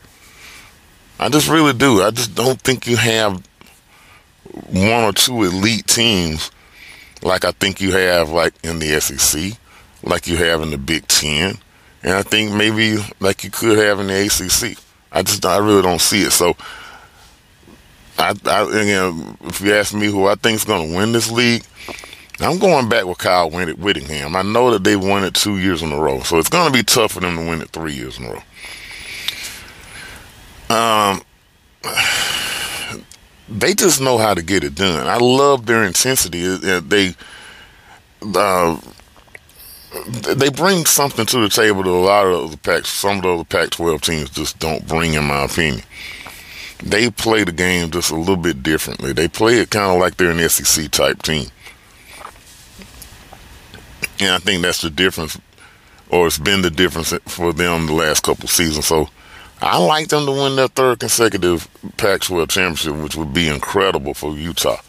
I 1.18 1.28
just 1.28 1.48
really 1.48 1.72
do. 1.72 2.02
I 2.02 2.10
just 2.10 2.34
don't 2.34 2.60
think 2.60 2.86
you 2.86 2.96
have 2.96 3.46
one 4.70 5.04
or 5.04 5.12
two 5.12 5.44
elite 5.44 5.86
teams 5.86 6.50
like 7.24 7.44
I 7.44 7.52
think 7.52 7.80
you 7.80 7.92
have 7.92 8.30
like 8.30 8.52
in 8.62 8.78
the 8.78 9.00
SEC, 9.00 9.58
like 10.02 10.26
you 10.26 10.36
have 10.36 10.60
in 10.60 10.70
the 10.70 10.78
Big 10.78 11.08
Ten, 11.08 11.56
and 12.02 12.12
I 12.12 12.22
think 12.22 12.52
maybe 12.52 12.98
like 13.18 13.42
you 13.42 13.50
could 13.50 13.78
have 13.78 13.98
in 13.98 14.08
the 14.08 14.26
ACC. 14.26 14.78
I 15.10 15.22
just 15.22 15.44
I 15.44 15.56
really 15.58 15.82
don't 15.82 16.00
see 16.00 16.22
it. 16.22 16.32
So 16.32 16.54
I, 18.18 18.34
I 18.44 18.62
again, 18.62 19.38
if 19.44 19.60
you 19.60 19.74
ask 19.74 19.94
me 19.94 20.06
who 20.06 20.26
I 20.26 20.34
think 20.34 20.56
is 20.56 20.64
going 20.64 20.90
to 20.90 20.96
win 20.96 21.12
this 21.12 21.30
league, 21.30 21.64
I'm 22.40 22.58
going 22.58 22.88
back 22.88 23.06
with 23.06 23.18
Kyle 23.18 23.50
Whittingham. 23.50 24.36
I 24.36 24.42
know 24.42 24.70
that 24.72 24.84
they 24.84 24.96
won 24.96 25.24
it 25.24 25.34
two 25.34 25.58
years 25.58 25.82
in 25.82 25.92
a 25.92 25.98
row, 25.98 26.20
so 26.20 26.38
it's 26.38 26.50
going 26.50 26.66
to 26.70 26.78
be 26.78 26.84
tough 26.84 27.12
for 27.12 27.20
them 27.20 27.36
to 27.36 27.46
win 27.46 27.62
it 27.62 27.70
three 27.70 27.94
years 27.94 28.18
in 28.18 28.26
a 28.26 28.32
row. 28.32 28.42
Um, 30.70 31.22
they 33.48 33.74
just 33.74 34.00
know 34.00 34.18
how 34.18 34.34
to 34.34 34.42
get 34.42 34.64
it 34.64 34.74
done. 34.74 35.06
I 35.06 35.18
love 35.18 35.66
their 35.66 35.84
intensity. 35.84 36.56
They, 36.56 37.14
uh, 38.22 38.80
they 40.34 40.48
bring 40.48 40.86
something 40.86 41.26
to 41.26 41.40
the 41.40 41.48
table 41.48 41.82
that 41.82 41.90
a 41.90 41.92
lot 41.92 42.26
of 42.26 42.50
the 42.50 42.56
Pac, 42.56 42.86
some 42.86 43.18
of 43.18 43.22
the 43.22 43.34
other 43.34 43.44
Pac-12 43.44 44.00
teams 44.00 44.30
just 44.30 44.58
don't 44.58 44.86
bring, 44.88 45.14
in 45.14 45.24
my 45.24 45.44
opinion 45.44 45.84
they 46.84 47.10
play 47.10 47.44
the 47.44 47.52
game 47.52 47.90
just 47.90 48.10
a 48.10 48.16
little 48.16 48.36
bit 48.36 48.62
differently. 48.62 49.12
They 49.12 49.26
play 49.26 49.58
it 49.58 49.70
kind 49.70 49.92
of 49.92 49.98
like 49.98 50.16
they're 50.16 50.30
an 50.30 50.48
SEC 50.48 50.90
type 50.90 51.22
team. 51.22 51.46
And 54.20 54.30
I 54.30 54.38
think 54.38 54.62
that's 54.62 54.82
the 54.82 54.90
difference, 54.90 55.38
or 56.10 56.26
it's 56.26 56.38
been 56.38 56.62
the 56.62 56.70
difference 56.70 57.12
for 57.26 57.52
them 57.52 57.86
the 57.86 57.94
last 57.94 58.22
couple 58.22 58.48
seasons. 58.48 58.86
So 58.86 59.08
I 59.62 59.78
like 59.78 60.08
them 60.08 60.26
to 60.26 60.32
win 60.32 60.56
their 60.56 60.68
third 60.68 61.00
consecutive 61.00 61.68
Pac-12 61.96 62.50
championship, 62.50 62.96
which 62.96 63.16
would 63.16 63.32
be 63.32 63.48
incredible 63.48 64.14
for 64.14 64.34
Utah. 64.34 64.80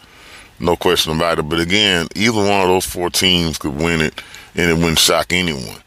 No 0.58 0.76
question 0.76 1.14
about 1.16 1.38
it. 1.38 1.48
But 1.48 1.60
again, 1.60 2.08
either 2.14 2.36
one 2.38 2.62
of 2.62 2.68
those 2.68 2.86
four 2.86 3.10
teams 3.10 3.58
could 3.58 3.74
win 3.74 4.00
it, 4.00 4.20
and 4.54 4.70
it 4.70 4.74
wouldn't 4.74 4.98
shock 4.98 5.32
anyone. 5.32 5.80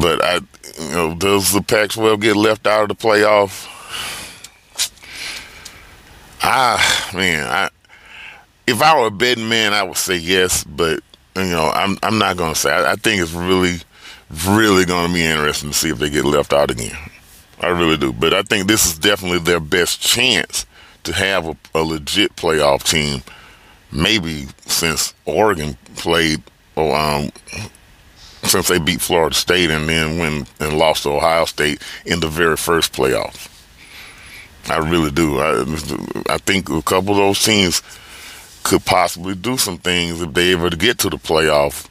But 0.00 0.24
I, 0.24 0.34
you 0.80 0.90
know, 0.90 1.14
does 1.14 1.52
the 1.52 1.62
Pac-12 1.62 2.20
get 2.20 2.36
left 2.36 2.66
out 2.66 2.90
of 2.90 2.96
the 2.96 3.06
playoff? 3.06 3.72
Ah, 6.42 7.10
man, 7.14 7.46
I 7.46 7.70
if 8.66 8.82
I 8.82 8.98
were 8.98 9.06
a 9.06 9.10
betting 9.10 9.48
man, 9.48 9.72
I 9.72 9.82
would 9.82 9.96
say 9.96 10.16
yes, 10.16 10.64
but 10.64 11.00
you 11.36 11.44
know, 11.44 11.70
I'm 11.70 11.98
I'm 12.02 12.18
not 12.18 12.36
gonna 12.36 12.54
say. 12.54 12.70
I, 12.70 12.92
I 12.92 12.96
think 12.96 13.20
it's 13.20 13.32
really, 13.32 13.78
really 14.46 14.84
gonna 14.84 15.12
be 15.12 15.24
interesting 15.24 15.70
to 15.70 15.76
see 15.76 15.90
if 15.90 15.98
they 15.98 16.10
get 16.10 16.24
left 16.24 16.52
out 16.52 16.70
again. 16.70 16.96
I 17.66 17.70
really 17.70 17.96
do, 17.96 18.12
but 18.12 18.32
I 18.32 18.42
think 18.42 18.68
this 18.68 18.86
is 18.86 18.96
definitely 18.96 19.40
their 19.40 19.58
best 19.58 20.00
chance 20.00 20.66
to 21.02 21.12
have 21.12 21.48
a, 21.48 21.56
a 21.74 21.82
legit 21.82 22.36
playoff 22.36 22.84
team. 22.88 23.24
Maybe 23.90 24.46
since 24.66 25.14
Oregon 25.24 25.76
played, 25.96 26.44
or 26.76 26.96
um, 26.96 27.32
since 28.44 28.68
they 28.68 28.78
beat 28.78 29.00
Florida 29.00 29.34
State 29.34 29.72
and 29.72 29.88
then 29.88 30.16
went 30.16 30.48
and 30.60 30.78
lost 30.78 31.02
to 31.02 31.10
Ohio 31.10 31.44
State 31.44 31.82
in 32.04 32.20
the 32.20 32.28
very 32.28 32.56
first 32.56 32.92
playoff. 32.92 33.50
I 34.70 34.78
really 34.78 35.10
do. 35.10 35.40
I, 35.40 35.62
I 36.28 36.38
think 36.38 36.68
a 36.68 36.82
couple 36.82 37.10
of 37.10 37.16
those 37.16 37.42
teams 37.42 37.82
could 38.62 38.84
possibly 38.84 39.34
do 39.34 39.58
some 39.58 39.78
things 39.78 40.22
if 40.22 40.32
they 40.34 40.52
ever 40.52 40.70
get 40.70 41.00
to 41.00 41.10
the 41.10 41.16
playoff. 41.16 41.88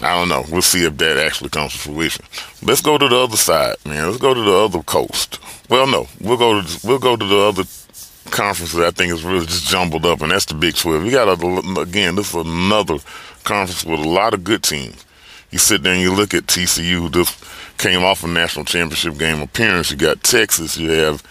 I 0.00 0.18
don't 0.18 0.28
know. 0.28 0.44
We'll 0.50 0.62
see 0.62 0.84
if 0.84 0.96
that 0.98 1.16
actually 1.18 1.50
comes 1.50 1.72
to 1.72 1.78
fruition. 1.78 2.24
Let's 2.62 2.80
go 2.80 2.98
to 2.98 3.08
the 3.08 3.16
other 3.16 3.36
side, 3.36 3.76
man. 3.84 4.06
Let's 4.06 4.20
go 4.20 4.34
to 4.34 4.40
the 4.40 4.52
other 4.52 4.82
coast. 4.82 5.38
Well, 5.68 5.86
no, 5.86 6.06
we'll 6.20 6.38
go 6.38 6.60
to 6.60 6.86
we'll 6.86 6.98
go 6.98 7.16
to 7.16 7.24
the 7.24 7.38
other 7.38 7.64
conference 8.30 8.72
that 8.72 8.86
I 8.86 8.90
think 8.90 9.12
is 9.12 9.22
really 9.22 9.46
just 9.46 9.68
jumbled 9.68 10.06
up, 10.06 10.20
and 10.22 10.30
that's 10.30 10.46
the 10.46 10.54
Big 10.54 10.74
Twelve. 10.76 11.04
You 11.04 11.10
got 11.10 11.28
a, 11.28 11.80
again, 11.80 12.16
this 12.16 12.34
is 12.34 12.46
another 12.46 12.98
conference 13.44 13.84
with 13.84 14.00
a 14.00 14.08
lot 14.08 14.34
of 14.34 14.44
good 14.44 14.62
teams. 14.62 15.04
You 15.50 15.58
sit 15.58 15.82
there 15.82 15.92
and 15.92 16.02
you 16.02 16.14
look 16.14 16.32
at 16.32 16.46
TCU, 16.46 17.00
who 17.00 17.10
just 17.10 17.44
came 17.78 18.02
off 18.02 18.24
a 18.24 18.28
national 18.28 18.64
championship 18.64 19.18
game 19.18 19.42
appearance. 19.42 19.90
You 19.90 19.98
got 19.98 20.22
Texas. 20.22 20.78
You 20.78 20.90
have 20.90 21.22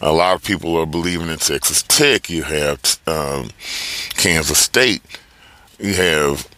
a 0.00 0.12
lot 0.12 0.34
of 0.34 0.44
people 0.44 0.76
are 0.76 0.86
believing 0.86 1.28
in 1.28 1.38
Texas 1.38 1.82
Tech. 1.82 2.28
You 2.28 2.42
have 2.42 2.80
um, 3.06 3.50
Kansas 4.10 4.58
State. 4.58 5.02
You 5.78 5.94
have 5.94 6.48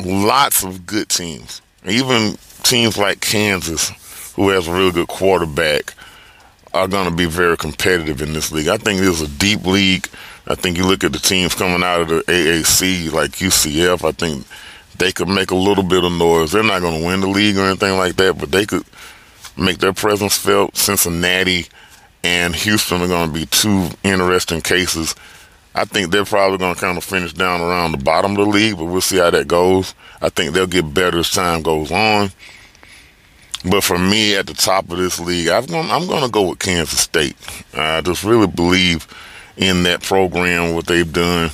lots 0.00 0.64
of 0.64 0.86
good 0.86 1.08
teams. 1.08 1.60
Even 1.84 2.36
teams 2.62 2.98
like 2.98 3.20
Kansas, 3.20 4.32
who 4.34 4.48
has 4.50 4.66
a 4.68 4.72
really 4.72 4.92
good 4.92 5.08
quarterback, 5.08 5.94
are 6.74 6.88
going 6.88 7.08
to 7.08 7.16
be 7.16 7.26
very 7.26 7.56
competitive 7.56 8.20
in 8.20 8.32
this 8.32 8.52
league. 8.52 8.68
I 8.68 8.76
think 8.76 9.00
this 9.00 9.20
is 9.20 9.34
a 9.34 9.38
deep 9.38 9.64
league. 9.64 10.08
I 10.46 10.54
think 10.54 10.76
you 10.76 10.86
look 10.86 11.04
at 11.04 11.12
the 11.12 11.18
teams 11.18 11.54
coming 11.54 11.82
out 11.82 12.02
of 12.02 12.08
the 12.08 12.22
AAC, 12.22 13.12
like 13.12 13.32
UCF. 13.32 14.06
I 14.06 14.12
think 14.12 14.46
they 14.98 15.12
could 15.12 15.28
make 15.28 15.50
a 15.50 15.56
little 15.56 15.84
bit 15.84 16.04
of 16.04 16.12
noise. 16.12 16.52
They're 16.52 16.62
not 16.62 16.82
going 16.82 17.00
to 17.00 17.06
win 17.06 17.20
the 17.20 17.28
league 17.28 17.56
or 17.56 17.66
anything 17.66 17.96
like 17.96 18.16
that, 18.16 18.38
but 18.38 18.50
they 18.50 18.66
could 18.66 18.84
make 19.56 19.78
their 19.78 19.92
presence 19.92 20.36
felt. 20.36 20.76
Cincinnati 20.76 21.66
and 22.22 22.54
Houston 22.54 23.00
are 23.00 23.08
going 23.08 23.28
to 23.28 23.34
be 23.34 23.46
two 23.46 23.88
interesting 24.02 24.60
cases. 24.60 25.14
I 25.76 25.84
think 25.84 26.10
they're 26.10 26.24
probably 26.24 26.56
going 26.56 26.74
to 26.74 26.80
kind 26.80 26.96
of 26.96 27.04
finish 27.04 27.34
down 27.34 27.60
around 27.60 27.92
the 27.92 27.98
bottom 27.98 28.30
of 28.32 28.38
the 28.38 28.46
league, 28.46 28.78
but 28.78 28.86
we'll 28.86 29.02
see 29.02 29.18
how 29.18 29.30
that 29.30 29.46
goes. 29.46 29.94
I 30.22 30.30
think 30.30 30.54
they'll 30.54 30.66
get 30.66 30.94
better 30.94 31.18
as 31.18 31.30
time 31.30 31.60
goes 31.60 31.92
on. 31.92 32.30
But 33.62 33.84
for 33.84 33.98
me, 33.98 34.36
at 34.36 34.46
the 34.46 34.54
top 34.54 34.90
of 34.90 34.96
this 34.96 35.20
league, 35.20 35.48
I'm 35.48 35.66
going, 35.66 35.90
I'm 35.90 36.06
going 36.06 36.22
to 36.22 36.30
go 36.30 36.48
with 36.48 36.60
Kansas 36.60 37.00
State. 37.00 37.36
I 37.74 38.00
just 38.00 38.24
really 38.24 38.46
believe 38.46 39.06
in 39.58 39.82
that 39.82 40.02
program, 40.02 40.74
what 40.74 40.86
they've 40.86 41.12
done. 41.12 41.50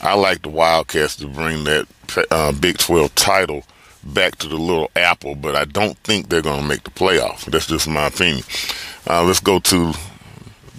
I 0.00 0.14
like 0.14 0.42
the 0.42 0.48
Wildcats 0.48 1.14
to 1.16 1.28
bring 1.28 1.62
that 1.64 1.86
uh, 2.32 2.50
Big 2.52 2.78
12 2.78 3.14
title 3.14 3.62
back 4.02 4.36
to 4.36 4.48
the 4.48 4.56
little 4.56 4.90
apple, 4.96 5.36
but 5.36 5.54
I 5.54 5.64
don't 5.64 5.98
think 5.98 6.28
they're 6.28 6.42
going 6.42 6.62
to 6.62 6.68
make 6.68 6.82
the 6.82 6.90
playoff. 6.90 7.44
That's 7.44 7.66
just 7.66 7.88
my 7.88 8.06
opinion. 8.06 8.44
Uh, 9.08 9.22
let's 9.22 9.40
go 9.40 9.60
to 9.60 9.92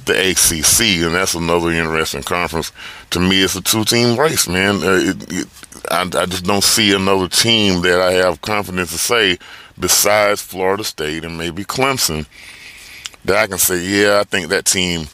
the 0.10 0.32
ACC, 0.32 1.06
and 1.06 1.16
that's 1.16 1.36
another 1.36 1.70
interesting 1.72 2.24
conference. 2.24 2.72
To 3.12 3.20
me, 3.20 3.44
it's 3.44 3.56
a 3.56 3.62
two-team 3.62 4.20
race, 4.20 4.48
man. 4.48 4.84
Uh, 4.84 5.00
it, 5.00 5.34
it, 5.34 5.48
I, 5.90 6.02
I, 6.02 6.26
just 6.26 6.44
don't 6.44 6.64
see 6.64 6.94
another 6.94 7.28
team 7.28 7.82
that 7.84 8.02
I 8.02 8.14
have 8.14 8.42
confidence 8.42 8.92
to 8.92 8.98
say, 8.98 9.38
besides 9.80 10.42
Florida 10.42 10.84
State 10.84 11.24
and 11.24 11.38
maybe 11.38 11.64
Clemson, 11.64 12.28
that 13.26 13.38
I 13.38 13.48
can 13.48 13.58
say, 13.58 13.80
yeah, 13.80 14.20
I 14.20 14.24
think 14.24 14.50
that 14.50 14.66
team 14.66 15.08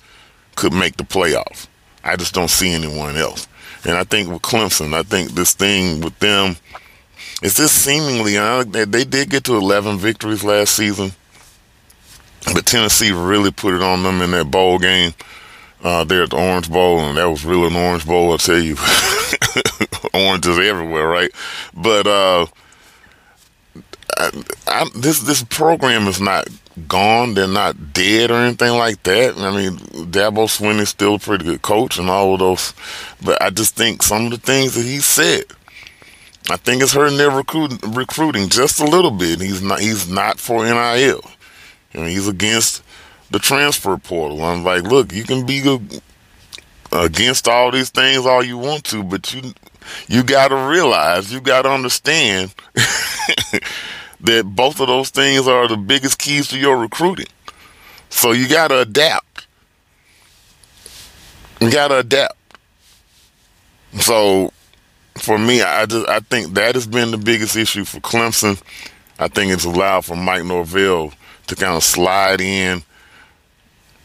could 0.56 0.74
make 0.74 0.98
the 0.98 1.04
playoffs. 1.04 1.68
I 2.04 2.16
just 2.16 2.34
don't 2.34 2.50
see 2.50 2.74
anyone 2.74 3.18
else. 3.18 3.48
And 3.84 3.98
I 3.98 4.04
think 4.04 4.30
with 4.30 4.42
Clemson, 4.42 4.94
I 4.94 5.04
think 5.04 5.32
this 5.32 5.54
thing 5.54 6.02
with 6.02 6.18
them 6.20 6.56
is 7.42 7.58
this 7.58 7.72
seemingly, 7.72 8.38
uh, 8.38 8.64
they 8.64 9.04
did 9.04 9.30
get 9.30 9.44
to 9.46 9.56
11 9.56 9.98
victories 9.98 10.44
last 10.44 10.76
season, 10.76 11.12
but 12.54 12.66
Tennessee 12.66 13.12
really 13.12 13.52
put 13.52 13.74
it 13.74 13.82
on 13.82 14.04
them 14.04 14.22
in 14.22 14.32
that 14.32 14.52
bowl 14.52 14.80
game 14.80 15.14
uh, 15.84 16.04
there 16.04 16.24
at 16.24 16.32
the 16.32 16.38
Orange 16.38 16.70
Bowl, 16.70 17.00
and 17.00 17.18
that 17.18 17.30
was 17.30 17.46
really 17.46 17.68
an 17.68 17.76
Orange 17.76 18.06
Bowl, 18.06 18.32
I'll 18.32 18.38
tell 18.38 18.60
you. 18.60 18.76
Oranges 20.14 20.58
everywhere, 20.58 21.08
right? 21.08 21.32
But 21.74 22.08
uh, 22.08 22.48
I, 24.18 24.44
I, 24.68 24.90
this 24.96 25.20
this 25.20 25.44
program 25.44 26.08
is 26.08 26.20
not 26.20 26.48
gone. 26.88 27.34
They're 27.34 27.48
not 27.48 27.94
dead 27.94 28.32
or 28.32 28.36
anything 28.36 28.78
like 28.78 29.04
that. 29.04 29.38
I 29.38 29.56
mean, 29.56 29.78
Dabo 30.10 30.48
Swinney 30.48 30.82
is 30.82 30.90
still 30.90 31.16
a 31.16 31.20
pretty 31.20 31.46
good 31.46 31.62
coach 31.62 31.98
and 32.00 32.10
all 32.10 32.34
of 32.34 32.40
those, 32.40 32.74
but 33.22 33.42
I 33.42 33.50
just 33.50 33.76
think 33.76 34.04
some 34.04 34.26
of 34.26 34.32
the 34.32 34.38
things 34.38 34.76
that 34.76 34.86
he 34.86 35.00
said, 35.00 35.44
I 36.50 36.58
think 36.58 36.82
it's 36.82 36.94
hurting 36.94 37.18
their 37.18 37.32
recruiting 37.32 38.50
just 38.50 38.80
a 38.80 38.86
little 38.86 39.12
bit. 39.12 39.42
He's 39.42 39.62
not 39.62 39.80
he's 39.80 40.10
not 40.10 40.40
for 40.40 40.64
NIL. 40.64 41.22
Mean, 41.96 42.10
he's 42.10 42.28
against 42.28 42.84
the 43.32 43.40
transfer 43.40 43.98
portal. 43.98 44.44
I'm 44.44 44.64
like, 44.64 44.84
look, 44.84 45.14
you 45.14 45.24
can 45.24 45.46
be 45.46 45.64
against 46.92 47.48
all 47.48 47.72
these 47.72 47.90
things 47.90 48.26
all 48.26 48.44
you 48.44 48.58
want 48.58 48.84
to, 48.86 49.04
but 49.04 49.34
you 49.34 49.54
you 50.08 50.24
got 50.24 50.48
to 50.48 50.56
realize, 50.56 51.32
you 51.32 51.40
got 51.40 51.64
to 51.64 51.70
understand 51.70 52.54
that 54.22 54.44
both 54.46 54.80
of 54.80 54.88
those 54.88 55.10
things 55.10 55.48
are 55.48 55.68
the 55.68 55.78
biggest 55.78 56.18
keys 56.18 56.48
to 56.50 56.58
your 56.58 56.78
recruiting. 56.78 57.28
So 58.10 58.32
you 58.32 58.48
got 58.48 58.70
to 58.70 58.80
adapt. 58.80 59.48
You 61.62 61.72
got 61.72 61.90
to 61.90 62.00
adapt. 62.00 62.38
So 64.00 64.52
for 65.18 65.38
me, 65.38 65.62
I 65.62 65.86
just 65.86 66.08
I 66.08 66.20
think 66.20 66.54
that 66.56 66.76
has 66.76 66.88
been 66.88 67.12
the 67.12 67.18
biggest 67.18 67.56
issue 67.56 67.86
for 67.86 68.00
Clemson. 68.00 68.62
I 69.20 69.28
think 69.28 69.52
it's 69.52 69.66
allowed 69.66 70.06
for 70.06 70.16
Mike 70.16 70.44
Norvell 70.44 71.14
to 71.48 71.56
kind 71.56 71.76
of 71.76 71.84
slide 71.84 72.42
in 72.42 72.84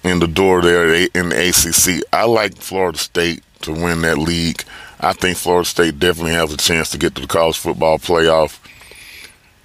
in 0.03 0.19
the 0.19 0.29
door 0.29 0.63
there 0.63 0.95
in 1.15 1.29
the 1.29 1.49
ACC. 1.49 2.05
I 2.13 2.25
like 2.25 2.57
Florida 2.57 2.99
State 2.99 3.43
to 3.63 3.73
win 3.73 4.03
that 4.03 4.19
league. 4.19 4.65
I 4.99 5.13
think 5.13 5.37
Florida 5.37 5.69
State 5.69 5.99
definitely 5.99 6.33
has 6.33 6.53
a 6.53 6.57
chance 6.57 6.91
to 6.91 6.99
get 6.99 7.15
to 7.15 7.23
the 7.23 7.27
college 7.27 7.59
football 7.59 7.99
playoff 7.99 8.59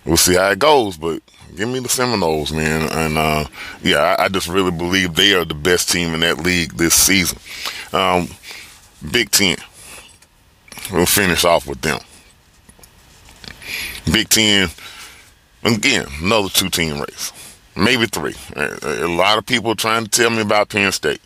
we'll 0.05 0.17
see 0.17 0.35
how 0.35 0.49
it 0.51 0.59
goes. 0.59 0.97
But 0.97 1.21
give 1.55 1.67
me 1.67 1.79
the 1.79 1.89
Seminoles, 1.89 2.51
man. 2.51 2.89
And 2.91 3.17
uh, 3.17 3.45
yeah, 3.83 4.15
I, 4.17 4.25
I, 4.25 4.29
just 4.29 4.47
really 4.47 4.71
believe 4.71 5.15
they 5.15 5.33
are 5.33 5.45
the 5.45 5.55
best 5.55 5.89
team 5.91 6.13
in 6.13 6.21
that 6.21 6.39
league 6.39 6.73
this 6.73 6.93
season. 6.93 7.39
Um, 7.91 8.29
Big 9.11 9.31
Ten. 9.31 9.57
We'll 10.91 11.07
finish 11.07 11.43
off 11.43 11.67
with 11.67 11.81
them. 11.81 11.99
Big 14.11 14.29
Ten, 14.29 14.69
again, 15.63 16.05
another 16.21 16.49
two 16.49 16.69
team 16.69 16.99
race. 16.99 17.31
Maybe 17.75 18.05
three. 18.05 18.35
A, 18.55 19.07
lot 19.07 19.37
of 19.37 19.45
people 19.45 19.75
trying 19.75 20.05
to 20.05 20.09
tell 20.09 20.29
me 20.29 20.41
about 20.41 20.69
Penn 20.69 20.91
State. 20.91 21.21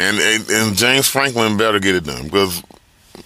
And, 0.00 0.18
and, 0.18 0.50
and 0.50 0.76
James 0.76 1.08
Franklin 1.08 1.56
better 1.56 1.80
get 1.80 1.96
it 1.96 2.04
done 2.04 2.24
because 2.24 2.62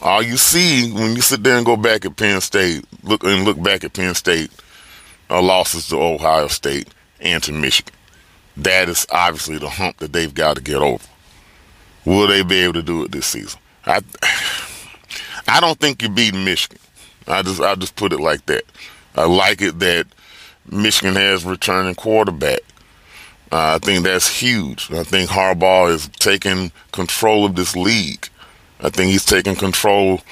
all 0.01 0.23
you 0.23 0.39
see 0.39 0.91
when 0.91 1.15
you 1.15 1.21
sit 1.21 1.43
there 1.43 1.59
and 1.59 1.67
go 1.67 1.77
back 1.77 2.07
at 2.07 2.17
Penn 2.17 2.41
State, 2.41 2.85
look 3.03 3.23
and 3.25 3.45
look 3.45 3.63
back 3.63 3.85
at 3.85 3.93
Penn 3.93 4.15
State, 4.15 4.51
are 5.29 5.43
losses 5.43 5.89
to 5.89 5.97
Ohio 5.97 6.49
State 6.49 6.89
and 7.21 7.43
to 7.43 7.53
Michigan. 7.53 7.95
That 8.57 8.89
is 8.89 9.07
obviously 9.11 9.59
the 9.59 9.69
hump 9.69 9.99
that 9.99 10.13
they've 10.13 10.33
got 10.33 10.57
to 10.57 10.63
get 10.63 10.77
over. 10.77 11.05
Will 12.07 12.27
they 12.27 12.43
be 12.43 12.57
able 12.61 12.75
to 12.75 12.83
do 12.83 13.05
it 13.05 13.13
this 13.13 13.27
season? 13.27 13.61
I 13.87 14.01
I 15.49 15.61
don't 15.61 15.79
think 15.79 16.03
you 16.03 16.09
beat 16.09 16.35
Michigan. 16.35 16.79
I 17.27 17.43
just 17.43 17.61
I 17.61 17.75
just 17.75 17.97
put 17.97 18.13
it 18.13 18.21
like 18.21 18.47
that. 18.47 18.65
I 19.15 19.27
like 19.27 19.61
it 19.61 19.79
that 19.81 20.07
Michigan 20.71 21.17
has 21.17 21.45
returning 21.45 21.95
quarterback. 21.95 22.61
Uh, 23.51 23.77
I 23.77 23.79
think 23.79 24.05
that's 24.05 24.41
huge. 24.41 24.91
I 24.93 25.03
think 25.03 25.31
Harbaugh 25.31 25.93
is 25.93 26.09
taking 26.19 26.73
control 26.93 27.45
of 27.45 27.55
this 27.55 27.77
league. 27.77 28.29
I 28.81 28.89
think 28.89 29.11
he's 29.11 29.25
taking 29.25 29.55
control 29.55 30.23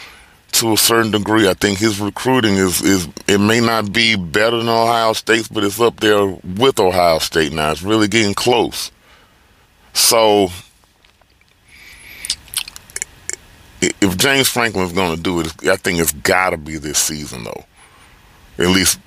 to 0.53 0.73
a 0.73 0.77
certain 0.77 1.11
degree. 1.11 1.49
I 1.49 1.55
think 1.55 1.79
his 1.79 2.01
recruiting 2.01 2.55
is 2.55 2.81
is 2.81 3.09
it 3.29 3.39
may 3.39 3.61
not 3.61 3.93
be 3.93 4.17
better 4.17 4.57
than 4.57 4.69
Ohio 4.69 5.13
State's, 5.13 5.49
but 5.49 5.65
it's 5.65 5.81
up 5.81 6.01
there 6.01 6.27
with 6.27 6.81
Ohio 6.81 7.19
State 7.19 7.53
now. 7.53 7.71
It's 7.71 7.83
really 7.83 8.09
getting 8.09 8.35
close. 8.35 8.91
So 9.93 10.51
if 13.81 14.17
James 14.17 14.49
Franklin's 14.49 14.93
going 14.93 15.17
to 15.17 15.23
do 15.23 15.41
it, 15.41 15.53
I 15.67 15.77
think 15.77 16.01
it's 16.01 16.13
got 16.13 16.51
to 16.51 16.57
be 16.57 16.77
this 16.77 16.99
season, 16.99 17.45
though. 17.45 17.65
At 18.59 18.69
least 18.69 18.99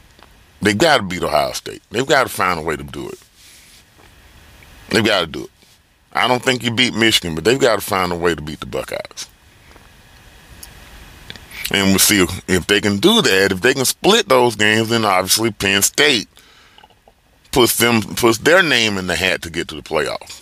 they've 0.63 0.77
got 0.77 0.97
to 0.97 1.03
beat 1.03 1.23
Ohio 1.23 1.51
State. 1.51 1.81
They've 1.91 2.05
got 2.05 2.23
to 2.23 2.29
find 2.29 2.59
a 2.59 2.63
way 2.63 2.75
to 2.75 2.83
do 2.83 3.09
it. 3.09 3.19
They've 4.89 5.05
got 5.05 5.21
to 5.21 5.27
do 5.27 5.43
it. 5.43 5.49
I 6.13 6.27
don't 6.27 6.43
think 6.43 6.63
you 6.63 6.71
beat 6.71 6.93
Michigan, 6.93 7.35
but 7.35 7.43
they've 7.43 7.59
got 7.59 7.75
to 7.75 7.81
find 7.81 8.11
a 8.11 8.15
way 8.15 8.35
to 8.35 8.41
beat 8.41 8.59
the 8.59 8.65
Buckeyes. 8.65 9.27
And 11.71 11.87
we'll 11.87 11.99
see 11.99 12.25
if 12.47 12.67
they 12.67 12.81
can 12.81 12.97
do 12.97 13.21
that. 13.21 13.51
If 13.51 13.61
they 13.61 13.73
can 13.73 13.85
split 13.85 14.29
those 14.29 14.55
games, 14.55 14.89
then 14.89 15.05
obviously 15.05 15.51
Penn 15.51 15.81
State 15.81 16.27
puts 17.51 17.77
them 17.77 18.01
puts 18.01 18.39
their 18.39 18.61
name 18.61 18.97
in 18.97 19.07
the 19.07 19.15
hat 19.15 19.41
to 19.43 19.49
get 19.49 19.69
to 19.69 19.75
the 19.75 19.81
playoff. 19.81 20.41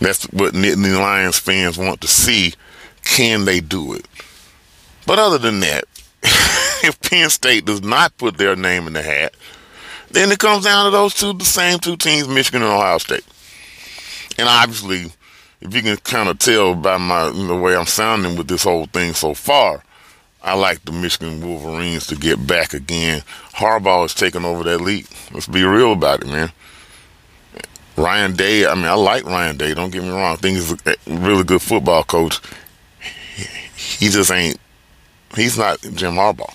That's 0.00 0.24
what 0.32 0.54
Nittany 0.54 0.98
Lions 0.98 1.38
fans 1.38 1.76
want 1.76 2.00
to 2.00 2.08
see. 2.08 2.54
Can 3.04 3.44
they 3.44 3.60
do 3.60 3.92
it? 3.92 4.06
But 5.06 5.18
other 5.18 5.38
than 5.38 5.60
that, 5.60 5.84
if 6.84 7.00
Penn 7.00 7.30
State 7.30 7.64
does 7.64 7.82
not 7.82 8.16
put 8.16 8.36
their 8.36 8.56
name 8.56 8.86
in 8.86 8.92
the 8.92 9.02
hat, 9.02 9.34
then 10.10 10.32
it 10.32 10.38
comes 10.38 10.64
down 10.64 10.86
to 10.86 10.90
those 10.90 11.14
two, 11.14 11.32
the 11.32 11.44
same 11.44 11.78
two 11.78 11.96
teams, 11.96 12.28
Michigan 12.28 12.62
and 12.62 12.72
Ohio 12.72 12.98
State. 12.98 13.24
And 14.38 14.48
obviously, 14.48 15.12
if 15.60 15.74
you 15.74 15.82
can 15.82 15.96
kind 15.98 16.28
of 16.28 16.38
tell 16.38 16.74
by 16.74 16.96
my 16.96 17.28
the 17.30 17.54
way 17.54 17.76
I'm 17.76 17.86
sounding 17.86 18.36
with 18.36 18.48
this 18.48 18.64
whole 18.64 18.86
thing 18.86 19.12
so 19.12 19.34
far, 19.34 19.82
I 20.42 20.54
like 20.54 20.84
the 20.84 20.92
Michigan 20.92 21.46
Wolverines 21.46 22.06
to 22.06 22.16
get 22.16 22.46
back 22.46 22.72
again. 22.72 23.22
Harbaugh 23.54 24.06
is 24.06 24.14
taking 24.14 24.44
over 24.44 24.64
that 24.64 24.80
league. 24.80 25.06
Let's 25.32 25.46
be 25.46 25.64
real 25.64 25.92
about 25.92 26.22
it, 26.22 26.28
man. 26.28 26.50
Ryan 27.96 28.34
Day, 28.34 28.66
I 28.66 28.74
mean, 28.74 28.86
I 28.86 28.94
like 28.94 29.24
Ryan 29.24 29.58
Day. 29.58 29.74
Don't 29.74 29.90
get 29.90 30.02
me 30.02 30.08
wrong. 30.08 30.32
I 30.32 30.36
think 30.36 30.56
he's 30.56 30.72
a 30.72 30.96
really 31.06 31.44
good 31.44 31.60
football 31.60 32.02
coach. 32.04 32.40
He 33.76 34.08
just 34.08 34.30
ain't. 34.30 34.58
He's 35.36 35.58
not 35.58 35.80
Jim 35.82 36.14
Harbaugh. 36.14 36.54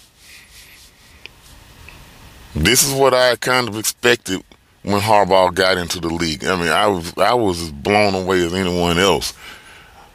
This 2.56 2.88
is 2.88 2.94
what 2.94 3.14
I 3.14 3.36
kind 3.36 3.68
of 3.68 3.78
expected 3.78 4.42
when 4.82 5.02
Harbaugh 5.02 5.54
got 5.54 5.78
into 5.78 6.00
the 6.00 6.08
league. 6.08 6.46
I 6.46 6.56
mean, 6.56 6.70
I 6.70 6.88
was 6.88 7.14
I 7.18 7.34
was 7.34 7.62
as 7.62 7.72
blown 7.72 8.16
away 8.16 8.46
as 8.46 8.54
anyone 8.54 8.98
else 8.98 9.34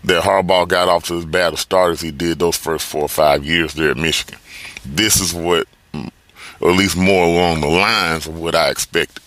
that 0.05 0.23
Harbaugh 0.23 0.67
got 0.67 0.89
off 0.89 1.05
to 1.05 1.19
as 1.19 1.27
bad 1.27 1.53
a 1.53 1.59
start 1.59 1.93
as 1.93 2.01
he 2.01 2.11
did 2.11 2.39
those 2.39 2.57
first 2.57 2.87
four 2.87 3.03
or 3.03 3.09
five 3.09 3.45
years 3.45 3.75
there 3.75 3.91
at 3.91 3.99
Michigan. 3.99 4.39
This 4.87 5.21
is 5.21 5.35
what, 5.35 5.69
or 6.61 6.71
at 6.71 6.77
least 6.77 6.97
more 6.97 7.27
along 7.27 7.61
the 7.61 7.69
lines 7.69 8.27
of 8.27 8.39
what 8.39 8.55
I 8.55 8.71
expected. 8.71 9.23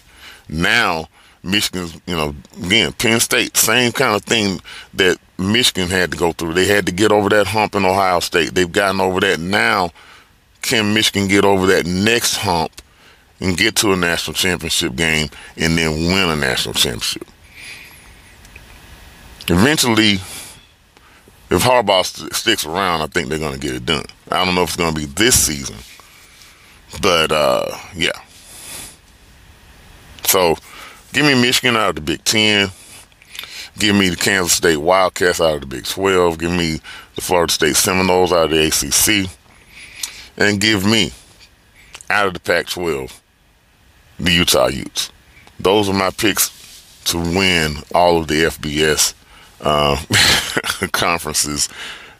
Now, 0.49 1.07
Michigan's, 1.43 2.01
you 2.07 2.15
know, 2.15 2.33
again, 2.65 2.93
Penn 2.93 3.19
State, 3.19 3.55
same 3.55 3.91
kind 3.91 4.15
of 4.15 4.23
thing 4.23 4.59
that 4.95 5.19
Michigan 5.37 5.89
had 5.89 6.11
to 6.13 6.17
go 6.17 6.31
through. 6.31 6.55
They 6.55 6.65
had 6.65 6.87
to 6.87 6.91
get 6.91 7.11
over 7.11 7.29
that 7.29 7.45
hump 7.45 7.75
in 7.75 7.85
Ohio 7.85 8.21
State. 8.21 8.55
They've 8.55 8.71
gotten 8.71 8.99
over 8.99 9.19
that. 9.19 9.39
Now, 9.39 9.91
can 10.63 10.95
Michigan 10.95 11.27
get 11.27 11.45
over 11.45 11.67
that 11.67 11.85
next 11.85 12.37
hump 12.37 12.71
and 13.43 13.57
get 13.57 13.75
to 13.75 13.91
a 13.91 13.95
national 13.97 14.33
championship 14.33 14.95
game 14.95 15.27
and 15.57 15.77
then 15.77 15.91
win 16.07 16.29
a 16.29 16.35
national 16.35 16.73
championship. 16.73 17.27
eventually, 19.49 20.13
if 21.49 21.61
Harbaugh 21.61 22.05
st- 22.05 22.33
sticks 22.33 22.65
around, 22.65 23.01
I 23.01 23.07
think 23.07 23.27
they're 23.27 23.37
going 23.37 23.53
to 23.53 23.59
get 23.59 23.75
it 23.75 23.85
done. 23.85 24.05
I 24.31 24.45
don't 24.45 24.55
know 24.55 24.63
if 24.63 24.69
it's 24.69 24.77
going 24.77 24.93
to 24.93 24.99
be 24.99 25.05
this 25.05 25.37
season, 25.37 25.75
but 27.01 27.33
uh, 27.33 27.77
yeah. 27.93 28.17
So, 30.23 30.55
give 31.11 31.25
me 31.25 31.39
Michigan 31.39 31.75
out 31.75 31.89
of 31.89 31.95
the 31.95 32.01
Big 32.01 32.23
Ten. 32.23 32.69
Give 33.77 33.93
me 33.93 34.07
the 34.07 34.15
Kansas 34.15 34.53
State 34.53 34.77
Wildcats 34.77 35.41
out 35.41 35.55
of 35.55 35.61
the 35.61 35.67
Big 35.67 35.83
12. 35.83 36.39
Give 36.39 36.51
me 36.51 36.79
the 37.15 37.21
Florida 37.21 37.51
State 37.51 37.75
Seminoles 37.75 38.31
out 38.31 38.45
of 38.45 38.51
the 38.51 38.67
ACC. 38.67 39.29
And 40.37 40.61
give 40.61 40.85
me 40.85 41.11
out 42.09 42.27
of 42.27 42.33
the 42.33 42.39
Pac 42.39 42.67
12 42.67 43.22
the 44.19 44.31
Utah 44.31 44.67
Utes. 44.67 45.11
Those 45.59 45.89
are 45.89 45.93
my 45.93 46.09
picks 46.11 46.51
to 47.05 47.17
win 47.17 47.77
all 47.93 48.19
of 48.19 48.27
the 48.27 48.43
FBS 48.43 49.13
uh, 49.61 49.97
conferences 50.91 51.69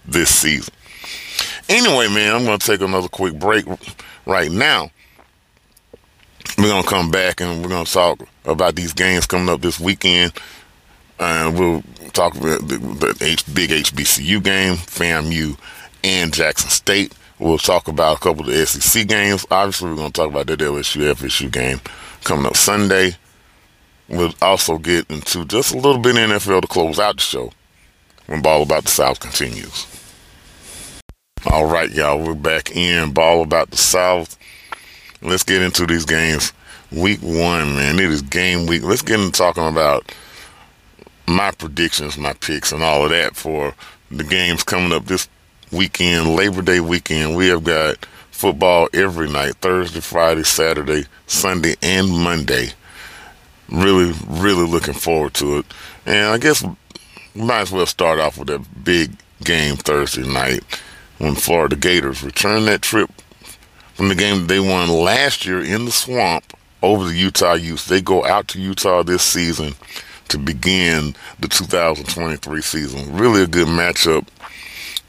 this 0.05 0.29
season. 0.29 0.73
Anyway, 1.69 2.07
man, 2.09 2.35
I'm 2.35 2.45
going 2.45 2.59
to 2.59 2.65
take 2.65 2.81
another 2.81 3.07
quick 3.07 3.35
break 3.35 3.65
right 4.25 4.51
now. 4.51 4.91
We're 6.57 6.69
going 6.69 6.83
to 6.83 6.89
come 6.89 7.09
back 7.09 7.41
and 7.41 7.61
we're 7.61 7.69
going 7.69 7.85
to 7.85 7.91
talk 7.91 8.21
about 8.45 8.75
these 8.75 8.93
games 8.93 9.25
coming 9.25 9.49
up 9.49 9.61
this 9.61 9.79
weekend. 9.79 10.33
And 11.19 11.57
we'll 11.57 11.83
talk 12.11 12.35
about 12.35 12.67
the, 12.67 12.77
the 12.77 13.17
H, 13.25 13.53
big 13.53 13.69
HBCU 13.69 14.43
game, 14.43 14.75
FAMU, 14.75 15.57
and 16.03 16.33
Jackson 16.33 16.69
State. 16.69 17.13
We'll 17.43 17.57
talk 17.57 17.89
about 17.89 18.15
a 18.15 18.19
couple 18.21 18.43
of 18.43 18.55
the 18.55 18.65
SEC 18.65 19.05
games. 19.05 19.45
Obviously, 19.51 19.89
we're 19.89 19.97
going 19.97 20.13
to 20.13 20.13
talk 20.13 20.29
about 20.29 20.47
that 20.47 20.59
LSU 20.59 21.13
FSU 21.13 21.51
game 21.51 21.81
coming 22.23 22.45
up 22.45 22.55
Sunday. 22.55 23.17
We'll 24.07 24.33
also 24.41 24.77
get 24.77 25.11
into 25.11 25.43
just 25.43 25.73
a 25.73 25.75
little 25.75 25.97
bit 25.97 26.15
of 26.15 26.41
NFL 26.41 26.61
to 26.61 26.67
close 26.67 26.99
out 26.99 27.17
the 27.17 27.21
show 27.21 27.51
when 28.27 28.41
Ball 28.41 28.61
About 28.61 28.85
the 28.85 28.91
South 28.91 29.19
continues. 29.19 29.85
All 31.51 31.65
right, 31.65 31.91
y'all, 31.91 32.23
we're 32.23 32.33
back 32.33 32.73
in 32.77 33.11
Ball 33.11 33.41
About 33.41 33.71
the 33.71 33.77
South. 33.77 34.37
Let's 35.21 35.43
get 35.43 35.61
into 35.61 35.85
these 35.85 36.05
games. 36.05 36.53
Week 36.93 37.19
one, 37.19 37.75
man, 37.75 37.99
it 37.99 38.09
is 38.09 38.21
game 38.21 38.67
week. 38.67 38.83
Let's 38.83 39.01
get 39.01 39.19
into 39.19 39.37
talking 39.37 39.67
about 39.67 40.15
my 41.27 41.51
predictions, 41.51 42.17
my 42.17 42.31
picks, 42.35 42.71
and 42.71 42.81
all 42.81 43.03
of 43.03 43.09
that 43.09 43.35
for 43.35 43.75
the 44.11 44.23
games 44.23 44.63
coming 44.63 44.93
up 44.93 45.07
this 45.07 45.27
weekend, 45.74 46.36
Labor 46.36 46.61
Day 46.61 46.80
weekend. 46.80 47.36
We 47.36 47.47
have 47.47 47.63
got 47.63 48.05
football 48.32 48.89
every 48.93 49.30
night 49.30 49.55
Thursday, 49.55 49.99
Friday, 49.99 50.43
Saturday, 50.43 51.05
Sunday, 51.28 51.76
and 51.82 52.09
Monday. 52.09 52.69
Really, 53.69 54.13
really 54.28 54.67
looking 54.67 54.93
forward 54.93 55.34
to 55.36 55.57
it. 55.57 55.65
And 56.05 56.28
I 56.28 56.38
guess 56.38 56.63
we 56.63 57.41
might 57.41 57.61
as 57.61 57.71
well 57.71 57.86
start 57.86 58.19
off 58.19 58.38
with 58.38 58.47
that 58.49 58.84
big 58.84 59.11
game 59.43 59.76
Thursday 59.76 60.28
night 60.28 60.63
when 61.17 61.36
Florida 61.36 61.76
Gators 61.76 62.24
return 62.24 62.65
that 62.65 62.82
trip 62.82 63.09
from 63.93 64.09
the 64.09 64.15
game 64.15 64.47
they 64.47 64.59
won 64.59 64.89
last 64.89 65.45
year 65.45 65.61
in 65.61 65.86
the 65.86 65.91
swamp 65.91 66.55
over 66.82 67.05
the 67.05 67.15
Utah 67.15 67.53
Utes. 67.53 67.86
They 67.86 68.01
go 68.01 68.26
out 68.26 68.47
to 68.49 68.61
Utah 68.61 69.03
this 69.03 69.24
season 69.24 69.76
to 70.28 70.38
begin 70.38 71.15
the 71.39 71.47
2023 71.47 72.61
season. 72.61 73.15
Really 73.15 73.43
a 73.43 73.47
good 73.47 73.67
matchup. 73.67 74.28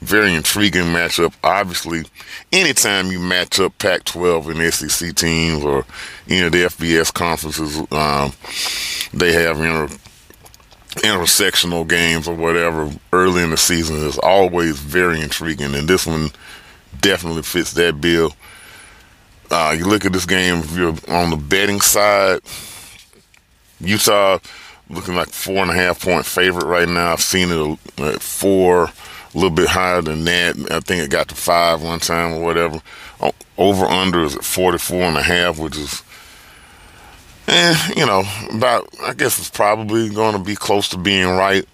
Very 0.01 0.33
intriguing 0.35 0.83
matchup. 0.83 1.33
Obviously, 1.43 2.03
anytime 2.51 3.11
you 3.11 3.19
match 3.19 3.59
up 3.59 3.77
Pac-12 3.79 4.51
and 4.51 4.73
SEC 4.73 5.15
teams 5.15 5.63
or 5.63 5.85
any 6.27 6.45
of 6.45 6.51
the 6.51 6.63
FBS 6.63 7.13
conferences, 7.13 7.77
um, 7.91 8.33
they 9.13 9.33
have 9.33 9.59
inter- 9.59 9.95
intersectional 10.97 11.87
games 11.87 12.27
or 12.27 12.35
whatever 12.35 12.91
early 13.13 13.41
in 13.41 13.49
the 13.49 13.57
season 13.57 13.97
is 13.97 14.19
always 14.19 14.77
very 14.77 15.21
intriguing, 15.21 15.73
and 15.73 15.87
this 15.87 16.05
one 16.05 16.29
definitely 17.01 17.43
fits 17.43 17.73
that 17.73 17.99
bill. 17.99 18.31
Uh, 19.49 19.75
you 19.77 19.85
look 19.85 20.05
at 20.05 20.13
this 20.13 20.25
game, 20.25 20.59
if 20.59 20.75
you're 20.75 20.95
on 21.07 21.29
the 21.29 21.37
betting 21.37 21.81
side, 21.81 22.39
Utah 23.79 24.39
looking 24.89 25.15
like 25.15 25.29
four 25.29 25.57
and 25.57 25.71
a 25.71 25.73
half 25.73 26.01
point 26.01 26.25
favorite 26.25 26.65
right 26.65 26.87
now. 26.87 27.13
I've 27.13 27.21
seen 27.21 27.49
it 27.51 27.79
at 27.99 28.21
four, 28.21 28.89
a 29.35 29.37
little 29.37 29.55
bit 29.55 29.67
higher 29.67 30.01
than 30.01 30.23
that. 30.25 30.55
I 30.71 30.79
think 30.79 31.03
it 31.03 31.09
got 31.09 31.27
to 31.27 31.35
five 31.35 31.83
one 31.83 31.99
time 31.99 32.33
or 32.33 32.43
whatever. 32.43 32.81
Over 33.57 33.85
under 33.85 34.23
is 34.23 34.35
at 34.35 34.43
44 34.43 34.97
and 34.97 35.17
a 35.17 35.21
half, 35.21 35.59
which 35.59 35.77
is, 35.77 36.03
eh, 37.47 37.91
you 37.95 38.05
know, 38.05 38.23
about, 38.53 38.87
I 39.01 39.13
guess 39.13 39.37
it's 39.37 39.49
probably 39.49 40.09
going 40.09 40.33
to 40.33 40.43
be 40.43 40.55
close 40.55 40.89
to 40.89 40.97
being 40.97 41.27
right. 41.27 41.65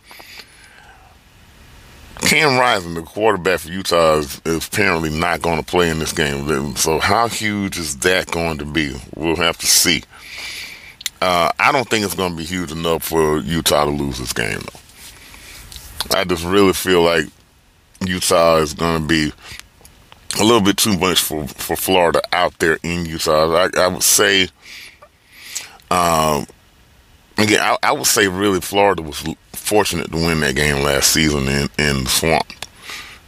Cam 2.21 2.59
Rising, 2.59 2.93
the 2.93 3.01
quarterback 3.01 3.61
for 3.61 3.69
Utah, 3.69 4.17
is, 4.17 4.41
is 4.45 4.67
apparently 4.67 5.09
not 5.09 5.41
going 5.41 5.57
to 5.57 5.65
play 5.65 5.89
in 5.89 5.97
this 5.97 6.13
game. 6.13 6.75
So, 6.75 6.99
how 6.99 7.27
huge 7.27 7.79
is 7.79 7.97
that 7.99 8.29
going 8.29 8.59
to 8.59 8.65
be? 8.65 8.95
We'll 9.15 9.35
have 9.37 9.57
to 9.57 9.65
see. 9.65 10.03
Uh, 11.19 11.51
I 11.59 11.71
don't 11.71 11.89
think 11.89 12.05
it's 12.05 12.15
going 12.15 12.31
to 12.31 12.37
be 12.37 12.43
huge 12.43 12.71
enough 12.71 13.03
for 13.03 13.39
Utah 13.39 13.85
to 13.85 13.91
lose 13.91 14.19
this 14.19 14.33
game, 14.33 14.59
though. 14.59 16.17
I 16.17 16.23
just 16.23 16.45
really 16.45 16.73
feel 16.73 17.01
like 17.01 17.25
Utah 18.01 18.57
is 18.57 18.73
going 18.73 19.01
to 19.01 19.07
be 19.07 19.31
a 20.39 20.43
little 20.43 20.61
bit 20.61 20.77
too 20.77 20.97
much 20.97 21.19
for, 21.21 21.47
for 21.47 21.75
Florida 21.75 22.21
out 22.31 22.57
there 22.59 22.77
in 22.83 23.05
Utah. 23.05 23.53
I, 23.53 23.69
I 23.77 23.87
would 23.87 24.03
say, 24.03 24.43
um, 25.89 26.45
again, 27.37 27.59
I, 27.61 27.77
I, 27.83 27.91
would 27.91 28.07
say 28.07 28.27
really 28.27 28.61
Florida 28.61 29.01
was 29.01 29.23
fortunate 29.53 30.11
to 30.11 30.17
win 30.17 30.39
that 30.39 30.55
game 30.55 30.83
last 30.83 31.11
season 31.11 31.47
in, 31.47 31.69
in 31.77 32.03
the 32.05 32.09
swamp. 32.09 32.47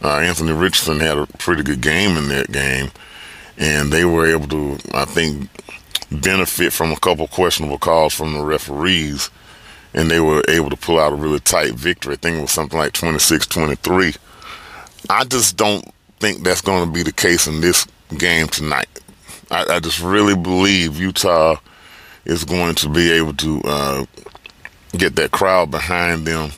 Uh, 0.02 0.18
Anthony 0.18 0.52
Richardson 0.52 1.00
had 1.00 1.18
a 1.18 1.26
pretty 1.38 1.62
good 1.62 1.80
game 1.80 2.16
in 2.16 2.28
that 2.28 2.50
game, 2.50 2.90
and 3.56 3.92
they 3.92 4.04
were 4.04 4.26
able 4.26 4.48
to, 4.48 4.78
I 4.92 5.04
think, 5.04 5.48
benefit 6.10 6.72
from 6.72 6.92
a 6.92 6.96
couple 6.96 7.26
questionable 7.26 7.78
calls 7.78 8.14
from 8.14 8.34
the 8.34 8.44
referees, 8.44 9.30
and 9.94 10.10
they 10.10 10.20
were 10.20 10.42
able 10.48 10.70
to 10.70 10.76
pull 10.76 10.98
out 10.98 11.12
a 11.12 11.16
really 11.16 11.40
tight 11.40 11.74
victory. 11.74 12.14
I 12.14 12.16
think 12.16 12.38
it 12.38 12.42
was 12.42 12.50
something 12.50 12.78
like 12.78 12.92
26 12.92 13.46
23. 13.46 14.14
I 15.10 15.24
just 15.24 15.56
don't 15.56 15.84
think 16.18 16.42
that's 16.42 16.60
going 16.60 16.86
to 16.86 16.90
be 16.90 17.02
the 17.02 17.12
case 17.12 17.46
in 17.46 17.60
this 17.60 17.86
game 18.16 18.46
tonight. 18.48 18.88
I, 19.50 19.64
I 19.76 19.80
just 19.80 20.00
really 20.00 20.34
believe 20.34 20.98
Utah 20.98 21.56
is 22.24 22.44
going 22.44 22.74
to 22.76 22.88
be 22.88 23.12
able 23.12 23.34
to 23.34 23.60
uh, 23.64 24.06
get 24.92 25.16
that 25.16 25.30
crowd 25.30 25.70
behind 25.70 26.26
them. 26.26 26.50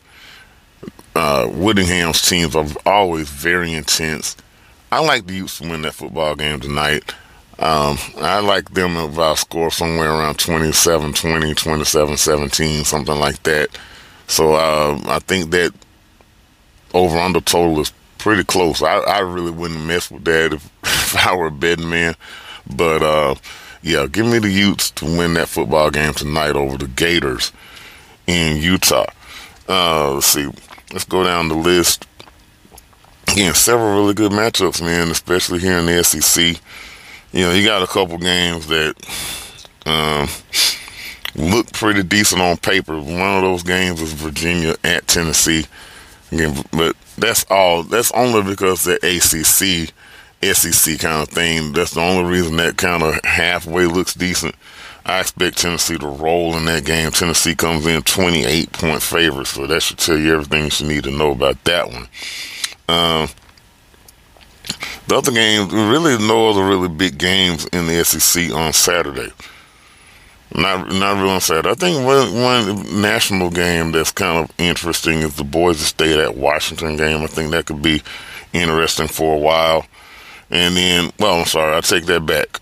Uh, 1.14 1.46
Whittingham's 1.46 2.22
teams 2.22 2.54
are 2.54 2.66
always 2.84 3.28
very 3.28 3.72
intense. 3.72 4.36
I 4.92 5.00
like 5.00 5.26
the 5.26 5.34
Utes 5.34 5.58
to 5.58 5.68
win 5.68 5.82
that 5.82 5.94
football 5.94 6.36
game 6.36 6.60
tonight. 6.60 7.14
Um, 7.58 7.96
I 8.18 8.40
like 8.40 8.74
them 8.74 8.96
if 8.96 9.18
I 9.18 9.34
score 9.34 9.70
somewhere 9.70 10.10
around 10.10 10.38
27 10.38 11.14
20, 11.14 11.54
27 11.54 12.16
17, 12.16 12.84
something 12.84 13.18
like 13.18 13.42
that. 13.44 13.70
So 14.26 14.54
uh, 14.54 15.00
I 15.06 15.18
think 15.20 15.50
that 15.52 15.72
over 16.92 17.18
under 17.18 17.40
total 17.40 17.80
is 17.80 17.92
pretty 18.26 18.44
close. 18.44 18.82
I, 18.82 18.98
I 18.98 19.18
really 19.20 19.50
wouldn't 19.50 19.84
mess 19.84 20.10
with 20.10 20.24
that 20.24 20.52
if, 20.52 20.64
if 20.82 21.16
I 21.16 21.34
were 21.36 21.46
a 21.46 21.50
betting 21.50 21.88
man. 21.88 22.14
But 22.74 23.02
uh, 23.02 23.34
yeah, 23.82 24.06
give 24.06 24.26
me 24.26 24.38
the 24.38 24.50
Utes 24.50 24.90
to 24.92 25.04
win 25.04 25.34
that 25.34 25.48
football 25.48 25.90
game 25.90 26.12
tonight 26.12 26.56
over 26.56 26.76
the 26.76 26.88
Gators 26.88 27.52
in 28.26 28.56
Utah. 28.56 29.06
Uh, 29.68 30.14
let's 30.14 30.26
see. 30.26 30.50
Let's 30.92 31.04
go 31.04 31.22
down 31.22 31.48
the 31.48 31.54
list. 31.54 32.06
Again, 33.28 33.54
several 33.54 33.96
really 33.96 34.14
good 34.14 34.32
matchups, 34.32 34.80
man, 34.80 35.10
especially 35.10 35.58
here 35.58 35.78
in 35.78 35.86
the 35.86 36.02
SEC 36.02 36.60
you 37.36 37.42
know, 37.42 37.52
you 37.52 37.66
got 37.66 37.82
a 37.82 37.86
couple 37.86 38.16
games 38.16 38.66
that 38.68 38.94
um, 39.84 40.26
look 41.34 41.70
pretty 41.72 42.02
decent 42.02 42.40
on 42.40 42.56
paper. 42.56 42.94
One 42.94 43.36
of 43.36 43.42
those 43.42 43.62
games 43.62 44.00
is 44.00 44.14
Virginia 44.14 44.74
at 44.82 45.06
Tennessee. 45.06 45.66
But 46.72 46.96
that's 47.16 47.44
all. 47.50 47.82
That's 47.82 48.12
only 48.12 48.42
because 48.42 48.84
the 48.84 48.96
ACC, 48.96 49.92
SEC 50.54 50.98
kind 51.00 51.22
of 51.22 51.28
thing. 51.28 51.72
That's 51.72 51.92
the 51.92 52.00
only 52.00 52.30
reason 52.30 52.56
that 52.56 52.76
kind 52.76 53.02
of 53.02 53.24
halfway 53.24 53.86
looks 53.86 54.14
decent. 54.14 54.54
I 55.04 55.20
expect 55.20 55.58
Tennessee 55.58 55.98
to 55.98 56.06
roll 56.06 56.56
in 56.56 56.64
that 56.64 56.84
game. 56.84 57.12
Tennessee 57.12 57.54
comes 57.54 57.86
in 57.86 58.02
28 58.02 58.72
point 58.72 59.02
favorite, 59.02 59.46
so 59.46 59.66
that 59.66 59.82
should 59.82 59.98
tell 59.98 60.18
you 60.18 60.34
everything 60.34 60.68
you 60.78 60.92
need 60.92 61.04
to 61.04 61.12
know 61.12 61.30
about 61.30 61.62
that 61.64 61.86
one. 61.86 62.08
Um, 62.88 63.28
the 65.06 65.16
other 65.16 65.30
games, 65.30 65.72
really 65.72 66.18
no 66.18 66.50
other 66.50 66.64
really 66.64 66.88
big 66.88 67.18
games 67.18 67.66
in 67.66 67.86
the 67.86 68.04
SEC 68.04 68.50
on 68.52 68.72
Saturday. 68.72 69.32
Not 70.54 70.92
not 70.92 71.20
really 71.20 71.40
Saturday. 71.40 71.70
I 71.70 71.74
think 71.74 72.06
one, 72.06 72.40
one 72.40 73.00
national 73.02 73.50
game 73.50 73.92
that's 73.92 74.12
kind 74.12 74.38
of 74.38 74.54
interesting 74.58 75.18
is 75.18 75.34
the 75.34 75.44
Boise 75.44 75.84
State 75.84 76.18
at 76.18 76.36
Washington 76.36 76.96
game. 76.96 77.22
I 77.22 77.26
think 77.26 77.50
that 77.50 77.66
could 77.66 77.82
be 77.82 78.02
interesting 78.52 79.08
for 79.08 79.34
a 79.34 79.38
while. 79.38 79.86
And 80.50 80.76
then, 80.76 81.12
well, 81.18 81.40
I'm 81.40 81.46
sorry, 81.46 81.76
I 81.76 81.80
take 81.80 82.06
that 82.06 82.24
back. 82.24 82.60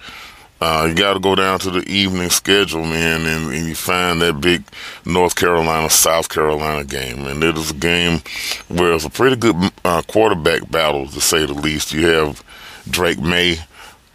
Uh, 0.60 0.86
you 0.88 0.94
got 0.94 1.12
to 1.12 1.20
go 1.20 1.34
down 1.34 1.58
to 1.58 1.70
the 1.70 1.86
evening 1.90 2.30
schedule, 2.30 2.84
man, 2.84 3.26
and, 3.26 3.52
and, 3.52 3.66
you 3.66 3.74
find 3.74 4.22
that 4.22 4.40
big 4.40 4.64
North 5.04 5.36
Carolina 5.36 5.90
South 5.90 6.30
Carolina 6.30 6.84
game, 6.84 7.26
and 7.26 7.44
it 7.44 7.58
is 7.58 7.72
a 7.72 7.74
game 7.74 8.22
where 8.68 8.94
it's 8.94 9.04
a 9.04 9.10
pretty 9.10 9.36
good 9.36 9.56
uh, 9.84 10.00
quarterback 10.08 10.70
battle 10.70 11.06
to 11.08 11.20
say 11.20 11.44
the 11.44 11.52
least. 11.52 11.92
You 11.92 12.06
have 12.06 12.42
Drake 12.88 13.20
Maye, 13.20 13.58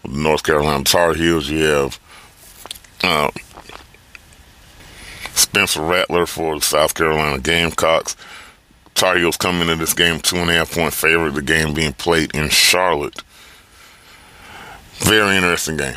North 0.07 0.41
Carolina 0.41 0.83
Tar 0.85 1.13
Heels. 1.13 1.47
You 1.49 1.63
have 1.65 1.99
uh, 3.03 3.29
Spencer 5.39 5.81
Rattler 5.81 6.25
for 6.25 6.55
the 6.55 6.61
South 6.61 6.93
Carolina 6.93 7.39
Gamecocks. 7.39 8.15
Tar 8.95 9.17
Heels 9.17 9.37
coming 9.37 9.61
into 9.61 9.77
this 9.77 9.93
game 9.93 10.19
two 10.19 10.35
and 10.37 10.49
a 10.49 10.53
half 10.53 10.73
point 10.73 10.93
favorite. 10.93 11.33
The 11.33 11.41
game 11.41 11.73
being 11.73 11.93
played 11.93 12.35
in 12.35 12.49
Charlotte. 12.49 13.21
Very 14.99 15.37
interesting 15.37 15.77
game. 15.77 15.95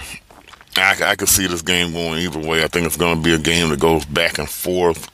I, 0.76 0.96
I 1.04 1.16
could 1.16 1.28
see 1.28 1.46
this 1.46 1.62
game 1.62 1.92
going 1.92 2.20
either 2.20 2.38
way. 2.38 2.62
I 2.62 2.68
think 2.68 2.86
it's 2.86 2.96
going 2.96 3.16
to 3.16 3.22
be 3.22 3.34
a 3.34 3.38
game 3.38 3.70
that 3.70 3.80
goes 3.80 4.04
back 4.04 4.38
and 4.38 4.48
forth. 4.48 5.10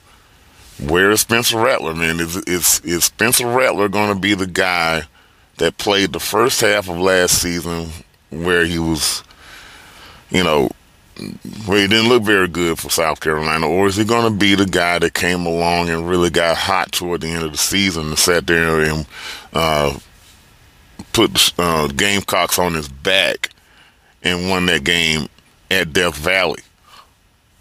Where 0.79 1.11
is 1.11 1.22
Spencer 1.22 1.59
Rattler, 1.59 1.95
man? 1.95 2.20
Is, 2.20 2.37
is, 2.37 2.81
is 2.85 3.05
Spencer 3.05 3.47
Rattler 3.47 3.89
going 3.89 4.14
to 4.14 4.20
be 4.20 4.35
the 4.35 4.47
guy 4.47 5.03
that 5.57 5.79
played 5.79 6.12
the 6.12 6.20
first 6.20 6.61
half 6.61 6.89
of 6.89 6.99
last 6.99 7.43
season 7.43 7.89
where 8.31 8.64
he 8.64 8.79
was, 8.79 9.24
you 10.31 10.45
know, 10.45 10.70
where 11.66 11.81
he 11.81 11.89
didn't 11.89 12.09
look 12.09 12.23
very 12.23 12.49
good 12.49 12.79
for 12.79 12.91
South 12.91 13.21
Carolina, 13.21 13.69
or 13.69 13.87
is 13.87 13.97
he 13.97 14.05
going 14.05 14.33
to 14.33 14.39
be 14.39 14.55
the 14.55 14.66
guy 14.66 14.99
that 14.99 15.14
came 15.14 15.47
along 15.47 15.89
and 15.89 16.09
really 16.09 16.31
got 16.31 16.57
hot 16.57 16.93
toward 16.93 17.21
the 17.21 17.29
end 17.29 17.45
of 17.45 17.53
the 17.53 17.59
season 17.59 18.09
and 18.09 18.19
sat 18.19 18.47
there 18.47 18.81
and 18.81 19.07
uh, 19.53 19.99
put 21.12 21.53
uh, 21.59 21.89
Gamecocks 21.89 22.59
on 22.59 22.75
his 22.75 22.89
back 22.89 23.51
and 24.23 24.49
won 24.49 24.66
that 24.66 24.85
game 24.85 25.29
at 25.71 25.93
Death 25.93 26.16
Valley 26.16 26.62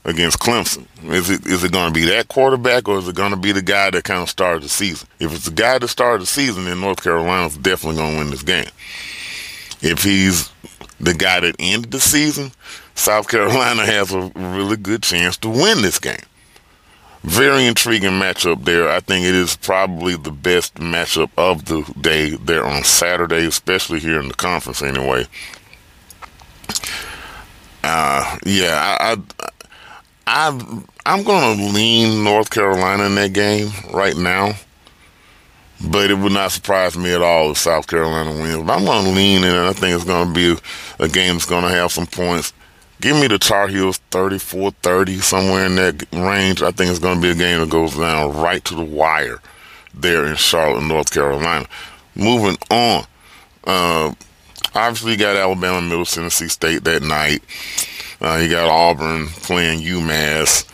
against 0.06 0.40
Clemson? 0.40 0.86
Is 1.04 1.30
it 1.30 1.46
is 1.46 1.64
it 1.64 1.72
going 1.72 1.94
to 1.94 2.00
be 2.00 2.06
that 2.06 2.28
quarterback, 2.28 2.88
or 2.88 2.98
is 2.98 3.08
it 3.08 3.16
going 3.16 3.32
to 3.32 3.38
be 3.38 3.52
the 3.52 3.62
guy 3.62 3.90
that 3.90 4.04
kind 4.04 4.22
of 4.22 4.30
started 4.30 4.64
the 4.64 4.70
season? 4.70 5.08
If 5.20 5.34
it's 5.34 5.46
the 5.46 5.52
guy 5.52 5.78
that 5.78 5.88
started 5.88 6.22
the 6.22 6.28
season, 6.28 6.66
then 6.66 6.80
North 6.80 7.04
Carolina's 7.04 7.58
definitely 7.58 7.98
going 7.98 8.14
to 8.14 8.20
win 8.20 8.30
this 8.32 8.44
game. 8.44 8.70
If 9.82 10.04
he's 10.04 10.52
the 11.00 11.14
guy 11.14 11.42
that 11.42 11.56
ended 11.60 11.92
the 11.92 12.00
season, 12.00 12.52
South 12.98 13.30
Carolina 13.30 13.86
has 13.86 14.12
a 14.12 14.32
really 14.36 14.76
good 14.76 15.04
chance 15.04 15.38
to 15.38 15.50
win 15.50 15.84
this 15.84 16.00
game. 16.00 16.18
Very 17.24 17.68
intriguing 17.68 18.12
matchup 18.12 18.66
there. 18.66 18.90
I 18.90 19.00
think 19.02 19.24
it 19.24 19.36
is 19.36 19.56
probably 19.56 20.16
the 20.16 20.32
best 20.32 20.76
matchup 20.76 21.30
of 21.38 21.66
the 21.66 21.84
day 22.02 22.32
there 22.32 22.66
on 22.66 22.84
Saturday, 22.84 23.46
especially 23.46 24.00
here 24.00 24.20
in 24.20 24.30
the 24.30 24.34
conference 24.34 24.82
anyway. 24.82 25.28
Uh, 27.84 28.38
yeah, 28.44 28.98
I, 29.00 29.14
I, 30.26 30.50
I, 30.50 30.84
I'm 31.06 31.24
going 31.24 31.58
to 31.58 31.66
lean 31.66 32.24
North 32.24 32.50
Carolina 32.50 33.04
in 33.04 33.16
that 33.16 33.34
game 33.34 33.70
right 33.94 34.18
now. 34.18 34.54
But 35.88 36.10
it 36.10 36.16
would 36.16 36.32
not 36.32 36.52
surprise 36.52 36.98
me 36.98 37.14
at 37.14 37.22
all 37.22 37.52
if 37.52 37.60
South 37.60 37.86
Carolina 37.86 38.32
wins. 38.32 38.66
But 38.66 38.80
I'm 38.80 38.86
going 38.86 39.06
to 39.06 39.12
lean 39.12 39.44
in, 39.44 39.56
and 39.56 39.68
I 39.68 39.74
think 39.74 39.96
it's 39.96 40.04
going 40.04 40.30
to 40.30 40.34
be 40.34 40.54
a, 41.00 41.04
a 41.06 41.08
game 41.08 41.36
that's 41.36 41.46
going 41.46 41.64
to 41.64 41.70
have 41.70 41.92
some 41.92 42.08
points. 42.08 42.52
Give 43.00 43.16
me 43.16 43.28
the 43.28 43.38
Tar 43.38 43.68
Heels 43.68 43.98
34 44.12 44.72
30, 44.72 45.20
somewhere 45.20 45.66
in 45.66 45.76
that 45.76 46.06
range. 46.14 46.64
I 46.64 46.72
think 46.72 46.90
it's 46.90 47.00
going 47.00 47.16
to 47.16 47.22
be 47.22 47.30
a 47.30 47.36
game 47.36 47.60
that 47.60 47.70
goes 47.70 47.96
down 47.96 48.36
right 48.36 48.64
to 48.66 48.76
the 48.76 48.84
wire 48.84 49.40
there 49.94 50.26
in 50.26 50.36
Charlotte, 50.36 50.82
North 50.82 51.12
Carolina. 51.12 51.68
Moving 52.16 52.58
on. 52.72 53.06
Uh, 53.64 54.14
obviously, 54.74 55.12
you 55.12 55.18
got 55.18 55.36
Alabama, 55.36 55.82
Middle 55.82 56.06
Tennessee 56.06 56.48
State 56.48 56.84
that 56.86 57.04
night. 57.04 57.44
Uh, 58.20 58.40
you 58.42 58.50
got 58.50 58.68
Auburn 58.68 59.28
playing 59.28 59.82
UMass. 59.82 60.68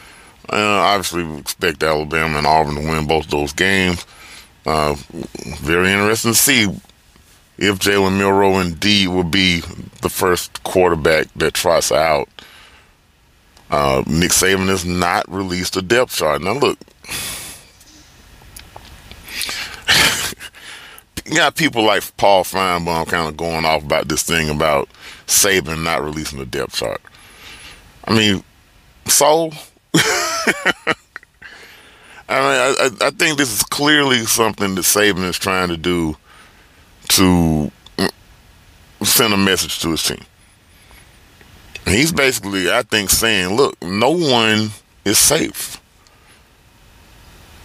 Uh, 0.50 0.56
obviously, 0.56 1.24
we 1.24 1.40
expect 1.40 1.84
Alabama 1.84 2.38
and 2.38 2.48
Auburn 2.48 2.76
to 2.76 2.82
win 2.82 3.06
both 3.06 3.28
those 3.28 3.52
games. 3.52 4.06
Uh, 4.66 4.96
very 5.60 5.92
interesting 5.92 6.32
to 6.32 6.38
see 6.38 6.68
if 7.58 7.80
Jalen 7.80 8.18
Milroe 8.18 8.60
indeed 8.60 9.10
will 9.10 9.24
be 9.24 9.62
the 10.02 10.10
first 10.10 10.64
quarterback 10.64 11.28
that 11.36 11.54
tries 11.54 11.92
out. 11.92 12.30
Uh, 13.70 14.04
Nick 14.06 14.32
Saban 14.32 14.68
has 14.68 14.86
not 14.86 15.30
released 15.32 15.78
a 15.78 15.82
depth 15.82 16.16
chart. 16.16 16.42
Now, 16.42 16.54
look, 16.54 16.78
you 21.26 21.38
got 21.38 21.56
people 21.56 21.84
like 21.84 22.16
Paul 22.18 22.44
Finebaum 22.44 23.08
kind 23.08 23.28
of 23.28 23.38
going 23.38 23.66
off 23.66 23.84
about 23.84 24.08
this 24.08 24.24
thing 24.24 24.50
about 24.50 24.90
Saban 25.26 25.84
not 25.84 26.04
releasing 26.04 26.40
the 26.40 26.46
depth 26.46 26.76
chart. 26.76 27.02
I 28.06 28.16
mean, 28.16 28.44
so 29.08 29.52
I 32.30 32.30
mean, 32.30 32.98
I, 33.02 33.02
I 33.02 33.10
think 33.12 33.38
this 33.38 33.54
is 33.54 33.64
clearly 33.64 34.26
something 34.26 34.76
that 34.76 34.82
Saban 34.82 35.28
is 35.28 35.38
trying 35.38 35.70
to 35.70 35.78
do 35.78 36.16
to 37.10 37.72
mm, 37.98 38.12
send 39.04 39.34
a 39.34 39.38
message 39.38 39.80
to 39.82 39.92
his 39.92 40.04
team. 40.04 40.24
He's 41.86 42.12
basically, 42.12 42.72
I 42.72 42.84
think, 42.84 43.10
saying, 43.10 43.56
"Look, 43.56 43.82
no 43.84 44.12
one 44.12 44.72
is 45.06 45.18
safe." 45.18 45.80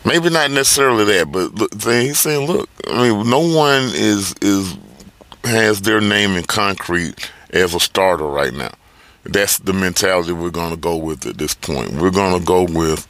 Maybe 0.04 0.30
not 0.30 0.50
necessarily 0.50 1.04
that, 1.04 1.30
but 1.30 1.82
he's 1.84 2.18
saying, 2.18 2.46
"Look, 2.46 2.68
I 2.88 3.08
mean, 3.08 3.30
no 3.30 3.40
one 3.40 3.90
is 3.94 4.34
is 4.42 4.76
has 5.44 5.82
their 5.82 6.00
name 6.00 6.32
in 6.32 6.44
concrete 6.44 7.30
as 7.50 7.74
a 7.74 7.80
starter 7.80 8.26
right 8.26 8.52
now." 8.52 8.72
that's 9.28 9.58
the 9.58 9.72
mentality 9.72 10.32
we're 10.32 10.50
going 10.50 10.70
to 10.70 10.76
go 10.76 10.96
with 10.96 11.26
at 11.26 11.38
this 11.38 11.54
point. 11.54 11.92
We're 11.92 12.10
going 12.10 12.38
to 12.38 12.44
go 12.44 12.64
with 12.64 13.06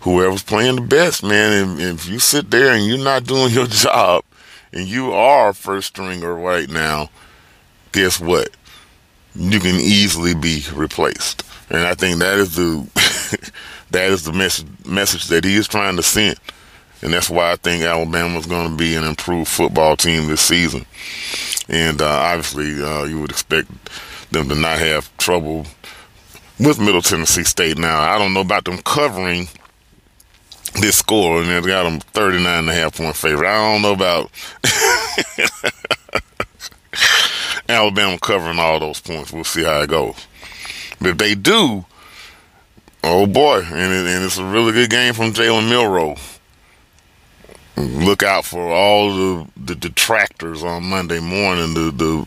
whoever's 0.00 0.42
playing 0.42 0.76
the 0.76 0.82
best, 0.82 1.22
man. 1.22 1.80
And, 1.80 1.80
if 1.80 2.08
you 2.08 2.18
sit 2.18 2.50
there 2.50 2.72
and 2.72 2.86
you're 2.86 2.98
not 2.98 3.24
doing 3.24 3.52
your 3.52 3.66
job 3.66 4.24
and 4.72 4.86
you 4.86 5.12
are 5.12 5.52
first 5.52 5.88
stringer 5.88 6.34
right 6.34 6.68
now, 6.68 7.10
guess 7.92 8.20
what? 8.20 8.50
You 9.34 9.60
can 9.60 9.76
easily 9.76 10.34
be 10.34 10.62
replaced. 10.72 11.42
And 11.70 11.86
I 11.86 11.94
think 11.94 12.18
that 12.20 12.38
is 12.38 12.54
the 12.56 13.52
that 13.90 14.10
is 14.10 14.24
the 14.24 14.32
message 14.32 14.66
message 14.84 15.26
that 15.26 15.44
he 15.44 15.56
is 15.56 15.68
trying 15.68 15.96
to 15.96 16.02
send. 16.02 16.38
And 17.02 17.12
that's 17.12 17.28
why 17.28 17.52
I 17.52 17.56
think 17.56 17.84
Alabama 17.84 18.38
is 18.38 18.46
going 18.46 18.70
to 18.70 18.76
be 18.76 18.94
an 18.94 19.04
improved 19.04 19.48
football 19.48 19.96
team 19.96 20.28
this 20.28 20.40
season. 20.40 20.86
And 21.68 22.00
uh, 22.00 22.06
obviously, 22.06 22.82
uh, 22.82 23.04
you 23.04 23.20
would 23.20 23.30
expect 23.30 23.68
them 24.32 24.48
to 24.48 24.54
not 24.54 24.78
have 24.78 25.14
trouble 25.18 25.66
with 26.58 26.80
Middle 26.80 27.02
Tennessee 27.02 27.44
State. 27.44 27.76
Now, 27.76 28.00
I 28.00 28.18
don't 28.18 28.32
know 28.32 28.40
about 28.40 28.64
them 28.64 28.78
covering 28.78 29.48
this 30.80 30.98
score, 30.98 31.40
and 31.40 31.48
they 31.48 31.60
got 31.68 31.84
them 31.84 32.00
39 32.00 32.58
and 32.58 32.70
a 32.70 32.74
half 32.74 32.96
point 32.96 33.16
favorite. 33.16 33.48
I 33.48 33.72
don't 33.72 33.82
know 33.82 33.92
about 33.92 34.30
Alabama 37.68 38.18
covering 38.18 38.58
all 38.58 38.80
those 38.80 39.00
points. 39.00 39.32
We'll 39.32 39.44
see 39.44 39.64
how 39.64 39.80
it 39.80 39.90
goes. 39.90 40.26
But 41.00 41.10
if 41.10 41.18
they 41.18 41.34
do, 41.34 41.84
oh 43.04 43.26
boy, 43.26 43.62
and, 43.62 43.92
it, 43.92 44.06
and 44.06 44.24
it's 44.24 44.38
a 44.38 44.44
really 44.44 44.72
good 44.72 44.90
game 44.90 45.14
from 45.14 45.32
Jalen 45.32 45.68
Milroe. 45.68 46.16
Look 47.76 48.22
out 48.22 48.46
for 48.46 48.72
all 48.72 49.14
the, 49.14 49.48
the 49.56 49.74
detractors 49.74 50.64
on 50.64 50.84
Monday 50.84 51.20
morning. 51.20 51.74
The 51.74 51.90
the 51.90 52.26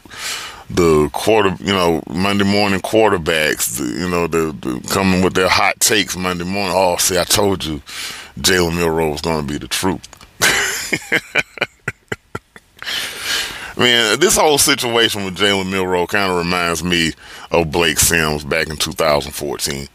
the 0.70 1.10
quarter, 1.12 1.56
you 1.60 1.74
know, 1.74 2.04
Monday 2.08 2.44
morning 2.44 2.80
quarterbacks, 2.80 3.80
you 3.80 4.08
know, 4.08 4.28
the, 4.28 4.56
the, 4.62 4.88
coming 4.90 5.24
with 5.24 5.34
their 5.34 5.50
hot 5.50 5.80
takes 5.80 6.16
Monday 6.16 6.44
morning. 6.44 6.74
Oh, 6.76 6.98
see, 6.98 7.18
I 7.18 7.24
told 7.24 7.66
you, 7.66 7.82
Jalen 8.42 8.76
Milroe 8.76 9.12
was 9.12 9.22
going 9.22 9.46
to 9.46 9.52
be 9.52 9.58
the 9.58 9.68
truth. 9.68 10.08
Man, 13.78 14.20
this 14.20 14.36
whole 14.36 14.58
situation 14.58 15.24
with 15.24 15.38
Jalen 15.38 15.72
Milroe 15.72 16.08
kind 16.08 16.32
of 16.32 16.38
reminds 16.38 16.84
me 16.84 17.14
of 17.52 17.72
Blake 17.72 18.00
Sims 18.00 18.44
back 18.44 18.70
in 18.70 18.76
2014. 18.76 19.88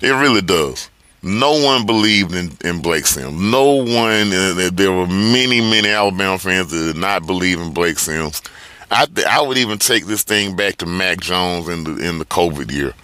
It 0.00 0.08
really 0.08 0.42
does. 0.42 0.90
No 1.22 1.62
one 1.62 1.86
believed 1.86 2.34
in, 2.34 2.50
in 2.64 2.82
Blake 2.82 3.06
Sims. 3.06 3.38
No 3.38 3.74
one, 3.74 4.32
uh, 4.32 4.70
there 4.72 4.90
were 4.90 5.06
many, 5.06 5.60
many 5.60 5.88
Alabama 5.88 6.38
fans 6.38 6.70
that 6.70 6.92
did 6.92 6.96
not 6.96 7.26
believe 7.26 7.60
in 7.60 7.72
Blake 7.72 7.98
Sims 7.98 8.42
I 8.90 9.06
I 9.28 9.40
would 9.40 9.58
even 9.58 9.78
take 9.78 10.06
this 10.06 10.24
thing 10.24 10.56
back 10.56 10.76
to 10.76 10.86
Mac 10.86 11.20
Jones 11.20 11.68
in 11.68 11.84
the 11.84 11.96
in 11.96 12.18
the 12.18 12.24
COVID 12.24 12.72
year. 12.72 12.94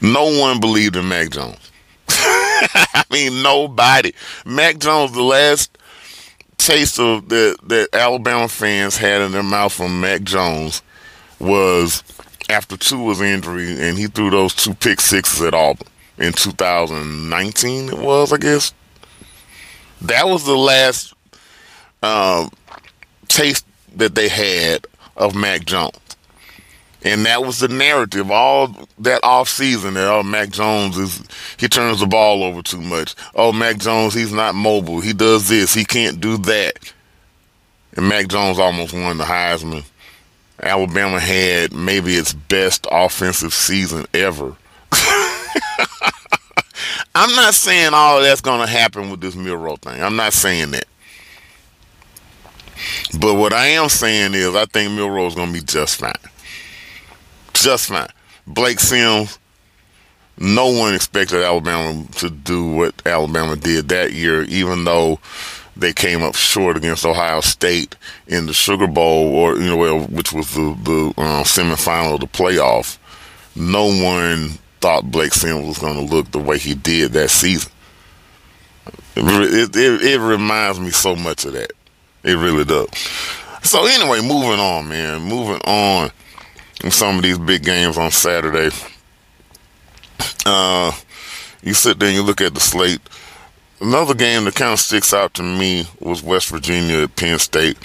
No 0.00 0.40
one 0.40 0.60
believed 0.60 0.96
in 0.96 1.08
Mac 1.08 1.30
Jones. 1.30 1.58
I 2.94 3.04
mean, 3.10 3.42
nobody. 3.42 4.12
Mac 4.44 4.78
Jones, 4.78 5.12
the 5.12 5.22
last 5.22 5.76
taste 6.56 6.98
of 6.98 7.28
that 7.28 7.56
that 7.64 7.88
Alabama 7.92 8.48
fans 8.48 8.96
had 8.96 9.22
in 9.22 9.32
their 9.32 9.42
mouth 9.42 9.72
from 9.72 10.00
Mac 10.00 10.22
Jones 10.22 10.82
was 11.38 12.02
after 12.48 12.76
Tua's 12.76 13.20
injury, 13.20 13.80
and 13.80 13.96
he 13.96 14.06
threw 14.06 14.30
those 14.30 14.54
two 14.54 14.74
pick 14.74 15.00
sixes 15.00 15.42
at 15.42 15.54
Auburn 15.54 15.86
in 16.18 16.32
2019. 16.32 17.88
It 17.90 17.98
was, 17.98 18.32
I 18.32 18.38
guess. 18.38 18.72
That 20.02 20.26
was 20.26 20.44
the 20.44 20.56
last 20.56 21.14
um, 22.02 22.50
taste 23.28 23.66
that 23.96 24.14
they 24.14 24.28
had 24.28 24.86
of 25.16 25.34
Mac 25.34 25.64
Jones. 25.64 25.98
And 27.08 27.24
that 27.26 27.44
was 27.44 27.60
the 27.60 27.68
narrative 27.68 28.30
all 28.30 28.74
that 28.98 29.20
off 29.22 29.48
season 29.48 29.94
that 29.94 30.08
oh 30.08 30.22
Mac 30.22 30.50
Jones 30.50 30.98
is 30.98 31.22
he 31.56 31.68
turns 31.68 32.00
the 32.00 32.06
ball 32.06 32.42
over 32.42 32.62
too 32.62 32.80
much. 32.80 33.14
Oh 33.34 33.52
Mac 33.52 33.78
Jones 33.78 34.14
he's 34.14 34.32
not 34.32 34.54
mobile. 34.54 35.00
He 35.00 35.12
does 35.12 35.48
this. 35.48 35.72
He 35.74 35.84
can't 35.84 36.20
do 36.20 36.36
that. 36.38 36.92
And 37.96 38.08
Mac 38.08 38.28
Jones 38.28 38.58
almost 38.58 38.92
won 38.92 39.18
the 39.18 39.24
Heisman. 39.24 39.84
Alabama 40.62 41.20
had 41.20 41.72
maybe 41.72 42.14
its 42.14 42.32
best 42.32 42.86
offensive 42.90 43.54
season 43.54 44.06
ever. 44.12 44.56
I'm 47.14 47.34
not 47.34 47.54
saying 47.54 47.94
all 47.94 48.20
that's 48.20 48.40
going 48.40 48.60
to 48.60 48.66
happen 48.66 49.10
with 49.10 49.20
this 49.20 49.34
Milroe 49.34 49.76
thing. 49.76 50.02
I'm 50.02 50.16
not 50.16 50.32
saying 50.32 50.72
that. 50.72 50.86
But 53.18 53.34
what 53.34 53.52
I 53.52 53.66
am 53.68 53.88
saying 53.88 54.34
is 54.34 54.54
I 54.54 54.64
think 54.66 54.92
Milroe 54.92 55.26
is 55.26 55.34
going 55.34 55.48
to 55.48 55.52
be 55.52 55.64
just 55.64 55.96
fine. 55.96 56.12
Just 57.62 57.88
fine. 57.88 58.08
Blake 58.46 58.80
Sims, 58.80 59.38
no 60.38 60.68
one 60.68 60.94
expected 60.94 61.42
Alabama 61.42 62.04
to 62.16 62.30
do 62.30 62.70
what 62.70 63.06
Alabama 63.06 63.56
did 63.56 63.88
that 63.88 64.12
year, 64.12 64.44
even 64.44 64.84
though 64.84 65.18
they 65.76 65.92
came 65.92 66.22
up 66.22 66.34
short 66.34 66.76
against 66.76 67.04
Ohio 67.04 67.40
State 67.40 67.96
in 68.26 68.46
the 68.46 68.52
Sugar 68.52 68.86
Bowl, 68.86 69.34
or 69.34 69.56
you 69.58 69.66
know, 69.66 70.00
which 70.02 70.32
was 70.32 70.54
the 70.54 70.76
the 70.82 71.14
uh, 71.20 71.42
semifinal 71.44 72.14
of 72.14 72.20
the 72.20 72.26
playoff. 72.26 72.98
No 73.56 73.86
one 73.86 74.50
thought 74.80 75.10
Blake 75.10 75.34
Sims 75.34 75.66
was 75.66 75.78
going 75.78 75.94
to 75.94 76.14
look 76.14 76.30
the 76.30 76.38
way 76.38 76.58
he 76.58 76.74
did 76.74 77.12
that 77.12 77.30
season. 77.30 77.72
It, 79.16 79.76
it, 79.76 80.02
it 80.02 80.20
reminds 80.20 80.78
me 80.78 80.90
so 80.90 81.16
much 81.16 81.44
of 81.44 81.54
that. 81.54 81.72
It 82.22 82.34
really 82.34 82.64
does. 82.64 82.88
So 83.62 83.84
anyway, 83.86 84.20
moving 84.20 84.60
on, 84.60 84.88
man. 84.88 85.22
Moving 85.22 85.60
on. 85.64 86.10
Some 86.90 87.16
of 87.16 87.22
these 87.22 87.38
big 87.38 87.64
games 87.64 87.98
on 87.98 88.10
Saturday. 88.10 88.74
Uh, 90.46 90.92
you 91.62 91.74
sit 91.74 91.98
there 91.98 92.08
and 92.08 92.16
you 92.16 92.22
look 92.22 92.40
at 92.40 92.54
the 92.54 92.60
slate. 92.60 93.00
Another 93.80 94.14
game 94.14 94.44
that 94.44 94.54
kind 94.54 94.72
of 94.72 94.78
sticks 94.80 95.12
out 95.12 95.34
to 95.34 95.42
me 95.42 95.86
was 96.00 96.22
West 96.22 96.48
Virginia 96.48 97.02
at 97.02 97.16
Penn 97.16 97.38
State. 97.38 97.76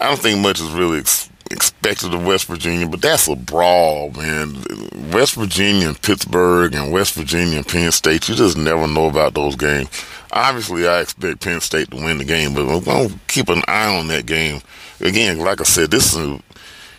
I 0.00 0.08
don't 0.08 0.18
think 0.18 0.40
much 0.40 0.60
is 0.60 0.70
really 0.70 0.98
ex- 0.98 1.30
expected 1.50 2.14
of 2.14 2.26
West 2.26 2.46
Virginia, 2.46 2.88
but 2.88 3.00
that's 3.00 3.28
a 3.28 3.36
brawl, 3.36 4.10
man. 4.10 4.64
West 5.12 5.34
Virginia 5.34 5.88
and 5.88 6.00
Pittsburgh 6.00 6.74
and 6.74 6.92
West 6.92 7.14
Virginia 7.14 7.56
and 7.56 7.68
Penn 7.68 7.92
State, 7.92 8.28
you 8.28 8.34
just 8.34 8.56
never 8.56 8.86
know 8.86 9.06
about 9.06 9.34
those 9.34 9.56
games. 9.56 9.88
Obviously, 10.32 10.88
I 10.88 11.00
expect 11.00 11.42
Penn 11.42 11.60
State 11.60 11.90
to 11.90 11.96
win 11.96 12.18
the 12.18 12.24
game, 12.24 12.54
but 12.54 12.62
I'm 12.62 12.82
going 12.82 13.08
to 13.10 13.18
keep 13.28 13.48
an 13.48 13.62
eye 13.68 13.96
on 13.96 14.08
that 14.08 14.26
game. 14.26 14.60
Again, 15.00 15.38
like 15.38 15.60
I 15.60 15.64
said, 15.64 15.90
this 15.90 16.14
is 16.14 16.40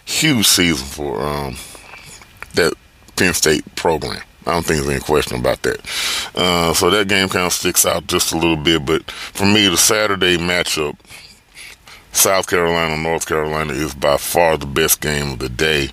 huge 0.06 0.48
season 0.48 0.86
for 0.86 1.22
um, 1.22 1.56
that 2.54 2.74
Penn 3.16 3.34
State 3.34 3.76
program. 3.76 4.22
I 4.46 4.54
don't 4.54 4.64
think 4.64 4.84
there's 4.84 4.96
any 4.96 5.00
question 5.00 5.40
about 5.40 5.64
that. 5.64 5.80
Uh, 6.36 6.74
so 6.74 6.90
that 6.92 7.08
game 7.08 7.30
kind 7.30 7.48
of 7.48 7.54
sticks 7.54 7.86
out 7.86 8.06
just 8.08 8.32
a 8.32 8.38
little 8.38 8.58
bit. 8.58 8.86
But 8.86 9.10
for 9.10 9.46
me, 9.46 9.68
the 9.68 9.78
Saturday 9.78 10.38
matchup, 10.38 10.98
South 12.12 12.48
Carolina, 12.48 13.02
North 13.02 13.26
Carolina, 13.26 13.74
is 13.74 13.96
by 13.96 14.18
far 14.18 14.58
the 14.58 14.68
best 14.68 15.02
game 15.02 15.34
of 15.34 15.40
the 15.40 15.50
day. 15.50 15.90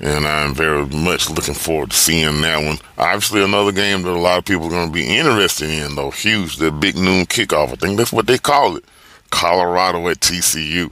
And 0.00 0.26
I'm 0.26 0.52
very 0.52 0.84
much 0.86 1.30
looking 1.30 1.54
forward 1.54 1.92
to 1.92 1.96
seeing 1.96 2.42
that 2.42 2.64
one. 2.64 2.78
Obviously, 2.98 3.44
another 3.44 3.70
game 3.70 4.02
that 4.02 4.10
a 4.10 4.18
lot 4.18 4.38
of 4.38 4.44
people 4.44 4.66
are 4.66 4.70
going 4.70 4.88
to 4.88 4.92
be 4.92 5.16
interested 5.16 5.70
in, 5.70 5.94
though, 5.94 6.10
huge, 6.10 6.56
the 6.56 6.72
big 6.72 6.96
noon 6.96 7.26
kickoff. 7.26 7.68
I 7.68 7.76
think 7.76 7.96
that's 7.96 8.12
what 8.12 8.26
they 8.26 8.38
call 8.38 8.76
it. 8.76 8.84
Colorado 9.30 10.08
at 10.08 10.18
TCU. 10.18 10.90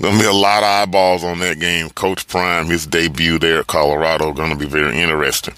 Gonna 0.00 0.18
be 0.18 0.24
a 0.24 0.32
lot 0.32 0.62
of 0.62 0.68
eyeballs 0.68 1.24
on 1.24 1.40
that 1.40 1.58
game. 1.58 1.90
Coach 1.90 2.28
Prime, 2.28 2.66
his 2.66 2.86
debut 2.86 3.38
there 3.38 3.60
at 3.60 3.66
Colorado, 3.66 4.32
gonna 4.32 4.54
be 4.56 4.66
very 4.66 4.96
interesting. 4.98 5.54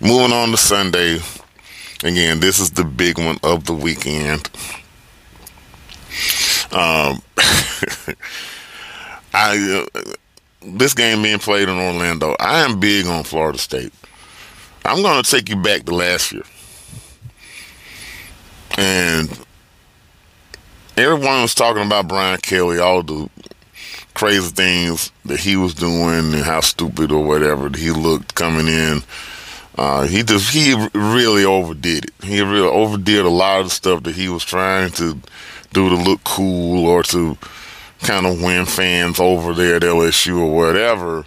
Moving 0.00 0.32
on 0.32 0.50
to 0.50 0.56
Sunday. 0.56 1.18
Again, 2.04 2.38
this 2.38 2.60
is 2.60 2.70
the 2.70 2.84
big 2.84 3.18
one 3.18 3.38
of 3.42 3.64
the 3.64 3.74
weekend. 3.74 4.48
Um, 6.70 7.20
I 9.34 9.86
uh, 9.94 10.00
this 10.62 10.94
game 10.94 11.22
being 11.22 11.40
played 11.40 11.68
in 11.68 11.76
Orlando. 11.76 12.36
I 12.38 12.60
am 12.60 12.78
big 12.78 13.06
on 13.06 13.24
Florida 13.24 13.58
State. 13.58 13.92
I'm 14.84 15.02
to 15.02 15.28
take 15.28 15.48
you 15.48 15.56
back 15.56 15.84
to 15.84 15.94
last 15.94 16.32
year, 16.32 16.44
and 18.76 19.28
everyone 20.96 21.42
was 21.42 21.54
talking 21.54 21.84
about 21.84 22.08
Brian 22.08 22.38
Kelly, 22.40 22.78
all 22.78 23.02
the 23.02 23.28
crazy 24.18 24.50
things 24.50 25.12
that 25.26 25.38
he 25.38 25.56
was 25.56 25.74
doing, 25.74 26.34
and 26.34 26.42
how 26.42 26.60
stupid 26.60 27.12
or 27.12 27.24
whatever 27.24 27.70
he 27.70 27.92
looked 27.92 28.34
coming 28.34 28.66
in. 28.66 29.00
Uh, 29.76 30.08
he 30.08 30.24
just 30.24 30.52
he 30.52 30.74
really 30.92 31.44
overdid 31.44 32.06
it. 32.06 32.24
He 32.24 32.42
really 32.42 32.66
overdid 32.66 33.24
a 33.24 33.28
lot 33.28 33.60
of 33.60 33.66
the 33.66 33.70
stuff 33.70 34.02
that 34.02 34.16
he 34.16 34.28
was 34.28 34.42
trying 34.42 34.90
to 34.92 35.14
do 35.72 35.88
to 35.88 35.94
look 35.94 36.24
cool 36.24 36.84
or 36.86 37.04
to 37.04 37.38
kind 38.00 38.26
of 38.26 38.42
win 38.42 38.66
fans 38.66 39.20
over 39.20 39.54
there 39.54 39.76
at 39.76 39.82
LSU 39.82 40.40
or 40.40 40.52
whatever. 40.52 41.24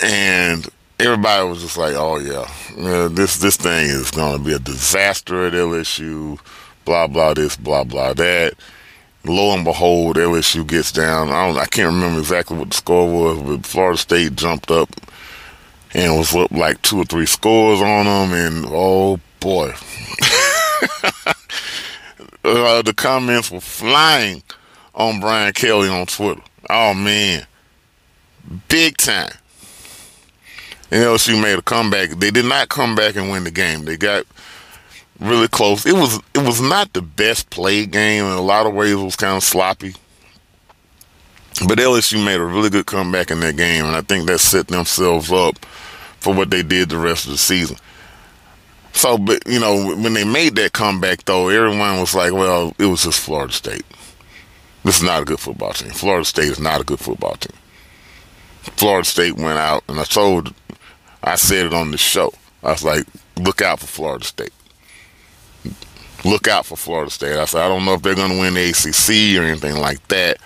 And 0.00 0.68
everybody 1.00 1.48
was 1.48 1.62
just 1.62 1.78
like, 1.78 1.94
"Oh 1.94 2.18
yeah, 2.18 2.52
yeah 2.76 3.08
this 3.10 3.38
this 3.38 3.56
thing 3.56 3.86
is 3.86 4.10
going 4.10 4.36
to 4.36 4.44
be 4.44 4.52
a 4.52 4.58
disaster 4.58 5.46
at 5.46 5.54
LSU." 5.54 6.38
Blah 6.84 7.06
blah 7.06 7.32
this, 7.32 7.56
blah 7.56 7.84
blah 7.84 8.12
that. 8.12 8.56
Lo 9.24 9.54
and 9.54 9.64
behold, 9.64 10.16
LSU 10.16 10.66
gets 10.66 10.90
down. 10.90 11.30
I 11.30 11.46
don't, 11.46 11.58
I 11.58 11.66
can't 11.66 11.94
remember 11.94 12.18
exactly 12.18 12.58
what 12.58 12.70
the 12.70 12.76
score 12.76 13.08
was, 13.08 13.40
but 13.42 13.66
Florida 13.66 13.98
State 13.98 14.34
jumped 14.34 14.70
up 14.70 14.88
and 15.94 16.16
was 16.16 16.34
up 16.34 16.50
like 16.50 16.82
two 16.82 16.98
or 16.98 17.04
three 17.04 17.26
scores 17.26 17.80
on 17.80 18.06
them, 18.06 18.32
and 18.32 18.66
oh 18.68 19.20
boy, 19.38 19.68
uh, 22.44 22.82
the 22.82 22.94
comments 22.96 23.50
were 23.50 23.60
flying 23.60 24.42
on 24.94 25.20
Brian 25.20 25.52
Kelly 25.52 25.88
on 25.88 26.06
Twitter. 26.06 26.42
Oh 26.68 26.94
man, 26.94 27.46
big 28.68 28.96
time. 28.96 29.32
And 30.90 31.02
LSU 31.04 31.40
made 31.40 31.58
a 31.58 31.62
comeback. 31.62 32.10
They 32.10 32.30
did 32.30 32.44
not 32.44 32.68
come 32.68 32.94
back 32.94 33.16
and 33.16 33.30
win 33.30 33.44
the 33.44 33.50
game. 33.50 33.84
They 33.84 33.96
got 33.96 34.26
really 35.22 35.48
close. 35.48 35.86
It 35.86 35.94
was 35.94 36.20
it 36.34 36.44
was 36.44 36.60
not 36.60 36.92
the 36.92 37.02
best 37.02 37.50
played 37.50 37.90
game 37.90 38.24
in 38.24 38.32
a 38.32 38.40
lot 38.40 38.66
of 38.66 38.74
ways. 38.74 38.92
It 38.92 38.96
was 38.96 39.16
kind 39.16 39.36
of 39.36 39.42
sloppy. 39.42 39.94
But 41.66 41.78
LSU 41.78 42.24
made 42.24 42.40
a 42.40 42.44
really 42.44 42.70
good 42.70 42.86
comeback 42.86 43.30
in 43.30 43.40
that 43.40 43.56
game, 43.56 43.84
and 43.84 43.94
I 43.94 44.00
think 44.00 44.26
that 44.26 44.38
set 44.38 44.68
themselves 44.68 45.30
up 45.30 45.58
for 46.18 46.34
what 46.34 46.50
they 46.50 46.62
did 46.62 46.88
the 46.88 46.96
rest 46.96 47.26
of 47.26 47.32
the 47.32 47.38
season. 47.38 47.76
So, 48.92 49.18
but 49.18 49.46
you 49.46 49.60
know, 49.60 49.94
when 49.94 50.14
they 50.14 50.24
made 50.24 50.56
that 50.56 50.72
comeback, 50.72 51.24
though, 51.24 51.48
everyone 51.48 52.00
was 52.00 52.14
like, 52.14 52.32
"Well, 52.32 52.74
it 52.78 52.86
was 52.86 53.04
just 53.04 53.20
Florida 53.20 53.52
State." 53.52 53.84
This 54.84 54.98
is 54.98 55.02
not 55.02 55.22
a 55.22 55.24
good 55.24 55.40
football 55.40 55.72
team. 55.72 55.90
Florida 55.90 56.24
State 56.24 56.50
is 56.50 56.58
not 56.58 56.80
a 56.80 56.84
good 56.84 56.98
football 56.98 57.36
team. 57.36 57.56
Florida 58.62 59.06
State 59.06 59.36
went 59.36 59.58
out, 59.58 59.84
and 59.88 59.98
I 59.98 60.04
told, 60.04 60.54
I 61.22 61.36
said 61.36 61.66
it 61.66 61.74
on 61.74 61.90
the 61.90 61.98
show. 61.98 62.32
I 62.62 62.72
was 62.72 62.84
like, 62.84 63.06
look 63.36 63.62
out 63.62 63.80
for 63.80 63.86
Florida 63.86 64.24
State. 64.24 64.52
Look 66.24 66.46
out 66.46 66.66
for 66.66 66.76
Florida 66.76 67.10
State. 67.10 67.36
I 67.36 67.44
said, 67.46 67.62
I 67.62 67.68
don't 67.68 67.84
know 67.84 67.94
if 67.94 68.02
they're 68.02 68.14
going 68.14 68.30
to 68.30 68.38
win 68.38 68.54
the 68.54 68.70
ACC 68.70 69.40
or 69.40 69.44
anything 69.44 69.76
like 69.76 70.06
that, 70.08 70.38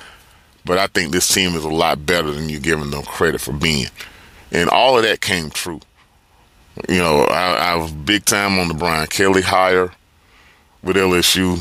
but 0.65 0.79
I 0.79 0.87
think 0.87 1.13
this 1.13 1.33
team 1.33 1.55
is 1.55 1.65
a 1.65 1.69
lot 1.69 2.07
better 2.07 2.31
than 2.31 2.49
you're 2.49 2.61
giving 2.61 2.91
them 2.91 3.03
credit 3.03 3.41
for 3.41 3.53
being. 3.53 3.89
And 4.51 4.71
all 4.71 4.97
of 4.97 5.05
that 5.05 5.21
came 5.21 5.51
true. 5.51 5.81
You 6.89 6.99
know, 6.99 7.25
I, 7.25 7.73
I 7.73 7.75
was 7.77 7.93
big 7.93 8.25
time 8.25 8.59
on 8.59 8.69
the 8.69 8.75
Brian 8.75 9.07
Kelly 9.09 9.43
hire 9.43 9.93
with 10.83 10.97
LSU. 10.97 11.61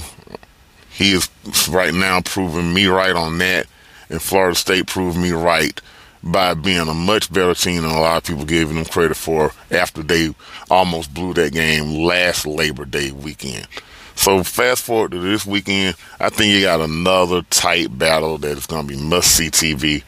He 0.89 1.11
is 1.11 1.29
right 1.69 1.93
now 1.93 2.21
proving 2.21 2.73
me 2.73 2.85
right 2.85 3.15
on 3.15 3.37
that, 3.39 3.67
and 4.09 4.21
Florida 4.21 4.55
State 4.55 4.87
proved 4.87 5.17
me 5.17 5.31
right 5.31 5.79
by 6.23 6.53
being 6.53 6.87
a 6.87 6.93
much 6.93 7.31
better 7.31 7.53
team 7.53 7.83
than 7.83 7.91
a 7.91 7.99
lot 7.99 8.17
of 8.17 8.23
people 8.23 8.45
giving 8.45 8.75
them 8.75 8.85
credit 8.85 9.15
for 9.15 9.51
after 9.71 10.01
they 10.01 10.33
almost 10.69 11.13
blew 11.13 11.33
that 11.33 11.53
game 11.53 12.05
last 12.05 12.45
Labor 12.45 12.85
Day 12.85 13.11
weekend. 13.11 13.67
So 14.15 14.43
fast 14.43 14.83
forward 14.83 15.11
to 15.11 15.19
this 15.19 15.45
weekend, 15.45 15.95
I 16.19 16.29
think 16.29 16.53
you 16.53 16.61
got 16.61 16.81
another 16.81 17.41
tight 17.43 17.97
battle 17.97 18.37
that 18.39 18.57
is 18.57 18.65
going 18.65 18.87
to 18.87 18.93
be 18.93 18.99
must 18.99 19.31
see 19.31 19.49
TV. 19.49 20.03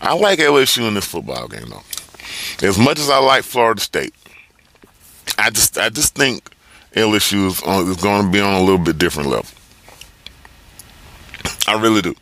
I 0.00 0.14
like 0.14 0.38
LSU 0.38 0.86
in 0.86 0.94
this 0.94 1.06
football 1.06 1.48
game 1.48 1.68
though. 1.68 2.66
As 2.66 2.78
much 2.78 2.98
as 2.98 3.08
I 3.08 3.18
like 3.18 3.44
Florida 3.44 3.80
State, 3.80 4.14
I 5.38 5.50
just 5.50 5.78
I 5.78 5.88
just 5.88 6.14
think 6.14 6.50
LSU 6.94 7.46
is, 7.46 7.62
is 7.88 8.02
going 8.02 8.26
to 8.26 8.30
be 8.30 8.40
on 8.40 8.54
a 8.54 8.60
little 8.60 8.78
bit 8.78 8.98
different 8.98 9.28
level. 9.28 9.50
I 11.66 11.80
really 11.80 12.02
do. 12.02 12.14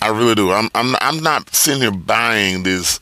I 0.00 0.08
really 0.08 0.34
do. 0.34 0.52
I'm 0.52 0.70
I'm 0.74 0.94
I'm 1.00 1.20
not 1.22 1.54
sitting 1.54 1.82
here 1.82 1.90
buying 1.90 2.62
this. 2.62 3.00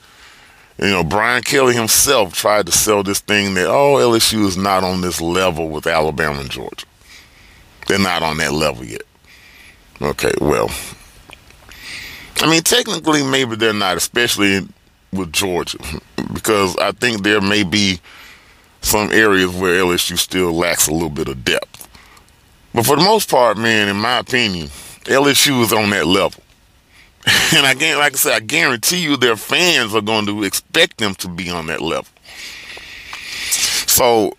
You 0.78 0.88
know, 0.88 1.04
Brian 1.04 1.42
Kelly 1.42 1.74
himself 1.74 2.34
tried 2.34 2.66
to 2.66 2.72
sell 2.72 3.02
this 3.02 3.20
thing 3.20 3.54
that 3.54 3.66
oh 3.66 3.94
LSU 3.94 4.46
is 4.46 4.56
not 4.56 4.84
on 4.84 5.00
this 5.00 5.20
level 5.20 5.68
with 5.68 5.86
Alabama 5.86 6.40
and 6.40 6.50
Georgia. 6.50 6.86
They're 7.86 7.98
not 7.98 8.22
on 8.22 8.36
that 8.38 8.52
level 8.52 8.84
yet. 8.84 9.02
Okay, 10.02 10.32
well, 10.40 10.70
I 12.40 12.50
mean, 12.50 12.62
technically, 12.62 13.22
maybe 13.22 13.56
they're 13.56 13.72
not, 13.72 13.96
especially 13.96 14.68
with 15.12 15.32
Georgia, 15.32 15.78
because 16.34 16.76
I 16.76 16.92
think 16.92 17.22
there 17.22 17.40
may 17.40 17.62
be 17.62 18.00
some 18.82 19.10
areas 19.12 19.54
where 19.54 19.82
LSU 19.82 20.18
still 20.18 20.52
lacks 20.52 20.88
a 20.88 20.92
little 20.92 21.10
bit 21.10 21.28
of 21.28 21.44
depth. 21.44 21.88
But 22.74 22.84
for 22.84 22.96
the 22.96 23.02
most 23.02 23.30
part, 23.30 23.56
man, 23.56 23.88
in 23.88 23.96
my 23.96 24.18
opinion, 24.18 24.68
LSU 25.04 25.62
is 25.62 25.72
on 25.72 25.88
that 25.90 26.06
level. 26.06 26.42
and 27.54 27.66
I 27.66 27.74
can 27.74 27.98
like 27.98 28.12
I 28.12 28.16
said, 28.16 28.32
I 28.34 28.40
guarantee 28.40 29.02
you 29.02 29.16
their 29.16 29.36
fans 29.36 29.94
are 29.94 30.00
going 30.00 30.26
to 30.26 30.44
expect 30.44 30.98
them 30.98 31.14
to 31.16 31.28
be 31.28 31.50
on 31.50 31.66
that 31.66 31.80
level. 31.80 32.10
So 33.86 34.36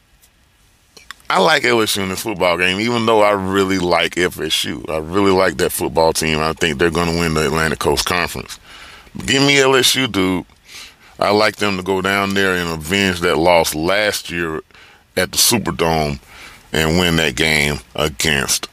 I 1.29 1.41
like 1.41 1.63
LSU 1.63 2.03
in 2.03 2.09
this 2.09 2.23
football 2.23 2.57
game, 2.57 2.79
even 2.79 3.05
though 3.05 3.21
I 3.21 3.31
really 3.31 3.79
like 3.79 4.15
FSU. 4.15 4.89
I 4.89 4.99
really 4.99 5.31
like 5.31 5.57
that 5.57 5.73
football 5.73 6.13
team. 6.13 6.39
I 6.39 6.53
think 6.53 6.77
they're 6.77 6.89
going 6.89 7.11
to 7.11 7.19
win 7.19 7.33
the 7.33 7.45
Atlantic 7.45 7.79
Coast 7.79 8.05
Conference. 8.05 8.57
Give 9.25 9.41
me 9.41 9.57
LSU, 9.57 10.09
dude. 10.09 10.45
I 11.19 11.31
like 11.31 11.57
them 11.57 11.75
to 11.77 11.83
go 11.83 12.01
down 12.01 12.35
there 12.35 12.53
and 12.53 12.69
avenge 12.69 13.19
that 13.21 13.37
loss 13.37 13.75
last 13.75 14.29
year 14.29 14.61
at 15.17 15.31
the 15.31 15.37
Superdome 15.37 16.19
and 16.71 16.99
win 16.99 17.17
that 17.17 17.35
game 17.35 17.79
against 17.95 18.69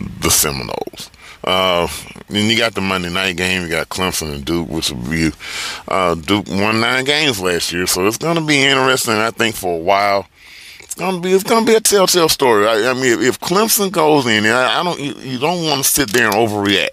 the 0.00 0.30
Seminoles. 0.30 1.10
Uh, 1.50 1.88
then 2.28 2.48
you 2.48 2.56
got 2.56 2.74
the 2.74 2.80
Monday 2.80 3.10
night 3.10 3.36
game. 3.36 3.62
You 3.62 3.68
got 3.68 3.88
Clemson 3.88 4.32
and 4.32 4.44
Duke, 4.44 4.68
which 4.68 4.92
will 4.92 5.10
be 5.10 5.32
uh, 5.88 6.14
Duke 6.14 6.46
won 6.48 6.80
nine 6.80 7.04
games 7.04 7.40
last 7.40 7.72
year, 7.72 7.88
so 7.88 8.06
it's 8.06 8.18
going 8.18 8.36
to 8.36 8.46
be 8.46 8.62
interesting. 8.62 9.14
I 9.14 9.32
think 9.32 9.56
for 9.56 9.74
a 9.74 9.82
while, 9.82 10.26
it's 10.78 10.94
going 10.94 11.16
to 11.16 11.20
be 11.20 11.32
it's 11.32 11.42
going 11.42 11.66
to 11.66 11.70
be 11.72 11.76
a 11.76 11.80
telltale 11.80 12.28
story. 12.28 12.68
I, 12.68 12.90
I 12.90 12.94
mean, 12.94 13.18
if, 13.18 13.20
if, 13.20 13.40
Clemson 13.40 13.90
goes 13.90 14.26
in, 14.26 14.46
I, 14.46 14.78
I 14.78 14.84
don't 14.84 15.00
you, 15.00 15.12
you 15.14 15.38
don't 15.40 15.64
want 15.64 15.82
to 15.82 15.90
sit 15.90 16.12
there 16.12 16.26
and 16.26 16.34
overreact. 16.34 16.90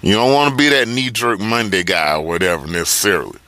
You 0.00 0.12
don't 0.12 0.32
want 0.32 0.52
to 0.52 0.56
be 0.56 0.68
that 0.68 0.86
knee 0.86 1.10
jerk 1.10 1.40
Monday 1.40 1.82
guy 1.82 2.14
or 2.14 2.24
whatever 2.24 2.68
necessarily. 2.68 3.40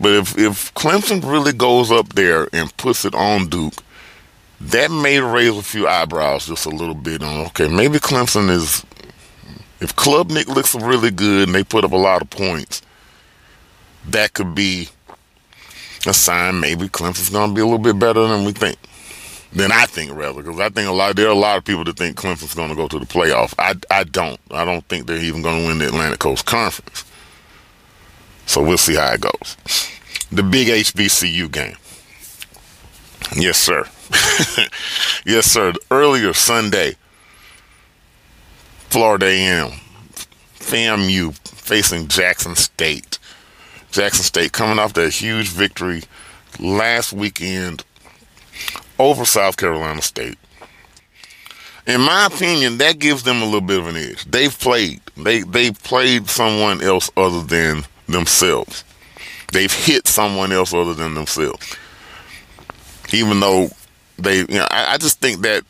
But 0.00 0.12
if 0.12 0.38
if 0.38 0.72
Clemson 0.72 1.22
really 1.22 1.52
goes 1.52 1.92
up 1.92 2.14
there 2.14 2.48
and 2.54 2.74
puts 2.78 3.04
it 3.04 3.14
on 3.14 3.48
Duke, 3.48 3.74
that 4.60 4.90
may 4.90 5.20
raise 5.20 5.56
a 5.56 5.62
few 5.62 5.86
eyebrows 5.86 6.46
just 6.46 6.66
a 6.66 6.70
little 6.70 6.94
bit 6.94 7.22
on 7.22 7.46
okay, 7.46 7.68
maybe 7.68 7.98
Clemson 7.98 8.50
is 8.50 8.84
if 9.80 9.94
Klubnik 9.94 10.46
looks 10.46 10.74
really 10.74 11.10
good 11.10 11.48
and 11.48 11.54
they 11.54 11.62
put 11.62 11.84
up 11.84 11.92
a 11.92 11.96
lot 11.96 12.22
of 12.22 12.30
points, 12.30 12.82
that 14.08 14.32
could 14.32 14.54
be 14.54 14.88
a 16.06 16.14
sign 16.14 16.60
maybe 16.60 16.88
Clemson's 16.88 17.30
gonna 17.30 17.52
be 17.52 17.60
a 17.60 17.64
little 17.64 17.78
bit 17.78 17.98
better 17.98 18.26
than 18.26 18.44
we 18.44 18.52
think. 18.52 18.76
Than 19.52 19.72
I 19.72 19.86
think 19.86 20.12
rather, 20.14 20.42
because 20.42 20.60
I 20.60 20.68
think 20.68 20.88
a 20.88 20.92
lot 20.92 21.16
there 21.16 21.28
are 21.28 21.32
a 21.32 21.34
lot 21.34 21.56
of 21.56 21.64
people 21.64 21.84
that 21.84 21.96
think 21.96 22.16
Clemson's 22.16 22.54
gonna 22.54 22.74
go 22.74 22.88
to 22.88 22.98
the 22.98 23.06
playoff. 23.06 23.54
I 23.58 23.74
I 23.90 24.04
don't. 24.04 24.40
I 24.50 24.64
don't 24.64 24.86
think 24.88 25.06
they're 25.06 25.16
even 25.16 25.42
gonna 25.42 25.66
win 25.66 25.78
the 25.78 25.86
Atlantic 25.86 26.18
Coast 26.18 26.46
Conference. 26.46 27.04
So 28.46 28.62
we'll 28.62 28.78
see 28.78 28.94
how 28.94 29.12
it 29.12 29.20
goes. 29.20 29.56
The 30.30 30.42
big 30.42 30.68
HBCU 30.68 31.50
game. 31.50 31.76
Yes, 33.34 33.58
sir. 33.58 33.88
yes, 35.26 35.46
sir. 35.46 35.72
Earlier 35.90 36.32
Sunday, 36.32 36.96
Florida 38.88 39.26
A&M, 39.26 39.70
FAMU 40.58 41.36
facing 41.48 42.08
Jackson 42.08 42.54
State. 42.56 43.18
Jackson 43.90 44.24
State 44.24 44.52
coming 44.52 44.78
off 44.78 44.92
that 44.94 45.12
huge 45.12 45.48
victory 45.48 46.02
last 46.58 47.12
weekend 47.12 47.84
over 48.98 49.24
South 49.24 49.56
Carolina 49.56 50.02
State. 50.02 50.38
In 51.86 52.00
my 52.00 52.26
opinion, 52.26 52.78
that 52.78 52.98
gives 52.98 53.22
them 53.22 53.42
a 53.42 53.44
little 53.44 53.60
bit 53.60 53.78
of 53.78 53.86
an 53.86 53.96
edge. 53.96 54.24
They've 54.24 54.56
played. 54.56 55.00
They 55.16 55.42
they've 55.42 55.80
played 55.84 56.28
someone 56.28 56.82
else 56.82 57.10
other 57.16 57.42
than 57.42 57.84
themselves. 58.08 58.82
They've 59.52 59.72
hit 59.72 60.08
someone 60.08 60.50
else 60.50 60.74
other 60.74 60.94
than 60.94 61.14
themselves. 61.14 61.76
Even 63.12 63.38
though 63.38 63.70
they, 64.18 64.38
you 64.38 64.46
know, 64.46 64.66
I, 64.70 64.94
I 64.94 64.98
just 64.98 65.20
think 65.20 65.40
that 65.42 65.64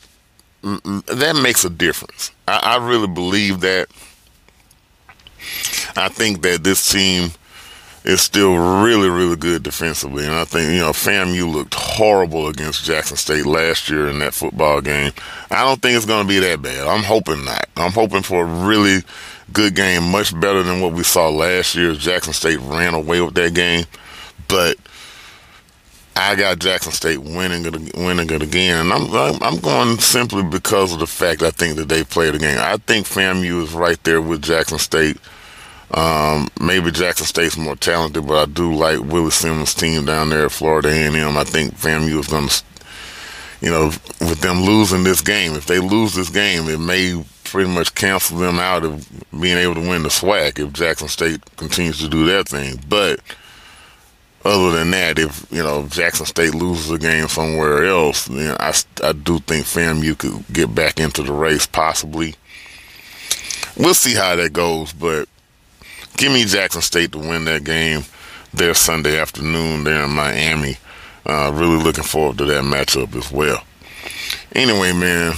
that 0.62 1.38
makes 1.42 1.64
a 1.64 1.70
difference. 1.70 2.32
I, 2.48 2.76
I 2.78 2.88
really 2.88 3.08
believe 3.08 3.60
that. 3.60 3.88
I 5.96 6.08
think 6.08 6.42
that 6.42 6.64
this 6.64 6.90
team 6.90 7.30
is 8.06 8.20
still 8.20 8.82
really, 8.84 9.08
really 9.08 9.36
good 9.36 9.62
defensively. 9.62 10.24
And 10.24 10.34
I 10.34 10.44
think, 10.44 10.70
you 10.70 10.78
know, 10.78 10.90
FAMU 10.90 11.52
looked 11.52 11.74
horrible 11.74 12.48
against 12.48 12.84
Jackson 12.84 13.16
State 13.16 13.46
last 13.46 13.90
year 13.90 14.08
in 14.08 14.20
that 14.20 14.32
football 14.32 14.80
game. 14.80 15.12
I 15.50 15.64
don't 15.64 15.82
think 15.82 15.96
it's 15.96 16.06
going 16.06 16.24
to 16.24 16.28
be 16.28 16.38
that 16.38 16.62
bad. 16.62 16.86
I'm 16.86 17.02
hoping 17.02 17.44
not. 17.44 17.68
I'm 17.76 17.92
hoping 17.92 18.22
for 18.22 18.44
a 18.44 18.66
really 18.66 19.02
good 19.52 19.74
game, 19.74 20.10
much 20.10 20.38
better 20.38 20.62
than 20.62 20.80
what 20.80 20.92
we 20.92 21.02
saw 21.02 21.28
last 21.28 21.74
year. 21.74 21.94
Jackson 21.94 22.32
State 22.32 22.60
ran 22.60 22.94
away 22.94 23.20
with 23.20 23.34
that 23.34 23.54
game. 23.54 23.86
But 24.48 24.76
I 26.16 26.34
got 26.34 26.58
Jackson 26.58 26.92
State 26.92 27.18
winning 27.18 27.66
it, 27.66 27.94
winning 27.94 28.30
it 28.30 28.42
again, 28.42 28.78
and 28.78 28.92
I'm 28.92 29.42
I'm 29.42 29.60
going 29.60 29.98
simply 29.98 30.42
because 30.42 30.94
of 30.94 30.98
the 30.98 31.06
fact 31.06 31.42
I 31.42 31.50
think 31.50 31.76
that 31.76 31.90
they 31.90 32.04
played 32.04 32.34
the 32.34 32.38
game. 32.38 32.58
I 32.58 32.78
think 32.78 33.06
FAMU 33.06 33.62
is 33.62 33.72
right 33.74 34.02
there 34.02 34.22
with 34.22 34.42
Jackson 34.42 34.78
State. 34.78 35.18
Um, 35.90 36.48
maybe 36.58 36.90
Jackson 36.90 37.26
State's 37.26 37.58
more 37.58 37.76
talented, 37.76 38.26
but 38.26 38.36
I 38.36 38.50
do 38.50 38.74
like 38.74 39.00
Willie 39.00 39.30
Simmons' 39.30 39.74
team 39.74 40.06
down 40.06 40.30
there 40.30 40.46
at 40.46 40.52
Florida 40.52 40.88
A&M. 40.88 41.36
I 41.36 41.44
think 41.44 41.74
FAMU 41.74 42.18
is 42.18 42.28
going 42.28 42.48
to, 42.48 42.62
you 43.60 43.70
know, 43.70 43.86
with 44.20 44.40
them 44.40 44.62
losing 44.62 45.04
this 45.04 45.20
game, 45.20 45.52
if 45.52 45.66
they 45.66 45.78
lose 45.78 46.14
this 46.14 46.30
game, 46.30 46.68
it 46.68 46.80
may 46.80 47.22
pretty 47.44 47.70
much 47.70 47.94
cancel 47.94 48.38
them 48.38 48.58
out 48.58 48.84
of 48.84 49.06
being 49.38 49.58
able 49.58 49.74
to 49.74 49.80
win 49.80 50.02
the 50.02 50.08
SWAC 50.08 50.58
if 50.58 50.72
Jackson 50.72 51.08
State 51.08 51.40
continues 51.56 51.98
to 51.98 52.08
do 52.08 52.26
their 52.26 52.42
thing. 52.42 52.80
But 52.88 53.20
other 54.46 54.70
than 54.70 54.90
that, 54.92 55.18
if 55.18 55.46
you 55.50 55.62
know 55.62 55.86
Jackson 55.88 56.26
State 56.26 56.54
loses 56.54 56.90
a 56.90 56.98
game 56.98 57.28
somewhere 57.28 57.84
else, 57.84 58.26
then 58.26 58.56
I, 58.60 58.72
I 59.02 59.12
do 59.12 59.38
think 59.40 59.66
FAMU 59.66 60.16
could 60.18 60.44
get 60.52 60.74
back 60.74 61.00
into 61.00 61.22
the 61.22 61.32
race 61.32 61.66
possibly. 61.66 62.34
We'll 63.76 63.94
see 63.94 64.14
how 64.14 64.36
that 64.36 64.52
goes, 64.52 64.92
but 64.92 65.28
give 66.16 66.32
me 66.32 66.44
Jackson 66.44 66.82
State 66.82 67.12
to 67.12 67.18
win 67.18 67.44
that 67.44 67.64
game 67.64 68.02
there 68.54 68.74
Sunday 68.74 69.18
afternoon 69.18 69.84
there 69.84 70.04
in 70.04 70.10
Miami. 70.10 70.78
Uh, 71.26 71.50
really 71.54 71.82
looking 71.82 72.04
forward 72.04 72.38
to 72.38 72.44
that 72.44 72.64
matchup 72.64 73.14
as 73.16 73.30
well. 73.30 73.62
Anyway, 74.54 74.92
man, 74.92 75.34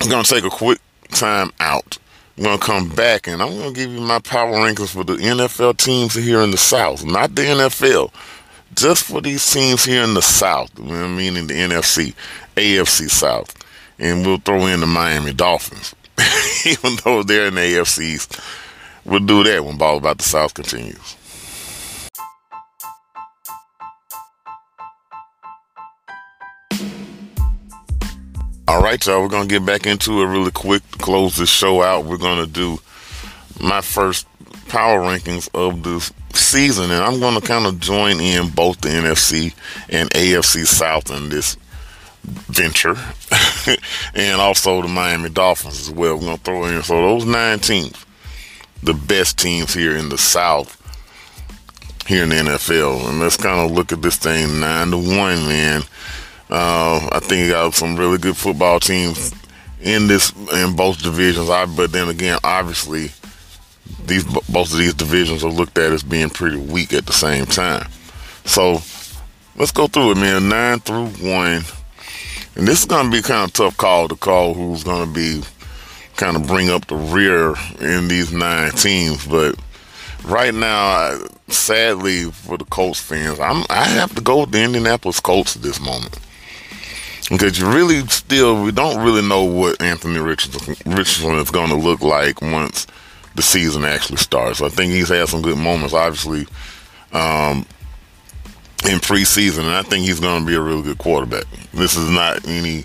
I'm 0.00 0.08
gonna 0.08 0.24
take 0.24 0.44
a 0.44 0.50
quick 0.50 0.78
time 1.10 1.52
out. 1.60 1.98
I'm 2.36 2.44
gonna 2.44 2.58
come 2.58 2.88
back 2.88 3.26
and 3.28 3.42
I'm 3.42 3.58
gonna 3.58 3.72
give 3.72 3.92
you 3.92 4.00
my 4.00 4.18
power 4.18 4.52
rankings 4.52 4.88
for 4.88 5.04
the 5.04 5.16
NFL 5.16 5.76
teams 5.76 6.14
here 6.14 6.40
in 6.40 6.50
the 6.50 6.56
South, 6.56 7.04
not 7.04 7.34
the 7.34 7.42
NFL, 7.42 8.10
just 8.74 9.04
for 9.04 9.20
these 9.20 9.48
teams 9.52 9.84
here 9.84 10.02
in 10.02 10.14
the 10.14 10.22
South, 10.22 10.76
meaning 10.78 11.46
the 11.46 11.54
NFC, 11.54 12.14
AFC 12.56 13.10
South, 13.10 13.54
and 13.98 14.24
we'll 14.24 14.38
throw 14.38 14.66
in 14.66 14.80
the 14.80 14.86
Miami 14.86 15.34
Dolphins, 15.34 15.94
even 16.64 16.96
though 17.04 17.22
they're 17.22 17.48
in 17.48 17.54
the 17.54 17.60
AFCs. 17.60 18.40
We'll 19.04 19.20
do 19.20 19.44
that 19.44 19.64
when 19.64 19.76
Ball 19.76 19.98
About 19.98 20.18
the 20.18 20.24
South 20.24 20.54
continues. 20.54 21.16
All 28.72 28.80
right, 28.80 29.06
y'all, 29.06 29.20
we're 29.20 29.28
going 29.28 29.46
to 29.46 29.54
get 29.54 29.66
back 29.66 29.86
into 29.86 30.22
it 30.22 30.26
really 30.26 30.50
quick 30.50 30.82
close 30.92 31.36
this 31.36 31.50
show 31.50 31.82
out. 31.82 32.06
We're 32.06 32.16
going 32.16 32.42
to 32.42 32.50
do 32.50 32.78
my 33.60 33.82
first 33.82 34.26
power 34.68 34.98
rankings 34.98 35.50
of 35.52 35.82
the 35.82 36.00
season, 36.32 36.84
and 36.84 37.04
I'm 37.04 37.20
going 37.20 37.38
to 37.38 37.46
kind 37.46 37.66
of 37.66 37.80
join 37.80 38.18
in 38.18 38.48
both 38.48 38.80
the 38.80 38.88
NFC 38.88 39.52
and 39.90 40.08
AFC 40.12 40.66
South 40.66 41.10
in 41.10 41.28
this 41.28 41.58
venture, 42.24 42.96
and 44.14 44.40
also 44.40 44.80
the 44.80 44.88
Miami 44.88 45.28
Dolphins 45.28 45.78
as 45.78 45.90
well. 45.90 46.14
We're 46.14 46.22
going 46.22 46.38
to 46.38 46.42
throw 46.42 46.64
in 46.64 46.82
so 46.82 46.94
those 46.94 47.26
nine 47.26 47.58
teams, 47.58 48.06
the 48.82 48.94
best 48.94 49.38
teams 49.38 49.74
here 49.74 49.98
in 49.98 50.08
the 50.08 50.16
South, 50.16 50.78
here 52.06 52.22
in 52.22 52.30
the 52.30 52.36
NFL, 52.36 53.06
and 53.06 53.20
let's 53.20 53.36
kind 53.36 53.60
of 53.60 53.70
look 53.70 53.92
at 53.92 54.00
this 54.00 54.16
thing 54.16 54.60
nine 54.60 54.92
to 54.92 54.96
one, 54.96 55.46
man. 55.46 55.82
Uh, 56.52 57.08
I 57.12 57.20
think 57.20 57.44
he 57.44 57.48
got 57.48 57.72
some 57.72 57.96
really 57.96 58.18
good 58.18 58.36
football 58.36 58.78
teams 58.78 59.32
in 59.80 60.06
this 60.06 60.34
in 60.52 60.76
both 60.76 61.02
divisions. 61.02 61.48
I, 61.48 61.64
but 61.64 61.92
then 61.92 62.10
again, 62.10 62.38
obviously, 62.44 63.10
these 64.04 64.24
both 64.24 64.70
of 64.70 64.76
these 64.76 64.92
divisions 64.92 65.44
are 65.44 65.50
looked 65.50 65.78
at 65.78 65.92
as 65.92 66.02
being 66.02 66.28
pretty 66.28 66.58
weak 66.58 66.92
at 66.92 67.06
the 67.06 67.12
same 67.14 67.46
time. 67.46 67.88
So 68.44 68.82
let's 69.56 69.72
go 69.72 69.86
through 69.86 70.10
it, 70.10 70.16
man. 70.18 70.50
Nine 70.50 70.80
through 70.80 71.06
one, 71.26 71.64
and 72.54 72.68
this 72.68 72.80
is 72.80 72.84
going 72.84 73.10
to 73.10 73.16
be 73.16 73.22
kind 73.22 73.48
of 73.48 73.54
tough 73.54 73.78
call 73.78 74.08
to 74.08 74.16
call 74.16 74.52
who's 74.52 74.84
going 74.84 75.08
to 75.08 75.14
be 75.14 75.42
kind 76.16 76.36
of 76.36 76.46
bring 76.46 76.68
up 76.68 76.86
the 76.86 76.96
rear 76.96 77.54
in 77.80 78.08
these 78.08 78.30
nine 78.30 78.72
teams, 78.72 79.26
but 79.26 79.58
right 80.22 80.52
now, 80.52 81.18
sadly 81.48 82.24
for 82.24 82.58
the 82.58 82.66
Colts 82.66 83.00
fans, 83.00 83.40
I'm 83.40 83.64
I 83.70 83.84
have 83.84 84.14
to 84.16 84.20
go 84.20 84.40
with 84.40 84.50
the 84.50 84.62
Indianapolis 84.62 85.18
Colts 85.18 85.56
at 85.56 85.62
this 85.62 85.80
moment 85.80 86.18
because 87.30 87.58
you 87.58 87.72
really 87.72 88.06
still 88.08 88.62
we 88.62 88.72
don't 88.72 89.04
really 89.04 89.26
know 89.26 89.44
what 89.44 89.80
Anthony 89.80 90.18
Richardson, 90.18 90.74
Richardson 90.86 91.34
is 91.34 91.50
going 91.50 91.68
to 91.68 91.76
look 91.76 92.00
like 92.00 92.40
once 92.42 92.86
the 93.34 93.42
season 93.42 93.84
actually 93.84 94.18
starts. 94.18 94.60
I 94.60 94.68
think 94.68 94.92
he's 94.92 95.08
had 95.08 95.28
some 95.28 95.42
good 95.42 95.58
moments, 95.58 95.94
obviously, 95.94 96.46
um, 97.12 97.64
in 98.84 98.98
preseason, 98.98 99.60
and 99.60 99.74
I 99.74 99.82
think 99.82 100.04
he's 100.04 100.20
going 100.20 100.40
to 100.40 100.46
be 100.46 100.54
a 100.54 100.60
really 100.60 100.82
good 100.82 100.98
quarterback. 100.98 101.44
This 101.72 101.96
is 101.96 102.10
not 102.10 102.46
any 102.46 102.84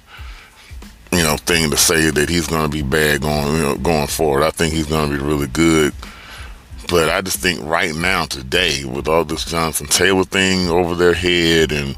you 1.11 1.23
know 1.23 1.37
thing 1.37 1.69
to 1.71 1.77
say 1.77 2.09
that 2.09 2.29
he's 2.29 2.47
going 2.47 2.69
to 2.69 2.71
be 2.71 2.83
bad 2.83 3.21
going 3.21 3.55
you 3.55 3.61
know, 3.61 3.77
going 3.77 4.07
forward. 4.07 4.43
I 4.43 4.51
think 4.51 4.73
he's 4.73 4.87
going 4.87 5.09
to 5.09 5.17
be 5.17 5.23
really 5.23 5.47
good. 5.47 5.93
But 6.89 7.09
I 7.09 7.19
just 7.19 7.39
think 7.39 7.61
right 7.63 7.93
now, 7.93 8.25
today, 8.25 8.85
with 8.85 9.09
all 9.09 9.25
this 9.25 9.43
Jonathan 9.43 9.87
Taylor 9.87 10.23
thing 10.23 10.69
over 10.69 10.95
their 10.95 11.13
head 11.13 11.73
and 11.73 11.97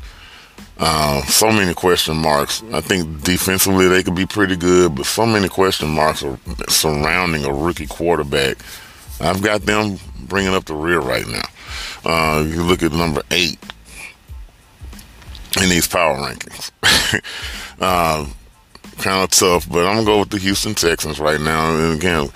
uh, 0.79 1.21
so 1.23 1.51
many 1.51 1.73
question 1.73 2.15
marks. 2.15 2.63
I 2.71 2.79
think 2.79 3.23
defensively 3.23 3.89
they 3.89 4.01
could 4.01 4.15
be 4.15 4.25
pretty 4.25 4.55
good, 4.55 4.95
but 4.95 5.05
so 5.05 5.25
many 5.25 5.49
question 5.49 5.89
marks 5.89 6.23
surrounding 6.69 7.43
a 7.43 7.53
rookie 7.53 7.85
quarterback. 7.85 8.57
I've 9.19 9.41
got 9.41 9.63
them 9.63 9.99
bringing 10.21 10.53
up 10.53 10.65
the 10.65 10.75
rear 10.75 11.01
right 11.01 11.27
now. 11.27 11.43
Uh, 12.05 12.43
you 12.43 12.63
look 12.63 12.81
at 12.81 12.93
number 12.93 13.21
eight 13.29 13.59
in 15.61 15.67
these 15.67 15.87
power 15.87 16.15
rankings. 16.15 16.71
uh, 17.81 18.25
kind 18.99 19.23
of 19.23 19.31
tough, 19.31 19.67
but 19.69 19.85
I'm 19.85 19.95
gonna 19.95 20.05
go 20.05 20.19
with 20.19 20.29
the 20.29 20.37
Houston 20.37 20.75
Texans 20.75 21.19
right 21.19 21.41
now. 21.41 21.75
And 21.75 21.97
again, 21.97 22.29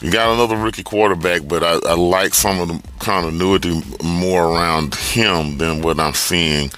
you 0.00 0.10
got 0.10 0.34
another 0.34 0.56
rookie 0.56 0.82
quarterback, 0.82 1.46
but 1.46 1.62
I, 1.62 1.74
I 1.88 1.94
like 1.94 2.34
some 2.34 2.58
of 2.58 2.66
the 2.66 2.82
continuity 2.98 3.80
more 4.02 4.48
around 4.48 4.96
him 4.96 5.58
than 5.58 5.80
what 5.80 6.00
I'm 6.00 6.14
seeing 6.14 6.70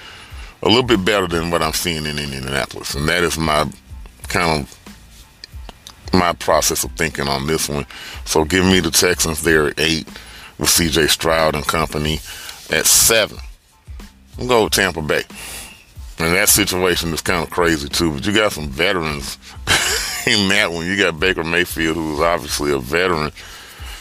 a 0.67 0.69
little 0.69 0.83
bit 0.83 1.05
better 1.05 1.29
than 1.29 1.51
what 1.53 1.63
I'm 1.63 1.73
seeing 1.73 2.07
in 2.07 2.19
Indianapolis, 2.19 2.97
and 2.97 3.09
that 3.09 3.23
is 3.23 3.39
my 3.39 3.71
kind 4.29 4.63
of 4.63 6.13
my 6.13 6.33
process 6.33 6.83
of 6.83 6.91
thinking 6.93 7.29
on 7.29 7.47
this 7.47 7.69
one. 7.69 7.87
So 8.25 8.45
give 8.45 8.65
me 8.65 8.81
the 8.81 8.91
Texans 8.91 9.43
there 9.43 9.69
at 9.69 9.79
eight 9.79 10.09
with 10.59 10.69
C.J. 10.69 11.07
Stroud 11.07 11.55
and 11.55 11.65
company 11.67 12.15
at 12.71 12.87
seven. 12.87 13.39
I'm 14.39 14.49
going 14.49 14.65
with 14.65 14.73
Tampa 14.73 15.03
Bay. 15.03 15.23
And 16.19 16.35
that 16.35 16.49
situation 16.49 17.13
is 17.13 17.21
kind 17.21 17.45
of 17.45 17.51
crazy 17.51 17.89
too. 17.89 18.13
But 18.13 18.27
you 18.27 18.33
got 18.33 18.53
some 18.53 18.69
veterans 18.69 19.39
in 20.27 20.49
that 20.49 20.73
one. 20.73 20.87
You 20.87 20.97
got 20.97 21.21
Baker 21.21 21.45
Mayfield, 21.45 21.97
who's 21.97 22.21
obviously 22.21 22.73
a 22.73 22.79
veteran. 22.79 23.31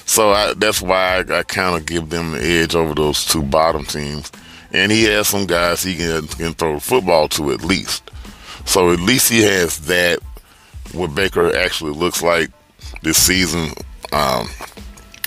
So 0.06 0.32
I, 0.32 0.54
that's 0.56 0.82
why 0.82 1.18
I, 1.18 1.40
I 1.40 1.44
kind 1.44 1.76
of 1.76 1.86
give 1.86 2.10
them 2.10 2.32
the 2.32 2.42
edge 2.42 2.74
over 2.74 2.96
those 2.96 3.24
two 3.26 3.44
bottom 3.44 3.86
teams 3.86 4.32
and 4.76 4.92
he 4.92 5.06
has 5.06 5.28
some 5.28 5.46
guys 5.46 5.82
he 5.82 5.96
can, 5.96 6.28
can 6.28 6.54
throw 6.54 6.76
the 6.76 6.82
football 6.82 7.28
to 7.30 7.52
at 7.52 7.64
least. 7.64 8.12
So 8.66 8.92
at 8.92 9.00
least 9.00 9.30
he 9.30 9.42
has 9.44 9.80
that. 9.88 10.20
What 10.92 11.16
Baker 11.16 11.56
actually 11.56 11.94
looks 11.94 12.22
like 12.22 12.52
this 13.02 13.18
season, 13.18 13.72
um, 14.12 14.48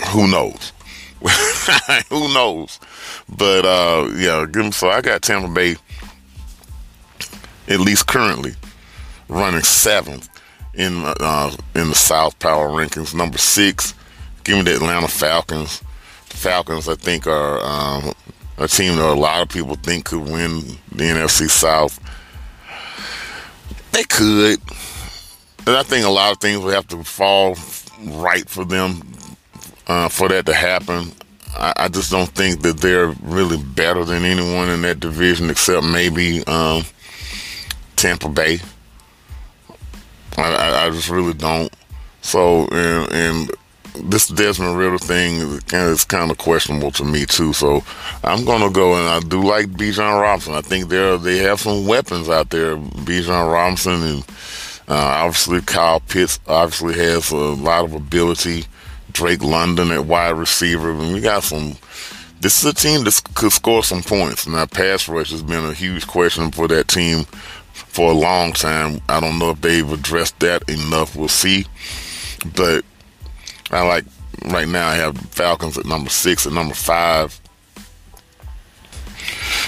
who 0.08 0.28
knows? 0.28 0.72
who 2.10 2.32
knows? 2.32 2.78
But 3.28 3.64
uh, 3.64 4.08
yeah, 4.14 4.46
give 4.46 4.64
him. 4.64 4.72
so 4.72 4.88
I 4.88 5.00
got 5.00 5.22
Tampa 5.22 5.48
Bay 5.48 5.76
at 7.68 7.80
least 7.80 8.06
currently 8.06 8.54
running 9.28 9.62
seventh 9.62 10.28
in 10.74 11.02
uh, 11.04 11.54
in 11.74 11.88
the 11.88 11.94
South 11.94 12.38
Power 12.38 12.68
rankings. 12.68 13.14
Number 13.14 13.38
six, 13.38 13.94
give 14.44 14.56
me 14.56 14.62
the 14.62 14.76
Atlanta 14.76 15.08
Falcons. 15.08 15.82
Falcons, 16.26 16.88
I 16.88 16.94
think, 16.94 17.26
are 17.26 17.60
um, 17.62 18.14
a 18.59 18.66
team 18.66 18.97
that 18.97 19.05
a 19.05 19.14
lot 19.14 19.43
of 19.43 19.48
people 19.48 19.76
think 19.76 20.06
could 20.06 20.24
win 20.24 20.60
the 20.93 21.05
NFC 21.05 21.48
South. 21.48 22.01
They 23.93 24.05
could. 24.05 24.60
And 25.66 25.76
I 25.76 25.82
think 25.82 26.05
a 26.05 26.10
lot 26.10 26.32
of 26.32 26.39
things 26.39 26.59
would 26.59 26.74
have 26.74 26.89
to 26.89 27.02
fall 27.05 27.56
right 28.02 28.48
for 28.48 28.64
them 28.64 29.02
uh, 29.86 30.09
for 30.09 30.28
that 30.28 30.47
to 30.47 30.55
happen. 30.55 31.12
I, 31.56 31.72
I, 31.76 31.89
just 31.89 32.10
don't 32.10 32.28
think 32.28 32.62
that 32.62 32.78
they're 32.78 33.09
really 33.22 33.56
better 33.56 34.05
than 34.05 34.24
anyone 34.24 34.68
in 34.68 34.82
that 34.82 35.01
division 35.01 35.51
except 35.51 35.85
maybe 35.85 36.44
um, 36.47 36.85
Tampa 37.97 38.28
Bay. 38.28 38.60
I, 40.36 40.43
I, 40.43 40.86
I, 40.86 40.90
just 40.90 41.09
really 41.09 41.35
don't. 41.35 41.72
So, 42.20 42.68
and, 42.68 43.12
and 43.12 43.51
this 44.02 44.28
Desmond 44.28 44.78
Ridder 44.78 44.98
thing 44.98 45.60
is 45.72 46.04
kind 46.04 46.30
of 46.30 46.38
questionable 46.38 46.90
to 46.92 47.04
me 47.04 47.26
too. 47.26 47.52
So 47.52 47.82
I'm 48.24 48.44
gonna 48.44 48.70
go 48.70 48.94
and 48.94 49.08
I 49.08 49.20
do 49.20 49.42
like 49.42 49.66
Bijan 49.66 50.20
Robinson. 50.20 50.54
I 50.54 50.60
think 50.60 50.88
they 50.88 51.16
they 51.18 51.38
have 51.38 51.60
some 51.60 51.86
weapons 51.86 52.28
out 52.28 52.50
there. 52.50 52.76
Bijan 52.76 53.52
Robinson 53.52 54.02
and 54.02 54.24
uh, 54.88 54.94
obviously 54.94 55.60
Kyle 55.60 56.00
Pitts 56.00 56.40
obviously 56.46 56.94
has 56.94 57.30
a 57.30 57.36
lot 57.36 57.84
of 57.84 57.94
ability. 57.94 58.64
Drake 59.12 59.42
London 59.42 59.90
at 59.90 60.04
wide 60.04 60.36
receiver, 60.36 60.90
and 60.90 61.12
we 61.12 61.20
got 61.20 61.42
some. 61.42 61.76
This 62.40 62.62
is 62.62 62.70
a 62.70 62.74
team 62.74 63.04
that 63.04 63.20
could 63.34 63.52
score 63.52 63.82
some 63.82 64.02
points. 64.02 64.46
Now, 64.46 64.64
pass 64.66 65.08
rush 65.08 65.30
has 65.32 65.42
been 65.42 65.64
a 65.64 65.72
huge 65.72 66.06
question 66.06 66.52
for 66.52 66.68
that 66.68 66.86
team 66.86 67.24
for 67.72 68.12
a 68.12 68.14
long 68.14 68.52
time. 68.52 69.00
I 69.08 69.18
don't 69.18 69.38
know 69.38 69.50
if 69.50 69.60
they've 69.60 69.90
addressed 69.90 70.38
that 70.40 70.68
enough. 70.68 71.16
We'll 71.16 71.28
see. 71.28 71.66
But 72.54 72.84
I 73.70 73.82
like 73.82 74.04
right 74.46 74.68
now. 74.68 74.88
I 74.88 74.94
have 74.96 75.18
Falcons 75.18 75.78
at 75.78 75.84
number 75.84 76.10
six. 76.10 76.46
and 76.46 76.54
number 76.54 76.74
five, 76.74 77.38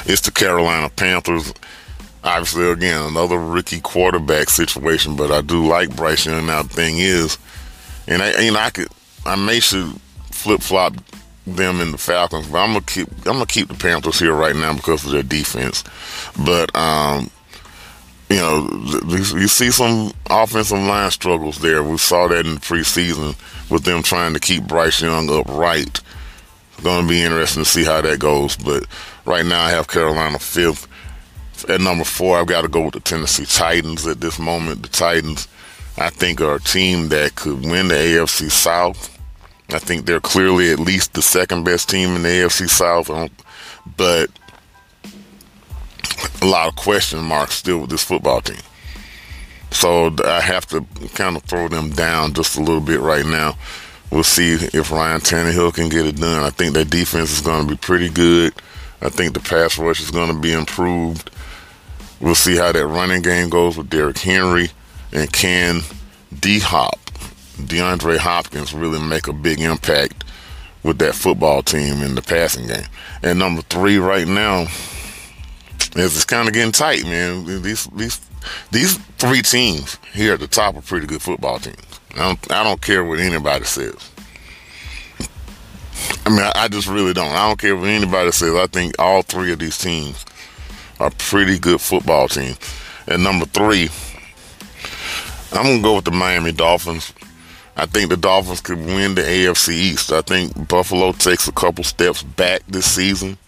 it's 0.07 0.23
the 0.23 0.31
Carolina 0.31 0.89
Panthers. 0.91 1.53
Obviously, 2.23 2.71
again, 2.71 3.03
another 3.03 3.39
rookie 3.39 3.81
quarterback 3.81 4.51
situation, 4.51 5.17
but 5.17 5.31
I 5.31 5.41
do 5.41 5.67
like 5.67 5.97
Bryce 5.97 6.27
Young. 6.27 6.47
Now, 6.47 6.63
thing 6.63 6.99
is, 6.99 7.39
and 8.07 8.23
I, 8.23 8.43
you 8.43 8.53
know, 8.53 8.59
I 8.59 8.71
could, 8.71 8.89
I 9.25 9.37
may 9.37 9.61
should 9.61 9.99
flip 10.31 10.61
flop 10.61 10.95
them 11.47 11.81
in 11.81 11.93
the 11.93 11.99
Falcons, 11.99 12.47
but 12.47 12.59
I'm 12.59 12.75
gonna 12.75 12.85
keep, 12.85 13.09
I'm 13.27 13.35
gonna 13.35 13.47
keep 13.47 13.69
the 13.69 13.75
Panthers 13.75 14.19
here 14.19 14.35
right 14.35 14.55
now 14.55 14.75
because 14.75 15.05
of 15.05 15.13
their 15.13 15.23
defense. 15.23 15.83
But 16.45 16.75
um, 16.77 17.31
you 18.31 18.37
know, 18.37 18.69
you 19.09 19.49
see 19.49 19.73
some 19.73 20.13
offensive 20.31 20.79
line 20.79 21.11
struggles 21.11 21.59
there. 21.59 21.83
We 21.83 21.99
saw 21.99 22.29
that 22.29 22.47
in 22.47 22.55
the 22.55 22.61
preseason 22.61 23.35
with 23.69 23.83
them 23.83 24.05
trying 24.05 24.35
to 24.35 24.41
keep 24.41 24.69
Bryce 24.69 25.03
Young 25.03 25.29
upright. 25.29 26.01
It's 26.73 26.83
going 26.83 27.03
to 27.03 27.09
be 27.09 27.23
interesting 27.23 27.65
to 27.65 27.69
see 27.69 27.85
how 27.85 28.01
that 28.01 28.21
goes. 28.21 28.57
But 28.57 28.87
right 29.25 29.45
now, 29.45 29.65
I 29.65 29.71
have 29.71 29.89
Carolina 29.89 30.39
fifth. 30.39 30.87
At 31.69 31.81
number 31.81 32.05
four, 32.05 32.39
I've 32.39 32.47
got 32.47 32.63
to 32.63 32.69
go 32.69 32.85
with 32.85 32.95
the 32.95 33.01
Tennessee 33.01 33.47
Titans 33.47 34.07
at 34.07 34.21
this 34.21 34.39
moment. 34.39 34.83
The 34.83 34.89
Titans, 34.89 35.49
I 35.99 36.11
think, 36.11 36.41
are 36.41 36.55
a 36.55 36.61
team 36.61 37.09
that 37.09 37.35
could 37.35 37.61
win 37.63 37.89
the 37.89 37.95
AFC 37.95 38.49
South. 38.51 39.19
I 39.71 39.81
think 39.81 40.07
they're 40.07 40.21
clearly 40.21 40.71
at 40.73 40.79
least 40.79 41.15
the 41.15 41.23
second 41.23 41.65
best 41.65 41.91
team 41.91 42.11
in 42.15 42.23
the 42.23 42.29
AFC 42.29 42.69
South. 42.69 43.11
Um, 43.11 43.29
but 43.97 44.31
a 46.43 46.47
lot 46.47 46.69
of 46.69 46.77
question 46.77 47.21
marks 47.21 47.55
still 47.55 47.79
with 47.81 47.91
this 47.91 48.05
football 48.05 48.41
team. 48.41 48.61
So 49.71 50.15
I 50.25 50.41
have 50.41 50.67
to 50.69 50.85
kind 51.15 51.37
of 51.37 51.43
throw 51.45 51.69
them 51.69 51.91
down 51.91 52.33
just 52.33 52.57
a 52.57 52.61
little 52.61 52.81
bit 52.81 53.01
right 53.01 53.25
now. 53.25 53.57
We'll 54.11 54.25
see 54.25 54.55
if 54.55 54.91
Ryan 54.91 55.21
Tannehill 55.21 55.75
can 55.75 55.89
get 55.89 56.07
it 56.07 56.17
done. 56.17 56.43
I 56.43 56.51
think 56.51 56.75
that 56.75 56.91
defense 56.91 57.31
is 57.33 57.41
going 57.41 57.67
to 57.67 57.73
be 57.73 57.79
pretty 57.79 58.09
good. 58.09 58.53
I 59.01 59.09
think 59.09 59.35
the 59.35 59.41
pass 59.41 59.79
rush 59.79 60.01
is 60.01 60.11
going 60.11 60.35
to 60.35 60.41
be 60.41 60.53
improved. 60.53 61.31
We'll 62.21 62.35
see 62.35 62.57
how 62.57 62.73
that 62.73 62.87
running 62.87 63.23
game 63.23 63.49
goes 63.49 63.79
with 63.79 63.89
Derrick 63.89 64.19
Henry 64.19 64.71
and 65.13 65.33
can 65.33 65.81
D 66.39 66.59
Hop, 66.59 66.99
DeAndre 67.57 68.19
Hopkins, 68.19 68.75
really 68.75 69.01
make 69.01 69.29
a 69.29 69.33
big 69.33 69.61
impact 69.61 70.25
with 70.83 70.99
that 70.99 71.15
football 71.15 71.63
team 71.63 72.03
in 72.03 72.15
the 72.15 72.23
passing 72.23 72.67
game. 72.67 72.87
And 73.23 73.39
number 73.39 73.63
three 73.63 73.99
right 73.99 74.27
now, 74.27 74.67
it's 75.97 76.25
kind 76.25 76.49
of 76.49 76.55
getting 76.55 76.73
tight, 76.73 77.05
man. 77.05 77.45
These 77.63 77.87
these 77.87 78.21
these 78.71 78.97
three 79.19 79.43
teams 79.43 79.99
here 80.13 80.35
at 80.35 80.41
the 80.41 80.47
top 80.47 80.77
are 80.77 80.83
pretty 80.83 81.07
good 81.07 81.23
football 81.23 81.59
teams. 81.59 82.01
I 82.15 82.29
don't 82.29 82.53
I 82.53 82.65
don't 82.65 82.81
care 82.81 83.05
what 83.05 83.21
anybody 83.21 83.65
says. 83.65 84.11
I 86.25 86.31
mean, 86.31 86.41
I, 86.41 86.53
I 86.55 86.69
just 86.69 86.89
really 86.89 87.13
don't. 87.13 87.33
I 87.33 87.47
don't 87.49 87.59
care 87.59 87.77
what 87.77 87.89
anybody 87.89 88.31
says. 88.33 88.55
I 88.55 88.67
think 88.67 88.95
all 88.99 89.23
three 89.23 89.53
of 89.53 89.59
these 89.59 89.79
teams 89.79 90.25
are 90.99 91.11
pretty 91.11 91.59
good 91.59 91.81
football 91.81 92.29
teams. 92.29 92.59
And 93.07 93.25
number 93.25 93.47
three, 93.47 93.89
I'm 95.53 95.65
gonna 95.65 95.83
go 95.83 95.97
with 95.97 96.05
the 96.05 96.11
Miami 96.11 96.53
Dolphins. 96.53 97.13
I 97.77 97.87
think 97.87 98.11
the 98.11 98.17
Dolphins 98.17 98.61
could 98.61 98.79
win 98.79 99.15
the 99.15 99.23
AFC 99.23 99.71
East. 99.71 100.13
I 100.13 100.21
think 100.21 100.69
Buffalo 100.69 101.13
takes 101.13 101.49
a 101.49 101.53
couple 101.53 101.83
steps 101.83 102.23
back 102.23 102.63
this 102.69 102.91
season 102.91 103.39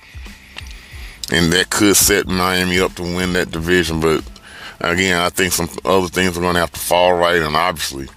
and 1.31 1.53
that 1.53 1.71
could 1.71 1.97
set 1.97 2.27
Miami 2.27 2.81
up 2.81 2.95
to 2.95 3.03
win 3.03 3.33
that 3.35 3.51
division. 3.51 4.01
But 4.01 4.25
again, 4.81 5.21
I 5.21 5.29
think 5.31 5.53
some 5.53 5.69
other 5.85 6.09
things 6.09 6.37
are 6.37 6.41
going 6.41 6.55
to 6.55 6.61
have 6.61 6.73
to 6.73 6.81
fall 6.81 7.15
right, 7.15 7.41
and 7.41 7.57
obviously, 7.57 8.09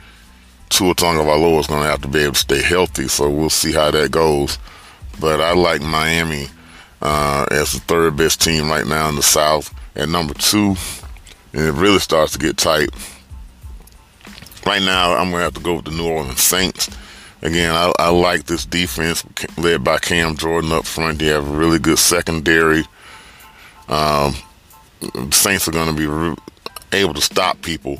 Tua 0.69 0.95
Tagovailoa 0.95 1.59
is 1.59 1.67
going 1.67 1.83
to 1.83 1.89
have 1.89 2.01
to 2.01 2.07
be 2.07 2.19
able 2.19 2.33
to 2.33 2.39
stay 2.39 2.61
healthy. 2.61 3.07
So 3.07 3.29
we'll 3.29 3.49
see 3.49 3.71
how 3.71 3.91
that 3.91 4.11
goes. 4.11 4.57
But 5.19 5.39
I 5.39 5.53
like 5.53 5.81
Miami 5.81 6.47
uh, 7.01 7.45
as 7.51 7.73
the 7.73 7.79
third 7.81 8.17
best 8.17 8.41
team 8.41 8.69
right 8.69 8.85
now 8.85 9.07
in 9.09 9.15
the 9.15 9.23
South. 9.23 9.73
At 9.95 10.09
number 10.09 10.33
two, 10.33 10.75
and 11.53 11.61
it 11.61 11.71
really 11.71 11.99
starts 11.99 12.33
to 12.33 12.39
get 12.39 12.57
tight. 12.57 12.89
Right 14.65 14.81
now, 14.81 15.13
I'm 15.13 15.29
going 15.29 15.39
to 15.39 15.43
have 15.43 15.53
to 15.53 15.61
go 15.61 15.75
with 15.75 15.85
the 15.85 15.91
New 15.91 16.09
Orleans 16.09 16.41
Saints 16.41 16.89
Again, 17.45 17.75
I, 17.75 17.91
I 17.99 18.09
like 18.09 18.45
this 18.45 18.65
defense 18.65 19.23
led 19.55 19.83
by 19.83 19.99
Cam 19.99 20.35
Jordan 20.35 20.71
up 20.71 20.83
front. 20.83 21.19
They 21.19 21.27
have 21.27 21.47
a 21.47 21.51
really 21.51 21.77
good 21.77 21.99
secondary. 21.99 22.85
Um, 23.87 24.35
Saints 25.31 25.67
are 25.67 25.71
going 25.71 25.95
to 25.95 26.35
be 26.35 26.97
able 26.97 27.13
to 27.13 27.21
stop 27.21 27.61
people. 27.61 27.99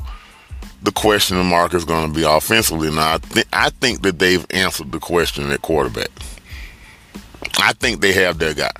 The 0.82 0.92
question 0.92 1.44
mark 1.46 1.74
is 1.74 1.84
going 1.84 2.12
to 2.12 2.14
be 2.14 2.24
offensively. 2.24 2.90
Now, 2.90 3.14
I, 3.14 3.18
th- 3.18 3.46
I 3.52 3.70
think 3.70 4.02
that 4.02 4.18
they've 4.18 4.46
answered 4.50 4.92
the 4.92 4.98
question 4.98 5.50
at 5.50 5.62
quarterback. 5.62 6.10
I 7.58 7.72
think 7.74 8.00
they 8.00 8.12
have 8.12 8.38
their 8.38 8.54
guy. 8.54 8.72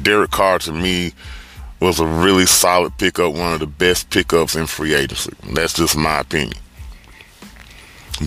Derek 0.00 0.30
Carr, 0.30 0.58
to 0.60 0.72
me, 0.72 1.12
was 1.80 1.98
a 1.98 2.06
really 2.06 2.46
solid 2.46 2.96
pickup, 2.98 3.32
one 3.32 3.52
of 3.54 3.60
the 3.60 3.66
best 3.66 4.10
pickups 4.10 4.54
in 4.54 4.66
free 4.66 4.94
agency. 4.94 5.32
That's 5.52 5.72
just 5.72 5.96
my 5.96 6.20
opinion. 6.20 6.58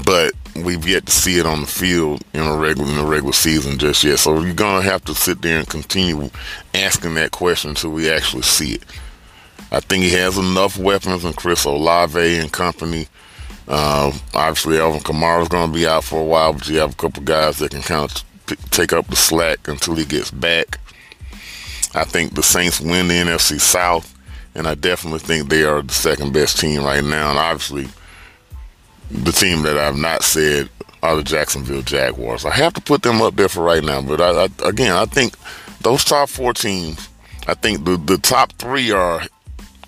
But 0.06 0.34
we've 0.56 0.88
yet 0.88 1.06
to 1.06 1.12
see 1.12 1.40
it 1.40 1.46
on 1.46 1.62
the 1.62 1.68
field 1.68 2.24
in 2.34 2.42
a 2.42 2.56
regular 2.56 2.90
in 2.90 2.98
the 2.98 3.06
regular 3.06 3.34
season 3.34 3.78
just 3.78 4.04
yet. 4.04 4.20
So 4.20 4.40
you're 4.42 4.54
gonna 4.54 4.84
have 4.84 5.04
to 5.06 5.16
sit 5.16 5.42
there 5.42 5.60
and 5.60 5.68
continue 5.68 6.30
asking 6.74 7.16
that 7.16 7.32
question 7.32 7.72
until 7.72 7.92
we 7.92 8.10
actually 8.10 8.44
see 8.44 8.74
it. 8.74 8.84
I 9.72 9.80
think 9.80 10.04
he 10.04 10.12
has 10.12 10.38
enough 10.38 10.78
weapons 10.78 11.26
and 11.26 11.36
Chris 11.36 11.66
Olave 11.66 12.38
and 12.38 12.52
company. 12.52 13.08
Uh, 13.68 14.12
obviously, 14.34 14.80
Alvin 14.80 15.00
Kamara 15.00 15.42
is 15.42 15.48
going 15.48 15.72
to 15.72 15.74
be 15.74 15.88
out 15.88 16.04
for 16.04 16.20
a 16.20 16.24
while, 16.24 16.54
but 16.54 16.68
you 16.68 16.78
have 16.78 16.92
a 16.92 16.96
couple 16.96 17.24
guys 17.24 17.58
that 17.58 17.72
can 17.72 17.82
kind 17.82 18.04
of 18.04 18.24
t- 18.46 18.56
take 18.70 18.94
up 18.94 19.08
the 19.08 19.16
slack 19.16 19.68
until 19.68 19.96
he 19.96 20.06
gets 20.06 20.30
back. 20.30 20.80
I 21.96 22.04
think 22.04 22.36
the 22.36 22.44
Saints 22.44 22.82
win 22.82 23.08
the 23.08 23.16
NFC 23.16 23.60
South, 23.60 24.14
and 24.54 24.68
I 24.68 24.76
definitely 24.76 25.20
think 25.20 25.50
they 25.50 25.64
are 25.64 25.82
the 25.82 25.94
second 25.94 26.34
best 26.34 26.60
team 26.60 26.84
right 26.84 27.04
now. 27.04 27.30
And 27.30 27.40
obviously, 27.40 27.88
the 29.14 29.32
team 29.32 29.62
that 29.64 29.78
I've 29.78 29.98
not 29.98 30.24
said 30.24 30.70
are 31.02 31.16
the 31.16 31.24
Jacksonville 31.24 31.82
Jaguars. 31.82 32.46
I 32.46 32.52
have 32.52 32.74
to 32.74 32.82
put 32.82 33.04
them 33.04 33.22
up 33.22 33.36
there 33.36 33.50
for 33.50 33.64
right 33.64 33.84
now, 33.84 34.02
but 34.02 34.20
I, 34.22 34.44
I, 34.44 34.70
again, 34.70 34.96
I 34.96 35.06
think 35.06 35.36
those 35.82 36.04
top 36.04 36.30
four 36.30 36.54
teams, 36.54 37.10
I 37.48 37.54
think 37.54 37.86
the, 37.86 37.98
the 37.98 38.18
top 38.18 38.54
three 38.54 38.92
are 38.92 39.22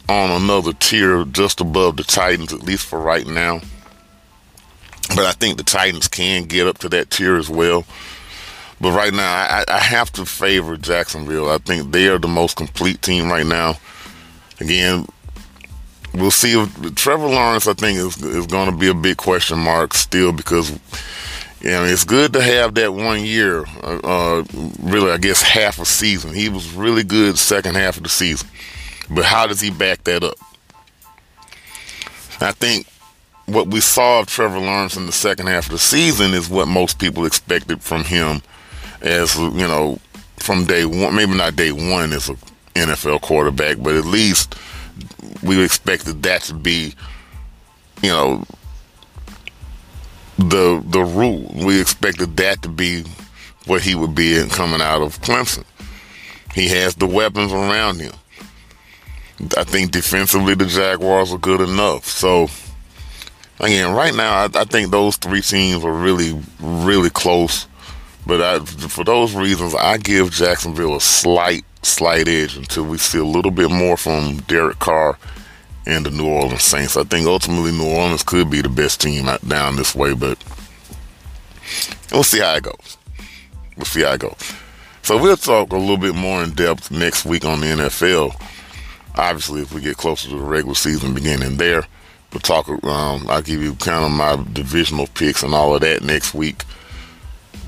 on 0.07 0.29
another 0.41 0.73
tier 0.73 1.23
just 1.25 1.61
above 1.61 1.97
the 1.97 2.03
Titans, 2.03 2.53
at 2.53 2.63
least 2.63 2.85
for 2.85 2.99
right 2.99 3.25
now. 3.25 3.61
But 5.09 5.25
I 5.25 5.31
think 5.31 5.57
the 5.57 5.63
Titans 5.63 6.07
can 6.07 6.43
get 6.43 6.67
up 6.67 6.77
to 6.79 6.89
that 6.89 7.11
tier 7.11 7.35
as 7.37 7.49
well. 7.49 7.85
But 8.81 8.91
right 8.91 9.13
now, 9.13 9.23
I, 9.23 9.63
I 9.67 9.79
have 9.79 10.11
to 10.13 10.25
favor 10.25 10.75
Jacksonville. 10.77 11.49
I 11.49 11.59
think 11.59 11.91
they 11.91 12.07
are 12.07 12.17
the 12.17 12.27
most 12.27 12.57
complete 12.57 13.01
team 13.01 13.31
right 13.31 13.45
now. 13.45 13.75
Again, 14.59 15.07
we'll 16.15 16.31
see 16.31 16.59
if 16.59 16.95
Trevor 16.95 17.27
Lawrence. 17.27 17.67
I 17.67 17.73
think 17.73 17.97
is 17.97 18.21
is 18.21 18.47
going 18.47 18.71
to 18.71 18.77
be 18.77 18.87
a 18.87 18.93
big 18.93 19.17
question 19.17 19.59
mark 19.59 19.93
still 19.93 20.31
because 20.31 20.71
you 21.61 21.69
know 21.69 21.83
it's 21.83 22.03
good 22.03 22.33
to 22.33 22.41
have 22.41 22.75
that 22.75 22.93
one 22.93 23.23
year. 23.23 23.65
Uh, 23.83 23.99
uh, 24.03 24.43
really, 24.81 25.11
I 25.11 25.17
guess 25.17 25.41
half 25.41 25.79
a 25.79 25.85
season. 25.85 26.33
He 26.33 26.49
was 26.49 26.73
really 26.73 27.03
good 27.03 27.37
second 27.37 27.75
half 27.75 27.97
of 27.97 28.03
the 28.03 28.09
season, 28.09 28.49
but 29.09 29.25
how 29.25 29.47
does 29.47 29.61
he 29.61 29.71
back 29.71 30.03
that 30.05 30.23
up? 30.23 30.37
I 32.41 32.51
think 32.51 32.87
what 33.45 33.67
we 33.67 33.79
saw 33.79 34.21
of 34.21 34.27
Trevor 34.27 34.59
Lawrence 34.59 34.97
in 34.97 35.05
the 35.05 35.11
second 35.11 35.47
half 35.47 35.67
of 35.67 35.71
the 35.71 35.79
season 35.79 36.33
is 36.33 36.49
what 36.49 36.67
most 36.67 36.99
people 36.99 37.25
expected 37.25 37.81
from 37.81 38.03
him, 38.03 38.41
as 39.01 39.35
you 39.37 39.51
know, 39.51 39.99
from 40.37 40.65
day 40.65 40.85
one. 40.85 41.15
Maybe 41.15 41.33
not 41.33 41.55
day 41.55 41.71
one 41.71 42.11
as 42.11 42.29
a 42.29 42.35
NFL 42.75 43.21
quarterback, 43.21 43.77
but 43.79 43.95
at 43.95 44.05
least 44.05 44.55
we 45.43 45.63
expected 45.63 46.23
that 46.23 46.41
to 46.43 46.53
be, 46.53 46.93
you 48.01 48.09
know, 48.09 48.43
the 50.37 50.83
the 50.87 51.01
rule. 51.01 51.51
We 51.55 51.79
expected 51.79 52.37
that 52.37 52.61
to 52.63 52.69
be 52.69 53.03
what 53.65 53.81
he 53.81 53.95
would 53.95 54.15
be 54.15 54.37
in 54.37 54.49
coming 54.49 54.81
out 54.81 55.01
of 55.01 55.21
Clemson. 55.21 55.65
He 56.53 56.69
has 56.69 56.95
the 56.95 57.07
weapons 57.07 57.51
around 57.51 57.99
him. 57.99 58.13
I 59.57 59.63
think 59.65 59.91
defensively 59.91 60.55
the 60.55 60.65
Jaguars 60.65 61.33
are 61.33 61.37
good 61.37 61.61
enough. 61.61 62.05
So 62.05 62.47
again, 63.59 63.93
right 63.93 64.15
now 64.15 64.33
I, 64.33 64.45
I 64.55 64.63
think 64.63 64.91
those 64.91 65.17
three 65.17 65.41
teams 65.41 65.83
are 65.83 65.91
really, 65.91 66.39
really 66.59 67.09
close. 67.09 67.67
But 68.25 68.41
I, 68.41 68.59
for 68.65 69.03
those 69.03 69.35
reasons, 69.35 69.75
I 69.75 69.97
give 69.97 70.31
Jacksonville 70.31 70.95
a 70.95 71.01
slight, 71.01 71.63
slight 71.83 72.27
edge 72.27 72.57
until 72.57 72.85
we 72.85 72.97
see 72.97 73.19
a 73.19 73.25
little 73.25 73.51
bit 73.51 73.69
more 73.69 73.97
from 73.97 74.37
Derek 74.47 74.79
Carr 74.79 75.17
and 75.85 76.05
the 76.05 76.11
New 76.11 76.27
Orleans 76.27 76.63
Saints. 76.63 76.97
I 76.97 77.03
think 77.03 77.27
ultimately 77.27 77.71
New 77.71 77.87
Orleans 77.87 78.23
could 78.23 78.49
be 78.49 78.61
the 78.61 78.69
best 78.69 79.01
team 79.01 79.29
down 79.47 79.75
this 79.75 79.93
way, 79.93 80.13
but 80.13 80.43
we'll 82.11 82.23
see 82.23 82.39
how 82.39 82.55
it 82.55 82.63
goes. 82.63 82.97
We'll 83.77 83.85
see 83.85 84.01
how 84.01 84.13
it 84.13 84.21
goes. 84.21 84.53
So 85.03 85.21
we'll 85.21 85.37
talk 85.37 85.71
a 85.71 85.77
little 85.77 85.97
bit 85.97 86.15
more 86.15 86.43
in 86.43 86.51
depth 86.51 86.89
next 86.89 87.25
week 87.25 87.45
on 87.45 87.61
the 87.61 87.67
NFL. 87.67 88.41
Obviously, 89.15 89.61
if 89.61 89.71
we 89.71 89.81
get 89.81 89.97
closer 89.97 90.29
to 90.29 90.35
the 90.35 90.41
regular 90.41 90.73
season 90.73 91.13
beginning 91.13 91.57
there, 91.57 91.85
we'll 92.33 92.41
talk. 92.41 92.67
Um, 92.67 93.27
I'll 93.29 93.43
give 93.43 93.61
you 93.61 93.75
kind 93.75 94.03
of 94.03 94.11
my 94.11 94.43
divisional 94.53 95.07
picks 95.07 95.43
and 95.43 95.53
all 95.53 95.75
of 95.75 95.81
that 95.81 96.01
next 96.01 96.33
week. 96.33 96.63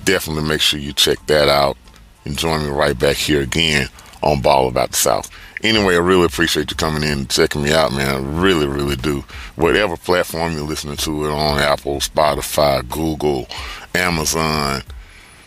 Definitely 0.08 0.48
make 0.48 0.62
sure 0.62 0.80
you 0.80 0.94
check 0.94 1.18
that 1.26 1.50
out 1.50 1.76
and 2.24 2.38
join 2.38 2.64
me 2.64 2.70
right 2.70 2.98
back 2.98 3.18
here 3.18 3.42
again 3.42 3.90
on 4.24 4.42
Ball 4.42 4.70
About 4.70 4.92
the 4.92 4.96
South. 4.96 5.30
Anyway, 5.66 5.96
I 5.96 5.98
really 5.98 6.24
appreciate 6.24 6.72
you 6.72 6.78
coming 6.78 7.04
in 7.04 7.20
and 7.20 7.30
checking 7.30 7.62
me 7.62 7.74
out, 7.74 7.92
man. 7.92 8.16
I 8.16 8.20
really, 8.42 8.68
really 8.68 8.96
do. 8.96 9.26
Whatever 9.58 9.98
platform 9.98 10.54
you're 10.54 10.62
listening 10.62 10.96
to 10.96 11.26
it 11.26 11.30
on, 11.30 11.60
Apple, 11.60 11.98
Spotify, 11.98 12.88
Google, 12.88 13.50
Amazon, 13.94 14.82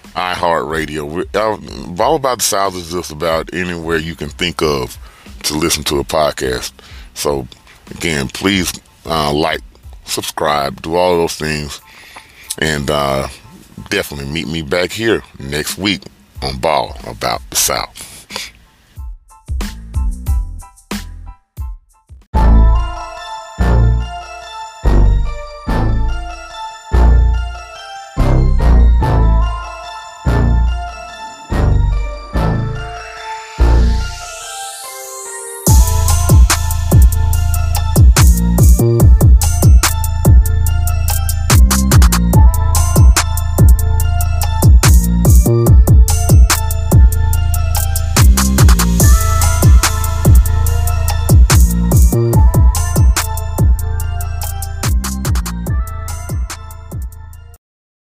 iHeartRadio. 0.09 1.97
Ball 1.97 2.17
About 2.17 2.39
the 2.41 2.45
South 2.45 2.77
is 2.77 2.91
just 2.91 3.11
about 3.11 3.55
anywhere 3.55 3.97
you 3.97 4.15
can 4.15 4.29
think 4.29 4.61
of 4.61 4.99
to 5.45 5.55
listen 5.55 5.85
to 5.85 6.01
a 6.01 6.05
podcast. 6.05 6.73
So, 7.15 7.49
again, 7.93 8.29
please 8.29 8.79
uh, 9.07 9.33
like, 9.33 9.63
subscribe, 10.05 10.83
do 10.83 10.97
all 10.97 11.17
those 11.17 11.37
things, 11.37 11.81
and 12.59 12.91
uh, 12.91 13.29
definitely 13.89 14.31
meet 14.31 14.49
me 14.49 14.63
back 14.63 14.93
here 14.93 15.23
next 15.39 15.79
week 15.79 16.03
on 16.43 16.59
Ball 16.59 16.97
About 17.07 17.41
the 17.51 17.57
South. 17.57 18.10